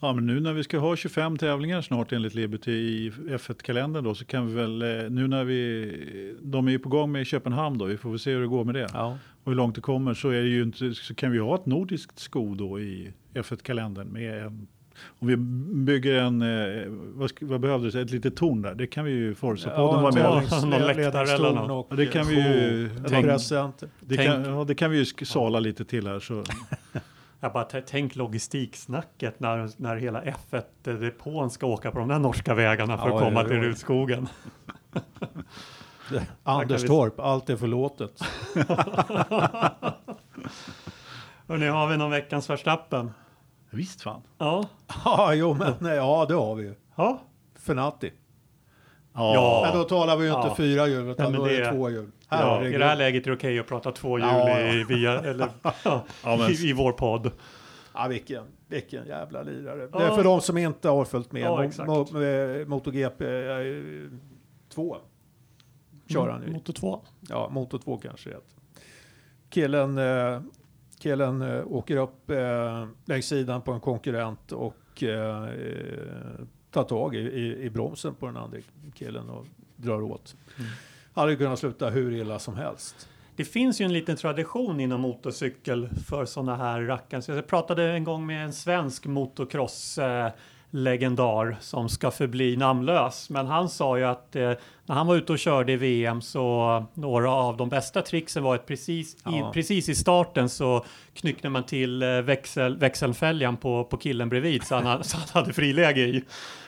Ja, 0.00 0.12
men 0.12 0.26
nu 0.26 0.40
när 0.40 0.52
vi 0.52 0.64
ska 0.64 0.78
ha 0.78 0.96
25 0.96 1.36
tävlingar 1.38 1.80
snart 1.82 2.12
enligt 2.12 2.34
Liberty 2.34 2.72
i 2.72 3.10
F1-kalendern 3.10 4.04
då 4.04 4.14
så 4.14 4.24
kan 4.24 4.46
vi 4.46 4.54
väl, 4.54 4.82
eh, 4.82 5.10
nu 5.10 5.28
när 5.28 5.44
vi, 5.44 6.36
de 6.42 6.66
är 6.66 6.72
ju 6.72 6.78
på 6.78 6.88
gång 6.88 7.12
med 7.12 7.26
Köpenhamn 7.26 7.78
då, 7.78 7.84
vi 7.84 7.96
får 7.96 8.10
väl 8.10 8.18
se 8.18 8.32
hur 8.32 8.40
det 8.40 8.46
går 8.46 8.64
med 8.64 8.74
det. 8.74 8.88
Ja. 8.92 9.18
Och 9.44 9.50
hur 9.52 9.56
långt 9.56 9.74
det 9.74 9.80
kommer 9.80 10.14
så 10.14 10.28
är 10.28 10.42
det 10.42 10.48
ju 10.48 10.62
inte, 10.62 10.94
så 10.94 11.14
kan 11.14 11.30
vi 11.32 11.38
ha 11.38 11.54
ett 11.54 11.66
nordiskt 11.66 12.18
sko 12.18 12.54
då 12.54 12.80
i 12.80 13.12
F1-kalendern 13.34 14.08
med 14.12 14.42
en 14.46 14.66
om 15.18 15.28
vi 15.28 15.36
bygger 15.84 16.14
en, 16.14 16.42
eh, 16.42 16.84
vad, 16.88 17.30
vad 17.40 17.60
behövdes, 17.60 17.94
ett 17.94 18.10
litet 18.10 18.36
torn 18.36 18.62
där, 18.62 18.74
det 18.74 18.86
kan 18.86 19.04
vi 19.04 19.10
ju 19.10 19.34
Forza-podden 19.34 20.02
vara 20.02 20.14
med 20.14 20.26
om. 20.26 20.42
någon 20.70 20.80
läktare 20.80 21.34
eller 21.34 21.52
något. 21.52 21.86
Ja, 21.90 21.96
det 21.96 22.06
kan 22.06 22.26
vi 22.26 22.34
ju- 22.34 22.90
tänk-. 23.08 23.26
Det 24.00 24.16
kan, 24.16 24.44
ja, 24.44 24.64
det 24.64 24.74
kan 24.74 24.90
vi 24.90 24.98
ju 24.98 25.04
sala 25.04 25.60
lite 25.60 25.84
till 25.84 26.06
här. 26.06 26.20
Så. 26.20 26.44
Jag 27.40 27.52
bara 27.52 27.64
tänk 27.64 28.16
logistiksnacket 28.16 29.40
när, 29.40 29.70
när 29.76 29.96
hela 29.96 30.22
F1-depån 30.22 31.50
ska 31.50 31.66
åka 31.66 31.90
på 31.90 31.98
de 31.98 32.08
där 32.08 32.18
norska 32.18 32.54
vägarna 32.54 32.98
för 32.98 33.08
Ja, 33.08 33.14
att 33.16 33.22
komma 33.22 33.42
ja, 33.42 33.48
till. 33.48 33.56
Rudskogen. 33.56 34.28
Anderstorp, 36.42 37.20
allt 37.20 37.50
är 37.50 37.56
förlåtet. 37.56 38.20
Nu 41.46 41.70
har 41.70 41.88
vi 41.88 41.96
någon 41.96 42.10
veckans 42.10 42.50
Verstappen. 42.50 43.10
Visst 43.74 44.02
fan. 44.02 44.22
Ja. 44.38 44.64
Ja, 45.04 45.34
jo, 45.34 45.54
men 45.54 45.74
nej, 45.78 45.96
ja, 45.96 46.24
det 46.28 46.34
har 46.34 46.54
vi 46.54 46.62
ju. 46.62 46.74
Ja. 46.96 47.22
Fenati. 47.58 48.12
Ja. 49.12 49.62
Men 49.66 49.78
då 49.78 49.84
talar 49.88 50.16
vi 50.16 50.24
ju 50.26 50.34
inte 50.34 50.48
Ja. 50.48 50.54
fyra 50.56 50.86
hjul, 50.86 51.08
utan 51.08 51.32
men 51.32 51.40
då 51.40 51.46
är 51.46 51.52
det 51.52 51.64
det- 51.64 51.70
två 51.72 51.90
hjul. 51.90 52.10
ja. 52.30 52.36
Herregud. 52.36 52.74
I 52.74 52.78
det 52.78 52.84
här 52.84 52.96
läget 52.96 53.26
är 53.26 53.30
det 53.30 53.36
okej 53.36 53.58
att 53.58 53.66
prata 53.66 53.92
två 53.92 54.18
hjul 54.18 54.28
Ja, 54.28 54.48
ja. 54.60 54.72
I, 54.74 54.84
via, 54.84 55.20
eller, 55.30 55.48
ja, 55.62 55.72
Ja, 55.84 56.36
men- 56.36 56.50
i, 56.50 56.54
i 56.68 56.72
vår 56.72 56.92
podd. 56.92 57.30
Ja, 57.94 58.06
vilken, 58.08 58.44
vilken 58.68 59.06
jävla 59.06 59.42
lirare. 59.42 59.86
Det 59.86 59.98
är 60.04 60.10
för 60.14 60.24
de 60.24 60.40
som 60.40 60.58
inte 60.58 60.88
har 60.88 61.04
följt 61.04 61.32
med. 61.32 61.42
Ja, 61.42 61.58
Mo- 61.58 61.64
exakt. 61.68 61.88
mo- 61.88 62.60
eh, 62.60 62.66
MotoGP 62.66 63.24
2 64.74 64.96
kör 66.08 66.28
han 66.28 66.42
ju. 66.46 66.52
Motor 66.52 66.72
2. 66.72 67.00
Ja, 67.28 67.48
Moto 67.50 67.78
2 67.78 67.96
kanske 67.96 68.30
det 68.30 68.34
heter. 68.34 68.50
Killen, 69.50 69.98
eh, 69.98 70.40
killen 71.04 71.42
eh, 71.42 71.66
åker 71.66 71.96
upp 71.96 72.30
eh, 72.30 72.86
längs 73.04 73.26
sidan 73.26 73.62
på 73.62 73.72
en 73.72 73.80
konkurrent 73.80 74.52
och 74.52 75.02
eh, 75.02 75.48
tar 76.70 76.84
tag 76.84 77.14
i, 77.14 77.18
i, 77.18 77.62
i 77.62 77.70
bromsen 77.70 78.14
på 78.14 78.26
den 78.26 78.36
andra 78.36 78.58
killen 78.94 79.30
och 79.30 79.46
drar 79.76 80.02
åt. 80.02 80.36
Mm. 80.58 80.70
Hade 81.12 81.36
kunnat 81.36 81.58
sluta 81.58 81.90
hur 81.90 82.12
illa 82.12 82.38
som 82.38 82.56
helst. 82.56 83.08
Det 83.36 83.44
finns 83.44 83.80
ju 83.80 83.84
en 83.84 83.92
liten 83.92 84.16
tradition 84.16 84.80
inom 84.80 85.00
motorcykel 85.00 85.88
för 86.06 86.24
sådana 86.24 86.56
här 86.56 86.80
rackare. 86.80 87.22
Så 87.22 87.32
jag 87.32 87.46
pratade 87.46 87.84
en 87.84 88.04
gång 88.04 88.26
med 88.26 88.44
en 88.44 88.52
svensk 88.52 89.06
motocross 89.06 89.98
eh, 89.98 90.32
legendar 90.74 91.56
som 91.60 91.88
ska 91.88 92.10
förbli 92.10 92.56
namnlös. 92.56 93.30
Men 93.30 93.46
han 93.46 93.68
sa 93.68 93.98
ju 93.98 94.04
att 94.04 94.36
eh, 94.36 94.52
när 94.86 94.94
han 94.94 95.06
var 95.06 95.16
ute 95.16 95.32
och 95.32 95.38
körde 95.38 95.72
i 95.72 95.76
VM 95.76 96.20
så 96.22 96.84
några 96.94 97.30
av 97.30 97.56
de 97.56 97.68
bästa 97.68 98.02
tricksen 98.02 98.42
var 98.42 98.54
att 98.54 98.66
precis, 98.66 99.16
Ja. 99.24 99.50
i, 99.50 99.52
precis 99.52 99.88
i 99.88 99.94
starten 99.94 100.48
så 100.48 100.84
knyckte 101.14 101.48
man 101.48 101.62
till 101.64 102.02
eh, 102.02 102.08
växel, 102.08 102.76
växelfälgan 102.76 103.56
på, 103.56 103.84
på 103.84 103.96
killen 103.96 104.28
bredvid 104.28 104.62
så 104.64 104.74
han, 104.74 104.86
ha- 104.86 105.02
så 105.02 105.16
han 105.16 105.26
hade 105.42 105.52
friläge 105.52 106.00
i. 106.00 106.24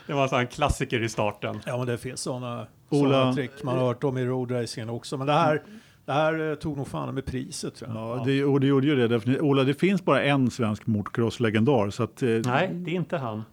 Det 0.07 0.13
var 0.13 0.23
en 0.23 0.29
sån 0.29 0.47
klassiker 0.47 1.03
i 1.03 1.09
starten. 1.09 1.59
Ja, 1.65 1.77
men 1.77 1.87
det 1.87 1.97
finns 1.97 2.21
sådana 2.21 2.67
Ola- 2.89 3.33
trick 3.33 3.63
man 3.63 3.77
har 3.77 3.85
hört 3.85 4.03
om 4.03 4.17
i 4.17 4.25
roadracingen 4.25 4.89
också. 4.89 5.17
Men 5.17 5.27
det 5.27 5.33
här, 5.33 5.63
det 6.05 6.13
här 6.13 6.49
eh, 6.49 6.55
tog 6.55 6.77
nog 6.77 6.87
fan 6.87 7.13
med 7.15 7.25
priset 7.25 7.75
tror 7.75 7.91
jag. 7.95 8.17
Ja, 8.19 8.23
det, 8.25 8.43
och 8.43 8.59
det 8.59 8.67
gjorde 8.67 8.87
ju 8.87 8.95
det 8.95 9.07
definitivt. 9.07 9.43
Ola, 9.43 9.63
det 9.63 9.73
finns 9.73 10.05
bara 10.05 10.23
en 10.23 10.51
svensk 10.51 10.87
motocross-legendar. 10.87 11.89
Så 11.89 12.03
att, 12.03 12.23
eh, 12.23 12.29
Nej, 12.29 12.69
det 12.73 12.91
är 12.91 12.95
inte 12.95 13.17
han. 13.17 13.43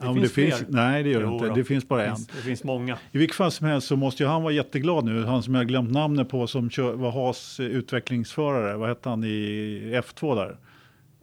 Det 0.00 0.06
ja, 0.06 0.14
finns 0.14 0.28
det 0.28 0.42
finns, 0.42 0.54
fler. 0.58 0.66
Nej, 0.70 1.02
det 1.02 1.10
gör 1.10 1.20
det 1.22 1.26
inte. 1.28 1.46
då. 1.48 1.54
Det 1.54 1.64
finns 1.64 1.88
bara 1.88 2.04
en. 2.04 2.16
det 2.36 2.42
finns 2.42 2.64
många. 2.64 2.98
I 3.12 3.18
vilket 3.18 3.36
fall 3.36 3.50
som 3.50 3.66
helst 3.66 3.86
så 3.86 3.96
måste 3.96 4.22
ju 4.22 4.28
han 4.28 4.42
vara 4.42 4.52
jätteglad 4.52 5.04
nu. 5.04 5.24
Han 5.24 5.42
som 5.42 5.54
jag 5.54 5.68
glömt 5.68 5.90
namnet 5.90 6.28
på 6.28 6.46
som 6.46 6.70
kör, 6.70 6.92
var 6.92 7.10
Haas 7.10 7.60
eh, 7.60 7.66
utvecklingsförare. 7.66 8.76
Vad 8.76 8.88
hette 8.88 9.08
han 9.08 9.24
i 9.24 9.92
F2 10.04 10.34
där? 10.34 10.56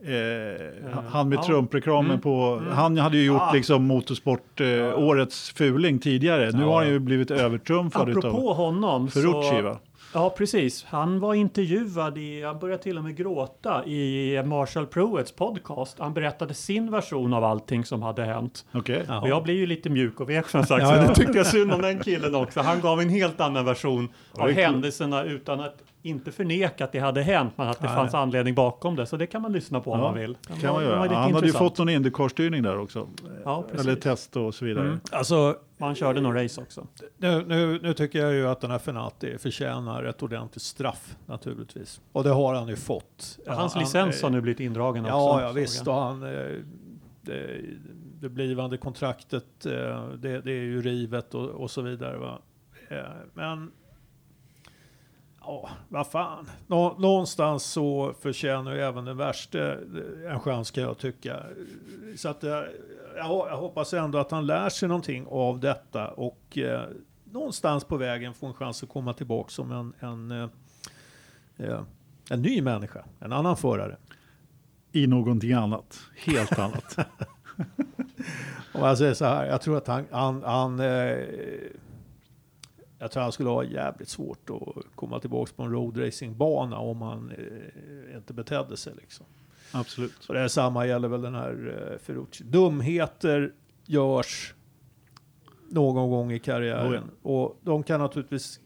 Eh, 0.03 0.99
han 1.09 1.29
med 1.29 1.37
ja. 1.37 1.43
Trump-reklamen 1.43 2.05
Mm. 2.11 2.21
på... 2.21 2.61
Han 2.71 2.97
hade 2.97 3.17
ju 3.17 3.25
gjort 3.25 3.41
Ah. 3.41 3.53
liksom 3.53 3.83
motorsport, 3.83 4.61
eh, 4.61 4.99
årets 4.99 5.49
fuling 5.51 5.99
tidigare. 5.99 6.51
Nu 6.51 6.59
Ja. 6.61 6.65
har 6.67 6.75
han 6.83 6.87
ju 6.91 6.99
blivit 6.99 7.31
övertrumfad 7.31 8.09
utav 8.09 8.19
Apropå 8.25 8.53
honom 8.53 9.07
Ferrucci 9.09 9.49
så... 9.49 9.61
va? 9.61 9.77
Ja, 10.13 10.29
precis. 10.29 10.83
Han 10.83 11.19
var 11.19 11.33
intervjuad 11.33 12.17
i, 12.17 12.39
jag 12.39 12.59
började 12.59 12.83
till 12.83 12.97
och 12.97 13.03
med 13.03 13.15
gråta, 13.15 13.85
i 13.85 14.43
Marshall 14.45 14.85
Pruetts 14.87 15.31
podcast. 15.31 15.99
Han 15.99 16.13
berättade 16.13 16.53
sin 16.53 16.91
version 16.91 17.33
av 17.33 17.43
allting 17.43 17.85
som 17.85 18.01
hade 18.01 18.25
hänt. 18.25 18.65
Okej. 18.71 19.03
Ja. 19.07 19.21
Och 19.21 19.29
jag 19.29 19.43
blir 19.43 19.53
ju 19.55 19.65
lite 19.65 19.89
mjuk 19.89 20.19
och 20.19 20.29
vek 20.29 20.49
som 20.49 20.63
sagt, 20.63 20.81
Ja, 20.81 20.89
så 20.89 20.95
ja. 20.95 21.07
det 21.07 21.15
tyckte 21.15 21.37
jag 21.37 21.47
synd 21.47 21.71
om 21.71 21.81
den 21.81 21.99
killen 21.99 22.35
också. 22.35 22.59
Han 22.61 22.81
gav 22.81 23.01
en 23.01 23.09
helt 23.09 23.39
annan 23.41 23.65
version 23.65 24.09
av 24.31 24.51
händelserna 24.51 25.23
utan 25.23 25.59
att 25.59 25.77
inte 26.07 26.31
förneka 26.31 26.83
att 26.83 26.91
det 26.91 26.99
hade 26.99 27.21
hänt, 27.21 27.53
men 27.55 27.67
att 27.67 27.79
det 27.79 27.85
Nej. 27.87 27.95
fanns 27.95 28.13
anledning 28.13 28.55
bakom 28.55 28.95
det. 28.95 29.05
Så 29.05 29.17
det 29.17 29.27
kan 29.27 29.41
man 29.41 29.51
lyssna 29.51 29.79
på 29.79 29.91
om 29.91 29.99
Ja, 29.99 30.05
man 30.05 30.19
vill. 30.19 30.37
Kan 30.61 30.73
man 30.73 30.83
göra. 30.83 31.15
Han 31.15 31.33
hade 31.33 31.47
ju 31.47 31.53
fått 31.53 31.77
någon 31.77 31.89
Indycar-styrning 31.89 32.63
där 32.63 32.79
också. 32.79 33.07
Ja. 33.43 33.65
Eller 33.79 33.95
test 33.95 34.35
och 34.35 34.55
så 34.55 34.65
vidare. 34.65 34.85
Mm. 34.87 34.99
Alltså, 35.11 35.55
Man 35.77 35.95
körde 35.95 36.21
nog 36.21 36.35
race 36.35 36.61
också. 36.61 36.87
nu, 37.17 37.43
nu, 37.47 37.79
nu 37.83 37.93
tycker 37.93 38.19
jag 38.19 38.33
ju 38.33 38.47
att 38.47 38.61
den 38.61 38.71
här 38.71 38.79
Fenati 38.79 39.37
förtjänar 39.37 40.03
ett 40.03 40.23
ordentligt 40.23 40.61
straff 40.61 41.15
naturligtvis. 41.25 42.01
Och 42.11 42.23
det 42.23 42.29
har 42.29 42.53
han 42.53 42.67
ju 42.67 42.75
fått. 42.75 43.39
Hans 43.47 43.73
Han- 43.73 43.83
licens 43.83 44.21
har 44.21 44.29
eh, 44.29 44.33
nu 44.35 44.41
blivit 44.41 44.59
indragen 44.59 45.05
också. 45.05 45.15
Ja, 45.15 45.41
ja 45.41 45.47
såg 45.47 45.55
visst. 45.55 45.87
Och 45.87 45.93
han, 45.93 46.23
eh, 46.23 46.51
det, 47.21 47.61
det 48.21 48.29
blivande 48.29 48.77
kontraktet, 48.77 49.65
eh, 49.65 50.07
det, 50.09 50.41
det 50.41 50.51
är 50.51 50.63
ju 50.63 50.81
rivet 50.81 51.33
och, 51.35 51.49
och 51.49 51.71
så 51.71 51.81
vidare. 51.81 52.17
Va? 52.17 52.39
Eh, 52.89 52.97
Men, 53.33 53.71
ja, 55.47 55.69
vad 55.89 56.07
fan. 56.07 56.49
Nå, 56.67 56.95
någonstans 56.99 57.63
så 57.63 58.13
förtjänar 58.21 58.73
ju 58.73 58.81
även 58.81 59.05
den 59.05 59.17
värsta 59.17 59.73
eh, 59.73 60.31
en 60.31 60.39
chans 60.39 60.71
kan 60.71 60.83
jag 60.83 60.97
tycka. 60.97 61.43
Så 62.15 62.29
att 62.29 62.43
jag, 62.43 62.65
jag, 63.15 63.47
jag 63.49 63.57
hoppas 63.57 63.93
ändå 63.93 64.17
att 64.17 64.31
han 64.31 64.45
lär 64.45 64.69
sig 64.69 64.89
någonting 64.89 65.25
av 65.29 65.59
detta 65.59 66.07
och 66.07 66.57
eh, 66.57 66.81
någonstans 67.31 67.83
på 67.83 67.97
vägen 67.97 68.33
får 68.33 68.47
en 68.47 68.53
chans 68.53 68.83
att 68.83 68.89
komma 68.89 69.13
tillbaka 69.13 69.49
som 69.49 69.71
en, 69.71 69.93
en, 69.99 70.31
eh, 70.31 70.49
eh, 71.57 71.81
en 72.29 72.41
ny 72.41 72.61
människa, 72.61 73.05
en 73.19 73.33
annan 73.33 73.57
förare. 73.57 73.97
I 74.91 75.07
någonting 75.07 75.53
annat. 75.53 75.99
Helt 76.15 76.59
annat. 76.59 76.97
Om 78.73 78.81
jag 78.83 78.97
säger 78.97 79.13
så 79.13 79.25
här, 79.25 79.45
jag 79.45 79.61
tror 79.61 79.77
att 79.77 79.87
han, 79.87 80.05
han, 80.11 80.43
han 80.43 80.79
eh, 80.79 81.17
jag 82.99 83.11
tror 83.11 83.23
han 83.23 83.31
skulle 83.31 83.49
ha 83.49 83.63
jävligt 83.63 84.09
svårt 84.09 84.49
att 84.49 84.95
komma 84.95 85.19
tillbaka 85.19 85.51
på 85.55 85.63
en 85.63 85.71
roadracingbana 85.71 86.77
om 86.77 87.01
han 87.01 87.31
eh, 87.31 88.17
inte 88.17 88.33
betedde 88.33 88.77
sig 88.77 88.93
liksom. 89.01 89.25
Absolut. 89.71 90.13
Så 90.19 90.33
det 90.33 90.39
är 90.39 90.47
samma 90.47 90.87
gäller 90.87 91.07
väl 91.07 91.21
den 91.21 91.35
här 91.35 91.89
eh, 91.91 91.99
Ferrucci. 91.99 92.43
Dumheter 92.43 93.53
görs 93.85 94.53
någon 95.69 96.09
gång 96.09 96.31
i 96.31 96.39
karriären. 96.39 97.11
Och 97.21 97.59
de 97.61 97.83
kan 97.83 97.99
naturligtvis 97.99 98.59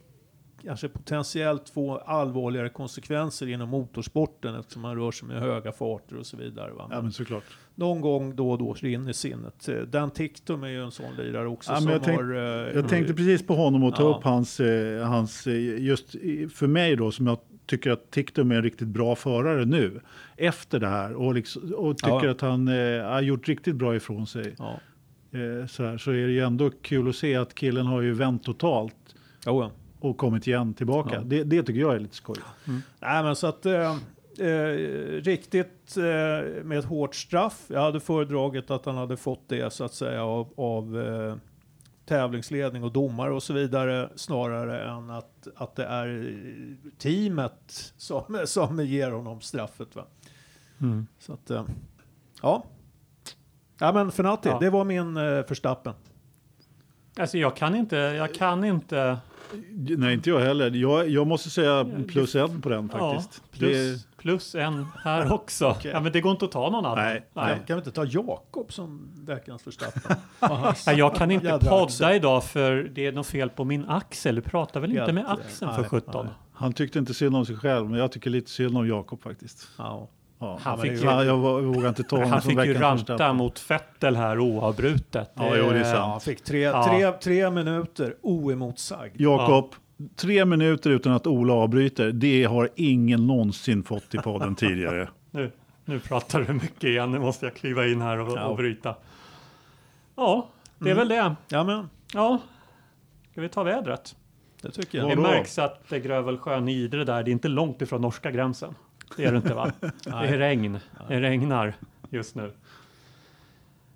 kanske 0.64 0.88
potentiellt 0.90 1.70
få 1.70 1.98
allvarligare 1.98 2.70
konsekvenser 2.70 3.48
inom 3.48 3.70
motorsporten 3.70 4.56
eftersom 4.56 4.82
man 4.82 4.96
rör 4.96 5.12
sig 5.12 5.28
med 5.28 5.40
höga 5.40 5.72
farter 5.72 6.18
och 6.18 6.26
så 6.26 6.38
vidare. 6.38 6.72
Va? 6.72 6.88
Ja, 6.90 6.96
Men 6.96 7.04
men 7.04 7.12
såklart. 7.12 7.44
någon 7.76 8.02
gång 8.02 8.36
då 8.36 8.52
och 8.52 8.58
då 8.58 8.74
rinner 8.74 9.14
sinnet. 9.14 9.70
Dan 9.88 10.12
Tictum 10.12 10.64
är 10.64 10.68
ju 10.68 10.84
en 10.84 10.92
sån 10.92 11.16
lirare 11.18 11.48
också 11.48 11.72
Ja, 11.72 11.76
men 11.76 11.82
som 11.84 11.92
jag 11.92 12.04
tänk- 12.04 12.18
har... 12.22 12.34
eh, 12.36 12.76
Jag 12.76 12.90
tänkte 12.90 13.14
precis 13.14 13.48
på 13.48 13.54
honom 13.56 13.84
och 13.84 13.96
ta 13.96 14.04
Ja. 14.04 14.18
upp 14.18 14.24
hans, 14.24 14.60
eh, 14.60 15.04
hans, 15.08 15.48
eh, 15.48 15.84
just 15.84 16.12
för 16.54 16.68
mig 16.68 16.96
då, 16.96 17.12
som 17.12 17.28
jag 17.28 17.38
tycker 17.66 17.92
att 17.92 18.12
Tiktum 18.12 18.52
är 18.52 18.56
en 18.56 18.64
riktigt 18.64 18.88
bra 18.88 19.16
förare 19.16 19.66
nu, 19.66 20.02
efter 20.38 20.80
det 20.80 20.88
här, 20.88 21.14
och, 21.14 21.34
liksom, 21.36 21.74
och 21.78 21.98
tycker 21.98 22.26
Ja. 22.26 22.32
att 22.32 22.42
han 22.42 22.68
eh, 22.68 23.04
har 23.04 23.22
gjort 23.22 23.48
riktigt 23.48 23.76
bra 23.76 23.96
ifrån 23.96 24.28
sig. 24.28 24.56
Ja. 24.58 24.80
Eh, 25.32 25.68
så, 25.68 25.84
här, 25.84 25.98
så 25.98 26.12
är 26.12 26.26
det 26.28 26.32
ju 26.32 26.40
ändå 26.40 26.70
kul 26.82 27.10
att 27.10 27.16
se 27.16 27.36
att 27.36 27.56
killen 27.56 27.86
har 27.86 28.02
ju 28.02 28.14
vänt 28.14 28.44
totalt 28.44 28.96
Jo, 29.46 29.62
ja. 29.62 29.72
Och 30.02 30.18
kommit 30.18 30.48
igen 30.48 30.74
tillbaka. 30.74 31.16
Ja. 31.16 31.22
Det, 31.22 31.44
det 31.44 31.64
tycker 31.64 31.82
jag 31.82 31.96
är 31.96 32.00
lite 32.00 32.16
skoj. 32.16 32.38
Nej 33.00 33.24
men 33.24 33.36
så 33.36 33.48
att 33.48 33.66
eh, 33.66 33.98
eh, 34.40 34.76
riktigt 35.22 35.98
eh, 35.98 36.64
med 36.64 36.80
ett 36.80 36.86
hårt 36.86 37.16
straff. 37.16 37.66
Jag 37.68 37.82
hade 37.82 38.00
föredragit 38.00 38.72
att 38.72 38.86
han 38.86 38.98
hade 38.98 39.18
fått 39.18 39.50
det 39.50 39.74
så 39.74 39.84
att 39.84 39.94
säga 39.94 40.24
av, 40.24 40.54
av 40.58 41.02
eh, 41.02 41.36
tävlingsledning 42.06 42.84
och 42.84 42.92
domare 42.92 43.34
och 43.34 43.44
så 43.44 43.54
vidare 43.54 44.10
snarare 44.16 44.84
än 44.92 45.10
att, 45.10 45.48
att 45.56 45.76
det 45.76 45.86
är 45.86 46.36
teamet 46.98 47.94
som, 47.98 48.42
som 48.46 48.86
ger 48.86 49.12
honom 49.12 49.42
straffet. 49.42 49.96
Va? 49.96 50.06
Mm. 50.82 51.08
Så 51.20 51.34
att, 51.34 51.50
eh, 51.50 51.66
ja. 52.42 52.64
Ja 53.80 53.92
men 53.94 54.12
Fenati, 54.12 54.50
Ja. 54.50 54.60
det 54.60 54.70
var 54.70 54.84
min 54.86 55.18
eh, 55.18 55.44
förstappen. 55.44 55.94
Alltså 57.20 57.38
jag 57.38 57.56
kan 57.56 57.76
inte, 57.76 57.96
jag 57.96 58.34
kan 58.34 58.64
inte. 58.64 59.18
Nej, 59.98 60.14
inte 60.14 60.30
jag 60.30 60.40
heller. 60.40 60.72
Jag, 60.72 61.10
jag 61.10 61.28
måste 61.28 61.50
säga 61.50 61.86
plus 62.08 62.36
en 62.36 62.62
på 62.62 62.70
den 62.70 62.90
faktiskt. 62.90 63.42
Ja, 63.44 63.58
plus, 63.58 64.08
plus 64.18 64.56
en 64.56 64.88
här 65.04 65.34
också. 65.34 65.66
Okej. 65.78 65.92
Ja, 65.92 66.00
men 66.00 66.12
det 66.12 66.22
går 66.22 66.32
inte 66.32 66.46
att 66.46 66.52
ta 66.52 66.70
någon 66.70 66.86
annan. 66.86 66.98
Nej, 67.06 67.24
Kan, 67.34 67.66
kan 67.66 67.76
vi 67.76 67.80
inte 67.80 67.92
ta 67.92 68.06
Jakob 68.06 68.74
som 68.74 69.12
veckans 69.16 69.64
förstappen? 69.64 70.18
Jag 70.98 71.16
kan 71.16 71.32
inte 71.32 71.48
jädra 71.48 71.70
podda 71.70 71.84
axel. 71.84 72.16
idag 72.16 72.44
för 72.44 72.92
det 72.96 73.06
är 73.06 73.12
något 73.12 73.28
fel 73.28 73.50
på 73.50 73.64
min 73.64 73.86
axel. 73.86 74.36
Du 74.36 74.42
pratar 74.42 74.80
väl 74.80 74.92
inte 74.92 75.14
med 75.14 75.32
axeln 75.32 75.72
nej, 75.72 75.84
för 75.84 75.90
17? 75.90 76.26
nej. 76.26 76.36
Han 76.54 76.74
tyckte 76.74 77.00
inte 77.00 77.14
synd 77.14 77.36
om 77.36 77.46
sig 77.46 77.56
själv, 77.56 77.90
men 77.90 78.00
jag 78.00 78.12
tycker 78.12 78.30
lite 78.30 78.50
synd 78.50 78.78
om 78.78 78.88
Jakob 78.88 79.24
faktiskt. 79.24 79.68
Ja. 79.78 80.10
Ja. 80.42 80.60
Han 80.62 80.78
fick 80.82 80.92
ju- 80.92 81.06
jag 81.06 81.38
vågar 81.38 81.90
inte 81.90 82.04
ta 82.04 82.16
honom 82.16 82.32
Han 82.32 82.42
fick 82.42 82.66
ju 82.66 82.74
ranta 82.74 83.34
mot 83.34 83.60
Fettel 83.60 84.16
här 84.16 84.40
oavbrutet. 84.40 85.32
Ja, 85.36 85.56
jo, 85.58 85.70
det 85.70 85.80
är 85.80 85.84
sant. 85.84 85.96
Ja, 85.98 86.06
han 86.06 86.22
fick 86.22 86.44
tre, 86.44 86.60
Ja. 86.62 86.84
tre, 86.88 87.12
tre 87.12 87.50
minuter 87.52 88.16
oemotsagd. 88.22 89.22
Jakob, 89.22 89.76
tre 90.16 90.46
minuter 90.46 90.90
utan 90.90 91.14
att 91.14 91.28
Ola 91.28 91.54
avbryter, 91.54 92.12
det 92.12 92.44
har 92.44 92.70
ingen 92.76 93.28
någonsin 93.28 93.84
fått 93.84 94.16
i 94.16 94.18
podden 94.18 94.56
tidigare. 94.56 95.10
Nu, 95.34 95.52
nu 95.86 96.00
pratar 96.00 96.42
du 96.42 96.54
mycket 96.54 96.84
igen. 96.84 97.12
Nu 97.12 97.20
måste 97.20 97.46
jag 97.46 97.56
kliva 97.56 97.88
in 97.88 98.02
här 98.02 98.20
och, 98.20 98.38
Ja. 98.38 98.46
och 98.46 98.58
bryta. 98.58 98.96
Ja, 100.16 100.48
det 100.80 100.90
är 100.90 100.96
väl 100.96 101.08
det. 101.08 101.36
Ja, 101.48 101.64
men 101.64 101.90
Ja, 102.14 102.38
ska 103.32 103.42
vi 103.42 103.50
ta 103.50 103.64
vädret? 103.64 104.16
det 104.62 104.72
tycker 104.72 104.98
Ja, 104.98 105.08
jag. 105.10 105.18
Det 105.18 105.22
märks 105.22 105.60
att 105.60 105.90
det 105.90 106.00
Grövelsjön 106.00 106.68
i 106.70 106.74
Idre 106.74 107.04
där, 107.04 107.24
det 107.24 107.30
är 107.30 107.34
inte 107.34 107.48
långt 107.48 107.82
ifrån 107.82 108.02
norska 108.02 108.32
gränsen. 108.32 108.76
Det 109.18 109.26
är 109.26 109.32
det 109.32 109.38
inte 109.38 109.54
va? 109.54 109.72
det 110.04 110.10
är 110.10 110.38
regn. 110.38 110.80
Det 111.08 111.20
regnar 111.22 111.74
just 112.10 112.36
nu. 112.36 112.52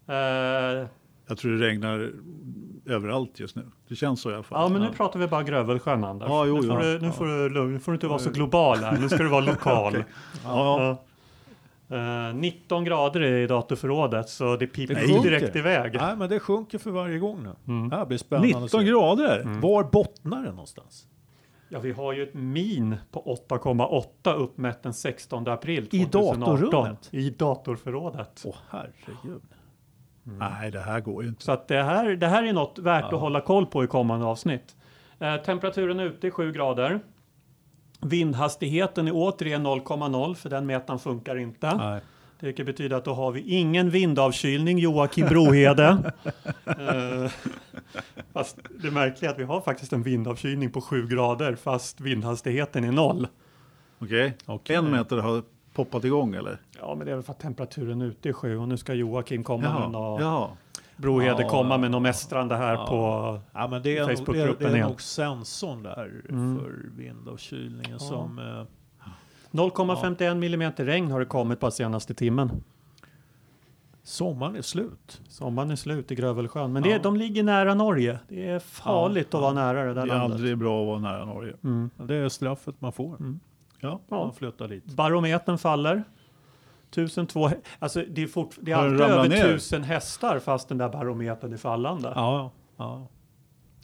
Eh, 0.08 0.88
Jag 1.28 1.38
tror 1.38 1.52
det 1.52 1.66
regnar 1.68 2.12
överallt 2.86 3.40
just 3.40 3.56
nu. 3.56 3.64
Det 3.88 3.96
känns 3.96 4.22
så 4.22 4.32
i 4.32 4.34
alla 4.34 4.44
fall. 4.44 4.62
ja, 4.62 4.70
men 4.70 4.82
nu 4.82 4.90
pratar 4.98 5.20
vi 5.20 5.28
bara 5.28 5.44
Grövelsjön, 5.44 6.04
Anders. 6.04 6.30
Ja, 6.30 6.46
jo, 6.46 6.56
nu, 6.56 6.68
får 6.68 6.84
jo. 6.84 6.98
du, 7.00 7.00
nu, 7.06 7.12
får 7.12 7.26
du, 7.26 7.50
lugn- 7.50 7.72
nu 7.74 7.80
får 7.80 7.92
du 7.92 7.96
inte 7.96 8.08
vara 8.08 8.20
så 8.20 8.30
global 8.32 8.78
här. 8.78 8.98
Nu 8.98 9.10
ska 9.10 9.18
du 9.18 9.30
vara 9.30 9.46
lokal. 9.46 9.88
Okej. 9.94 10.06
Ja, 10.44 10.80
Ja. 10.82 10.98
Eh, 12.30 12.34
19 12.36 12.84
grader 12.84 13.22
i 13.24 13.48
datorförrådet, 13.48 14.30
så 14.30 14.56
det 14.58 14.68
piper 14.68 14.96
Det 14.96 15.22
direkt 15.24 15.56
iväg. 15.56 15.96
Nej, 16.02 16.16
men 16.16 16.30
det 16.30 16.40
sjunker 16.40 16.78
för 16.78 16.92
varje 16.92 17.20
gång 17.20 17.44
nu. 17.44 17.56
Mm. 17.74 17.90
Det 17.90 17.96
här 17.96 18.06
blir 18.06 18.18
spännande 18.18 18.56
att 18.58 18.64
19 18.64 18.82
se. 18.82 18.88
grader? 18.88 19.44
Var 19.62 19.84
bottnar 19.84 20.44
det 20.44 20.50
någonstans? 20.50 21.08
Ja, 21.70 21.80
vi 21.80 21.92
har 21.92 22.14
ju 22.14 22.24
ett 22.24 22.34
min 22.34 22.96
på 23.12 23.38
8,8 23.50 24.34
uppmätt 24.34 24.84
den 24.84 24.94
16 24.94 25.48
april 25.48 25.84
I 25.92 26.06
2018. 26.06 26.40
datorrummet? 26.40 27.10
I 27.12 27.30
datorförrådet. 27.30 28.42
Åh 28.46 28.56
herregud. 28.70 29.42
Nej, 30.24 30.72
det 30.72 30.80
här 30.80 31.00
går 31.00 31.24
ju 31.24 31.30
inte. 31.30 31.44
Så 31.44 31.52
att 31.52 31.68
det, 31.68 31.84
här, 31.84 32.16
det 32.16 32.28
här 32.28 32.44
är 32.44 32.54
något 32.54 32.80
värt 32.80 33.06
Ja. 33.10 33.16
att 33.16 33.22
hålla 33.22 33.42
koll 33.42 33.66
på 33.66 33.84
i 33.84 33.88
kommande 33.88 34.26
avsnitt. 34.26 34.76
Eh, 35.20 35.36
temperaturen 35.38 36.00
ute 36.00 36.28
är 36.28 36.32
7 36.32 36.52
grader. 36.52 37.00
Vindhastigheten 38.02 39.08
är 39.08 39.12
återigen 39.14 39.68
0,0 39.68 40.34
för 40.36 40.50
den 40.50 40.66
mätaren 40.66 41.00
funkar 41.00 41.36
inte. 41.38 41.76
Nej. 41.78 42.02
Det 42.40 42.64
betyder 42.64 42.96
att 42.98 43.06
då 43.06 43.14
har 43.14 43.32
vi 43.32 43.42
ingen 43.42 43.90
vindavkylning 43.90 44.78
Joakim 44.80 45.28
Brohede. 45.28 45.88
eh, 46.66 47.32
fast 48.34 48.60
det 48.82 48.91
märkliga 48.91 49.32
är 49.32 49.34
att 49.34 49.40
vi 49.40 49.44
har 49.44 49.62
faktiskt 49.62 49.94
en 49.94 50.03
vindavkylning 50.03 50.72
på 50.72 50.82
7 50.82 51.07
grader 51.07 51.56
fast 51.56 52.02
vindhastigheten 52.02 52.84
är 52.84 52.91
noll. 52.91 53.28
Okej, 53.99 54.38
Okej. 54.45 54.76
en 54.76 54.91
meter 54.91 55.18
har 55.18 55.44
poppat 55.74 56.03
igång 56.03 56.36
eller? 56.36 56.57
Ja, 56.80 56.95
men 56.95 57.06
det 57.06 57.12
är 57.12 57.16
väl 57.16 57.24
för 57.24 57.32
att 57.34 57.40
temperaturen 57.40 58.02
ute 58.02 58.30
är 58.30 58.34
7 58.34 58.57
och 58.57 58.68
nu 58.68 58.78
ska 58.78 58.94
Joakim 58.94 59.44
komma 59.44 59.80
med 59.80 59.91
något, 59.91 60.22
Jaha. 60.22 60.49
Brohede 60.98 61.41
Ja. 61.41 61.49
komma 61.49 61.78
med 61.78 61.91
något 61.91 62.02
mästrande 62.02 62.56
här 62.56 62.74
Ja. 62.74 62.86
på 62.88 63.40
Ja, 63.60 63.68
men 63.68 63.82
det 63.84 63.98
är, 63.98 63.99
nog, 63.99 64.07
det, 64.10 64.14
är, 64.14 64.16
Facebookgruppen 64.16 64.72
det 64.72 64.80
är 64.80 64.84
nog 64.84 65.02
sensorn 65.02 65.84
där 65.84 66.22
Mm. 66.30 66.60
för 66.60 66.72
vindavkylningen 66.98 67.99
som... 67.99 68.40
Eh, 68.40 68.64
0,51 69.52 70.36
millimeter 70.36 70.86
regn 70.86 71.12
har 71.12 71.20
det 71.20 71.26
kommit 71.26 71.60
på 71.60 71.72
senaste 71.72 72.14
timmen. 72.14 72.64
Sommaren 74.07 74.56
är 74.56 74.61
slut. 74.61 75.22
Sommaren 75.27 75.72
är 75.72 75.76
slut 75.76 76.11
i 76.11 76.15
Grövelsjön, 76.15 76.73
men 76.73 76.84
det, 76.84 76.90
Ja. 76.90 76.99
de 76.99 77.15
ligger 77.18 77.44
nära 77.44 77.73
Norge. 77.73 78.19
Det 78.27 78.48
är 78.48 78.60
farligt 78.60 79.27
Ja, 79.32 79.38
att 79.40 79.41
vara 79.44 79.53
nära 79.53 79.80
det 79.84 79.88
Det 79.88 79.94
där 79.94 80.02
är 80.02 80.06
landet. 80.07 80.32
aldrig 80.36 80.57
bra 80.57 80.82
att 80.82 80.88
vara 80.88 80.99
nära 80.99 81.26
Norge. 81.26 81.53
Mm. 81.64 81.90
Det 81.98 82.15
är 82.15 82.30
straffet 82.30 82.82
man 82.82 82.91
får. 82.91 83.15
Mm. 83.19 83.40
Ja. 83.80 83.99
Ja. 84.10 84.18
Man 84.26 84.34
flyttar 84.34 84.68
dit. 84.68 84.86
Barometern 84.86 85.57
faller. 85.57 86.03
1002, 86.91 87.48
hä- 87.48 87.56
alltså 87.80 88.03
det 88.10 88.23
är, 88.23 88.27
fort, 88.27 88.56
det 88.61 88.72
är 88.72 88.76
alltid 88.76 89.02
över 89.02 89.30
ner? 89.30 89.45
1000 89.45 89.84
hästar 89.84 90.40
fast 90.40 90.69
den 90.69 90.77
där 90.77 90.90
barometern 90.90 91.53
är 91.53 91.57
fallande. 91.57 92.11
Ja, 92.15 92.52
ja. 92.77 93.07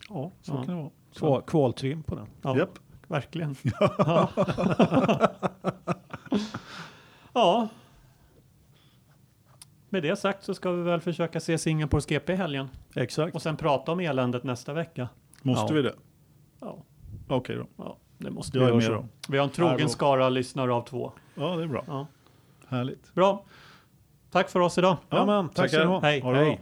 ja, 0.09 0.31
så 0.41 0.51
kan 0.51 0.65
det 0.67 0.73
vara. 0.75 0.89
Kval, 1.15 1.41
kvaltrim 1.41 2.03
på 2.03 2.15
den. 2.15 2.27
Ja, 2.41 2.57
Japp. 2.57 2.79
verkligen. 3.07 3.55
Ja. 7.33 7.67
ja. 9.91 9.97
Med 9.97 10.03
det 10.03 10.15
sagt 10.15 10.43
så 10.43 10.53
ska 10.53 10.71
vi 10.71 10.83
väl 10.83 11.01
försöka 11.01 11.39
se 11.39 11.57
Singapores 11.57 12.05
GP 12.05 12.33
i 12.33 12.35
helgen 12.35 12.69
Exakt. 12.95 13.35
och 13.35 13.41
sen 13.41 13.57
prata 13.57 13.91
om 13.91 13.99
eländet 13.99 14.43
nästa 14.43 14.73
vecka. 14.73 15.09
Måste 15.41 15.73
Ja. 15.73 15.75
vi 15.75 15.81
det? 15.81 15.93
Ja, 16.59 16.77
Okej 17.27 17.55
då. 17.55 17.65
ja 17.77 17.97
det 18.17 18.31
måste 18.31 18.57
Jag 18.57 18.65
vi 18.65 18.71
är 18.77 18.81
göra 18.81 18.95
då. 18.95 19.05
Vi 19.29 19.37
har 19.37 19.45
en 19.45 19.51
trogen 19.51 19.89
skara 19.89 20.29
lyssnare 20.29 20.73
av 20.73 20.81
två. 20.85 21.11
Ja, 21.35 21.55
det 21.55 21.63
är 21.63 21.67
bra. 21.67 21.83
Ja. 21.87 22.07
Härligt. 22.67 23.13
Bra. 23.13 23.43
Tack 24.31 24.49
för 24.49 24.59
oss 24.59 24.77
idag. 24.77 24.97
Ja, 25.09 25.25
men, 25.25 25.49
tack 25.49 25.69
ska 25.69 25.77
tackar. 25.77 25.85
ni 25.85 25.91
ha. 25.91 26.01
Hej. 26.01 26.19
Ha 26.21 26.31
det 26.33 26.39
bra. 26.39 26.45
Hej. 26.45 26.59